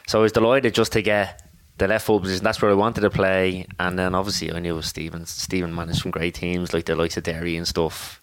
so 0.07 0.19
I 0.19 0.23
was 0.23 0.33
delighted 0.33 0.75
just 0.75 0.93
to 0.93 1.01
get 1.03 1.44
the 1.79 1.89
left 1.89 2.07
full 2.07 2.21
position. 2.21 2.45
That's 2.45 2.61
where 2.63 2.71
I 2.71 2.75
wanted 2.75 3.01
to 3.03 3.11
play. 3.11 3.67
And 3.81 3.99
then 3.99 4.15
obviously 4.15 4.53
I 4.53 4.59
knew 4.61 4.75
it 4.75 4.77
was 4.77 4.87
Stephen. 4.87 5.27
Stephen 5.27 5.75
managed 5.75 6.03
some 6.03 6.11
great 6.13 6.35
teams 6.35 6.73
like 6.73 6.85
the 6.87 6.95
likes 6.97 7.17
of 7.17 7.25
Derry 7.25 7.57
and 7.57 7.67
stuff. 7.67 8.21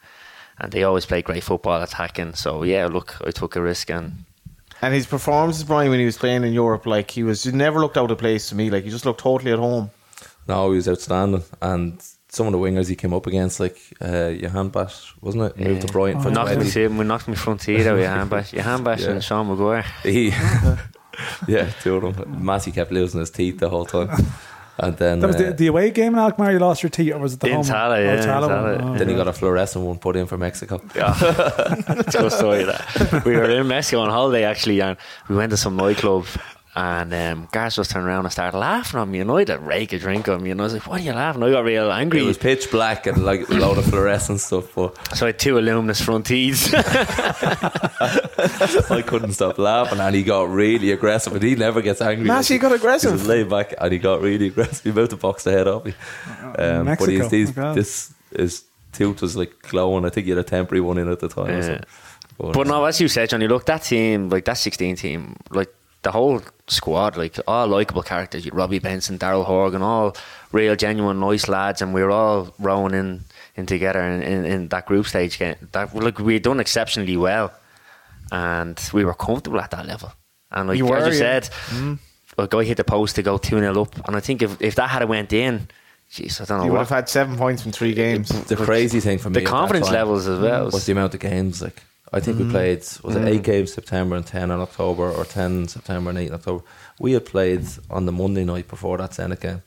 and 0.60 0.72
they 0.72 0.84
always 0.84 1.06
play 1.06 1.22
great 1.22 1.44
football, 1.44 1.82
attacking. 1.82 2.34
So 2.36 2.64
yeah, 2.64 2.86
look, 2.88 3.18
I 3.26 3.32
took 3.32 3.56
a 3.56 3.62
risk 3.62 3.90
and 3.90 4.24
And 4.82 4.94
his 4.94 5.06
performances, 5.08 5.64
Brian, 5.64 5.90
when 5.90 6.00
he 6.00 6.06
was 6.06 6.18
playing 6.18 6.44
in 6.44 6.54
Europe, 6.54 6.86
like 6.86 7.12
he 7.12 7.24
was, 7.24 7.44
he 7.44 7.52
never 7.52 7.80
looked 7.80 7.98
out 7.98 8.12
of 8.12 8.18
place 8.18 8.50
to 8.50 8.56
me. 8.56 8.70
Like 8.70 8.84
he 8.84 8.90
just 8.90 9.06
looked 9.06 9.20
totally 9.22 9.52
at 9.52 9.60
home. 9.60 9.90
No, 10.48 10.72
he 10.72 10.78
was 10.78 10.88
outstanding. 10.88 11.44
And 11.62 12.02
some 12.30 12.48
of 12.48 12.54
the 12.54 12.58
wingers 12.60 12.88
he 12.90 12.96
came 12.96 13.14
up 13.14 13.28
against, 13.28 13.60
like 13.60 13.78
uh, 14.02 14.32
Jahanbakhsh, 14.42 15.14
wasn't 15.22 15.44
it? 15.44 15.58
Moved 15.60 15.82
to 15.82 15.88
Brighton 15.92 16.20
Oh, 16.20 16.24
for 16.24 16.30
yeah. 16.30 16.34
knocked 16.36 16.50
me, 16.52 16.56
20. 16.56 16.70
same, 16.70 16.98
we 16.98 17.04
knocked 17.06 17.28
me 17.28 17.36
front 17.36 17.62
teeth 17.62 17.86
out. 17.86 17.98
Jahanbakhsh, 18.00 18.54
Johan 18.54 18.84
Bash 18.84 19.02
Yeah. 19.02 19.12
and 19.12 19.24
Sean 19.24 19.48
Maguire. 19.48 19.86
He, 20.04 20.32
yeah, 21.48 21.70
two 21.82 21.96
of 21.96 22.16
them. 22.18 22.44
Matty 22.46 22.72
kept 22.72 22.92
losing 22.92 23.20
his 23.20 23.30
teeth 23.32 23.60
the 23.60 23.70
whole 23.70 23.86
time. 23.86 24.10
And 24.78 24.98
then, 24.98 25.20
That 25.20 25.28
was 25.28 25.36
uh, 25.36 25.40
the, 25.40 25.52
the 25.54 25.68
away 25.68 25.92
game 25.92 26.14
in 26.14 26.20
Alkmaar. 26.20 26.52
You 26.54 26.58
lost 26.60 26.82
your 26.82 26.90
teeth, 26.90 27.14
or 27.14 27.20
was 27.20 27.34
it 27.34 27.40
the 27.42 27.48
In 27.48 27.54
home? 27.56 27.64
Tallaght, 27.66 27.90
one? 27.90 28.02
yeah, 28.02 28.10
Oh, 28.12 28.16
in 28.16 28.24
Tallaght 28.24 28.50
Tallaght. 28.50 28.82
one. 28.84 28.96
Oh, 28.96 28.98
then 28.98 29.08
he 29.10 29.14
yeah. 29.14 29.20
got 29.20 29.28
a 29.28 29.34
fluorescent 29.34 29.86
one 29.86 29.98
put 30.00 30.16
in 30.16 30.26
for 30.26 30.38
Mexico. 30.38 30.82
Yeah, 30.96 31.14
it's 31.20 32.16
a 32.16 32.20
good 32.20 32.32
story. 32.32 32.64
That 32.64 33.24
we 33.26 33.36
were 33.36 33.50
in 33.50 33.68
Mexico 33.68 34.00
on 34.02 34.10
holiday 34.10 34.44
actually, 34.46 34.82
and 34.82 34.98
we 35.30 35.36
went 35.36 35.52
to 35.52 35.58
some 35.58 35.76
nightclub. 35.76 36.26
And 36.74 37.14
um, 37.14 37.50
guys 37.52 37.76
just 37.76 37.92
turned 37.92 38.08
around 38.08 38.24
and 38.26 38.32
started 38.32 38.58
laughing 38.58 38.98
at 39.02 39.08
me, 39.08 39.20
and 39.20 39.30
I 39.30 39.40
had 39.40 39.50
a 39.50 39.60
rake 39.60 39.92
a 39.92 40.00
drink 40.00 40.30
on 40.30 40.42
me, 40.42 40.52
and 40.52 40.62
I 40.62 40.64
was 40.64 40.74
like, 40.74 40.88
"What 40.88 41.02
are 41.02 41.04
you 41.04 41.12
laughing?" 41.12 41.44
I 41.44 41.52
got 41.52 41.66
real 41.66 41.92
angry. 41.92 42.22
It 42.22 42.26
was 42.26 42.38
pitch 42.38 42.72
black 42.72 43.08
and 43.08 43.26
like 43.26 43.50
a 43.50 43.54
load 43.56 43.78
of 43.78 43.84
fluorescent 43.86 44.40
stuff, 44.40 44.74
but 44.74 44.96
so 45.14 45.26
I 45.26 45.30
had 45.30 45.40
two 45.40 45.60
luminous 45.60 46.00
front 46.02 46.28
teeth. 46.28 46.74
I 48.90 49.04
couldn't 49.06 49.34
stop 49.34 49.58
laughing, 49.58 50.00
and 50.00 50.16
he 50.16 50.24
got 50.24 50.50
really 50.50 50.92
aggressive. 50.94 51.34
And 51.34 51.44
he 51.44 51.56
never 51.56 51.82
gets 51.82 52.00
angry. 52.00 52.26
Massey 52.26 52.58
got 52.58 52.72
aggressive. 52.72 53.12
He 53.12 53.14
was 53.16 53.28
laid 53.28 53.50
back, 53.50 53.74
and 53.78 53.92
he 53.92 54.00
got 54.00 54.22
really 54.22 54.48
aggressive. 54.48 54.84
He 54.84 54.92
about 54.92 55.10
to 55.10 55.18
box 55.18 55.44
the 55.44 55.52
head 55.52 55.68
off 55.68 55.84
me. 55.84 55.94
Um, 56.40 56.56
but 56.56 56.84
Mexico, 56.86 57.12
he's, 57.12 57.32
he's, 57.32 57.58
oh 57.58 57.74
this 57.74 58.14
his 58.34 58.64
tooth 58.94 59.22
was 59.22 59.36
like 59.36 59.62
glowing. 59.64 60.06
I 60.06 60.10
think 60.10 60.24
he 60.26 60.32
had 60.32 60.40
a 60.40 60.44
temporary 60.44 60.82
one 60.82 60.98
in 60.98 61.10
at 61.10 61.20
the 61.20 61.28
time. 61.28 61.50
Yeah. 61.50 61.62
something. 61.62 61.86
But, 62.38 62.54
But 62.54 62.68
no, 62.68 62.86
as 62.86 63.02
you 63.02 63.10
said, 63.10 63.30
Johnny, 63.30 63.48
look, 63.48 63.66
that 63.66 63.84
team, 63.84 64.30
like 64.30 64.46
that 64.46 64.58
16 64.58 64.96
team, 64.96 65.36
like 65.50 65.74
the 66.04 66.12
whole 66.12 66.42
squad, 66.68 67.18
like 67.18 67.38
all 67.48 67.68
likable 67.68 68.02
characters, 68.02 68.50
Robbie 68.52 68.80
Benson, 68.80 69.20
Daryl 69.20 69.46
Horgan, 69.46 69.82
all 69.82 70.16
real, 70.52 70.76
genuine, 70.76 71.20
nice 71.20 71.48
lads, 71.48 71.82
and 71.82 71.94
we 71.94 72.02
were 72.02 72.12
all 72.12 72.54
rowing 72.60 72.94
in, 72.94 73.24
in 73.56 73.66
together 73.66 74.02
in, 74.02 74.22
in, 74.24 74.46
in 74.46 74.68
that 74.70 74.86
group 74.86 75.06
stage 75.06 75.38
game. 75.38 75.56
That 75.74 75.94
like 75.96 76.20
we 76.20 76.34
had 76.34 76.44
done 76.44 76.60
exceptionally 76.60 77.18
well, 77.18 77.54
and 78.32 78.82
we 78.94 79.06
were 79.06 79.14
comfortable 79.14 79.60
at 79.60 79.72
that 79.72 79.86
level. 79.86 80.12
And 80.52 80.70
like 80.70 80.78
You 80.78 80.88
were, 80.88 80.98
as 80.98 81.08
you 81.08 81.24
yeah. 81.24 81.42
said, 81.42 81.44
mm. 81.70 82.00
a 82.38 82.48
guy 82.48 82.64
hit 82.64 82.78
the 82.78 82.84
post 82.84 83.16
to 83.18 83.24
go 83.24 83.38
2 83.38 83.60
0 83.60 83.82
up, 83.82 84.08
and 84.08 84.16
I 84.16 84.20
think 84.20 84.42
if, 84.42 84.60
if 84.62 84.76
that 84.76 84.90
had 84.90 85.08
went 85.08 85.34
in, 85.34 85.68
jeez, 86.12 86.42
I 86.42 86.46
don't 86.46 86.60
know 86.60 86.66
You 86.66 86.72
would 86.72 86.80
have 86.80 86.90
had 86.90 87.10
seven 87.10 87.38
points 87.38 87.62
from 87.62 87.72
three 87.74 87.94
games. 87.94 88.30
the 88.46 88.56
crazy 88.56 89.00
thing 89.00 89.20
for 89.20 89.30
me, 89.30 89.40
the 89.40 89.46
confidence 89.46 89.90
levels 89.92 90.28
as 90.28 90.40
well. 90.40 90.66
was 90.66 90.86
the 90.86 90.94
amount 90.94 91.14
of 91.14 91.20
games. 91.20 91.62
Like 91.62 91.84
I 92.14 92.20
think 92.20 92.40
we 92.40 92.44
mm. 92.46 92.52
played 92.52 92.80
was 93.04 93.16
it 93.16 93.22
mm. 93.22 93.28
eight 93.28 93.44
games 93.44 93.74
September 93.74 94.16
and 94.16 94.26
ten 94.26 94.52
in 94.52 94.60
October, 94.60 95.12
or 95.12 95.26
ten 95.26 95.68
September 95.68 96.10
and 96.10 96.20
eight 96.20 96.28
in 96.28 96.34
October. 96.34 96.64
We 97.00 97.14
had 97.14 97.26
played 97.26 97.66
on 97.90 98.06
the 98.06 98.12
Monday 98.12 98.44
night 98.44 98.68
before 98.68 98.98
that 98.98 99.12
Zenit 99.12 99.40
game, 99.40 99.62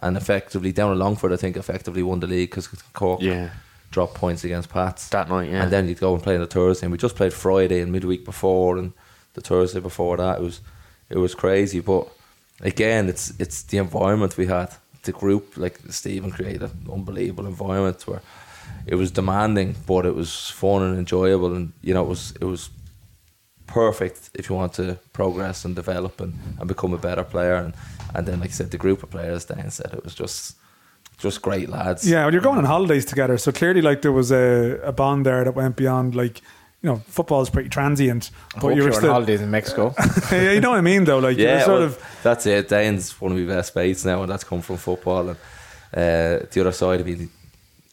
and 0.00 0.16
effectively 0.16 0.72
down 0.72 0.92
at 0.92 0.98
Longford, 0.98 1.32
I 1.32 1.36
think 1.36 1.56
effectively 1.56 2.02
won 2.02 2.20
the 2.20 2.26
league 2.26 2.50
because 2.50 2.68
Cork 2.92 3.20
Yeah. 3.20 3.50
dropped 3.90 4.14
points 4.14 4.44
against 4.44 4.68
Pats 4.68 5.08
that 5.08 5.28
night, 5.28 5.50
yeah. 5.50 5.62
and 5.62 5.72
then 5.72 5.88
you'd 5.88 5.98
go 5.98 6.14
and 6.14 6.22
play 6.22 6.34
on 6.34 6.40
the 6.40 6.46
Thursday. 6.46 6.86
And 6.86 6.92
we 6.92 6.98
just 6.98 7.16
played 7.16 7.32
Friday 7.32 7.80
and 7.80 7.90
midweek 7.90 8.24
before, 8.24 8.78
and 8.78 8.92
the 9.34 9.40
Thursday 9.40 9.80
before 9.80 10.16
that. 10.18 10.38
It 10.38 10.42
was 10.42 10.60
it 11.10 11.18
was 11.18 11.34
crazy, 11.34 11.80
but 11.80 12.08
again, 12.60 13.08
it's 13.08 13.32
it's 13.38 13.62
the 13.62 13.78
environment 13.78 14.36
we 14.36 14.46
had. 14.46 14.74
The 15.02 15.12
group, 15.12 15.56
like 15.56 15.78
Stephen, 15.90 16.30
created 16.30 16.62
an 16.62 16.86
unbelievable 16.92 17.46
environment 17.46 18.06
where 18.06 18.20
it 18.88 18.94
was 18.96 19.10
demanding, 19.10 19.76
but 19.86 20.06
it 20.06 20.14
was 20.14 20.50
fun 20.50 20.82
and 20.82 20.98
enjoyable, 20.98 21.54
and 21.54 21.72
you 21.82 21.94
know 21.94 22.02
it 22.02 22.08
was 22.08 22.32
it 22.40 22.44
was 22.44 22.70
perfect 23.66 24.30
if 24.34 24.48
you 24.48 24.56
want 24.56 24.72
to 24.74 24.96
progress 25.12 25.64
and 25.64 25.76
develop 25.76 26.20
and, 26.20 26.32
and 26.58 26.66
become 26.68 26.94
a 26.94 26.98
better 26.98 27.22
player. 27.22 27.54
And, 27.56 27.74
and 28.14 28.26
then, 28.26 28.40
like 28.40 28.48
I 28.50 28.52
said, 28.52 28.70
the 28.70 28.78
group 28.78 29.02
of 29.02 29.10
players, 29.10 29.44
Dan 29.44 29.70
said, 29.70 29.92
it 29.92 30.02
was 30.04 30.14
just 30.14 30.56
just 31.18 31.42
great 31.42 31.68
lads. 31.68 32.08
Yeah, 32.08 32.24
well, 32.24 32.32
you're 32.32 32.42
going 32.42 32.58
on 32.58 32.64
holidays 32.64 33.04
together, 33.04 33.38
so 33.38 33.52
clearly, 33.52 33.82
like 33.82 34.02
there 34.02 34.12
was 34.12 34.30
a, 34.30 34.80
a 34.84 34.92
bond 34.92 35.26
there 35.26 35.44
that 35.44 35.54
went 35.54 35.76
beyond 35.76 36.14
like 36.14 36.40
you 36.82 36.88
know 36.88 36.96
football 37.08 37.42
is 37.42 37.50
pretty 37.50 37.68
transient, 37.68 38.30
I 38.54 38.60
but 38.60 38.68
you 38.68 38.76
you 38.76 38.82
were 38.82 38.88
were 38.88 38.94
on 38.94 39.00
still. 39.00 39.12
holidays 39.12 39.40
in 39.40 39.50
Mexico. 39.50 39.94
yeah, 40.32 40.52
you 40.52 40.60
know 40.60 40.70
what 40.70 40.78
I 40.78 40.80
mean, 40.82 41.04
though. 41.04 41.18
Like 41.18 41.36
you're 41.36 41.48
Yeah, 41.48 41.64
sort 41.64 41.80
well, 41.80 41.88
of 41.88 42.20
that's 42.22 42.46
it. 42.46 42.68
Dane's 42.68 43.20
one 43.20 43.32
of 43.32 43.38
my 43.38 43.54
best 43.54 43.74
mates 43.76 44.04
now, 44.04 44.22
and 44.22 44.30
that's 44.30 44.44
come 44.44 44.62
from 44.62 44.76
football. 44.76 45.28
And 45.30 45.36
uh, 45.92 46.46
the 46.52 46.60
other 46.60 46.72
side 46.72 47.00
of 47.00 47.06
me 47.06 47.28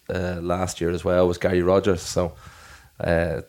uh, 0.10 0.39
last 0.41 0.82
year 0.82 0.91
as 0.91 1.03
well 1.03 1.28
was 1.28 1.38
Gary 1.38 1.62
Rogers. 1.62 2.01
So 2.01 2.34
uh, 2.99 3.41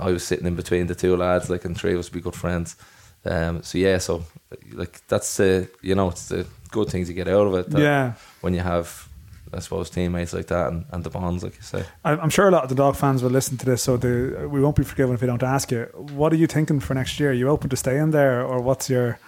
I 0.00 0.10
was 0.10 0.24
sitting 0.24 0.46
in 0.46 0.54
between 0.54 0.86
the 0.86 0.94
two 0.94 1.16
lads, 1.16 1.50
like, 1.50 1.64
and 1.64 1.76
three 1.76 1.92
of 1.92 2.00
us 2.00 2.06
would 2.06 2.14
be 2.14 2.20
good 2.20 2.34
friends. 2.34 2.76
Um, 3.24 3.62
so 3.62 3.78
yeah, 3.78 3.98
so 3.98 4.24
like 4.72 5.06
that's 5.08 5.40
uh, 5.40 5.66
you 5.82 5.94
know 5.94 6.10
it's 6.10 6.28
the 6.28 6.46
good 6.70 6.88
things 6.88 7.08
you 7.08 7.14
get 7.14 7.28
out 7.28 7.46
of 7.46 7.54
it. 7.54 7.70
that 7.70 7.80
yeah. 7.80 8.12
when 8.40 8.54
you 8.54 8.60
have 8.60 9.08
I 9.52 9.60
suppose 9.60 9.90
teammates 9.90 10.32
like 10.32 10.48
that 10.48 10.68
and, 10.68 10.84
and 10.90 11.04
the 11.04 11.10
bonds, 11.10 11.42
like 11.42 11.56
you 11.56 11.62
say. 11.62 11.84
I- 12.04 12.16
I'm 12.16 12.30
sure 12.30 12.48
a 12.48 12.50
lot 12.50 12.64
of 12.64 12.68
the 12.68 12.74
dog 12.74 12.96
fans 12.96 13.22
will 13.22 13.30
listen 13.30 13.56
to 13.58 13.66
this, 13.66 13.82
so 13.82 13.96
the, 13.96 14.48
we 14.50 14.60
won't 14.60 14.76
be 14.76 14.84
forgiven 14.84 15.14
if 15.14 15.20
we 15.20 15.26
don't 15.26 15.42
ask 15.42 15.70
you. 15.70 15.84
What 15.94 16.32
are 16.32 16.36
you 16.36 16.46
thinking 16.46 16.80
for 16.80 16.94
next 16.94 17.18
year? 17.20 17.30
Are 17.30 17.34
you 17.34 17.48
open 17.48 17.70
to 17.70 17.76
staying 17.76 18.10
there, 18.10 18.44
or 18.44 18.60
what's 18.60 18.90
your 18.90 19.18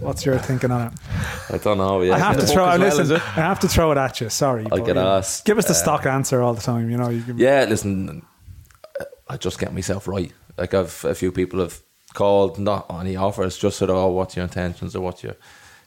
what's 0.00 0.24
your 0.24 0.38
thinking 0.38 0.70
on 0.70 0.88
it? 0.88 0.92
I 1.50 1.58
don't 1.58 1.78
know. 1.78 2.02
Yeah, 2.02 2.14
I 2.14 2.18
have 2.18 2.38
to 2.38 2.46
throw. 2.46 2.64
well, 2.66 2.78
listen. 2.78 3.12
I 3.16 3.18
have 3.18 3.60
to 3.60 3.68
throw 3.68 3.92
it 3.92 3.98
at 3.98 4.20
you. 4.20 4.28
Sorry, 4.28 4.66
I 4.70 4.80
get 4.80 4.96
asked, 4.96 5.44
Give 5.44 5.58
us 5.58 5.66
the 5.66 5.72
uh, 5.72 5.74
stock 5.74 6.06
answer 6.06 6.42
all 6.42 6.54
the 6.54 6.62
time. 6.62 6.90
You 6.90 6.96
know, 6.96 7.08
you 7.10 7.22
can, 7.22 7.38
Yeah, 7.38 7.66
listen, 7.68 8.24
I 9.28 9.36
just 9.36 9.58
get 9.58 9.72
myself 9.74 10.06
right. 10.08 10.32
Like 10.56 10.74
I've 10.74 11.04
a 11.04 11.14
few 11.14 11.32
people 11.32 11.60
have 11.60 11.80
called, 12.14 12.58
not 12.58 12.86
on 12.88 13.06
any 13.06 13.16
offers, 13.16 13.58
just 13.58 13.78
said, 13.78 13.90
"Oh, 13.90 14.08
what's 14.08 14.36
your 14.36 14.44
intentions 14.44 14.96
or 14.96 15.00
what 15.00 15.22
you're 15.22 15.36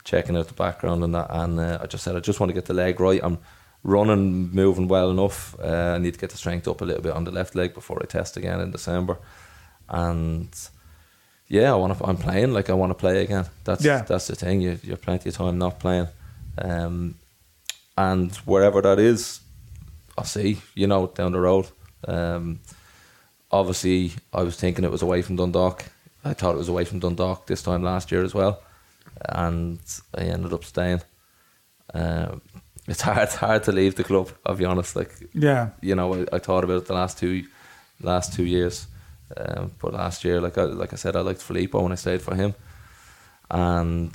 checking 0.04 0.38
out 0.38 0.48
the 0.48 0.54
background 0.54 1.04
and 1.04 1.16
that." 1.16 1.28
And 1.30 1.60
uh, 1.60 1.80
I 1.82 1.88
just 1.88 2.04
said, 2.04 2.16
I 2.16 2.20
just 2.20 2.40
want 2.40 2.50
to 2.50 2.54
get 2.54 2.66
the 2.66 2.74
leg 2.74 3.00
right. 3.00 3.20
I'm 3.24 3.40
running, 3.84 4.52
moving 4.52 4.88
well 4.88 5.10
enough. 5.10 5.56
Uh, 5.60 5.94
I 5.96 5.98
need 5.98 6.14
to 6.14 6.20
get 6.20 6.30
the 6.30 6.38
strength 6.38 6.68
up 6.68 6.82
a 6.82 6.86
little 6.86 7.02
bit 7.02 7.14
on 7.14 7.24
the 7.24 7.32
left 7.32 7.56
leg 7.56 7.74
before 7.74 8.00
I 8.02 8.06
test 8.06 8.38
again 8.38 8.60
in 8.60 8.72
December. 8.72 9.18
And 9.88 10.50
yeah, 11.50 11.72
I 11.74 11.76
want 11.76 11.98
to. 11.98 12.06
I'm 12.06 12.18
playing 12.18 12.54
like 12.54 12.70
I 12.70 12.74
want 12.74 12.92
to 12.92 12.96
play 12.96 13.24
again. 13.24 13.46
That's 13.64 13.84
Yeah. 13.84 14.04
that's 14.04 14.28
the 14.28 14.36
thing. 14.36 14.62
You 14.62 14.80
you're 14.84 14.98
plenty 14.98 15.30
of 15.30 15.36
time 15.36 15.58
not 15.58 15.80
playing, 15.80 16.08
um, 16.58 17.16
and 17.98 18.34
wherever 18.46 18.82
that 18.82 19.00
is, 19.00 19.42
I'll 20.18 20.24
see. 20.26 20.62
You 20.76 20.88
know, 20.88 21.08
down 21.08 21.32
the 21.32 21.40
road. 21.40 21.68
Um, 22.08 22.60
obviously, 23.52 24.12
I 24.34 24.44
was 24.44 24.56
thinking 24.56 24.86
it 24.86 24.92
was 24.92 25.02
away 25.02 25.22
from 25.22 25.36
Dundalk. 25.36 25.86
I 26.24 26.34
thought 26.34 26.56
it 26.56 26.58
was 26.60 26.70
away 26.70 26.86
from 26.86 27.00
Dundalk 27.00 27.48
this 27.48 27.62
time 27.64 27.84
last 27.84 28.12
year 28.12 28.24
as 28.24 28.34
well, 28.34 28.62
and 29.28 29.80
I 30.16 30.22
ended 30.26 30.54
up 30.54 30.64
staying. 30.64 31.02
Um, 31.94 32.42
it's 32.88 33.02
hard, 33.02 33.24
it's 33.24 33.36
hard 33.36 33.64
to 33.64 33.72
leave 33.72 33.96
the 33.96 34.04
club. 34.04 34.30
I'll 34.46 34.56
be 34.56 34.66
honest. 34.66 34.96
Like 34.96 35.12
yeah. 35.34 35.70
you 35.82 35.96
know, 35.96 36.14
I, 36.14 36.26
I 36.36 36.40
thought 36.40 36.64
about 36.64 36.78
it 36.84 36.86
the 36.86 36.94
last 36.94 37.18
two, 37.18 37.46
last 38.02 38.34
two 38.34 38.46
years. 38.46 38.88
Um, 39.38 39.72
but 39.80 39.94
last 39.94 40.24
year, 40.26 40.42
like 40.42 40.58
I, 40.58 40.64
like 40.64 40.94
I 40.94 40.96
said, 40.96 41.16
I 41.16 41.22
liked 41.22 41.42
Filippo 41.42 41.82
when 41.84 41.92
I 41.92 41.96
stayed 41.96 42.22
for 42.22 42.36
him, 42.36 42.56
and 43.52 44.14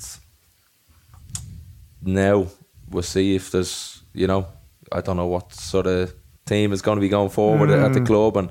now 2.02 2.46
we'll 2.90 3.02
see 3.02 3.34
if 3.34 3.50
there's, 3.50 4.02
you 4.12 4.26
know, 4.26 4.46
I 4.92 5.00
don't 5.00 5.16
know 5.16 5.26
what 5.26 5.52
sort 5.54 5.86
of 5.86 6.14
team 6.46 6.72
is 6.72 6.82
going 6.82 6.96
to 6.96 7.00
be 7.00 7.08
going 7.08 7.30
forward 7.30 7.70
at 7.70 7.92
the 7.94 8.00
Mm. 8.00 8.06
club 8.06 8.36
and 8.36 8.50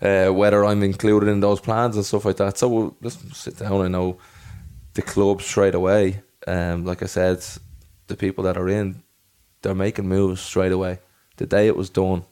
uh, 0.00 0.32
whether 0.32 0.64
I'm 0.64 0.82
included 0.82 1.28
in 1.28 1.40
those 1.40 1.60
plans 1.60 1.96
and 1.96 2.04
stuff 2.04 2.24
like 2.24 2.36
that. 2.36 2.58
So 2.58 2.68
we'll 2.68 2.96
let's 3.02 3.18
sit 3.36 3.58
down. 3.58 3.82
I 3.82 3.88
know 3.88 4.18
the 4.94 5.02
club 5.02 5.42
straight 5.42 5.74
away. 5.74 6.22
Um, 6.46 6.84
like 6.84 7.02
I 7.02 7.06
said, 7.06 7.44
the 8.06 8.16
people 8.16 8.44
that 8.44 8.56
are 8.56 8.68
in, 8.68 9.02
they're 9.62 9.74
making 9.74 10.08
moves 10.08 10.40
straight 10.40 10.72
away. 10.72 11.00
The 11.38 11.46
day 11.46 11.66
it 11.66 11.76
was 11.76 11.90
done, 11.90 12.22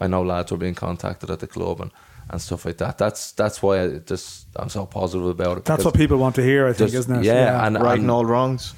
I 0.00 0.06
know 0.06 0.22
lads 0.22 0.50
were 0.52 0.58
being 0.58 0.74
contacted 0.74 1.30
at 1.30 1.38
the 1.40 1.46
club 1.46 1.80
and, 1.80 1.90
and 2.30 2.40
stuff 2.40 2.64
like 2.64 2.78
that. 2.78 2.98
That's 2.98 3.32
that's 3.32 3.62
why 3.62 3.82
I 3.84 3.88
just 3.98 4.46
I'm 4.56 4.68
so 4.68 4.86
positive 4.86 5.26
about 5.26 5.58
it. 5.58 5.64
That's 5.64 5.84
what 5.84 5.94
people 5.94 6.18
want 6.18 6.34
to 6.36 6.42
hear. 6.42 6.66
I 6.66 6.72
think, 6.72 6.90
there's- 6.90 7.04
isn't 7.04 7.16
it? 7.20 7.24
Yeah, 7.24 7.66
and, 7.66 7.76
Righting 7.80 8.04
and 8.04 8.10
all 8.10 8.24
wrongs. 8.24 8.74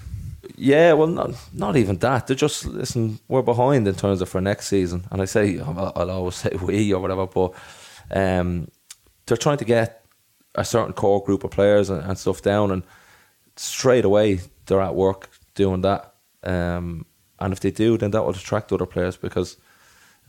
yeah, 0.57 0.93
well, 0.93 1.07
not 1.09 1.31
not 1.53 1.77
even 1.77 1.97
that. 1.99 2.27
They're 2.27 2.37
just 2.37 2.67
listen. 2.67 3.19
We're 3.29 3.43
behind 3.43 3.87
in 3.89 3.95
terms 3.95 4.21
of 4.23 4.29
for 4.29 4.41
next 4.41 4.69
season, 4.69 5.05
and 5.11 5.23
I 5.23 5.25
say 5.27 5.59
I'll, 5.61 5.93
I'll 5.97 6.11
always 6.11 6.35
say 6.43 6.51
we 6.63 6.93
or 6.93 7.01
whatever, 7.01 7.27
but 7.27 7.53
um, 8.11 8.69
they're 9.27 9.37
trying 9.37 9.59
to 9.59 9.65
get 9.65 10.05
a 10.55 10.65
certain 10.65 10.93
core 10.93 11.23
group 11.23 11.45
of 11.45 11.51
players 11.51 11.91
and, 11.91 12.03
and 12.03 12.19
stuff 12.19 12.43
down, 12.43 12.71
and 12.71 12.83
straight 13.57 14.05
away 14.05 14.41
they're 14.67 14.81
at 14.81 14.95
work 14.95 15.31
doing 15.55 15.81
that. 15.83 16.15
Um, 16.43 17.07
and 17.41 17.53
if 17.53 17.61
they 17.61 17.71
do, 17.71 17.97
then 17.97 18.11
that 18.13 18.23
will 18.25 18.31
attract 18.31 18.73
other 18.73 18.87
players 18.87 19.17
because 19.17 19.57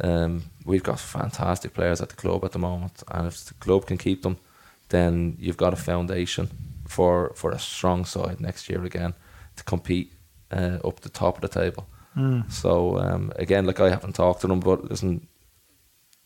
um, 0.01 0.43
we've 0.65 0.83
got 0.83 0.99
fantastic 0.99 1.73
players 1.73 2.01
at 2.01 2.09
the 2.09 2.15
club 2.15 2.45
at 2.45 2.51
the 2.51 2.59
moment, 2.59 3.03
and 3.09 3.27
if 3.27 3.45
the 3.45 3.53
club 3.55 3.85
can 3.85 3.97
keep 3.97 4.23
them, 4.23 4.37
then 4.89 5.35
you've 5.39 5.57
got 5.57 5.73
a 5.73 5.77
foundation 5.77 6.49
for 6.87 7.31
for 7.35 7.51
a 7.51 7.59
strong 7.59 8.05
side 8.05 8.39
next 8.39 8.69
year 8.69 8.83
again 8.83 9.13
to 9.55 9.63
compete 9.63 10.13
uh, 10.51 10.77
up 10.83 10.99
the 11.01 11.09
top 11.09 11.35
of 11.35 11.41
the 11.41 11.59
table. 11.59 11.87
Mm. 12.17 12.51
So 12.51 12.97
um, 12.97 13.31
again, 13.35 13.65
like 13.65 13.79
I 13.79 13.89
haven't 13.89 14.13
talked 14.13 14.41
to 14.41 14.47
them, 14.47 14.59
but 14.59 14.89
listen, 14.89 15.27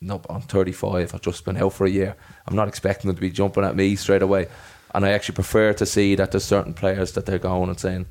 no, 0.02 0.22
I'm 0.30 0.42
35. 0.42 1.14
I've 1.14 1.22
just 1.22 1.46
been 1.46 1.58
out 1.58 1.74
for 1.74 1.86
a 1.86 1.90
year. 1.90 2.16
I'm 2.48 2.56
not 2.56 2.68
expecting 2.68 3.08
them 3.08 3.16
to 3.16 3.22
be 3.22 3.30
jumping 3.30 3.64
at 3.64 3.76
me 3.76 3.96
straight 3.96 4.22
away. 4.22 4.48
And 4.94 5.06
I 5.06 5.12
actually 5.12 5.36
prefer 5.36 5.74
to 5.74 5.86
see 5.86 6.16
that 6.16 6.32
there's 6.32 6.44
certain 6.44 6.74
players 6.74 7.14
that 7.14 7.26
they're 7.26 7.40
going 7.40 7.70
and 7.70 7.80
saying, 7.80 8.06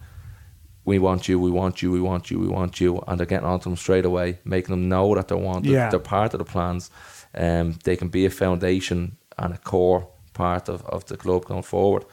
"We 0.85 0.99
want 0.99 1.29
you, 1.29 1.39
we 1.39 1.51
want 1.51 1.83
you, 1.83 1.91
we 1.93 2.01
want 2.01 2.31
you, 2.31 2.39
we 2.39 2.49
want 2.49 2.81
you," 2.81 3.03
and 3.07 3.19
they're 3.19 3.27
getting 3.27 3.47
onto 3.47 3.65
them 3.71 3.77
straight 3.77 4.05
away, 4.05 4.39
making 4.45 4.73
them 4.75 4.89
know 4.89 5.15
that 5.15 5.29
they're 5.29 5.37
wanted. 5.37 5.71
Yeah. 5.71 5.91
They're 5.91 6.01
part 6.01 6.35
of 6.35 6.39
the 6.39 6.45
plans. 6.45 6.91
Um, 7.35 7.79
they 7.85 7.97
can 7.97 8.09
be 8.09 8.27
a 8.27 8.31
foundation 8.31 9.17
and 9.39 9.55
a 9.55 9.59
core 9.59 10.09
part 10.35 10.69
of, 10.69 10.85
of 10.87 11.05
the 11.07 11.17
club 11.17 11.45
going 11.47 11.63
forward. 11.63 12.05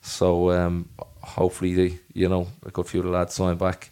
So 0.00 0.50
um, 0.50 0.88
hopefully, 1.22 1.74
they, 1.74 1.98
you 2.12 2.28
know, 2.28 2.48
a 2.64 2.70
good 2.70 2.86
few 2.86 3.00
of 3.00 3.06
the 3.06 3.12
lads 3.12 3.34
sign 3.34 3.56
back 3.56 3.90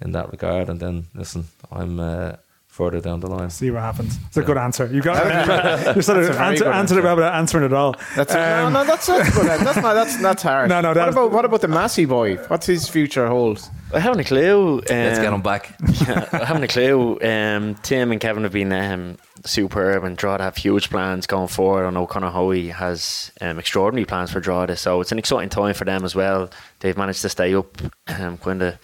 in 0.00 0.12
that 0.12 0.30
regard. 0.30 0.68
And 0.68 0.80
then 0.80 1.06
listen, 1.14 1.46
I'm 1.70 2.00
uh, 2.00 2.36
further 2.72 3.02
down 3.02 3.20
the 3.20 3.26
line. 3.26 3.50
See 3.50 3.70
what 3.70 3.82
happens. 3.82 4.18
It's 4.28 4.38
a 4.38 4.42
good 4.42 4.56
answer. 4.56 4.86
You 4.86 5.02
got 5.02 5.94
you 5.96 6.00
sort 6.00 6.18
of 6.20 6.24
That's 6.28 6.38
a 6.38 6.42
answer, 6.42 6.72
answered 6.72 6.98
it 6.98 7.02
without 7.02 7.34
answering 7.34 7.64
it 7.64 7.72
all. 7.74 7.94
That's 8.16 8.32
no, 8.32 8.66
Um, 8.66 8.72
no, 8.72 8.82
that's 8.84 9.06
that's 9.06 9.34
good. 9.36 9.46
That's 9.46 9.76
not 9.76 9.92
that's 9.92 10.16
that's 10.22 10.42
hard. 10.50 10.70
No, 10.70 10.80
no, 10.80 10.94
What 10.94 11.08
about 11.08 11.32
what 11.32 11.44
about 11.44 11.60
the 11.60 11.68
Massey 11.68 12.06
boy? 12.06 12.36
What's 12.48 12.64
his 12.64 12.88
future 12.88 13.28
hold? 13.28 13.68
I 13.92 14.00
haven't 14.00 14.20
a 14.20 14.24
clue. 14.24 14.78
Um, 14.78 14.84
Let's 14.88 15.18
get 15.18 15.30
them 15.30 15.42
back. 15.42 15.76
I 16.32 16.44
haven't 16.46 16.64
a 16.64 16.68
clue. 16.68 17.20
Um, 17.20 17.74
Tim 17.82 18.10
and 18.10 18.18
Kevin 18.18 18.42
have 18.44 18.52
been 18.52 18.72
um, 18.72 19.18
superb, 19.44 20.04
and 20.04 20.16
Drogheda 20.16 20.44
have 20.44 20.56
huge 20.56 20.88
plans 20.88 21.26
going 21.26 21.48
forward. 21.48 21.84
I 21.84 21.90
know 21.90 22.06
Conor 22.06 22.30
Hoey 22.30 22.68
has 22.68 23.30
um, 23.42 23.58
extraordinary 23.58 24.06
plans 24.06 24.32
for 24.32 24.40
Drogheda, 24.40 24.76
so 24.76 25.02
it's 25.02 25.12
an 25.12 25.18
exciting 25.18 25.50
time 25.50 25.74
for 25.74 25.84
them 25.84 26.04
as 26.06 26.14
well. 26.14 26.48
They've 26.80 26.96
managed 26.96 27.20
to 27.20 27.28
stay 27.28 27.54
up, 27.54 27.82
um, 28.08 28.38
kind 28.38 28.62
of 28.62 28.78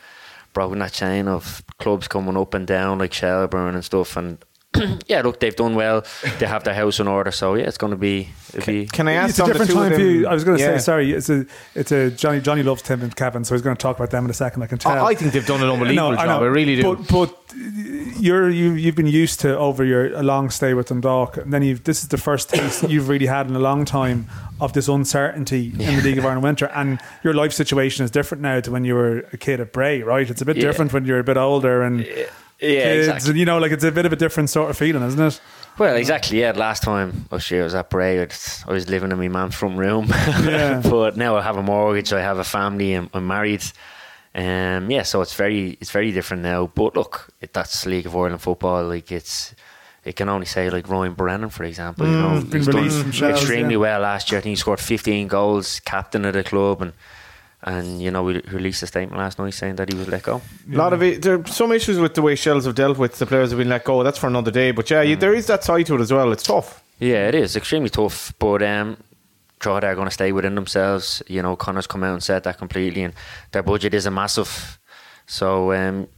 broken 0.53 0.79
that 0.81 0.93
chain 0.93 1.27
of 1.27 1.63
clubs 1.79 2.09
coming 2.09 2.37
up 2.37 2.55
and 2.55 2.67
down 2.67 2.99
like 2.99 3.13
Shelbourne 3.13 3.75
and 3.75 3.85
stuff. 3.85 4.17
And 4.17 4.39
yeah, 5.07 5.23
look, 5.23 5.41
they've 5.41 5.57
done 5.57 5.75
well. 5.75 6.05
They 6.39 6.47
have 6.47 6.63
their 6.63 6.75
house 6.75 7.01
in 7.01 7.09
order, 7.09 7.31
so 7.31 7.55
yeah, 7.55 7.65
it's 7.65 7.79
going 7.79 7.91
to 7.93 7.97
be. 7.97 8.29
It'll 8.53 8.67
be 8.67 8.87
Can 8.87 9.09
I 9.09 9.13
ask 9.15 9.31
it's 9.31 9.39
a 9.41 9.47
different 9.47 9.71
time 9.73 9.93
for 9.95 10.01
you. 10.01 10.27
I 10.29 10.35
was 10.35 10.45
going 10.45 10.59
to 10.59 10.63
Yeah. 10.63 10.77
say, 10.77 10.85
sorry, 10.85 11.13
it's 11.13 11.31
a, 11.31 11.47
it's 11.75 11.91
a 11.91 12.11
Johnny. 12.11 12.41
Johnny 12.41 12.63
loves 12.63 12.83
Tim 12.83 13.03
and 13.03 13.15
Kevin, 13.17 13.45
so 13.45 13.55
he's 13.55 13.63
going 13.63 13.75
to 13.77 13.81
talk 13.81 13.97
about 13.97 14.11
them 14.11 14.25
in 14.27 14.31
a 14.31 14.35
second. 14.35 14.63
I 14.63 14.67
can 14.67 14.79
tell. 14.79 14.93
I, 14.93 15.11
I 15.11 15.15
think 15.15 15.33
they've 15.33 15.45
done 15.47 15.63
an 15.63 15.71
unbelievable 15.71 16.13
No, 16.13 16.19
I 16.19 16.27
job. 16.27 16.41
know. 16.41 16.45
I 16.45 16.49
really 16.49 16.77
do. 16.77 16.83
But, 16.97 17.09
but 17.09 17.35
you're 18.21 18.51
you 18.51 18.73
you've 18.73 18.95
been 18.95 19.07
used 19.07 19.41
to 19.41 19.57
over 19.59 19.85
your 19.85 20.13
a 20.15 20.23
long 20.23 20.51
stay 20.51 20.75
with 20.75 20.89
Dundalk, 20.89 21.39
and 21.39 21.53
then 21.53 21.63
you've 21.63 21.85
this 21.85 22.03
is 22.03 22.09
the 22.09 22.19
first 22.19 22.51
taste 22.51 22.83
you've 22.91 23.09
really 23.09 23.27
had 23.27 23.49
in 23.49 23.57
a 23.57 23.61
long 23.61 23.85
time 23.87 24.29
of 24.61 24.75
this 24.75 24.87
uncertainty 24.89 25.69
in 25.79 25.97
the 25.97 26.03
League 26.03 26.19
of 26.19 26.25
Ireland 26.25 26.43
Winter, 26.43 26.67
and 26.75 27.01
your 27.25 27.33
life 27.33 27.53
situation 27.55 28.05
is 28.05 28.11
different 28.11 28.43
now 28.43 28.61
to 28.61 28.71
when 28.71 28.85
you 28.85 28.95
were 28.95 29.21
a 29.33 29.39
kid 29.39 29.61
at 29.61 29.73
Bray, 29.73 30.03
right? 30.03 30.29
It's 30.29 30.43
a 30.43 30.45
bit 30.45 30.57
Yeah. 30.57 30.65
different 30.65 30.93
when 30.93 31.07
you're 31.07 31.21
a 31.21 31.25
bit 31.25 31.37
older 31.39 31.83
and 31.83 32.07
yeah, 32.61 32.83
kids, 32.83 33.07
exactly. 33.07 33.31
and 33.31 33.39
you 33.39 33.45
know, 33.45 33.59
like 33.59 33.73
it's 33.73 33.85
a 33.85 33.93
bit 33.93 34.07
of 34.07 34.13
a 34.13 34.17
different 34.17 34.51
sort 34.51 34.71
of 34.71 34.77
feeling, 34.77 35.03
isn't 35.03 35.21
it? 35.21 35.41
Well, 35.79 35.95
exactly. 35.95 36.41
Yeah, 36.41 36.53
last 36.53 36.83
time 36.83 37.27
last 37.31 37.51
year 37.51 37.61
I 37.61 37.65
was 37.65 37.75
at 37.75 37.89
Bray, 37.89 38.21
I'd- 38.21 38.35
was 38.67 38.89
living 38.89 39.13
in 39.13 39.19
my 39.19 39.29
mum's 39.29 39.55
front 39.55 39.79
room. 39.79 40.09
Yeah. 40.43 40.83
but 40.83 41.17
now 41.17 41.37
I 41.37 41.43
have 41.43 41.57
a 41.57 41.63
mortgage, 41.63 42.13
I 42.13 42.21
have 42.21 42.39
a 42.39 42.45
family, 42.45 42.95
I'm, 42.95 43.09
I'm 43.15 43.27
married. 43.27 43.63
Um, 44.35 44.91
yeah, 44.91 45.03
so 45.03 45.21
it's 45.21 45.35
very 45.35 45.79
it's 45.81 45.91
very 45.91 46.13
different 46.13 46.43
now. 46.43 46.67
But 46.67 46.97
look, 46.97 47.29
it, 47.41 47.53
that's 47.53 47.87
League 47.87 48.07
of 48.07 48.15
Ireland 48.15 48.41
football. 48.41 48.85
Like 48.85 49.11
it's, 49.11 49.55
it 50.05 50.17
can 50.17 50.29
only 50.29 50.47
say 50.47 50.71
like 50.71 50.89
Ryan 50.89 51.15
Brennan, 51.15 51.51
for 51.51 51.65
example. 51.65 52.07
you 52.07 52.13
know, 52.13 52.41
he's 52.41 52.67
done 52.67 53.31
extremely 53.31 53.75
yeah. 53.75 53.79
well 53.79 54.01
last 54.01 54.31
year. 54.31 54.39
I 54.39 54.43
think 54.43 54.53
he 54.53 54.57
scored 54.57 54.81
15 54.81 55.29
goals, 55.29 55.81
captain 55.81 56.25
of 56.25 56.35
the 56.35 56.45
club, 56.45 56.83
and 56.83 56.93
and 57.63 58.01
you 58.01 58.11
know 58.11 58.23
we 58.23 58.41
released 58.53 58.83
a 58.83 58.87
statement 58.87 59.19
last 59.19 59.39
night 59.39 59.55
saying 59.55 59.77
that 59.77 59.93
he 59.93 59.99
was 59.99 60.09
let 60.09 60.23
go. 60.23 60.41
A 60.73 60.77
lot 60.77 60.93
of 60.93 61.03
it. 61.03 61.23
There 61.23 61.41
are 61.41 61.47
some 61.47 61.73
issues 61.73 61.99
with 61.99 62.15
the 62.15 62.23
way 62.23 62.35
Shels 62.35 62.67
have 62.67 62.75
dealt 62.75 62.99
with 62.99 63.19
the 63.19 63.27
players 63.27 63.51
who've 63.51 63.59
been 63.59 63.69
let 63.69 63.85
go. 63.85 64.03
That's 64.03 64.19
for 64.19 64.29
another 64.29 64.51
day. 64.51 64.71
But 64.71 64.91
yeah, 64.91 65.03
you, 65.03 65.17
there 65.17 65.35
is 65.35 65.47
that 65.47 65.65
side 65.65 65.87
to 65.87 65.97
it 65.97 66.01
as 66.01 66.13
well. 66.13 66.33
It's 66.33 66.45
tough. 66.45 66.83
Yeah, 67.01 67.29
it 67.29 67.35
is 67.35 67.57
extremely 67.57 67.91
tough, 67.91 68.35
but 68.39 68.63
um, 68.63 68.97
Drogheda 69.61 69.89
are 69.89 69.95
going 69.95 70.09
to 70.09 70.15
stay 70.15 70.33
within 70.33 70.55
themselves. 70.55 71.23
You 71.27 71.43
know, 71.43 71.57
Conor's 71.57 71.87
come 71.87 72.03
out 72.05 72.13
and 72.13 72.23
said 72.23 72.45
that 72.45 72.59
completely, 72.59 73.03
and 73.03 73.15
their 73.53 73.63
budget 73.63 73.95
is 73.95 74.07
a 74.07 74.11
massive. 74.11 74.79
So, 75.27 75.73
um, 75.73 76.09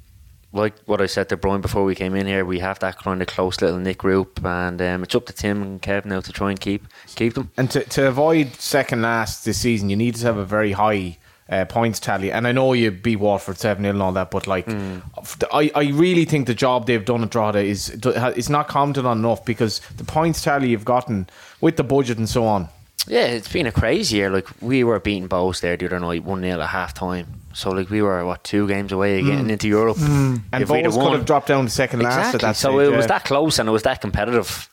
like 0.53 0.75
what 0.87 1.01
I 1.01 1.07
said 1.07 1.29
to 1.29 1.37
Brian 1.37 1.61
before 1.61 1.85
we 1.85 1.95
came 1.95 2.15
in 2.15 2.27
here, 2.27 2.45
we 2.45 2.59
have 2.61 2.79
that 2.81 2.99
kind 2.99 3.21
of 3.21 3.29
close 3.29 3.61
little 3.61 3.79
knit 3.79 3.99
group, 3.99 4.45
and 4.45 4.81
um, 4.81 5.03
it's 5.03 5.15
up 5.15 5.27
to 5.27 5.33
Tim 5.33 5.63
and 5.63 5.83
Kev 5.83 6.05
now 6.05 6.21
to 6.21 6.33
try 6.33 6.51
and 6.51 6.61
keep 6.61 6.87
keep 7.15 7.35
them. 7.35 7.51
And 7.57 7.71
to, 7.71 7.85
to 7.85 8.09
avoid 8.09 8.55
second 8.55 9.03
last 9.03 9.45
this 9.45 9.59
season, 9.59 9.91
you 9.91 9.97
need 9.97 10.15
to 10.17 10.27
have 10.27 10.37
a 10.37 10.45
very 10.45 10.73
high 10.73 11.19
uh, 11.51 11.65
points 11.65 11.99
tally. 11.99 12.33
And 12.33 12.47
I 12.47 12.53
know 12.53 12.73
you 12.73 12.91
beat 12.91 13.17
Waterford 13.17 13.59
7 13.59 13.83
0 13.83 13.93
and 13.93 14.03
all 14.03 14.13
that, 14.13 14.31
but 14.31 14.47
like, 14.47 14.69
I, 15.53 15.71
I 15.75 15.91
really 15.93 16.25
think 16.25 16.47
the 16.47 16.55
job 16.55 16.87
they've 16.87 17.05
done 17.05 17.23
at 17.23 17.31
Drogheda 17.31 17.61
is 17.61 17.91
it's 18.05 18.49
not 18.49 18.69
commented 18.69 19.05
on 19.05 19.19
enough 19.19 19.45
because 19.45 19.81
the 19.97 20.05
points 20.05 20.43
tally 20.43 20.71
you've 20.71 20.85
gotten 20.85 21.29
with 21.61 21.77
the 21.77 21.85
budget 21.85 22.19
and 22.19 22.29
so 22.29 22.45
on. 22.45 22.69
Yeah, 23.07 23.27
it's 23.27 23.51
been 23.53 23.67
a 23.67 23.73
crazy 23.73 24.19
year. 24.19 24.31
Like 24.31 24.47
we 24.61 24.85
were 24.85 25.01
beating 25.01 25.29
Bohs 25.29 25.61
there 25.61 25.77
the 25.77 25.87
other 25.87 25.99
night, 25.99 26.23
one 26.23 26.43
0 26.43 26.61
at 26.61 26.69
half 26.69 26.95
time. 26.95 27.27
So 27.53 27.71
like 27.71 27.91
we 27.91 28.01
were 28.03 28.25
what 28.25 28.45
two 28.45 28.69
games 28.69 28.93
away 28.93 29.19
of 29.19 29.27
getting 29.27 29.51
into 29.51 29.67
Europe. 29.67 29.99
And 29.99 30.43
we'd 30.53 30.69
Bohs 30.69 30.85
have 30.85 30.95
could 30.95 31.13
have 31.13 31.27
dropped 31.27 31.49
down 31.49 31.65
to 31.65 31.71
second 31.71 32.01
last 32.01 32.35
at 32.35 32.41
that 32.43 32.57
so 32.57 32.79
stage, 32.79 32.93
it 32.93 32.97
was 32.97 33.07
that 33.09 33.25
close 33.25 33.59
and 33.59 33.69
it 33.69 33.73
was 33.73 33.83
that 33.83 34.01
competitive. 34.01 34.69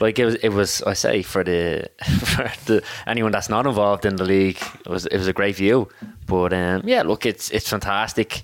Like 0.00 0.18
it 0.18 0.24
was, 0.24 0.34
it 0.36 0.48
was. 0.50 0.82
I 0.82 0.94
say 0.94 1.22
for 1.22 1.44
the 1.44 1.88
for 2.24 2.50
the 2.66 2.82
anyone 3.06 3.32
that's 3.32 3.48
not 3.48 3.66
involved 3.66 4.04
in 4.06 4.16
the 4.16 4.24
league, 4.24 4.58
it 4.84 4.88
was 4.88 5.06
it 5.06 5.16
was 5.16 5.28
a 5.28 5.32
great 5.32 5.56
view. 5.56 5.88
But 6.26 6.52
um, 6.52 6.82
yeah, 6.84 7.02
look, 7.02 7.26
it's 7.26 7.50
it's 7.50 7.68
fantastic. 7.68 8.42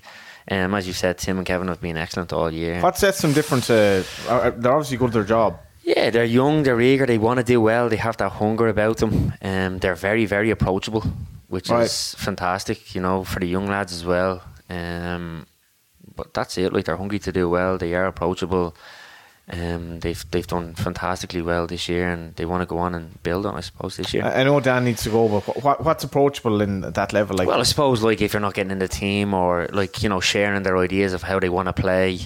Um, 0.51 0.73
as 0.73 0.87
you 0.87 0.93
said, 0.93 1.17
Tim 1.17 1.37
and 1.37 1.45
Kevin 1.45 1.67
have 1.67 1.81
been 1.81 1.97
excellent 1.97 2.33
all 2.33 2.51
year. 2.51 2.81
What 2.81 2.97
sets 2.97 3.21
them 3.21 3.33
different 3.33 3.65
to. 3.65 4.03
Uh, 4.27 4.49
they're 4.51 4.71
obviously 4.73 4.97
good 4.97 5.07
at 5.09 5.13
their 5.13 5.23
job. 5.23 5.59
Yeah, 5.83 6.09
they're 6.11 6.23
young, 6.25 6.63
they're 6.63 6.81
eager, 6.81 7.05
they 7.07 7.17
want 7.17 7.37
to 7.39 7.43
do 7.43 7.59
well, 7.61 7.89
they 7.89 7.95
have 7.97 8.17
that 8.17 8.33
hunger 8.33 8.67
about 8.67 8.97
them. 8.97 9.33
Um, 9.41 9.79
they're 9.79 9.95
very, 9.95 10.25
very 10.27 10.51
approachable, 10.51 11.03
which 11.47 11.69
Right. 11.69 11.85
is 11.85 12.13
fantastic, 12.15 12.93
you 12.93 13.01
know, 13.01 13.23
for 13.23 13.39
the 13.39 13.47
young 13.47 13.65
lads 13.65 13.91
as 13.91 14.05
well. 14.05 14.43
Um, 14.69 15.47
but 16.15 16.31
that's 16.33 16.57
it, 16.59 16.73
like 16.73 16.85
they're 16.85 16.97
hungry 16.97 17.17
to 17.19 17.31
do 17.31 17.49
well, 17.49 17.77
they 17.79 17.95
are 17.95 18.05
approachable. 18.05 18.75
Um, 19.51 19.99
they've 20.01 20.23
they've 20.29 20.45
done 20.45 20.75
fantastically 20.75 21.41
well 21.41 21.65
this 21.65 21.89
year, 21.89 22.07
and 22.09 22.35
they 22.35 22.45
want 22.45 22.61
to 22.61 22.67
go 22.67 22.77
on 22.77 22.93
and 22.93 23.21
build 23.23 23.47
on, 23.47 23.55
I 23.55 23.61
suppose, 23.61 23.97
this 23.97 24.13
year. 24.13 24.23
I 24.23 24.43
know 24.43 24.59
Dan 24.59 24.85
needs 24.85 25.01
to 25.03 25.09
go, 25.09 25.27
but 25.27 25.63
what, 25.63 25.83
what's 25.83 26.03
approachable 26.03 26.61
in 26.61 26.81
that 26.81 27.13
level? 27.13 27.35
Like, 27.35 27.47
well, 27.47 27.59
I 27.59 27.63
suppose 27.63 28.03
like 28.03 28.21
if 28.21 28.33
you're 28.33 28.41
not 28.41 28.53
getting 28.53 28.71
in 28.71 28.79
the 28.79 28.87
team 28.87 29.33
or 29.33 29.67
like 29.71 30.03
you 30.03 30.09
know 30.09 30.19
sharing 30.19 30.61
their 30.61 30.77
ideas 30.77 31.13
of 31.13 31.23
how 31.23 31.39
they 31.39 31.49
want 31.49 31.67
to 31.67 31.73
play, 31.73 32.19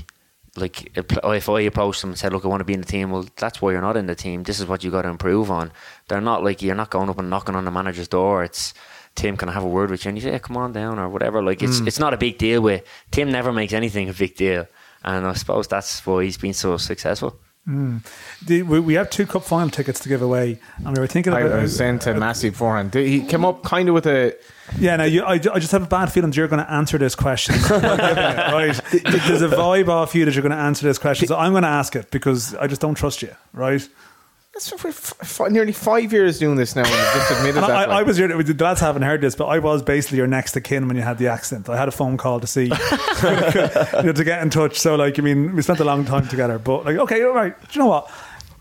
like 0.57 0.91
if 0.97 1.49
I 1.49 1.61
approached 1.61 2.01
them 2.01 2.11
and 2.11 2.19
said, 2.19 2.33
"Look, 2.33 2.43
I 2.43 2.49
want 2.49 2.59
to 2.59 2.65
be 2.65 2.73
in 2.73 2.81
the 2.81 2.87
team," 2.87 3.09
well, 3.11 3.25
that's 3.37 3.61
why 3.61 3.71
you're 3.71 3.81
not 3.81 3.97
in 3.97 4.07
the 4.07 4.15
team. 4.15 4.43
This 4.43 4.59
is 4.59 4.67
what 4.67 4.83
you 4.83 4.91
got 4.91 5.03
to 5.03 5.09
improve 5.09 5.49
on. 5.49 5.71
They're 6.09 6.21
not 6.21 6.43
like 6.43 6.61
you're 6.61 6.75
not 6.75 6.89
going 6.89 7.09
up 7.09 7.19
and 7.19 7.29
knocking 7.29 7.55
on 7.55 7.65
the 7.65 7.71
manager's 7.71 8.09
door. 8.09 8.43
It's 8.43 8.73
Tim, 9.15 9.37
can 9.37 9.47
I 9.47 9.53
have 9.53 9.63
a 9.63 9.67
word 9.67 9.91
with 9.91 10.03
you? 10.05 10.09
And 10.09 10.17
you 10.17 10.23
say, 10.23 10.31
yeah, 10.31 10.39
"Come 10.39 10.57
on 10.57 10.73
down" 10.73 10.99
or 10.99 11.07
whatever. 11.07 11.41
Like 11.41 11.63
it's 11.63 11.79
it's 11.79 11.99
not 11.99 12.13
a 12.13 12.17
big 12.17 12.37
deal. 12.37 12.61
With 12.61 12.83
Tim, 13.11 13.31
never 13.31 13.53
makes 13.53 13.71
anything 13.73 14.09
a 14.09 14.13
big 14.13 14.35
deal, 14.35 14.67
and 15.03 15.25
I 15.25 15.33
suppose 15.33 15.67
that's 15.67 16.05
why 16.05 16.23
he's 16.23 16.37
been 16.37 16.53
so 16.53 16.77
successful. 16.77 17.39
Hmm. 17.65 17.99
The, 18.45 18.63
we, 18.63 18.81
we 18.81 18.93
have 18.95 19.09
two 19.09 19.25
cup 19.25 19.43
final 19.43 19.69
tickets 19.69 20.01
to 20.01 20.09
give 20.09 20.21
away, 20.21 20.59
and 20.77 20.97
we 20.97 20.99
were 20.99 21.07
thinking 21.07 21.33
I, 21.33 21.39
about. 21.41 21.59
I 21.59 21.61
was 21.61 21.77
saying 21.77 21.99
to 21.99 22.13
Massey 22.13 22.49
beforehand, 22.49 22.93
he 22.93 23.23
came 23.23 23.45
up 23.45 23.63
kind 23.63 23.87
of 23.87 23.95
with 23.95 24.05
a. 24.05 24.35
Yeah, 24.77 24.97
no, 24.97 25.05
you, 25.05 25.23
I, 25.23 25.35
I 25.35 25.59
just 25.59 25.71
have 25.71 25.83
a 25.83 25.87
bad 25.87 26.11
feeling 26.11 26.31
that 26.31 26.35
you're 26.35 26.49
going 26.49 26.63
to 26.63 26.69
answer 26.69 26.97
this 26.97 27.15
question. 27.15 27.55
right? 27.69 28.77
Th- 28.91 29.03
There's 29.03 29.41
a 29.41 29.47
vibe 29.47 29.87
off 29.87 30.13
you 30.13 30.25
that 30.25 30.33
you're 30.33 30.41
going 30.41 30.51
to 30.51 30.57
answer 30.57 30.85
this 30.85 30.97
question, 30.97 31.27
so 31.27 31.37
I'm 31.37 31.53
going 31.53 31.63
to 31.63 31.69
ask 31.69 31.95
it 31.95 32.11
because 32.11 32.53
I 32.55 32.67
just 32.67 32.81
don't 32.81 32.95
trust 32.95 33.21
you, 33.21 33.33
right? 33.53 33.87
That's 34.53 34.69
for 34.69 34.89
f- 34.89 35.13
f- 35.19 35.49
nearly 35.51 35.71
five 35.71 36.13
years 36.13 36.37
doing 36.37 36.55
this 36.57 36.75
now, 36.75 36.83
and 36.83 36.91
you've 36.91 37.13
just 37.13 37.31
admitted 37.31 37.55
And 37.57 37.63
that. 37.63 37.71
I, 37.71 37.85
like. 37.85 37.89
I 37.89 38.03
was 38.03 38.19
your, 38.19 38.43
the 38.43 38.63
lads 38.63 38.81
haven't 38.81 39.01
heard 39.01 39.19
this, 39.19 39.33
but 39.35 39.45
I 39.45 39.57
was 39.57 39.81
basically 39.81 40.19
your 40.19 40.27
next 40.27 40.51
to 40.51 40.61
kin 40.61 40.87
when 40.87 40.95
you 40.95 41.01
had 41.01 41.17
the 41.17 41.27
accident. 41.27 41.67
I 41.69 41.77
had 41.77 41.87
a 41.87 41.91
phone 41.91 42.17
call 42.17 42.39
to 42.39 42.45
see, 42.45 42.65
you 42.65 42.69
know, 42.69 44.13
to 44.13 44.23
get 44.23 44.43
in 44.43 44.51
touch. 44.51 44.79
So, 44.79 44.95
like, 44.95 45.17
I 45.17 45.23
mean, 45.23 45.55
we 45.55 45.61
spent 45.63 45.79
a 45.79 45.83
long 45.83 46.05
time 46.05 46.27
together, 46.27 46.59
but 46.59 46.85
like, 46.85 46.97
okay, 46.97 47.23
all 47.23 47.33
right. 47.33 47.59
Do 47.59 47.67
you 47.71 47.79
know 47.81 47.87
what? 47.89 48.11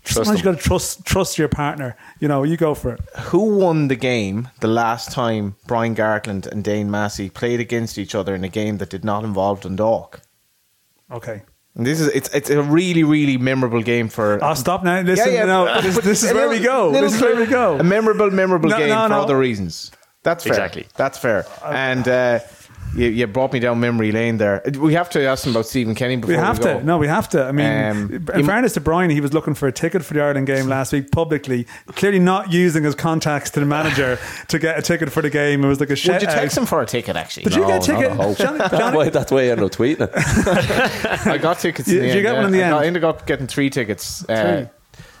Trust 0.03 0.15
Sometimes 0.15 0.39
you 0.39 0.43
them. 0.45 0.55
got 0.55 0.61
to 0.61 0.67
trust 0.67 1.05
trust 1.05 1.37
your 1.37 1.47
partner. 1.47 1.95
You 2.19 2.27
know, 2.27 2.41
you 2.41 2.57
go 2.57 2.73
for 2.73 2.93
it. 2.93 2.99
Who 3.25 3.55
won 3.57 3.87
the 3.87 3.95
game 3.95 4.49
the 4.61 4.67
last 4.67 5.11
time 5.11 5.55
Brian 5.67 5.95
Gartland 5.95 6.47
and 6.47 6.63
Dane 6.63 6.89
Massey 6.89 7.29
played 7.29 7.59
against 7.59 7.97
each 7.99 8.15
other 8.15 8.33
in 8.33 8.43
a 8.43 8.49
game 8.49 8.79
that 8.79 8.89
did 8.89 9.05
not 9.05 9.23
involve 9.23 9.61
Dundalk? 9.61 10.21
Okay. 11.11 11.43
And 11.75 11.85
this 11.87 11.99
is 11.99 12.07
it's 12.09 12.29
it's 12.29 12.49
a 12.51 12.61
really 12.61 13.03
really 13.03 13.37
memorable 13.37 13.81
game 13.81 14.07
for. 14.07 14.43
I'll 14.43 14.55
stop 14.55 14.83
now. 14.83 15.01
Listen, 15.01 15.33
no, 15.47 15.81
this, 15.81 15.97
this 15.99 16.23
is 16.23 16.31
a 16.31 16.35
where 16.35 16.49
we 16.49 16.59
go. 16.59 16.91
This 16.91 17.15
is 17.15 17.21
where 17.21 17.35
we 17.35 17.47
go. 17.47 17.79
A 17.79 17.83
memorable, 17.83 18.29
memorable 18.29 18.69
No, 18.69 18.77
game 18.77 18.89
no, 18.89 19.07
for 19.07 19.13
other 19.13 19.37
reasons. 19.37 19.91
That's 20.21 20.43
fair. 20.43 20.53
Exactly. 20.53 20.87
That's 20.95 21.17
fair. 21.17 21.45
And 21.65 22.07
uh, 22.07 22.39
you, 22.95 23.07
you 23.07 23.27
brought 23.27 23.51
me 23.53 23.59
down 23.59 23.79
memory 23.79 24.11
lane 24.11 24.37
there. 24.37 24.61
We 24.79 24.93
have 24.93 25.09
to 25.11 25.23
ask 25.25 25.45
him 25.45 25.51
about 25.53 25.65
Stephen 25.65 25.95
Kenny 25.95 26.15
before 26.17 26.29
We 26.29 26.35
go. 26.35 26.41
We 26.41 26.45
have 26.47 26.59
go. 26.61 26.79
to. 26.79 26.85
No, 26.85 26.97
we 26.97 27.07
have 27.07 27.27
to. 27.29 27.43
I 27.45 27.51
mean, 27.51 27.65
Um, 27.65 28.11
in 28.33 28.39
you- 28.39 28.45
fairness 28.45 28.73
to 28.73 28.81
Brian, 28.81 29.09
he 29.09 29.21
was 29.21 29.33
looking 29.33 29.53
for 29.53 29.67
a 29.67 29.71
ticket 29.71 30.03
for 30.05 30.13
the 30.13 30.21
Ireland 30.21 30.47
game 30.47 30.67
last 30.67 30.93
week 30.93 31.11
publicly, 31.11 31.65
clearly 31.87 32.19
not 32.19 32.51
using 32.53 32.83
his 32.83 32.95
contacts 32.95 33.49
to 33.51 33.59
the 33.59 33.65
manager 33.65 34.19
to 34.47 34.59
get 34.59 34.77
a 34.77 34.81
ticket 34.81 35.11
for 35.11 35.21
the 35.21 35.29
game. 35.29 35.63
It 35.63 35.67
was 35.67 35.79
like 35.79 35.89
a 35.89 35.95
shit. 35.95 36.13
Would 36.13 36.21
you 36.21 36.27
text 36.27 36.57
him 36.57 36.65
for 36.65 36.81
a 36.81 36.85
ticket? 36.85 37.15
Actually, 37.15 37.43
Did 37.43 37.55
you 37.55 37.65
get 37.65 37.87
a 37.87 37.91
No, 37.91 37.99
not 37.99 38.01
ticket? 38.01 38.11
a 38.11 38.15
hope. 38.23 38.37
Johnny, 38.37 38.57
That's 38.59 38.71
Johnny- 38.77 38.97
why, 38.97 39.09
that's 39.09 39.31
why 39.31 39.39
I 39.39 39.45
ended 39.47 39.65
up 39.65 39.71
tweeting 39.71 40.01
it. 40.01 41.27
I 41.27 41.37
got 41.37 41.59
tickets. 41.59 41.87
You- 41.87 41.97
in 41.97 42.01
the 42.03 42.07
did 42.09 42.15
you 42.17 42.21
get 42.21 42.33
yeah. 42.33 42.37
one 42.37 42.45
in 42.45 42.51
the 42.51 42.63
I, 42.63 42.69
got, 42.69 42.75
end? 42.77 42.83
I 42.83 42.87
ended 42.87 43.03
up 43.03 43.25
getting 43.25 43.47
three 43.47 43.69
tickets. 43.69 44.27
Uh, 44.29 44.67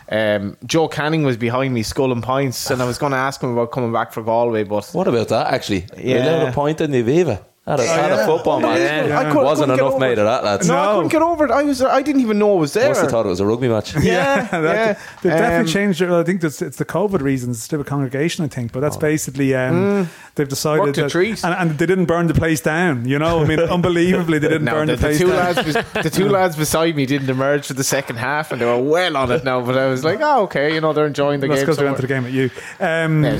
um, 0.09 0.57
Joe 0.65 0.87
Canning 0.89 1.23
was 1.23 1.37
behind 1.37 1.73
me, 1.73 1.81
skull 1.81 2.11
and 2.11 2.21
pints, 2.21 2.69
and 2.69 2.81
I 2.81 2.85
was 2.85 2.97
going 2.97 3.13
to 3.13 3.17
ask 3.17 3.41
him 3.41 3.51
about 3.53 3.71
coming 3.71 3.91
back 3.91 4.11
for 4.11 4.21
Galway, 4.21 4.63
but 4.63 4.87
What 4.93 5.07
about 5.07 5.29
that, 5.29 5.53
actually? 5.53 5.85
Yeah. 5.97 6.17
Yeah. 6.17 6.35
11 6.35 6.53
point 6.53 6.81
in 6.81 6.91
the 6.91 7.01
Aviva. 7.01 7.43
Had 7.65 7.79
a, 7.79 7.87
had 7.87 8.11
a 8.11 8.25
football 8.25 8.59
match. 8.59 8.77
Unbelievable. 8.77 9.13
I 9.17 9.23
couldn't- 9.23 9.37
I 9.37 9.43
Wasn't 9.43 9.69
couldn't 9.69 9.85
enough 9.87 9.99
made 9.99 10.19
of 10.19 10.25
that, 10.25 10.43
lads. 10.43 10.67
no, 10.67 10.75
I 10.77 10.93
couldn't 10.95 11.11
get 11.13 11.21
over 11.21 11.45
it. 11.45 11.51
I 11.51 11.63
was, 11.63 11.81
I 11.81 12.01
didn't 12.01 12.19
even 12.19 12.37
know 12.37 12.57
it 12.57 12.59
was 12.59 12.73
there. 12.73 12.89
Must 12.89 12.99
have 13.01 13.09
thought 13.09 13.25
it 13.25 13.29
was 13.29 13.39
a 13.39 13.45
rugby 13.45 13.69
match. 13.69 13.95
yeah, 14.01 14.43
that- 14.49 14.63
yeah. 14.63 14.93
They've 15.21 15.31
definitely 15.31 15.55
Um, 15.59 15.65
changed 15.67 16.01
it. 16.01 16.09
I 16.09 16.23
think 16.23 16.41
that's, 16.41 16.61
it's 16.61 16.75
the 16.75 16.83
COVID 16.83 17.21
reasons. 17.21 17.59
It's 17.59 17.67
to 17.69 17.75
a 17.75 17.77
with 17.77 17.87
congregation, 17.87 18.43
I 18.43 18.49
think. 18.49 18.73
But 18.73 18.81
that's 18.81 18.97
basically 18.97 19.55
um, 19.55 20.09
they've 20.35 20.47
decided 20.49 20.81
Worked 20.81 20.97
a 20.97 21.01
that, 21.03 21.11
treat. 21.11 21.43
and, 21.43 21.53
and 21.53 21.77
they 21.79 21.85
didn't 21.85 22.05
burn 22.05 22.27
the 22.27 22.33
place 22.33 22.61
down. 22.61 23.07
You 23.07 23.19
know, 23.19 23.41
I 23.43 23.45
mean, 23.47 23.59
unbelievably, 23.77 24.39
they 24.39 24.47
didn't 24.47 24.65
No, 24.65 24.71
burn 24.73 24.87
the, 24.87 24.95
the, 24.95 24.97
the 24.97 25.07
place 25.07 25.17
two 25.19 25.27
down. 25.27 25.35
lads, 25.37 25.73
bes- 25.73 26.03
the 26.03 26.09
two 26.09 26.29
lads 26.37 26.55
beside 26.55 26.95
me 26.95 27.05
didn't 27.05 27.29
emerge 27.29 27.67
for 27.67 27.73
the 27.73 27.83
second 27.83 28.15
half, 28.17 28.51
and 28.51 28.59
they 28.61 28.65
were 28.65 28.81
well 28.81 29.15
on 29.17 29.31
it 29.31 29.43
now. 29.43 29.61
But 29.65 29.77
I 29.77 29.87
was 29.87 30.03
like, 30.03 30.19
oh, 30.21 30.43
okay, 30.43 30.73
you 30.73 30.81
know, 30.81 30.93
they're 30.93 31.07
enjoying 31.07 31.39
the 31.39 31.47
That's 31.47 31.59
game. 31.61 31.65
because 31.65 31.77
they 31.77 31.85
went 31.85 31.97
to 31.97 32.01
the 32.01 32.07
game 32.07 32.25
at 32.25 32.31
you. 32.31 32.49
Um, 32.79 33.23
Yeah, 33.23 33.35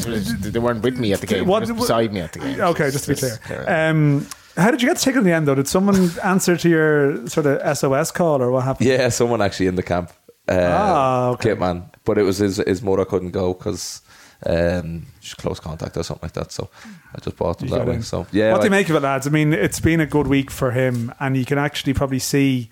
they 0.52 0.60
weren't 0.60 0.84
with 0.84 0.98
me 0.98 1.14
at 1.14 1.22
the 1.22 1.28
game. 1.28 1.46
What- 1.48 1.68
What, 1.68 1.76
beside 1.78 2.12
me 2.14 2.20
at 2.22 2.34
the 2.34 2.40
game. 2.40 2.60
Okay, 2.60 2.92
just 2.92 3.06
to 3.06 3.14
be 3.16 3.20
Just- 3.20 3.42
clear. 3.44 3.66
Um, 3.68 4.28
how 4.56 4.70
did 4.70 4.82
you 4.84 4.88
get 4.88 4.98
taken 4.98 5.20
in 5.20 5.24
the 5.26 5.32
end, 5.32 5.48
though? 5.48 5.56
Did 5.56 5.68
someone 5.68 6.12
answer 6.24 6.56
to 6.58 6.70
your 6.70 7.28
sort 7.28 7.46
of 7.48 7.76
SOS 7.78 8.12
call, 8.12 8.42
or 8.42 8.52
what 8.52 8.64
happened? 8.66 8.88
Yeah, 8.88 9.10
someone 9.10 9.42
actually 9.42 9.66
in 9.68 9.76
the 9.76 9.82
camp. 9.84 10.12
Uh, 10.48 10.54
Ah, 10.56 11.28
okay. 11.30 11.50
Kit 11.50 11.60
man. 11.60 11.90
But 12.06 12.18
it 12.18 12.24
was 12.24 12.38
his, 12.38 12.58
his 12.58 12.82
mother 12.82 13.06
couldn't 13.06 13.32
go 13.32 13.54
because 13.54 14.02
um, 14.46 15.06
she's 15.22 15.36
close 15.36 15.60
contact 15.60 15.96
or 15.96 16.04
something 16.04 16.26
like 16.26 16.34
that. 16.34 16.52
So 16.52 16.70
I 17.16 17.20
just 17.20 17.38
bought 17.38 17.60
them 17.60 17.70
You 17.70 17.76
that 17.76 17.88
way. 17.88 18.02
So 18.02 18.28
yeah, 18.32 18.52
what 18.52 18.62
do 18.62 18.68
you 18.68 18.72
make 18.72 18.90
of 18.90 18.96
it, 18.96 19.02
lads? 19.02 19.26
I 19.26 19.30
mean, 19.30 19.54
it's 19.54 19.80
been 19.80 20.02
a 20.02 20.06
good 20.06 20.28
week 20.28 20.52
for 20.52 20.72
him, 20.72 21.14
and 21.20 21.38
you 21.38 21.46
can 21.46 21.58
actually 21.58 21.94
probably 21.94 22.20
see. 22.20 22.70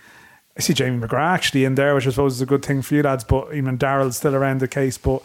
I 0.57 0.59
see 0.59 0.73
Jamie 0.73 0.99
McGrath 0.99 1.33
actually 1.33 1.63
in 1.63 1.75
there, 1.75 1.95
which 1.95 2.05
I 2.05 2.09
suppose 2.09 2.33
is 2.35 2.41
a 2.41 2.45
good 2.45 2.65
thing 2.65 2.81
for 2.81 2.95
you 2.95 3.03
lads. 3.03 3.23
But 3.23 3.53
even 3.53 3.77
Daryl's 3.77 4.17
still 4.17 4.35
around 4.35 4.59
the 4.59 4.67
case. 4.67 4.97
But 4.97 5.23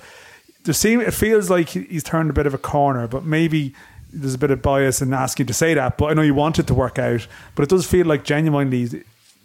there 0.62 0.72
seem 0.72 1.01
it 1.01 1.12
feels 1.14 1.51
like 1.51 1.70
he's 1.70 2.05
turned 2.05 2.30
a 2.30 2.32
bit 2.32 2.47
of 2.47 2.55
a 2.55 2.59
corner. 2.59 3.09
But 3.09 3.24
maybe 3.24 3.74
there's 4.12 4.34
a 4.34 4.38
bit 4.38 4.53
of 4.53 4.62
bias 4.62 5.03
in 5.03 5.12
asking 5.12 5.44
you 5.44 5.49
to 5.49 5.55
say 5.55 5.74
that. 5.74 5.99
But 5.99 6.07
I 6.07 6.14
know 6.14 6.22
you 6.22 6.34
want 6.34 6.61
it 6.61 6.68
to 6.68 6.74
work 6.74 7.01
out. 7.01 7.26
But 7.57 7.64
it 7.64 7.70
does 7.70 7.88
feel 7.88 8.07
like 8.07 8.22
genuinely 8.22 9.03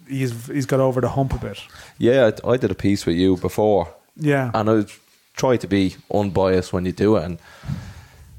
he's 0.08 0.46
he's, 0.46 0.66
got 0.66 0.80
over 0.80 1.00
the 1.00 1.08
hump 1.08 1.32
a 1.34 1.38
bit. 1.38 1.58
yeah, 1.98 2.30
I, 2.44 2.50
I 2.52 2.56
did 2.56 2.70
a 2.70 2.74
piece 2.74 3.06
with 3.06 3.16
you 3.16 3.36
before, 3.36 3.88
Yeah, 4.16 4.50
and 4.54 4.68
I 4.70 4.84
try 5.36 5.56
to 5.56 5.66
be 5.66 5.96
unbiased 6.12 6.72
when 6.72 6.84
you 6.86 6.92
do 6.92 7.16
it, 7.16 7.24
and 7.24 7.38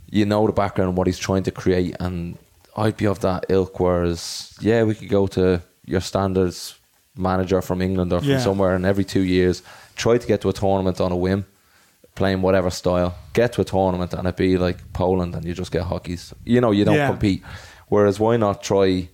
you 0.09 0.26
know 0.26 0.45
the 0.47 0.53
background 0.53 0.89
and 0.89 0.97
what 0.97 1.07
he's 1.07 1.20
trying 1.20 1.43
to 1.43 1.51
create. 1.51 1.95
And 1.99 2.38
I'd 2.78 2.97
be 2.97 3.05
of 3.07 3.20
that 3.20 3.45
ilk, 3.49 3.80
whereas 3.80 4.53
yeah, 4.61 4.84
we 4.84 4.95
could 4.95 5.09
go 5.09 5.28
to 5.28 5.61
your 5.86 6.01
standards 6.01 6.76
manager 7.16 7.61
from 7.61 7.82
England 7.82 8.11
or 8.14 8.20
from 8.20 8.30
Yeah. 8.30 8.39
somewhere, 8.39 8.76
and 8.76 8.86
every 8.86 9.03
two 9.05 9.22
years 9.24 9.61
try 9.95 10.18
to 10.18 10.28
get 10.28 10.41
to 10.41 10.49
a 10.49 10.53
tournament 10.53 10.99
on 11.01 11.11
a 11.11 11.16
whim, 11.18 11.45
playing 12.16 12.41
whatever 12.41 12.70
style. 12.72 13.16
Get 13.34 13.53
to 13.53 13.61
a 13.61 13.66
tournament 13.66 14.14
and 14.14 14.28
it 14.28 14.36
be 14.38 14.57
like 14.57 14.78
Poland, 14.93 15.36
and 15.36 15.45
you 15.45 15.53
just 15.53 15.72
get 15.72 15.84
hockeys. 15.84 16.34
You 16.45 16.61
know, 16.61 16.72
you 16.72 16.86
don't 16.86 16.95
Yeah. 16.95 17.07
compete. 17.09 17.43
Whereas 17.89 18.20
why 18.20 18.38
not 18.38 18.64
try 18.64 19.09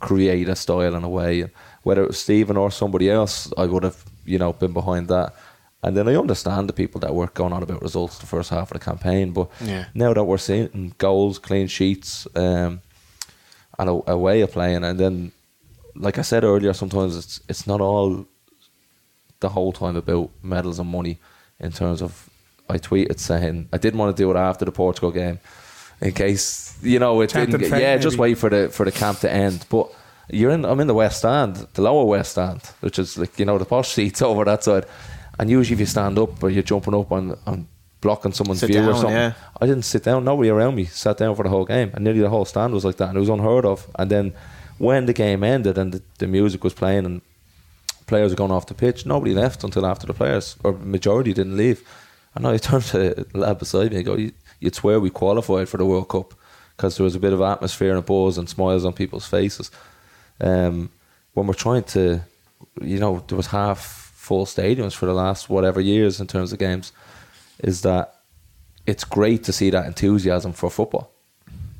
create 0.00 0.48
a 0.48 0.56
style 0.56 0.94
in 0.94 1.04
a 1.04 1.08
way? 1.08 1.46
Whether 1.88 2.02
it 2.04 2.08
was 2.08 2.18
Stephen 2.26 2.56
or 2.56 2.70
somebody 2.70 3.08
else, 3.18 3.34
I 3.62 3.64
would 3.72 3.84
have 3.88 3.98
you 4.32 4.38
know 4.38 4.52
been 4.52 4.72
behind 4.80 5.08
that. 5.08 5.28
And 5.82 5.96
then 5.96 6.08
I 6.08 6.14
understand 6.24 6.68
the 6.68 6.72
people 6.82 7.00
that 7.00 7.14
were 7.14 7.28
going 7.40 7.52
on 7.56 7.62
about 7.62 7.82
results 7.82 8.18
the 8.18 8.26
first 8.26 8.50
half 8.50 8.70
of 8.72 8.78
the 8.78 8.84
campaign, 8.90 9.32
but 9.32 9.46
Yeah. 9.64 9.84
now 9.94 10.12
that 10.12 10.24
we're 10.24 10.44
seeing 10.50 10.92
goals, 10.98 11.38
clean 11.38 11.68
sheets, 11.68 12.26
um, 12.34 12.80
and 13.78 13.88
a, 13.88 13.96
a 14.14 14.16
way 14.26 14.42
of 14.42 14.50
playing, 14.52 14.82
and 14.84 14.98
then, 15.02 15.14
like 15.94 16.18
I 16.18 16.22
said 16.22 16.42
earlier, 16.44 16.72
sometimes 16.74 17.16
it's 17.16 17.40
it's 17.48 17.64
not 17.66 17.80
all 17.80 18.26
the 19.40 19.48
whole 19.48 19.72
time 19.72 19.96
about 19.96 20.30
medals 20.42 20.78
and 20.80 20.90
money. 20.90 21.16
In 21.60 21.72
terms 21.72 22.02
of, 22.02 22.12
I 22.74 22.78
tweeted 22.78 23.18
saying 23.18 23.68
I 23.72 23.78
didn't 23.78 23.98
want 24.00 24.16
to 24.16 24.22
do 24.22 24.30
it 24.32 24.36
after 24.50 24.64
the 24.64 24.72
Portugal 24.72 25.12
game, 25.12 25.38
in 26.00 26.12
case 26.12 26.76
you 26.82 26.98
know 26.98 27.20
it 27.22 27.30
Tempted 27.30 27.58
didn't. 27.60 27.70
Get, 27.70 27.82
yeah, 27.82 27.96
just 28.02 28.18
wait 28.18 28.36
for 28.38 28.50
the 28.50 28.68
for 28.76 28.84
the 28.84 28.92
camp 28.92 29.18
to 29.20 29.28
end. 29.30 29.64
But 29.70 29.86
you're 30.30 30.50
in. 30.50 30.64
I'm 30.64 30.80
in 30.80 30.86
the 30.86 30.94
West 30.94 31.18
Stand, 31.18 31.66
the 31.74 31.82
lower 31.82 32.04
West 32.04 32.32
Stand, 32.32 32.62
which 32.80 32.98
is 32.98 33.16
like 33.18 33.38
you 33.38 33.44
know 33.44 33.58
the 33.58 33.64
posh 33.64 33.88
seats 33.90 34.22
over 34.30 34.44
that 34.44 34.64
side. 34.64 34.86
And 35.38 35.48
usually, 35.50 35.74
if 35.74 35.80
you 35.80 35.86
stand 35.86 36.18
up 36.18 36.42
or 36.42 36.50
you're 36.50 36.62
jumping 36.62 36.94
up 36.94 37.10
on 37.12 37.36
on 37.46 37.68
blocking 38.00 38.32
someone's 38.32 38.60
Sit 38.60 38.68
view 38.70 38.80
or 38.88 38.94
something, 38.94 39.10
yeah. 39.12 39.32
I 39.60 39.66
didn't 39.66 39.84
sit 39.84 40.04
down. 40.04 40.24
Nobody 40.24 40.50
around 40.50 40.74
me 40.76 40.84
sat 40.84 41.16
down 41.16 41.34
for 41.36 41.42
the 41.42 41.48
whole 41.48 41.64
game, 41.64 41.90
and 41.94 42.04
nearly 42.04 42.20
the 42.20 42.28
whole 42.28 42.44
stand 42.44 42.72
was 42.72 42.84
like 42.84 42.96
that, 42.96 43.08
and 43.08 43.16
it 43.16 43.20
was 43.20 43.28
unheard 43.28 43.64
of. 43.64 43.88
And 43.98 44.10
then 44.10 44.34
when 44.78 45.06
the 45.06 45.12
game 45.12 45.42
ended 45.42 45.76
and 45.78 45.92
the, 45.92 46.02
the 46.18 46.26
music 46.28 46.62
was 46.62 46.74
playing 46.74 47.04
and 47.06 47.20
players 48.06 48.30
were 48.32 48.36
going 48.36 48.52
off 48.52 48.66
the 48.66 48.74
pitch, 48.74 49.04
nobody 49.06 49.34
left 49.34 49.64
until 49.64 49.84
after 49.84 50.06
the 50.06 50.14
players, 50.14 50.56
or 50.64 50.72
majority 50.72 51.32
didn't 51.32 51.56
leave. 51.56 51.82
And 52.34 52.46
I 52.46 52.56
turned 52.68 52.84
to 52.84 52.98
the 52.98 53.26
lad 53.38 53.58
beside 53.58 53.90
me 53.90 53.98
and 53.98 54.06
go, 54.06 54.14
"You- 54.16 54.32
"You'd 54.60 54.74
swear 54.74 55.00
we 55.00 55.10
qualified 55.10 55.68
for 55.68 55.76
the 55.78 55.86
World 55.86 56.08
Cup 56.08 56.34
because 56.76 56.96
there 56.96 57.04
was 57.04 57.16
a 57.16 57.20
bit 57.20 57.32
of 57.32 57.40
atmosphere 57.40 57.90
and 57.90 57.98
a 57.98 58.02
buzz 58.02 58.38
and 58.38 58.48
smiles 58.48 58.84
on 58.84 58.92
people's 58.92 59.26
faces." 59.26 59.70
Um, 60.40 60.90
when 61.34 61.46
we're 61.46 61.54
trying 61.54 61.84
to, 61.84 62.20
you 62.80 62.98
know, 62.98 63.24
there 63.28 63.36
was 63.36 63.48
half 63.48 63.80
full 64.14 64.46
stadiums 64.46 64.94
for 64.94 65.06
the 65.06 65.14
last 65.14 65.48
whatever 65.48 65.80
years 65.80 66.20
in 66.20 66.26
terms 66.26 66.52
of 66.52 66.58
games. 66.58 66.92
Is 67.60 67.82
that 67.82 68.14
it's 68.86 69.04
great 69.04 69.44
to 69.44 69.52
see 69.52 69.70
that 69.70 69.86
enthusiasm 69.86 70.52
for 70.52 70.70
football. 70.70 71.10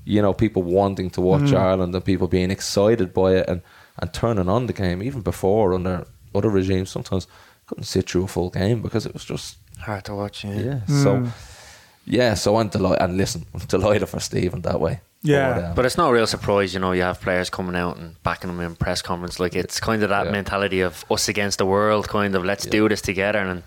You 0.04 0.22
know, 0.22 0.32
people 0.32 0.62
wanting 0.62 1.10
to 1.10 1.20
watch 1.20 1.52
Ireland 1.52 1.94
and 1.94 2.04
people 2.04 2.28
being 2.28 2.50
excited 2.50 3.12
by 3.12 3.36
it 3.36 3.48
and, 3.48 3.62
and 3.98 4.12
turning 4.12 4.48
on 4.48 4.66
the 4.66 4.72
game 4.72 5.02
even 5.02 5.20
before 5.20 5.74
under 5.74 6.06
other 6.34 6.48
regimes. 6.48 6.90
Sometimes 6.90 7.26
couldn't 7.66 7.84
sit 7.84 8.08
through 8.08 8.24
a 8.24 8.28
full 8.28 8.50
game 8.50 8.82
because 8.82 9.06
it 9.06 9.12
was 9.12 9.24
just 9.24 9.58
Hard 9.80 10.04
to 10.06 10.14
watch. 10.14 10.44
Yeah. 10.44 10.60
yeah. 10.60 10.86
So 10.86 11.28
yeah, 12.04 12.34
so 12.34 12.56
I'm 12.56 12.68
delighted 12.68 13.02
and 13.02 13.16
listen, 13.16 13.46
I'm 13.54 13.60
delighted 13.60 14.08
for 14.08 14.20
Stephen 14.20 14.62
that 14.62 14.80
way. 14.80 15.00
Yeah. 15.22 15.52
But, 15.54 15.64
um, 15.64 15.74
But 15.74 15.84
it's 15.86 15.96
not 15.96 16.10
a 16.10 16.12
real 16.12 16.26
surprise, 16.26 16.72
you 16.74 16.80
know, 16.80 16.92
you 16.92 17.02
have 17.02 17.20
players 17.20 17.50
coming 17.50 17.74
out 17.76 17.96
and 17.96 18.22
backing 18.22 18.48
them 18.50 18.60
in 18.60 18.76
press 18.76 19.02
conference. 19.02 19.40
Like 19.40 19.54
it's 19.56 19.80
kind 19.80 20.02
of 20.02 20.10
that 20.10 20.26
Yeah. 20.26 20.32
mentality 20.32 20.80
of 20.80 21.04
us 21.10 21.28
against 21.28 21.58
the 21.58 21.66
world, 21.66 22.08
kind 22.08 22.34
of 22.34 22.44
let's 22.44 22.66
do 22.66 22.88
this 22.88 23.00
together 23.00 23.38
and 23.40 23.62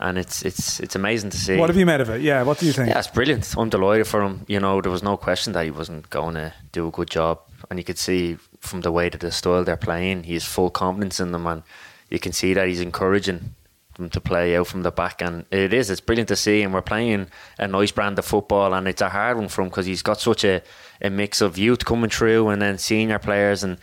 and 0.00 0.18
it's 0.18 0.42
it's 0.42 0.80
it's 0.80 0.96
amazing 0.96 1.30
to 1.30 1.36
see. 1.36 1.56
what 1.56 1.68
have 1.70 1.76
you 1.76 1.86
made 1.86 2.00
of 2.00 2.10
it? 2.10 2.22
Yeah, 2.22 2.42
what 2.42 2.58
do 2.58 2.66
you 2.66 2.72
think? 2.72 2.88
Yeah, 2.88 2.98
it's 2.98 3.06
brilliant. 3.08 3.54
I'm 3.56 3.68
delighted 3.68 4.06
for 4.08 4.20
him. 4.22 4.44
You 4.48 4.58
know, 4.58 4.80
there 4.80 4.90
was 4.90 5.02
no 5.02 5.16
question 5.16 5.52
that 5.52 5.64
he 5.64 5.70
wasn't 5.70 6.10
going 6.10 6.34
to 6.34 6.52
do 6.72 6.88
a 6.88 6.90
good 6.90 7.08
job, 7.08 7.38
and 7.70 7.78
you 7.78 7.84
could 7.84 7.98
see 7.98 8.36
from 8.60 8.80
the 8.80 8.90
way 8.90 9.08
that 9.10 9.20
the 9.20 9.30
style 9.30 9.62
they're 9.62 9.76
playing, 9.76 10.24
he 10.24 10.32
has 10.34 10.44
full 10.44 10.70
confidence 10.70 11.20
in 11.20 11.30
them, 11.30 11.46
and 11.46 11.62
you 12.10 12.18
can 12.18 12.32
see 12.32 12.52
that 12.54 12.66
he's 12.66 12.80
encouraging 12.80 13.54
them 14.02 14.10
to 14.10 14.20
play 14.20 14.56
out 14.56 14.66
from 14.66 14.82
the 14.82 14.90
back. 14.90 15.22
And 15.22 15.46
it 15.50 15.72
is, 15.72 15.88
it's 15.90 16.00
brilliant 16.00 16.28
to 16.28 16.36
see. 16.36 16.62
And 16.62 16.74
we're 16.74 16.82
playing 16.82 17.28
a 17.58 17.66
nice 17.66 17.92
brand 17.92 18.18
of 18.18 18.24
football, 18.24 18.74
and 18.74 18.86
it's 18.86 19.02
a 19.02 19.08
hard 19.08 19.36
one 19.36 19.48
for 19.48 19.62
him 19.62 19.68
because 19.68 19.86
he's 19.86 20.02
got 20.02 20.20
such 20.20 20.44
a, 20.44 20.62
a 21.00 21.10
mix 21.10 21.40
of 21.40 21.56
youth 21.56 21.84
coming 21.84 22.10
through 22.10 22.48
and 22.48 22.60
then 22.60 22.78
senior 22.78 23.18
players, 23.18 23.64
and 23.64 23.78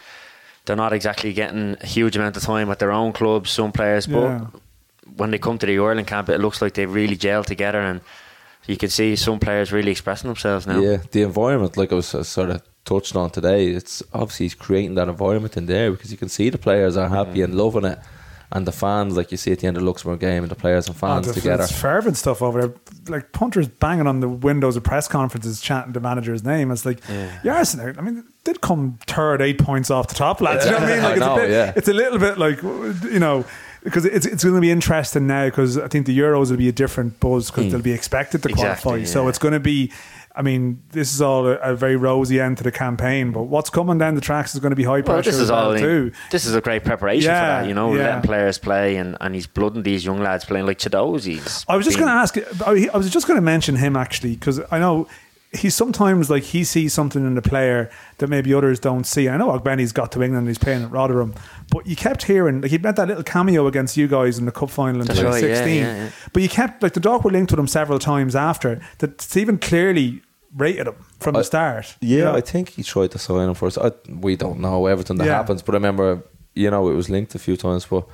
they're 0.66 0.76
not 0.76 0.94
exactly 0.94 1.34
getting 1.34 1.78
a 1.82 1.86
huge 1.86 2.16
amount 2.16 2.38
of 2.38 2.44
time 2.44 2.70
at 2.70 2.80
their 2.80 2.92
own 2.92 3.14
clubs. 3.14 3.50
Some 3.50 3.72
players, 3.72 4.06
but 4.06 4.42
when 5.16 5.32
they 5.32 5.40
come 5.40 5.58
to 5.58 5.66
the 5.66 5.80
Ireland 5.80 6.08
camp, 6.08 6.30
it 6.30 6.40
looks 6.40 6.62
like 6.62 6.76
they 6.76 6.86
really 6.86 7.16
gel 7.16 7.44
together, 7.44 7.80
and 7.82 8.02
you 8.68 8.78
can 8.78 8.90
see 8.90 9.16
some 9.16 9.40
players 9.40 9.72
really 9.72 9.92
expressing 9.92 10.28
themselves 10.28 10.68
now. 10.68 10.80
Yeah, 10.80 10.98
the 11.12 11.24
environment, 11.24 11.76
like 11.76 11.92
I 11.92 11.96
was 11.96 12.14
uh, 12.14 12.24
sort 12.24 12.52
of 12.52 12.62
touched 12.86 13.16
on 13.16 13.32
today, 13.32 13.70
it's 13.70 14.04
obviously 14.14 14.46
he's 14.46 14.56
creating 14.56 14.96
that 14.96 15.08
environment 15.08 15.58
in 15.58 15.66
there 15.66 15.92
because 15.92 16.12
you 16.12 16.18
can 16.18 16.30
see 16.30 16.50
the 16.50 16.58
players 16.58 16.96
are 16.96 17.10
happy 17.10 17.42
and 17.42 17.56
loving 17.56 17.86
it, 17.86 18.00
and 18.52 18.66
the 18.66 18.72
fans, 18.72 19.16
like 19.16 19.32
you 19.32 19.38
see 19.38 19.52
at 19.52 19.60
the 19.60 19.68
end 19.68 19.78
of 19.78 19.84
the 19.84 19.88
Luxembourg 19.88 20.20
game, 20.20 20.44
and 20.44 20.52
the 20.52 20.56
players 20.56 20.88
and 20.88 20.96
Oh, 20.96 21.00
fans 21.00 21.28
ah, 21.28 21.30
it's- 21.32 21.36
together. 21.36 21.64
It's 21.64 21.72
fervent 21.80 22.18
stuff 22.18 22.42
over 22.42 22.62
there. 22.62 22.74
Like 23.08 23.32
punters 23.32 23.68
banging 23.68 24.08
on 24.08 24.22
the 24.22 24.30
windows 24.30 24.76
of 24.76 24.84
press 24.84 25.08
conferences, 25.08 25.62
chanting 25.62 25.94
the 25.94 26.00
manager's 26.00 26.44
name. 26.44 26.72
It's 26.72 26.86
like, 26.86 27.00
yeah. 27.08 27.56
Arsenal. 27.56 27.94
I 27.98 28.02
mean, 28.02 28.24
did 28.44 28.62
come 28.62 28.98
third, 29.06 29.42
eight 29.42 29.60
points 29.60 29.92
off 29.92 30.08
the 30.08 30.16
top, 30.16 30.42
lads. 30.42 30.66
You 30.66 30.72
know 30.72 30.80
what 30.80 30.90
I 30.90 30.96
mean? 30.96 31.04
Like, 31.04 31.12
I 31.12 31.12
it's, 31.12 31.20
know, 31.20 31.34
a 31.34 31.38
bit, 31.38 31.50
yeah. 31.52 31.74
it's 31.76 31.88
a 31.88 31.94
little 31.94 32.20
bit 32.20 32.38
like, 32.38 32.62
you 32.64 33.20
know, 33.20 33.46
because 33.84 34.06
it's 34.06 34.26
it's 34.26 34.44
going 34.44 34.56
to 34.56 34.62
be 34.62 34.72
interesting 34.72 35.28
now 35.28 35.46
because 35.46 35.78
I 35.78 35.88
think 35.88 36.06
the 36.06 36.18
Euros 36.18 36.50
will 36.50 36.58
be 36.58 36.68
a 36.70 36.74
different 36.74 37.20
buzz 37.20 37.50
because 37.50 37.66
hmm. 37.66 37.70
they'll 37.72 37.82
be 37.82 37.94
expected 37.94 38.44
to 38.44 38.50
Exactly, 38.50 38.82
qualify. 38.82 39.06
So 39.06 39.28
it's 39.28 39.40
going 39.40 39.54
to 39.54 39.60
be. 39.60 39.92
I 40.40 40.42
mean, 40.42 40.82
this 40.92 41.14
is 41.14 41.22
all 41.22 41.46
a, 41.48 41.56
a 41.58 41.76
very 41.76 41.98
rosy 41.98 42.40
end 42.40 42.58
to 42.60 42.64
the 42.64 42.72
campaign, 42.72 43.34
but 43.34 43.44
what's 43.44 43.70
coming 43.70 43.98
down 43.98 44.16
the 44.16 44.22
tracks 44.22 44.54
is 44.56 44.62
going 44.62 44.70
to 44.70 44.76
be 44.78 44.86
high 44.86 45.02
Well, 45.02 45.16
pressure 45.22 45.32
this 45.32 45.40
is 45.40 45.52
all. 45.52 45.72
well 45.72 45.78
too. 45.80 46.14
This 46.32 46.46
is 46.46 46.56
a 46.56 46.62
great 46.62 46.86
preparation 46.86 47.30
Yeah, 47.30 47.58
for 47.60 47.64
that. 47.64 47.68
You 47.68 47.74
know, 47.76 47.94
yeah. 47.94 48.04
letting 48.04 48.22
players 48.22 48.58
play, 48.58 48.96
and, 48.96 49.18
and 49.20 49.36
he's 49.36 49.48
blooding 49.48 49.84
these 49.84 50.06
young 50.06 50.20
lads 50.22 50.46
playing 50.46 50.66
like 50.66 50.80
Chiedozie's. 50.80 51.66
I 51.68 51.76
was 51.76 51.86
just 51.86 51.98
going 52.00 52.08
to 52.10 52.14
ask. 52.16 52.38
I 52.94 52.98
was 52.98 53.10
just 53.10 53.28
going 53.28 53.36
to 53.38 53.42
mention 53.42 53.76
him 53.76 53.98
actually 53.98 54.36
because 54.36 54.62
I 54.72 54.80
know 54.80 55.10
he's 55.52 55.74
sometimes 55.76 56.30
like 56.30 56.44
he 56.44 56.64
sees 56.64 56.94
something 56.94 57.26
in 57.26 57.34
the 57.36 57.42
player 57.42 57.90
that 58.20 58.28
maybe 58.28 58.54
others 58.54 58.80
don't 58.80 59.04
see. 59.04 59.28
I 59.28 59.36
know 59.36 59.50
Ogbene's 59.50 59.92
got 59.92 60.12
to 60.14 60.22
England; 60.24 60.44
and 60.44 60.48
he's 60.48 60.58
playing 60.58 60.84
at 60.84 60.92
Rotherham, 60.92 61.34
but 61.72 61.86
you 61.86 61.96
kept 61.98 62.24
hearing 62.24 62.62
like 62.62 62.72
he 62.72 62.78
made 62.78 62.96
that 62.96 63.08
little 63.10 63.24
cameo 63.24 63.68
against 63.68 63.98
you 63.98 64.08
guys 64.08 64.38
in 64.40 64.46
the 64.46 64.52
cup 64.54 64.70
final 64.70 65.02
in 65.02 65.08
That's 65.08 65.20
right, 65.22 65.44
yeah, 65.44 65.50
2016. 65.50 65.76
yeah, 65.84 66.04
yeah. 66.06 66.10
But 66.32 66.44
you 66.44 66.50
kept 66.50 66.82
like 66.84 66.94
Dundalk 66.94 67.26
were 67.26 67.32
linked 67.32 67.52
with 67.52 67.60
him 67.60 67.68
several 67.68 68.00
times 68.00 68.36
after 68.38 68.80
that. 69.00 69.20
Stephen 69.22 69.58
clearly 69.58 70.22
rated 70.56 70.88
him 70.88 70.96
from 71.20 71.34
the 71.36 71.44
start. 71.44 71.96
Yeah, 72.02 72.18
You 72.18 72.24
know? 72.26 72.36
I 72.36 72.42
think 72.42 72.70
he 72.70 72.84
tried 72.84 73.12
to 73.12 73.20
sign 73.20 73.48
him 73.50 73.54
for 73.56 73.68
us. 73.68 73.78
I, 73.78 73.92
we 74.10 74.36
don't 74.36 74.60
know 74.60 74.86
everything 74.88 75.18
that 75.18 75.28
Yeah. 75.28 75.36
happens, 75.38 75.62
but 75.62 75.76
I 75.76 75.78
remember, 75.78 76.24
you 76.56 76.70
know, 76.72 76.90
it 76.90 76.96
was 76.96 77.10
linked 77.10 77.36
a 77.36 77.40
few 77.40 77.56
times. 77.58 77.86
But 77.86 78.06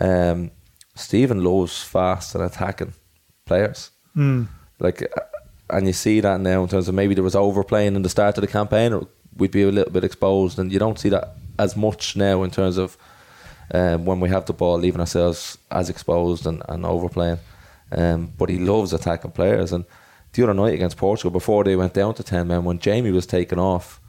um, 0.00 0.50
Stephen 0.94 1.42
loves 1.44 1.82
fast 1.82 2.34
and 2.34 2.44
attacking 2.44 2.94
players. 3.44 3.90
Hmm. 4.14 4.44
Like, 4.78 5.02
uh, 5.02 5.20
and 5.70 5.86
you 5.86 5.92
see 5.92 6.20
that 6.20 6.40
now 6.40 6.62
in 6.62 6.68
terms 6.68 6.88
of 6.88 6.94
maybe 6.94 7.14
there 7.14 7.24
was 7.24 7.36
overplaying 7.36 7.94
in 7.96 8.02
the 8.02 8.08
start 8.08 8.36
of 8.38 8.42
the 8.42 8.46
campaign, 8.48 8.92
or 8.92 9.06
we'd 9.36 9.50
be 9.50 9.62
a 9.62 9.70
little 9.70 9.92
bit 9.92 10.04
exposed, 10.04 10.58
and 10.58 10.72
you 10.72 10.78
don't 10.78 10.98
see 10.98 11.08
that 11.10 11.34
as 11.58 11.76
much 11.76 12.16
now 12.16 12.42
in 12.42 12.50
terms 12.50 12.76
of 12.78 12.96
um, 13.74 14.04
when 14.04 14.20
we 14.20 14.28
have 14.28 14.44
the 14.46 14.52
ball, 14.52 14.78
leaving 14.78 15.00
ourselves 15.00 15.56
as 15.70 15.88
exposed 15.88 16.46
and, 16.46 16.62
and 16.68 16.84
overplaying. 16.84 17.38
Um, 17.90 18.32
but 18.38 18.48
he 18.50 18.58
loves 18.58 18.92
attacking 18.92 19.30
players, 19.32 19.72
and 19.72 19.84
the 20.32 20.42
other 20.42 20.54
night 20.54 20.74
against 20.74 20.96
Portugal, 20.96 21.30
before 21.30 21.64
they 21.64 21.76
went 21.76 21.94
down 21.94 22.14
to 22.14 22.22
ten 22.22 22.48
men, 22.48 22.64
when 22.64 22.78
Jamie 22.78 23.10
was 23.10 23.26
taken 23.26 23.58
off, 23.58 24.00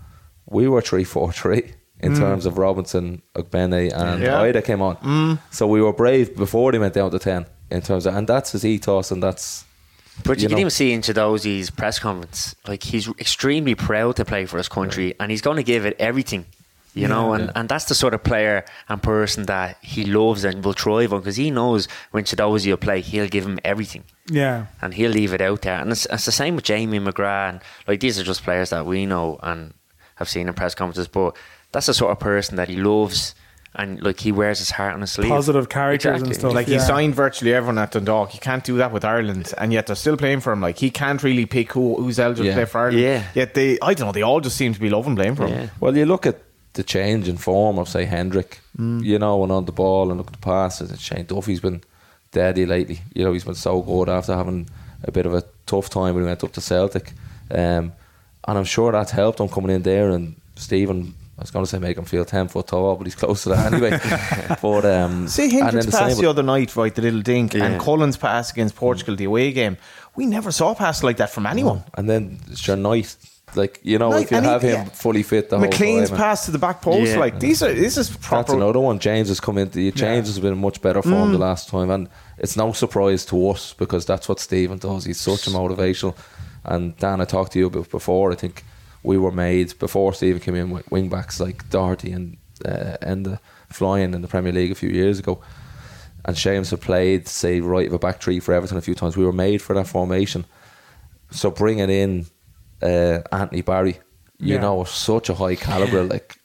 we 0.45 0.67
were 0.67 0.81
three 0.81 1.03
four 1.13 1.31
three 1.31 1.73
in 1.99 2.13
mm. 2.13 2.17
terms 2.17 2.45
of 2.45 2.57
Robinson, 2.57 3.21
Ogbene, 3.35 3.93
and 3.93 4.21
Yeah. 4.21 4.41
Idah 4.41 4.63
came 4.63 4.81
on. 4.81 4.97
Mm. 4.97 5.39
So 5.51 5.67
we 5.67 5.81
were 5.81 5.93
brave 5.93 6.35
before 6.35 6.71
they 6.71 6.79
went 6.79 6.93
down 6.93 7.11
to 7.11 7.19
ten 7.19 7.45
in 7.71 7.81
terms 7.81 8.05
of, 8.05 8.15
and 8.15 8.27
that's 8.27 8.51
his 8.51 8.65
ethos, 8.65 9.11
and 9.11 9.23
that's 9.23 9.65
But 10.23 10.37
you, 10.37 10.43
you 10.43 10.47
can 10.49 10.55
know. 10.55 10.61
even 10.61 10.69
see 10.69 10.91
in 10.91 11.01
Chiedozie's 11.01 11.69
press 11.69 11.99
conference, 11.99 12.55
like 12.67 12.83
he's 12.83 13.07
extremely 13.19 13.75
proud 13.75 14.15
to 14.17 14.25
play 14.25 14.45
for 14.45 14.57
his 14.57 14.69
country, 14.69 15.15
and 15.19 15.31
he's 15.31 15.41
going 15.41 15.57
to 15.57 15.63
give 15.63 15.85
it 15.85 15.95
everything. 15.99 16.45
You 16.95 17.07
know, 17.07 17.33
and, 17.33 17.51
and 17.55 17.67
that's 17.67 17.85
the 17.85 17.95
sort 17.95 18.13
of 18.13 18.23
player 18.23 18.65
and 18.87 19.01
person 19.01 19.47
that 19.47 19.77
he 19.81 20.05
loves 20.05 20.43
and 20.43 20.63
will 20.63 20.73
thrive 20.73 21.11
on 21.11 21.21
because 21.21 21.37
he 21.37 21.49
knows 21.49 21.87
when 22.11 22.23
Chiedozie 22.23 22.69
will 22.69 22.77
play, 22.77 23.01
he'll 23.01 23.27
give 23.27 23.45
him 23.47 23.57
everything 23.65 24.03
Yeah. 24.29 24.67
and 24.79 24.93
he'll 24.93 25.09
leave 25.09 25.33
it 25.33 25.41
out 25.41 25.63
there. 25.63 25.79
And 25.79 25.91
it's, 25.91 26.05
it's 26.11 26.25
the 26.25 26.31
same 26.31 26.55
with 26.55 26.65
Jamie 26.65 26.99
McGrath. 26.99 27.49
And 27.49 27.61
like 27.87 27.99
these 27.99 28.19
are 28.19 28.23
just 28.23 28.43
players 28.43 28.69
that 28.69 28.85
we 28.85 29.07
know 29.07 29.39
and 29.41 29.73
have 30.17 30.29
seen 30.29 30.47
in 30.47 30.53
press 30.53 30.75
conferences. 30.75 31.07
But 31.07 31.35
that's 31.71 31.87
the 31.87 31.95
sort 31.95 32.11
of 32.11 32.19
person 32.19 32.57
that 32.57 32.69
he 32.69 32.75
loves, 32.75 33.33
and 33.73 33.99
like 34.03 34.19
he 34.19 34.31
wears 34.31 34.59
his 34.59 34.69
heart 34.69 34.93
on 34.93 35.01
his 35.01 35.11
sleeve. 35.13 35.29
Positive 35.29 35.67
characters 35.69 36.21
and 36.21 36.27
Exactly. 36.27 36.39
stuff. 36.39 36.53
Like 36.53 36.67
yeah. 36.67 36.75
he 36.77 36.79
signed 36.85 37.15
virtually 37.15 37.55
everyone 37.55 37.79
at 37.79 37.89
Dundalk. 37.93 38.29
He 38.29 38.37
can't 38.37 38.63
do 38.63 38.77
that 38.77 38.91
with 38.91 39.03
Ireland, 39.03 39.51
and 39.57 39.73
yet 39.73 39.87
they're 39.87 39.95
still 39.95 40.15
playing 40.15 40.41
for 40.41 40.53
him. 40.53 40.61
Like 40.61 40.77
he 40.77 40.91
can't 40.91 41.23
really 41.23 41.47
pick 41.47 41.71
who 41.71 41.95
who's 41.95 42.19
eligible 42.19 42.45
Yeah. 42.45 42.51
to 42.51 42.57
play 42.57 42.65
for 42.65 42.81
Ireland. 42.81 42.99
Yeah. 43.01 43.23
Yet 43.33 43.55
they, 43.55 43.79
I 43.81 43.95
don't 43.95 44.05
know, 44.09 44.11
they 44.11 44.21
all 44.21 44.41
just 44.41 44.55
seem 44.57 44.75
to 44.75 44.79
be 44.79 44.91
loving 44.91 45.15
playing 45.15 45.33
for 45.37 45.47
Yeah. 45.47 45.55
him. 45.55 45.71
Well, 45.79 45.97
you 45.97 46.05
look 46.05 46.27
at 46.27 46.39
the 46.73 46.83
change 46.83 47.27
in 47.27 47.37
form 47.37 47.77
of 47.79 47.87
say 47.87 48.05
Hendrick, 48.05 48.59
you 48.77 49.19
know, 49.19 49.43
and 49.43 49.51
on 49.51 49.65
the 49.65 49.71
ball 49.71 50.09
and 50.09 50.17
look 50.17 50.27
at 50.27 50.33
the 50.33 50.39
passes. 50.39 50.89
And 50.89 50.99
Shane 50.99 51.25
Duffy's 51.25 51.59
been 51.59 51.81
deadly 52.31 52.65
lately. 52.65 53.01
You 53.13 53.23
know, 53.23 53.33
he's 53.33 53.43
been 53.43 53.53
so 53.55 53.81
good 53.81 54.09
after 54.09 54.35
having 54.35 54.67
a 55.03 55.11
bit 55.11 55.25
of 55.25 55.33
a 55.33 55.43
tough 55.65 55.89
time 55.89 56.15
when 56.15 56.23
he 56.23 56.27
went 56.27 56.43
up 56.43 56.51
to 56.53 56.61
Celtic, 56.61 57.11
um, 57.51 57.91
and 58.47 58.57
I'm 58.57 58.63
sure 58.65 58.91
that's 58.91 59.11
helped 59.11 59.39
him 59.39 59.49
coming 59.49 59.71
in 59.75 59.83
there. 59.83 60.09
And 60.09 60.35
Stephen, 60.55 61.13
I 61.37 61.41
was 61.41 61.51
going 61.51 61.63
to 61.65 61.69
say 61.69 61.77
make 61.79 61.97
him 61.97 62.05
feel 62.05 62.25
ten 62.25 62.47
foot 62.47 62.67
tall, 62.67 62.95
but 62.95 63.05
he's 63.05 63.15
close 63.15 63.43
to 63.43 63.49
that 63.49 63.71
anyway. 63.71 63.99
but 64.61 64.85
um, 64.85 65.27
See 65.27 65.43
and 65.43 65.53
Hendrick's 65.53 65.85
then 65.87 65.99
pass 66.09 66.17
the 66.17 66.29
other 66.29 66.43
night, 66.43 66.75
right? 66.75 66.93
The 66.93 67.01
little 67.01 67.21
dink, 67.21 67.53
Yeah. 67.53 67.65
and 67.65 67.81
Cullen's 67.81 68.17
pass 68.17 68.51
against 68.51 68.75
Portugal, 68.75 69.15
the 69.15 69.25
away 69.25 69.51
game. 69.51 69.77
We 70.15 70.25
never 70.25 70.51
saw 70.51 70.71
a 70.71 70.75
pass 70.75 71.03
like 71.03 71.17
that 71.17 71.29
from 71.29 71.45
anyone. 71.45 71.83
and 71.95 72.09
then 72.09 72.39
sure 72.55 72.75
Knight, 72.75 73.15
like 73.55 73.79
you 73.83 73.97
know, 73.99 74.09
Knight, 74.11 74.23
if 74.23 74.31
you 74.31 74.37
and 74.37 74.45
he- 74.45 74.51
have 74.51 74.61
him 74.61 74.71
yeah. 74.71 74.83
fully 74.85 75.23
fit, 75.23 75.49
the 75.49 75.57
McClean's 75.57 76.09
whole 76.09 76.17
time, 76.17 76.25
pass 76.27 76.45
to 76.45 76.51
the 76.51 76.57
back 76.59 76.81
post, 76.81 77.11
Yeah. 77.11 77.19
like 77.19 77.39
these 77.39 77.61
are 77.63 77.73
this 77.73 77.97
is 77.97 78.09
That's 78.09 78.27
proper. 78.27 78.55
another 78.55 78.79
one. 78.79 78.99
James 78.99 79.27
has 79.29 79.39
come 79.39 79.57
into 79.57 79.91
James 79.91 80.27
has 80.27 80.39
been 80.39 80.53
in 80.53 80.59
much 80.59 80.81
better 80.81 81.01
form 81.01 81.29
Mm. 81.29 81.31
the 81.33 81.37
last 81.39 81.69
time, 81.69 81.89
and 81.89 82.09
it's 82.37 82.55
no 82.57 82.71
surprise 82.73 83.25
to 83.27 83.49
us 83.49 83.73
because 83.73 84.05
that's 84.05 84.27
what 84.29 84.39
Stephen 84.39 84.77
does. 84.77 85.05
He's 85.05 85.19
such 85.21 85.47
a 85.47 85.49
motivational. 85.51 86.15
And 86.65 86.95
Dan, 86.97 87.19
I 87.21 87.25
talked 87.25 87.51
to 87.53 87.59
you 87.59 87.67
about 87.67 87.89
before. 87.89 88.31
I 88.31 88.35
think 88.35 88.63
we 89.03 89.17
were 89.17 89.31
made 89.31 89.77
before 89.79 90.13
Stephen 90.13 90.39
came 90.41 90.55
in 90.55 90.69
with 90.69 90.89
wing 90.91 91.09
backs 91.09 91.39
like 91.39 91.69
Doherty 91.69 92.11
and 92.11 92.37
uh, 92.65 92.97
and 93.01 93.37
flying 93.69 94.13
in 94.13 94.21
the 94.21 94.27
Premier 94.27 94.53
League 94.53 94.71
a 94.71 94.75
few 94.75 94.89
years 94.89 95.19
ago. 95.19 95.41
And 96.25 96.37
James 96.37 96.69
had 96.69 96.79
played, 96.79 97.27
say, 97.27 97.59
right 97.59 97.85
of 97.87 97.91
a 97.93 97.99
back 97.99 98.21
three 98.21 98.39
for 98.39 98.53
Everton 98.53 98.77
a 98.77 98.81
few 98.81 98.95
times. 98.95 99.17
We 99.17 99.25
were 99.25 99.33
made 99.33 99.61
for 99.61 99.73
that 99.75 99.87
formation. 99.87 100.45
So 101.31 101.51
bringing 101.51 101.89
in 101.89 102.27
uh, 102.83 103.21
Anthony 103.31 103.61
Barry, 103.61 103.99
you 104.39 104.55
Yeah. 104.55 104.61
know, 104.61 104.83
such 104.83 105.29
a 105.29 105.33
high 105.35 105.55
caliber, 105.55 106.03
like 106.15 106.37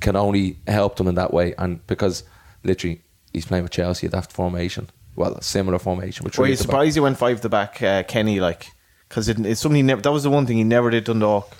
can 0.00 0.16
only 0.16 0.56
help 0.66 0.96
them 0.96 1.06
in 1.08 1.14
that 1.14 1.32
way. 1.32 1.54
And 1.58 1.86
because 1.86 2.24
literally 2.64 3.02
he's 3.32 3.46
playing 3.46 3.62
with 3.64 3.72
Chelsea 3.72 4.06
at 4.06 4.12
that 4.12 4.32
formation, 4.32 4.90
well, 5.16 5.34
a 5.34 5.42
similar 5.42 5.78
formation. 5.78 6.24
Which 6.24 6.38
Were 6.38 6.48
you 6.48 6.56
surprised 6.56 6.94
he 6.96 7.00
went 7.00 7.18
five 7.18 7.36
to 7.36 7.42
the 7.42 7.48
back, 7.48 7.82
uh, 7.82 8.02
Kenny? 8.02 8.40
Like, 8.40 8.66
because 9.08 9.28
it, 9.28 9.38
it's 9.46 9.60
something 9.60 9.76
he 9.76 9.82
never. 9.82 10.00
That 10.00 10.12
was 10.12 10.22
the 10.22 10.30
one 10.30 10.46
thing 10.46 10.56
he 10.56 10.64
never 10.64 10.90
did 10.90 11.04
Dundalk. 11.04 11.54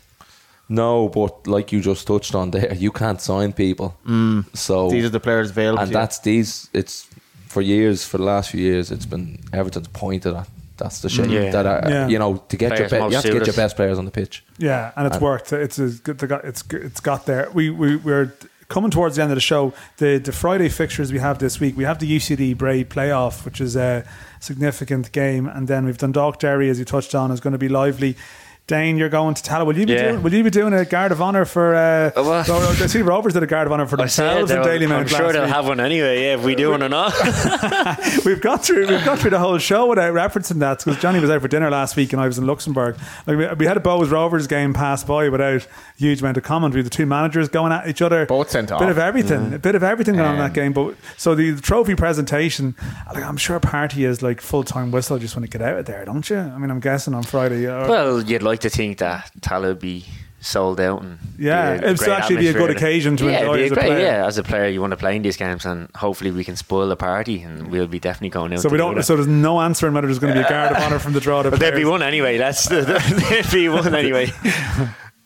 No, 0.68 1.09
but 1.09 1.47
like 1.47 1.70
you 1.70 1.80
just 1.82 2.07
touched 2.07 2.34
on 2.34 2.51
there, 2.51 2.72
you 2.74 2.90
can't 2.90 3.20
sign 3.20 3.53
people. 3.53 3.95
Mm. 4.07 4.45
So 4.57 4.90
These 4.90 5.05
are 5.05 5.11
the 5.11 5.20
players 5.20 5.51
available. 5.51 5.82
and 5.82 5.93
that's 5.93 6.18
these. 6.20 6.68
It's 6.72 7.07
for 7.47 7.61
years, 7.61 8.07
for 8.07 8.16
the 8.18 8.24
last 8.24 8.51
few 8.51 8.61
years, 8.61 8.90
it's 8.90 9.05
been 9.07 9.38
Everton's 9.53 9.88
pointed 9.88 10.34
at. 10.34 10.49
That's 10.83 11.01
the 11.01 11.09
shame 11.09 11.30
Yeah. 11.30 11.51
that 11.51 11.66
are, 11.66 11.83
Yeah. 11.89 12.09
you 12.09 12.18
know 12.18 12.43
to 12.49 12.57
get 12.57 12.76
your 12.78 12.89
Players 12.89 12.91
be- 13.05 13.09
you 13.11 13.14
have 13.16 13.22
to 13.24 13.33
get 13.39 13.47
your 13.47 13.57
best 13.57 13.76
players 13.76 13.99
on 13.99 14.05
the 14.05 14.11
pitch. 14.11 14.45
Yeah, 14.59 14.91
and 14.97 15.07
it's 15.07 15.16
And- 15.16 15.22
worked. 15.24 15.53
It's 15.53 15.78
it's 15.78 16.01
good. 16.01 16.18
they 16.18 16.26
got- 16.26 16.45
It's 16.45 16.62
it's 16.70 17.01
got 17.01 17.26
there. 17.26 17.49
We 17.55 17.70
we 17.70 17.97
we're 17.97 18.33
coming 18.68 18.91
towards 18.91 19.16
the 19.16 19.22
end 19.22 19.30
of 19.30 19.37
the 19.37 19.41
show. 19.53 19.72
The 19.99 20.18
the 20.18 20.33
Friday 20.33 20.68
fixtures 20.68 21.12
we 21.12 21.18
have 21.18 21.39
this 21.39 21.61
week. 21.61 21.76
We 21.76 21.85
have 21.85 21.99
the 21.99 22.07
UCD 22.07 22.55
Bray 22.57 22.85
playoff, 22.85 23.45
which 23.45 23.61
is 23.61 23.76
a 23.76 24.03
significant 24.41 25.12
game, 25.12 25.47
and 25.47 25.68
then 25.68 25.85
we've 25.85 25.99
Dundalk 25.99 26.39
Derry, 26.41 26.68
as 26.70 26.78
you 26.78 26.85
touched 26.85 27.14
on, 27.14 27.30
is 27.30 27.41
going 27.41 27.53
to 27.53 27.59
be 27.59 27.68
lively. 27.68 28.16
Dane, 28.72 28.96
you're 28.96 29.10
going 29.10 29.34
to 29.34 29.42
Tallaght. 29.42 29.66
Will 29.66 29.76
you 29.78 29.84
be 29.84 29.92
Yeah. 29.92 30.12
doing? 30.12 30.22
Will 30.22 30.32
you 30.32 30.42
be 30.42 30.48
doing 30.48 30.72
a 30.72 30.86
guard 30.86 31.12
of 31.12 31.20
honor 31.20 31.44
for? 31.44 31.74
Uh, 31.74 32.10
Uh, 32.16 32.22
well- 32.22 32.44
Ro- 32.48 32.68
I 32.70 32.86
see 32.86 33.02
Rovers 33.02 33.34
did 33.34 33.42
a 33.42 33.46
guard 33.46 33.66
of 33.66 33.72
honor 33.72 33.86
for 33.86 33.96
themselves 33.98 34.50
in 34.50 34.56
they'll- 34.56 34.64
Daily 34.64 34.86
I'm 34.86 35.06
sure 35.06 35.30
they'll 35.30 35.42
week. 35.44 35.52
have 35.52 35.66
one 35.66 35.78
anyway. 35.78 36.22
Yeah, 36.22 36.34
if 36.36 36.42
we 36.42 36.54
do 36.54 36.70
one 36.70 36.82
or 36.82 36.88
not. 36.88 37.12
we've 38.24 38.40
got 38.40 38.64
through 38.64 38.86
we've 38.88 39.04
got 39.04 39.18
through 39.18 39.30
the 39.30 39.38
whole 39.38 39.58
show 39.58 39.86
without 39.86 40.14
referencing 40.14 40.58
that 40.60 40.78
because 40.82 40.98
Johnny 41.02 41.20
was 41.20 41.28
out 41.28 41.42
for 41.42 41.48
dinner 41.48 41.68
last 41.70 41.96
week 41.96 42.14
and 42.14 42.22
I 42.22 42.26
was 42.26 42.38
in 42.38 42.46
Luxembourg. 42.46 42.96
Like 43.26 43.36
we, 43.36 43.46
we 43.58 43.66
had 43.66 43.76
a 43.76 43.80
Bohs 43.80 44.10
Rovers 44.10 44.46
game 44.46 44.72
pass 44.72 45.04
by 45.04 45.28
without 45.28 45.62
a 45.62 45.66
huge 45.98 46.20
amount 46.22 46.38
of 46.38 46.42
comment. 46.42 46.72
We 46.72 46.78
had 46.78 46.86
the 46.86 46.90
two 46.90 47.04
managers 47.04 47.48
going 47.50 47.72
at 47.72 47.86
each 47.88 48.00
other. 48.00 48.24
Both 48.24 48.50
sent 48.50 48.72
off. 48.72 48.80
bit 48.80 48.88
of 48.88 48.98
everything, 48.98 49.52
a 49.52 49.58
bit 49.58 49.74
of 49.74 49.82
everything 49.82 50.14
going 50.14 50.26
on 50.28 50.34
in 50.36 50.40
Um, 50.40 50.46
that 50.48 50.54
game. 50.54 50.72
But 50.72 50.94
so 51.18 51.34
the, 51.34 51.60
trophy 51.60 51.94
presentation, 51.94 52.74
like, 53.14 53.22
I'm 53.22 53.36
sure 53.36 53.60
party 53.60 54.06
is 54.06 54.22
like 54.22 54.40
full 54.40 54.64
time 54.64 54.90
whistle. 54.90 55.18
Just 55.18 55.36
want 55.36 55.50
to 55.50 55.58
get 55.58 55.66
out 55.66 55.78
of 55.78 55.84
there, 55.84 56.04
don't 56.06 56.28
you? 56.30 56.38
I 56.38 56.56
mean, 56.56 56.70
I'm 56.70 56.80
guessing 56.80 57.12
on 57.14 57.22
Friday. 57.22 57.66
uh, 57.66 57.86
well, 57.88 58.22
you'd 58.22 58.42
like 58.42 58.60
to 58.62 58.70
think 58.70 58.98
that 58.98 59.30
Tallaght 59.40 59.62
would 59.68 59.78
be 59.80 60.04
sold 60.40 60.80
out 60.80 61.02
and 61.02 61.18
Yeah, 61.38 61.74
it's 61.74 62.02
actually 62.02 62.38
be 62.38 62.48
a 62.48 62.52
good 62.52 62.70
occasion 62.70 63.16
to 63.18 63.26
yeah, 63.30 63.40
enjoy 63.40 63.56
be 63.58 63.64
as 63.64 63.70
a 63.70 63.74
great- 63.74 63.86
player. 63.86 64.00
Yeah, 64.00 64.26
as 64.26 64.38
a 64.38 64.42
player, 64.42 64.66
you 64.66 64.80
want 64.80 64.90
to 64.90 64.96
play 64.96 65.14
in 65.14 65.22
these 65.22 65.36
games, 65.36 65.64
and 65.64 65.88
hopefully 65.94 66.32
we 66.32 66.42
can 66.42 66.56
spoil 66.56 66.88
the 66.88 66.96
party, 66.96 67.42
and 67.42 67.68
we'll 67.68 67.86
be 67.86 68.00
definitely 68.00 68.30
going 68.30 68.52
out. 68.52 68.58
so 68.60 68.68
we 68.68 68.72
do 68.76 68.78
don't. 68.78 69.02
So 69.04 69.14
there's 69.14 69.28
no 69.28 69.60
answer 69.60 69.86
in 69.86 69.94
whether 69.94 70.08
there's 70.08 70.18
going 70.18 70.34
to 70.34 70.40
be 70.40 70.44
a 70.44 70.48
guard 70.48 70.72
of 70.72 70.82
honor 70.82 70.98
from 70.98 71.12
the 71.12 71.20
draw. 71.20 71.42
to 71.42 71.50
But 71.52 71.60
there'd 71.60 71.76
be 71.76 71.84
one 71.84 72.02
anyway. 72.02 72.38
That's 72.38 72.66
there'd 72.68 73.50
be 73.52 73.68
one 73.68 73.94
anyway. 73.94 74.32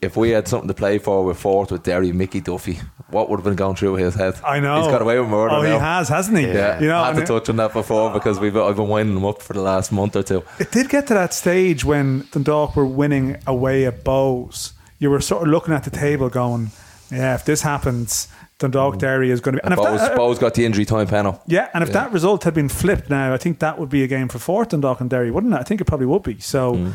If 0.03 0.14
we 0.16 0.30
had 0.30 0.47
something 0.47 0.68
to 0.68 0.74
play 0.74 0.99
for 0.99 1.24
with 1.24 1.38
fourth 1.38 1.72
with 1.72 1.82
Derry, 1.82 2.12
Mickey 2.12 2.40
Duffy, 2.42 2.78
what 3.09 3.31
would 3.31 3.39
have 3.39 3.44
been 3.44 3.56
going 3.56 3.77
through 3.77 3.94
his 3.94 4.14
head? 4.14 4.35
I 4.44 4.60
know 4.60 4.82
he's 4.82 4.89
got 4.93 5.01
away 5.01 5.18
with 5.18 5.28
murder 5.31 5.55
Oh, 5.55 5.62
now. 5.62 5.73
he 5.73 5.78
has, 5.78 6.09
hasn't 6.10 6.36
he? 6.39 6.47
Yeah, 6.47 6.78
you 6.81 6.86
know, 6.89 6.98
I 7.01 7.12
had 7.14 7.16
to 7.16 7.24
touch 7.24 7.48
on 7.48 7.56
that 7.56 7.73
before 7.73 8.12
because 8.12 8.39
we've 8.39 8.55
I've 8.56 8.77
been 8.77 8.89
winding 8.89 9.16
him 9.16 9.24
up 9.24 9.40
for 9.40 9.55
the 9.55 9.62
last 9.62 9.90
month 9.93 10.14
or 10.14 10.23
two. 10.23 10.43
It 10.59 10.70
did 10.70 10.90
get 10.90 11.06
to 11.06 11.14
that 11.14 11.32
stage 11.32 11.82
when 11.85 12.27
Dundalk 12.31 12.77
were 12.77 12.85
winning 12.85 13.39
away 13.47 13.86
at 13.86 14.05
Bohs. 14.05 14.73
You 14.98 15.09
were 15.10 15.20
sort 15.23 15.43
of 15.44 15.48
looking 15.48 15.73
at 15.73 15.85
the 15.85 15.90
table 15.90 16.28
going, 16.28 16.70
yeah, 17.10 17.35
if 17.35 17.47
this 17.47 17.62
happens, 17.62 18.28
Dundalk 18.59 18.98
Derry 18.98 19.31
is 19.31 19.40
going 19.40 19.56
to 19.56 19.62
be. 19.62 19.64
And 19.64 19.73
if 19.73 19.78
Bohs, 19.81 19.98
that- 19.98 20.12
uh, 20.12 20.18
Bohs 20.18 20.39
got 20.39 20.52
the 20.55 20.66
injury 20.66 20.85
time 20.85 21.06
panel. 21.06 21.40
yeah, 21.47 21.68
and 21.73 21.82
if 21.82 21.90
that 21.93 22.12
result 22.12 22.44
had 22.44 22.52
been 22.52 22.68
flipped 22.68 23.09
now, 23.09 23.32
I 23.32 23.39
think 23.39 23.60
that 23.60 23.78
would 23.78 23.89
be 23.89 24.02
a 24.05 24.06
game 24.06 24.28
for 24.28 24.39
fourth 24.39 24.68
Dundalk 24.68 25.01
and 25.01 25.09
Derry, 25.09 25.31
wouldn't 25.31 25.55
it? 25.55 25.59
I 25.59 25.62
think 25.62 25.81
it 25.81 25.85
probably 25.86 26.06
would 26.06 26.23
be. 26.23 26.39
So, 26.40 26.74
Mm. 26.74 26.93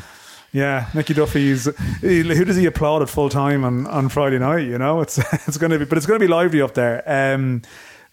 Yeah, 0.53 0.87
Mickey 0.93 1.13
Duffy's. 1.13 1.65
he- 2.01 2.21
Who 2.23 2.45
does 2.45 2.57
he 2.57 2.65
applaud 2.65 3.01
at 3.01 3.09
full 3.09 3.29
time 3.29 3.63
on, 3.63 3.87
on 3.87 4.09
Friday 4.09 4.37
night? 4.39 4.67
You 4.67 4.77
know, 4.77 5.01
it's 5.01 5.17
it's 5.47 5.57
going 5.57 5.71
to 5.71 5.79
be, 5.79 5.85
but 5.85 5.97
it's 5.97 6.05
going 6.07 6.19
to 6.19 6.25
be 6.25 6.29
lively 6.31 6.61
up 6.61 6.73
there. 6.73 7.03
Um, 7.07 7.61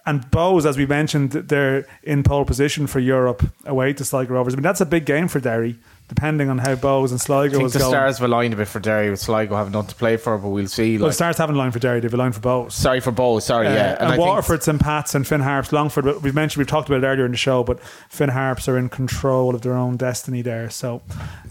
and 0.06 0.22
Bohs, 0.30 0.64
as 0.64 0.78
we 0.78 0.86
mentioned, 0.86 1.32
they're 1.32 1.86
in 2.02 2.22
pole 2.22 2.44
position 2.44 2.86
for 2.86 2.98
Europe 3.00 3.42
away 3.66 3.92
to 3.92 4.04
Sligo 4.04 4.34
Rovers. 4.34 4.54
I 4.54 4.56
mean, 4.56 4.62
that's 4.62 4.80
a 4.80 4.86
big 4.86 5.04
game 5.04 5.28
for 5.28 5.38
Derry, 5.40 5.78
depending 6.08 6.48
on 6.48 6.58
how 6.58 6.74
Bohs 6.74 7.10
and 7.10 7.20
Sligo 7.20 7.54
I 7.54 7.58
think 7.58 7.66
is 7.66 7.72
the 7.74 7.78
going. 7.80 7.90
stars 7.92 8.18
have 8.18 8.24
aligned 8.28 8.54
a 8.54 8.56
bit 8.56 8.68
for 8.68 8.80
Derry 8.80 9.10
with 9.10 9.20
Sligo 9.20 9.54
having 9.56 9.72
nothing 9.72 9.90
to 9.90 9.94
play 9.94 10.16
for, 10.16 10.38
but 10.38 10.48
we'll 10.48 10.66
see. 10.66 10.96
well, 10.96 11.08
Like, 11.08 11.14
Stars 11.14 11.36
haven't 11.38 11.56
a 11.56 11.58
line 11.58 11.70
for 11.70 11.78
Derry; 11.78 12.00
they've 12.00 12.12
a 12.12 12.16
line 12.16 12.32
for 12.32 12.40
Bohs. 12.40 12.72
sorry 12.72 13.00
for 13.00 13.10
Bo. 13.12 13.38
Sorry, 13.40 13.66
Uh, 13.66 13.72
yeah. 13.74 13.96
and, 14.00 14.10
think- 14.10 14.20
Waterford, 14.20 14.62
St 14.62 14.80
Pat's, 14.80 15.14
and 15.14 15.26
Finn 15.26 15.40
Harps, 15.40 15.72
Longford. 15.72 16.22
We've 16.22 16.34
mentioned, 16.34 16.60
we've 16.60 16.66
talked 16.66 16.88
about 16.88 17.04
it 17.04 17.06
earlier 17.06 17.24
in 17.26 17.30
the 17.32 17.36
show, 17.36 17.62
but 17.62 17.78
Finn 18.08 18.30
Harps 18.30 18.68
are 18.68 18.78
in 18.78 18.88
control 18.88 19.54
of 19.54 19.62
their 19.62 19.74
own 19.74 19.96
destiny 19.96 20.42
there. 20.42 20.70
So, 20.70 21.02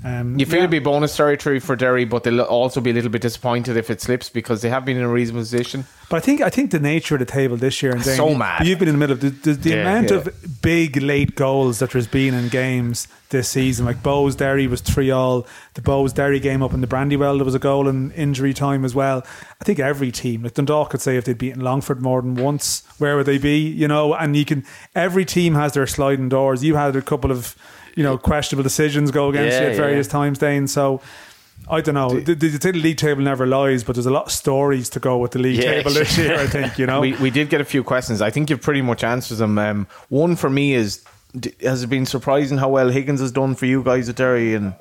um, 0.03 0.37
You 0.39 0.45
feel 0.45 0.55
yeah. 0.55 0.59
it'd 0.61 0.71
be 0.71 0.79
bonus 0.79 1.15
territory 1.15 1.59
for 1.59 1.75
Derry, 1.75 2.05
but 2.05 2.23
they'll 2.23 2.41
also 2.41 2.81
be 2.81 2.89
a 2.89 2.93
little 2.93 3.11
bit 3.11 3.21
disappointed 3.21 3.77
if 3.77 3.89
it 3.89 4.01
slips 4.01 4.29
because 4.29 4.61
they 4.61 4.69
have 4.69 4.85
been 4.85 4.97
in 4.97 5.03
a 5.03 5.09
reasonable 5.09 5.41
position. 5.41 5.85
But 6.09 6.17
I 6.17 6.19
think 6.21 6.41
I 6.41 6.49
think 6.49 6.71
the 6.71 6.79
nature 6.79 7.15
of 7.15 7.19
the 7.19 7.25
table 7.25 7.57
this 7.57 7.83
year 7.83 7.91
and 7.93 8.03
Dane, 8.03 8.15
So 8.15 8.33
mad. 8.33 8.65
You've 8.65 8.79
been 8.79 8.87
in 8.87 8.95
the 8.95 8.99
middle 8.99 9.13
of 9.13 9.19
the, 9.21 9.29
the, 9.29 9.53
the 9.53 9.69
Yeah. 9.71 9.75
amount 9.81 10.09
Yeah. 10.09 10.17
of 10.17 10.61
big 10.61 11.01
late 11.01 11.35
goals 11.35 11.79
that 11.79 11.91
there's 11.91 12.07
been 12.07 12.33
in 12.33 12.47
games 12.47 13.07
this 13.29 13.49
season. 13.49 13.85
Like 13.85 13.97
Bohs 14.03 14.35
Derry 14.37 14.67
was 14.67 14.81
three 14.81 15.11
all. 15.11 15.45
The 15.73 15.81
Bohs 15.81 16.13
Derry 16.13 16.39
game 16.39 16.63
up 16.63 16.73
in 16.73 16.81
the 16.81 16.87
Brandywell, 16.87 17.37
there 17.37 17.45
was 17.45 17.55
a 17.55 17.59
goal 17.59 17.87
in 17.87 18.11
injury 18.11 18.53
time 18.53 18.85
as 18.85 18.95
well. 18.95 19.25
I 19.61 19.63
think 19.63 19.79
every 19.79 20.11
team, 20.11 20.43
like 20.43 20.53
Dundalk, 20.53 20.89
could 20.91 21.01
say 21.01 21.17
if 21.17 21.25
they'd 21.25 21.37
beaten 21.37 21.61
Longford 21.61 22.01
more 22.01 22.21
than 22.21 22.35
once, 22.35 22.83
where 22.97 23.15
would 23.17 23.25
they 23.25 23.37
be? 23.37 23.59
You 23.59 23.87
know, 23.87 24.13
and 24.13 24.35
you 24.35 24.45
can. 24.45 24.65
Every 24.95 25.25
team 25.25 25.55
has 25.55 25.73
their 25.73 25.87
sliding 25.87 26.29
doors. 26.29 26.63
You 26.63 26.75
had 26.75 26.95
a 26.95 27.01
couple 27.01 27.31
of, 27.31 27.55
you 27.95 28.03
know, 28.03 28.17
questionable 28.17 28.63
decisions 28.63 29.11
go 29.11 29.29
against 29.29 29.55
Yeah, 29.57 29.63
you 29.63 29.69
at 29.71 29.75
various 29.75 30.07
yeah. 30.07 30.11
times, 30.13 30.39
Dane. 30.39 30.67
So. 30.67 31.01
I 31.69 31.81
don't 31.81 31.95
know. 31.95 32.19
The, 32.19 32.35
the, 32.35 32.49
the 32.49 32.71
league 32.73 32.97
table 32.97 33.23
never 33.23 33.45
lies, 33.47 33.83
but 33.83 33.95
there's 33.95 34.05
a 34.05 34.11
lot 34.11 34.27
of 34.27 34.31
stories 34.31 34.89
to 34.91 34.99
go 34.99 35.17
with 35.17 35.31
the 35.31 35.39
league 35.39 35.61
Yeah, 35.61 35.71
table 35.81 35.91
this 35.91 36.15
year. 36.17 36.35
I 36.39 36.45
think 36.45 36.77
you 36.77 36.85
know. 36.91 37.01
we, 37.01 37.13
we 37.15 37.29
did 37.31 37.49
get 37.49 37.59
a 37.59 37.65
few 37.65 37.83
questions. 37.83 38.21
I 38.21 38.29
think 38.29 38.49
you've 38.51 38.61
pretty 38.61 38.83
much 38.83 39.03
answered 39.03 39.37
them. 39.39 39.57
Um, 39.57 39.87
one 40.07 40.35
for 40.35 40.51
me 40.51 40.73
is 40.75 41.03
has 41.61 41.83
it 41.83 41.87
been 41.87 42.05
surprising 42.05 42.57
how 42.57 42.69
well 42.69 42.89
Higgins 42.89 43.19
has 43.21 43.31
done 43.31 43.55
for 43.55 43.65
you 43.65 43.83
guys 43.83 44.09
at 44.09 44.15
Derry 44.15 44.53
and 44.55 44.73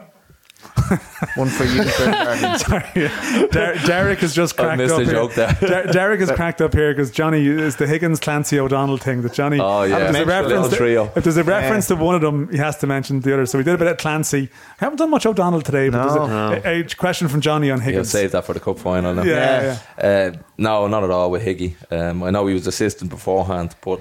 one 1.37 1.49
for 1.49 1.65
you. 1.65 1.85
Bernard. 1.99 3.51
Der- 3.53 3.75
Derek 3.87 4.19
has 4.21 4.35
just 4.35 4.59
I 4.59 4.65
cracked 4.65 4.79
missed 4.79 4.95
up. 4.95 5.01
a 5.01 5.05
here. 5.05 5.13
joke 5.13 5.35
there. 5.35 5.57
Der- 5.61 5.93
Derek 5.93 6.21
has 6.21 6.31
cracked 6.35 6.61
up 6.61 6.73
here 6.73 6.93
because 6.93 7.11
Johnny 7.11 7.47
is 7.47 7.77
the 7.77 7.87
Higgins 7.87 8.21
Clancy 8.21 8.59
O'Donnell 8.59 8.97
thing 8.97 9.23
that 9.23 9.33
Johnny. 9.33 9.59
Oh, 9.61 9.83
yeah. 9.83 9.97
If 10.09 10.13
there's 10.13 10.17
a 10.17 10.27
Mention 10.27 10.27
the 10.27 10.27
reference, 10.27 10.53
little 10.53 10.71
to, 10.71 10.77
trio. 10.77 11.13
if 11.15 11.25
there's 11.25 11.37
a 11.37 11.45
reference 11.45 11.87
to 11.89 11.97
one 11.97 12.15
of 12.15 12.21
them, 12.21 12.49
he 12.51 12.57
has 12.59 12.77
to 12.79 12.87
mention 12.87 13.21
the 13.21 13.35
other. 13.35 13.47
So 13.47 13.59
we 13.59 13.65
did 13.65 13.75
a 13.75 13.79
bit 13.79 13.87
of 13.89 13.97
Clancy. 13.99 14.49
I 14.81 14.85
haven't 14.85 14.99
done 14.99 15.11
much 15.11 15.27
O'Donnell 15.27 15.63
today, 15.63 15.89
but 15.89 16.05
No. 16.05 16.49
there's 16.51 16.65
a, 16.65 16.69
a, 16.69 16.81
a 16.81 16.95
question 16.97 17.29
from 17.29 17.41
Johnny 17.43 17.71
on 17.71 17.81
Higgins. 17.81 18.13
He'll 18.13 18.21
save 18.23 18.33
that 18.33 18.45
for 18.45 18.55
the 18.55 18.61
cup 18.61 18.79
final 18.79 19.15
now. 19.15 19.23
yeah, 19.23 19.79
yeah. 19.99 20.05
Uh, 20.35 20.43
no, 20.59 20.87
not 20.89 21.05
at 21.05 21.11
all 21.11 21.31
with 21.31 21.45
Higgy. 21.45 21.75
Um, 21.93 22.23
I 22.23 22.31
know 22.31 22.47
he 22.47 22.55
was 22.55 22.67
assistant 22.67 23.11
beforehand, 23.11 23.77
but 23.83 24.01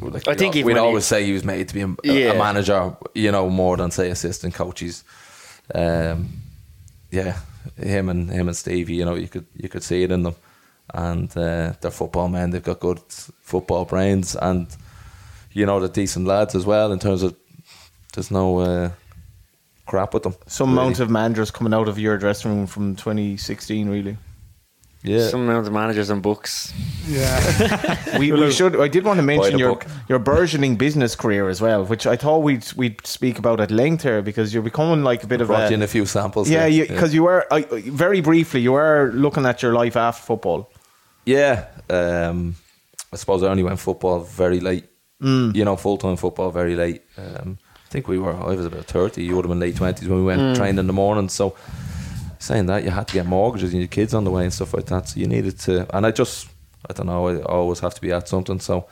like 0.00 0.26
I 0.28 0.30
we'd 0.32 0.38
think 0.38 0.54
al- 0.54 0.58
even 0.58 0.66
we'd 0.66 0.72
when 0.74 0.82
he- 0.82 0.86
always 0.88 1.04
say 1.04 1.24
he 1.24 1.32
was 1.32 1.44
made 1.44 1.68
to 1.68 1.74
be 1.74 1.80
a, 1.82 1.86
a- 1.88 1.94
Yeah. 2.04 2.32
a 2.32 2.38
manager, 2.38 2.96
you 3.14 3.30
know, 3.32 3.48
more 3.50 3.76
than 3.76 3.90
say 3.90 4.10
assistant 4.10 4.54
coaches. 4.54 5.04
Um, 5.74 6.28
yeah, 7.10 7.38
him 7.76 8.08
and 8.08 8.30
him 8.30 8.48
and 8.48 8.56
Stevie, 8.56 8.94
you 8.94 9.04
know, 9.04 9.14
you 9.14 9.28
could 9.28 9.46
you 9.56 9.68
could 9.68 9.82
see 9.82 10.02
it 10.02 10.10
in 10.10 10.22
them, 10.22 10.34
and 10.94 11.30
uh, 11.36 11.72
they're 11.80 11.90
football 11.90 12.28
men. 12.28 12.50
They've 12.50 12.62
got 12.62 12.80
good 12.80 13.00
football 13.40 13.84
brains, 13.84 14.34
and 14.36 14.66
you 15.52 15.66
know, 15.66 15.80
they're 15.80 15.88
decent 15.88 16.26
lads 16.26 16.54
as 16.54 16.64
well. 16.66 16.92
In 16.92 16.98
terms 16.98 17.22
of 17.22 17.34
there's 18.14 18.30
no 18.30 18.58
uh, 18.60 18.90
crap 19.86 20.14
with 20.14 20.22
them. 20.22 20.34
Some 20.46 20.70
really. 20.70 20.80
amount 20.82 21.00
of 21.00 21.10
managers 21.10 21.50
coming 21.50 21.74
out 21.74 21.88
of 21.88 21.98
your 21.98 22.16
dressing 22.18 22.50
room 22.56 22.66
from 22.66 22.96
2016, 22.96 23.88
really. 23.88 24.16
Yeah. 25.02 25.28
Some 25.28 25.48
of 25.48 25.64
the 25.64 25.70
managers 25.70 26.10
and 26.10 26.20
books. 26.22 26.72
yeah. 27.06 27.96
We, 28.18 28.32
we 28.32 28.50
should. 28.50 28.80
I 28.80 28.88
did 28.88 29.04
want 29.04 29.18
to 29.18 29.22
mention 29.22 29.58
your 29.58 29.74
book. 29.74 29.86
your 30.08 30.18
burgeoning 30.18 30.76
business 30.76 31.14
career 31.14 31.48
as 31.48 31.60
well, 31.60 31.84
which 31.84 32.06
I 32.06 32.16
thought 32.16 32.38
we'd 32.42 32.66
we'd 32.74 33.06
speak 33.06 33.38
about 33.38 33.60
at 33.60 33.70
length 33.70 34.02
here 34.02 34.22
because 34.22 34.52
you're 34.52 34.62
becoming 34.62 35.04
like 35.04 35.22
a 35.22 35.26
bit 35.26 35.40
of 35.40 35.48
Brought 35.48 35.66
a 35.66 35.68
you 35.70 35.74
in 35.74 35.82
a 35.82 35.86
few 35.86 36.04
samples. 36.06 36.50
yeah, 36.50 36.68
there. 36.68 36.86
because 36.86 37.14
you 37.14 37.22
were 37.22 37.46
I, 37.52 37.62
very 37.62 38.20
briefly 38.20 38.60
you 38.60 38.72
were 38.72 39.10
looking 39.14 39.46
at 39.46 39.62
your 39.62 39.72
life 39.72 39.96
after 39.96 40.22
football. 40.26 40.70
Yeah, 41.24 41.66
um, 41.90 42.56
I 43.12 43.16
suppose 43.16 43.42
I 43.42 43.48
only 43.48 43.62
went 43.62 43.78
football 43.78 44.20
very 44.20 44.60
late. 44.60 44.84
Mm. 45.22 45.54
You 45.54 45.64
know, 45.64 45.76
full 45.76 45.98
time 45.98 46.16
football 46.16 46.50
very 46.50 46.74
late. 46.74 47.02
Um, 47.16 47.58
I 47.86 47.90
think 47.90 48.08
we 48.08 48.18
were. 48.18 48.34
I 48.34 48.54
was 48.54 48.66
about 48.66 48.84
thirty. 48.86 49.22
You 49.24 49.36
would 49.36 49.44
have 49.44 49.50
been 49.50 49.60
late 49.60 49.76
twenties 49.76 50.08
when 50.08 50.18
we 50.18 50.24
went 50.24 50.40
Mm. 50.40 50.56
trained 50.56 50.78
in 50.78 50.86
the 50.86 50.92
morning. 50.92 51.28
So, 51.28 51.54
saying 52.38 52.66
that, 52.66 52.84
you 52.84 52.90
had 52.90 53.08
to 53.08 53.14
get 53.14 53.26
mortgages 53.26 53.72
and 53.72 53.80
your 53.80 53.88
kids 53.88 54.14
on 54.14 54.24
the 54.24 54.30
way 54.30 54.44
and 54.44 54.52
stuff 54.52 54.74
like 54.74 54.86
that. 54.86 55.08
So 55.08 55.20
you 55.20 55.26
needed 55.26 55.58
to. 55.60 55.86
And 55.96 56.06
I 56.06 56.10
just, 56.10 56.48
I 56.88 56.92
don't 56.92 57.06
know. 57.06 57.28
I 57.28 57.42
always 57.42 57.80
have 57.80 57.94
to 57.94 58.00
be 58.00 58.12
at 58.12 58.28
something. 58.28 58.60
So, 58.60 58.86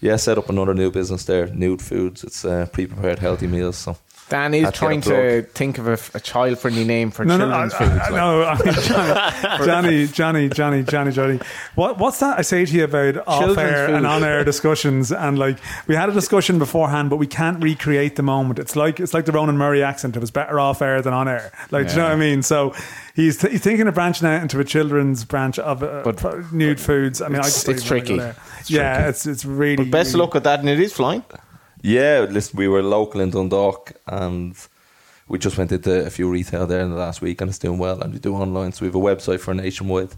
yeah, 0.00 0.16
set 0.16 0.38
up 0.38 0.48
another 0.48 0.74
new 0.74 0.90
business 0.90 1.24
there. 1.24 1.46
Nude 1.46 1.82
Foods. 1.82 2.24
It's 2.24 2.44
uh, 2.44 2.66
pre-prepared 2.72 3.18
healthy 3.18 3.46
meals. 3.46 3.76
So 3.76 3.96
Dan 4.28 4.54
is 4.54 4.64
Had 4.64 4.74
to 4.74 4.80
get 4.80 4.86
a 4.86 4.86
trying 4.86 5.00
to 5.02 5.42
think 5.52 5.78
of 5.78 5.86
a, 5.86 5.98
a 6.14 6.20
child-friendly 6.20 6.84
name 6.84 7.12
for 7.12 7.24
No, 7.24 7.36
no, 7.36 7.48
I, 7.48 7.68
children's 7.68 7.74
I, 7.74 7.78
foods. 7.78 8.00
I, 8.00 8.08
like. 8.08 8.10
no, 8.10 8.42
I 8.44 8.64
mean, 8.64 9.66
Johnny, 9.66 10.06
Johnny, 10.08 10.48
Johnny, 10.48 10.82
Johnny, 10.82 11.12
Johnny. 11.12 11.40
What, 11.76 11.98
what's 11.98 12.18
that 12.18 12.36
I 12.36 12.42
say 12.42 12.64
to 12.66 12.72
you 12.72 12.84
about 12.84 13.18
off-air 13.28 13.94
and 13.94 14.04
on-air 14.04 14.42
discussions? 14.42 15.12
And 15.12 15.38
like, 15.38 15.58
we 15.86 15.94
had 15.94 16.08
a 16.08 16.12
discussion 16.12 16.58
beforehand, 16.58 17.08
but 17.08 17.18
we 17.18 17.28
can't 17.28 17.62
recreate 17.62 18.16
the 18.16 18.24
moment. 18.24 18.58
It's 18.58 18.74
like 18.74 18.98
it's 18.98 19.14
like 19.14 19.26
the 19.26 19.32
Ronan 19.32 19.58
Murray 19.58 19.82
accent. 19.84 20.16
It 20.16 20.20
was 20.20 20.32
better 20.32 20.58
off-air 20.58 21.02
than 21.02 21.12
on-air. 21.14 21.52
Like, 21.70 21.86
do 21.86 21.92
you 21.92 21.98
know 21.98 22.04
what 22.06 22.12
I 22.12 22.16
mean? 22.16 22.42
So 22.42 22.74
he's 23.14 23.40
he's 23.42 23.60
thinking 23.62 23.86
of 23.86 23.94
branching 23.94 24.26
out 24.26 24.42
into 24.42 24.58
a 24.58 24.64
children's 24.64 25.24
branch 25.24 25.60
of 25.60 25.84
uh, 25.84 26.02
But- 26.04 26.16
pro- 26.16 26.44
nude 26.50 26.80
foods. 26.80 27.22
I 27.22 27.28
mean, 27.28 27.36
I 27.36 27.46
It's- 27.46 27.54
just 27.54 27.66
don't 27.66 27.76
it's 27.76 27.84
even 27.86 28.04
tricky. 28.18 28.38
yeah, 28.66 29.08
it's 29.08 29.24
it's 29.24 29.44
really. 29.44 29.76
But 29.84 29.90
best 29.92 30.08
of 30.08 30.14
really- 30.14 30.24
luck 30.26 30.34
with 30.34 30.42
that, 30.44 30.58
and 30.58 30.68
it 30.68 30.80
is 30.80 30.92
flying. 30.92 31.22
Yeah, 31.94 32.26
listen, 32.36 32.56
we 32.58 32.68
were 32.68 32.82
local 32.82 33.20
in 33.20 33.30
Dundalk 33.30 33.92
and. 34.06 34.54
We 35.28 35.40
just 35.40 35.58
went 35.58 35.72
into 35.72 36.06
a 36.06 36.10
few 36.10 36.30
retail 36.30 36.68
there 36.68 36.82
in 36.82 36.90
the 36.90 36.96
last 36.96 37.20
week 37.20 37.40
and 37.40 37.48
it's 37.50 37.58
doing 37.58 37.78
well. 37.78 38.00
And 38.00 38.12
we 38.12 38.20
do 38.20 38.32
online, 38.36 38.70
so 38.70 38.82
we 38.82 38.86
have 38.90 38.94
a 38.94 39.06
website 39.10 39.40
for 39.40 39.52
nationwide 39.54 40.10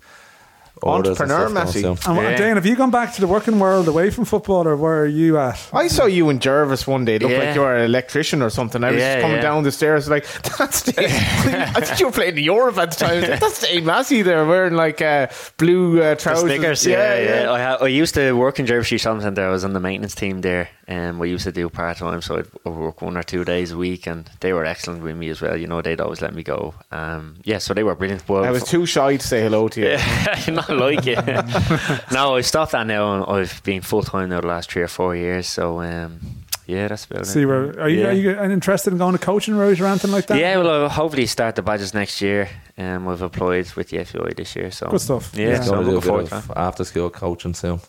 orders 0.82 1.18
and 1.18 1.32
Entrepreneur, 1.32 1.48
stuff 1.48 1.54
now, 1.54 1.64
Massey. 1.64 1.80
so- 1.80 1.96
And 2.10 2.16
what- 2.18 2.30
Yeah. 2.32 2.36
Dane, 2.36 2.54
have 2.56 2.66
you 2.66 2.76
gone 2.76 2.90
back 2.90 3.14
to 3.14 3.20
the 3.22 3.26
working 3.26 3.58
world 3.58 3.88
away 3.88 4.10
from 4.10 4.26
football, 4.26 4.68
or 4.68 4.76
where 4.76 4.98
are 5.04 5.06
you 5.06 5.38
at? 5.38 5.58
I 5.72 5.88
saw 5.88 6.04
you 6.04 6.28
in 6.28 6.40
Jervis 6.40 6.86
one 6.86 7.06
day. 7.06 7.14
It 7.14 7.22
looked 7.22 7.32
Yeah. 7.32 7.38
like 7.46 7.54
you 7.54 7.62
were 7.62 7.74
an 7.74 7.86
electrician 7.86 8.42
or 8.42 8.50
something. 8.50 8.84
I 8.84 8.90
was 8.90 9.00
Yeah, 9.00 9.14
just 9.14 9.22
coming 9.22 9.36
yeah. 9.38 9.42
down 9.48 9.62
the 9.64 9.72
stairs 9.72 10.10
like 10.10 10.26
that's 10.58 10.82
Dane. 10.82 11.06
I 11.08 11.80
think 11.80 11.98
you 12.00 12.06
were 12.06 12.12
playing 12.12 12.36
in 12.36 12.44
Europe 12.44 12.76
at 12.76 12.90
the 12.90 12.96
time. 13.04 13.10
I 13.16 13.20
was 13.20 13.28
like, 13.30 13.40
that's 13.40 13.60
Dane 13.66 13.86
Massey 13.86 14.20
there 14.20 14.44
wearing 14.44 14.74
like 14.74 15.00
uh, 15.00 15.28
blue 15.56 16.02
uh, 16.02 16.10
The 16.10 16.16
trousers. 16.16 16.42
Snickers, 16.44 16.86
yeah, 16.86 17.18
yeah. 17.44 17.50
I, 17.50 17.60
ha- 17.62 17.78
I 17.80 17.86
used 17.88 18.14
to 18.16 18.32
work 18.32 18.60
in 18.60 18.66
Jervis 18.66 18.88
Jersey 18.90 18.98
Shopping 18.98 19.22
Centre. 19.22 19.42
I 19.48 19.50
was 19.50 19.64
on 19.64 19.72
the 19.72 19.80
maintenance 19.80 20.14
team 20.14 20.42
there, 20.42 20.68
and 20.89 21.20
we 21.20 21.28
used 21.31 21.44
to 21.44 21.52
do 21.52 21.69
part 21.69 21.98
time, 21.98 22.23
so 22.23 22.39
I'd 22.39 22.47
I'd 22.66 22.73
work 22.73 23.02
one 23.02 23.16
or 23.16 23.23
two 23.23 23.44
days 23.44 23.70
a 23.73 23.77
week, 23.77 24.06
and 24.09 24.28
they 24.40 24.52
were 24.52 24.65
excellent 24.65 25.02
with 25.02 25.16
me 25.16 25.28
as 25.28 25.40
well. 25.40 25.56
You 25.56 25.66
know, 25.66 25.82
they'd 25.82 26.01
always 26.01 26.20
let 26.23 26.35
me 26.35 26.43
go. 26.43 26.74
Um, 26.90 27.36
yeah, 27.44 27.59
so 27.59 27.74
they 27.74 27.85
were 27.85 27.94
brilliant. 27.94 28.27
Well, 28.28 28.44
I 28.44 28.51
was 28.51 28.65
too 28.65 28.86
shy 28.86 29.16
to 29.19 29.27
say 29.27 29.43
hello 29.43 29.69
to 29.69 29.81
you. 29.81 29.89
Yeah, 29.89 30.44
not 30.51 30.70
like 30.70 31.06
it. 31.06 31.24
no, 32.12 32.36
I 32.36 32.40
stopped 32.40 32.73
that 32.73 32.86
now, 32.86 33.15
and 33.15 33.24
I've 33.27 33.62
been 33.62 33.82
full 33.82 34.02
time 34.02 34.31
now 34.31 34.40
the 34.40 34.47
last 34.48 34.73
three 34.73 34.82
or 34.82 34.89
four 34.89 35.15
years. 35.15 35.47
So, 35.47 35.81
um, 35.82 36.20
yeah, 36.66 36.89
that's 36.89 37.05
about 37.06 37.27
See, 37.27 37.43
it. 37.43 37.47
where 37.47 37.78
are 37.81 37.89
you? 37.89 38.01
Yeah. 38.01 38.09
Are 38.09 38.12
you 38.12 38.31
interested 38.40 38.93
in 38.93 38.98
going 38.98 39.12
to 39.12 39.19
coaching 39.19 39.56
route 39.56 39.81
or 39.81 39.86
anything 39.86 40.10
like 40.10 40.27
that? 40.27 40.39
Yeah, 40.39 40.56
well, 40.59 40.82
I'll 40.85 40.89
hopefully 40.89 41.27
start 41.27 41.55
the 41.56 41.62
badges 41.62 41.93
next 41.94 42.20
year. 42.23 42.48
Um, 42.77 43.05
we've 43.06 43.20
applied 43.23 43.70
with 43.74 43.89
the 43.90 44.05
FAI 44.05 44.32
this 44.36 44.55
year, 44.56 44.70
so 44.70 44.89
Good 44.89 45.01
stuff. 45.01 45.32
Yeah, 45.35 45.48
Yeah. 45.48 45.60
so 45.62 45.70
Going 45.73 45.78
I'm 45.81 45.85
to 45.86 45.90
a 45.90 45.94
looking 45.94 46.09
forward 46.09 46.27
to 46.28 46.59
after 46.59 46.85
school 46.85 47.10
coaching 47.10 47.55
soon. 47.55 47.81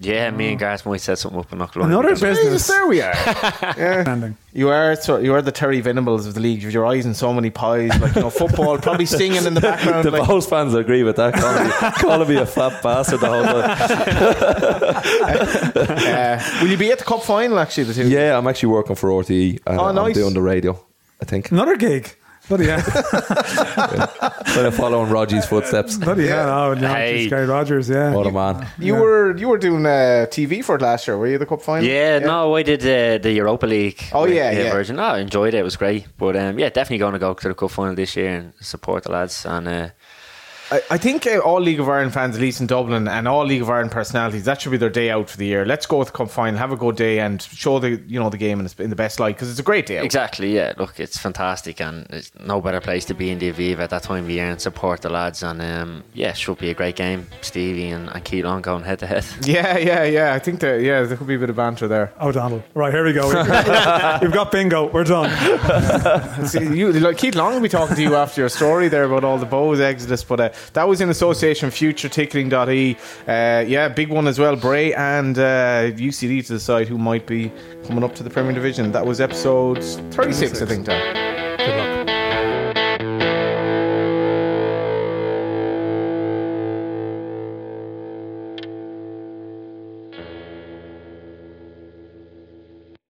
Yeah, 0.00 0.30
me 0.30 0.50
and 0.50 0.60
Gareth 0.60 0.86
might 0.86 1.00
set 1.00 1.18
something 1.18 1.40
up 1.40 1.50
in 1.52 1.58
Knocklow. 1.58 1.84
Another 1.84 2.10
Jesus, 2.10 2.38
business. 2.38 2.68
there 2.68 2.86
we 2.86 3.02
are. 3.02 3.12
yeah. 3.76 4.30
You 4.52 4.68
are 4.68 4.94
so 4.94 5.18
you 5.18 5.34
are 5.34 5.42
the 5.42 5.50
Terry 5.50 5.80
Venables 5.80 6.24
of 6.24 6.34
the 6.34 6.40
league. 6.40 6.62
You've 6.62 6.72
your 6.72 6.86
eyes 6.86 7.04
in 7.04 7.14
so 7.14 7.32
many 7.32 7.50
pies, 7.50 7.90
like 8.00 8.14
you 8.14 8.20
know, 8.22 8.30
football, 8.30 8.78
probably 8.78 9.06
singing 9.06 9.44
in 9.44 9.54
the 9.54 9.60
background. 9.60 10.04
The 10.04 10.12
like, 10.12 10.22
Bohs 10.22 10.48
fans 10.48 10.72
agree 10.74 11.02
with 11.02 11.16
that. 11.16 11.34
Calling 11.34 11.64
me, 11.66 11.72
calling 11.98 12.28
me 12.28 12.36
a 12.36 12.46
fat 12.46 12.80
bastard 12.80 13.18
the 13.18 13.26
whole 13.26 13.42
time. 13.42 13.76
uh, 15.76 16.58
will 16.62 16.68
you 16.70 16.76
be 16.76 16.92
at 16.92 16.98
the 16.98 17.04
cup 17.04 17.22
final? 17.24 17.58
Actually, 17.58 17.84
the 17.84 17.94
two. 17.94 18.08
Yeah, 18.08 18.38
I'm 18.38 18.46
actually 18.46 18.68
working 18.70 18.94
for 18.94 19.10
RTE. 19.10 19.60
Uh, 19.66 19.76
Oh, 19.78 19.92
nice. 19.92 20.16
I'm 20.16 20.22
doing 20.22 20.34
the 20.34 20.42
radio, 20.42 20.80
I 21.20 21.24
think. 21.24 21.50
Another 21.50 21.76
gig. 21.76 22.14
Bloody 22.48 22.66
hell. 22.66 22.80
Kind 24.46 24.66
of 24.66 24.74
following 24.74 25.10
Roger's 25.10 25.44
footsteps. 25.46 25.96
Bloody 25.98 26.26
hell. 26.28 26.48
Oh, 26.48 26.74
no, 26.74 26.88
Hey. 26.88 27.26
Sky 27.26 27.44
Rogers, 27.44 27.88
yeah. 27.90 28.14
What 28.14 28.26
a 28.26 28.32
man. 28.32 28.66
You 28.78 28.94
Yeah. 28.94 29.00
were 29.00 29.36
you 29.36 29.48
were 29.48 29.58
doing 29.58 29.84
uh, 29.84 30.26
TV 30.30 30.64
for 30.64 30.76
it 30.76 30.82
last 30.82 31.06
year. 31.06 31.18
Were 31.18 31.26
you 31.26 31.38
the 31.38 31.46
cup 31.46 31.60
final? 31.62 31.84
Yeah, 31.86 32.18
no, 32.20 32.54
I 32.56 32.62
did 32.62 32.80
uh, 32.82 33.18
the 33.22 33.32
Europa 33.32 33.66
League. 33.66 34.02
Oh, 34.12 34.22
with 34.22 34.34
yeah, 34.34 34.54
the 34.54 34.64
yeah. 34.64 34.72
Version. 34.72 34.96
No, 34.96 35.02
I 35.02 35.18
enjoyed 35.18 35.54
it. 35.54 35.58
It 35.58 35.62
was 35.64 35.76
great. 35.76 36.06
But 36.16 36.36
um, 36.36 36.58
yeah, 36.58 36.70
definitely 36.70 36.98
going 36.98 37.12
to 37.12 37.18
go 37.18 37.34
to 37.34 37.48
the 37.48 37.54
cup 37.54 37.70
final 37.70 37.94
this 37.94 38.16
year 38.16 38.30
and 38.30 38.52
support 38.60 39.04
the 39.04 39.12
lads. 39.12 39.44
And 39.44 39.68
uh, 39.68 39.88
I, 40.70 40.82
I 40.90 40.98
think 40.98 41.26
uh, 41.26 41.38
all 41.38 41.60
League 41.60 41.80
of 41.80 41.88
Ireland 41.88 42.12
fans, 42.12 42.34
at 42.34 42.40
least 42.40 42.60
in 42.60 42.66
Dublin, 42.66 43.08
and 43.08 43.26
all 43.26 43.44
League 43.44 43.62
of 43.62 43.70
Ireland 43.70 43.90
personalities, 43.90 44.44
that 44.44 44.60
should 44.60 44.70
be 44.70 44.76
their 44.76 44.90
day 44.90 45.10
out 45.10 45.30
for 45.30 45.36
the 45.36 45.46
year. 45.46 45.64
Let's 45.64 45.86
go 45.86 45.98
with 45.98 46.08
the 46.08 46.12
cup 46.12 46.30
final, 46.30 46.58
have 46.58 46.72
a 46.72 46.76
good 46.76 46.96
day, 46.96 47.20
and 47.20 47.40
show 47.40 47.78
the 47.78 48.02
you 48.06 48.20
know 48.20 48.30
the 48.30 48.36
game 48.36 48.60
in, 48.60 48.66
its, 48.66 48.74
in 48.78 48.90
the 48.90 48.96
best 48.96 49.18
light 49.20 49.36
because 49.36 49.50
it's 49.50 49.60
a 49.60 49.62
great 49.62 49.86
day 49.86 49.98
out. 49.98 50.04
exactly, 50.04 50.54
yeah. 50.54 50.74
Look, 50.76 51.00
it's 51.00 51.18
fantastic, 51.18 51.80
and 51.80 52.06
it's 52.10 52.32
no 52.38 52.60
better 52.60 52.80
place 52.80 53.04
to 53.06 53.14
be 53.14 53.30
in 53.30 53.38
the 53.38 53.52
Aviva 53.52 53.80
at 53.80 53.90
that 53.90 54.02
time 54.02 54.24
of 54.24 54.30
year 54.30 54.46
and 54.46 54.60
support 54.60 55.00
the 55.00 55.08
lads. 55.08 55.42
And 55.42 55.62
um, 55.62 56.04
yeah, 56.14 56.32
should 56.32 56.58
be 56.58 56.70
a 56.70 56.74
great 56.74 56.96
game. 56.96 57.26
Stevie 57.40 57.88
and, 57.88 58.08
and 58.10 58.24
Keelan 58.24 58.62
going 58.62 58.84
head 58.84 58.98
to 59.00 59.06
head. 59.06 59.24
Yeah, 59.48 59.78
yeah, 59.78 60.04
yeah. 60.04 60.34
I 60.34 60.38
think 60.38 60.60
that 60.60 60.82
yeah, 60.82 61.02
there 61.04 61.16
could 61.16 61.26
be 61.26 61.36
a 61.36 61.38
bit 61.38 61.48
of 61.48 61.56
banter 61.56 61.88
there. 61.88 62.12
Oh, 62.20 62.30
Donald. 62.32 62.62
Right, 62.74 62.92
here 62.92 63.04
we 63.04 63.14
go. 63.14 63.26
We've 63.28 64.32
got, 64.32 64.52
bingo. 64.52 64.90
We're 64.90 65.04
done. 65.04 65.30
See, 66.46 66.76
you, 66.76 66.92
like 66.92 67.16
Keith 67.16 67.34
Long 67.34 67.54
will 67.54 67.60
be 67.60 67.68
talking 67.68 67.96
to 67.96 68.02
you 68.02 68.14
after 68.14 68.42
your 68.42 68.50
story 68.50 68.88
there 68.88 69.04
about 69.04 69.24
all 69.24 69.38
the 69.38 69.46
Bohs 69.46 69.80
exodus, 69.80 70.22
but 70.22 70.40
uh, 70.40 70.50
that 70.72 70.88
was 70.88 71.00
in 71.00 71.10
association 71.10 71.70
futureticketing.ie. 71.70 72.96
Uh, 73.26 73.64
yeah, 73.66 73.88
big 73.88 74.08
one 74.08 74.26
as 74.26 74.38
well. 74.38 74.56
Bray 74.56 74.94
and 74.94 75.38
uh, 75.38 75.90
UCD 75.92 76.46
to 76.46 76.54
decide 76.54 76.88
who 76.88 76.98
might 76.98 77.26
be 77.26 77.52
coming 77.86 78.04
up 78.04 78.14
to 78.16 78.22
the 78.22 78.30
Premier 78.30 78.52
Division. 78.52 78.92
That 78.92 79.06
was 79.06 79.20
episode 79.20 79.82
36, 80.12 80.62
I 80.62 80.66
think, 80.66 80.86
Dan. 80.86 81.27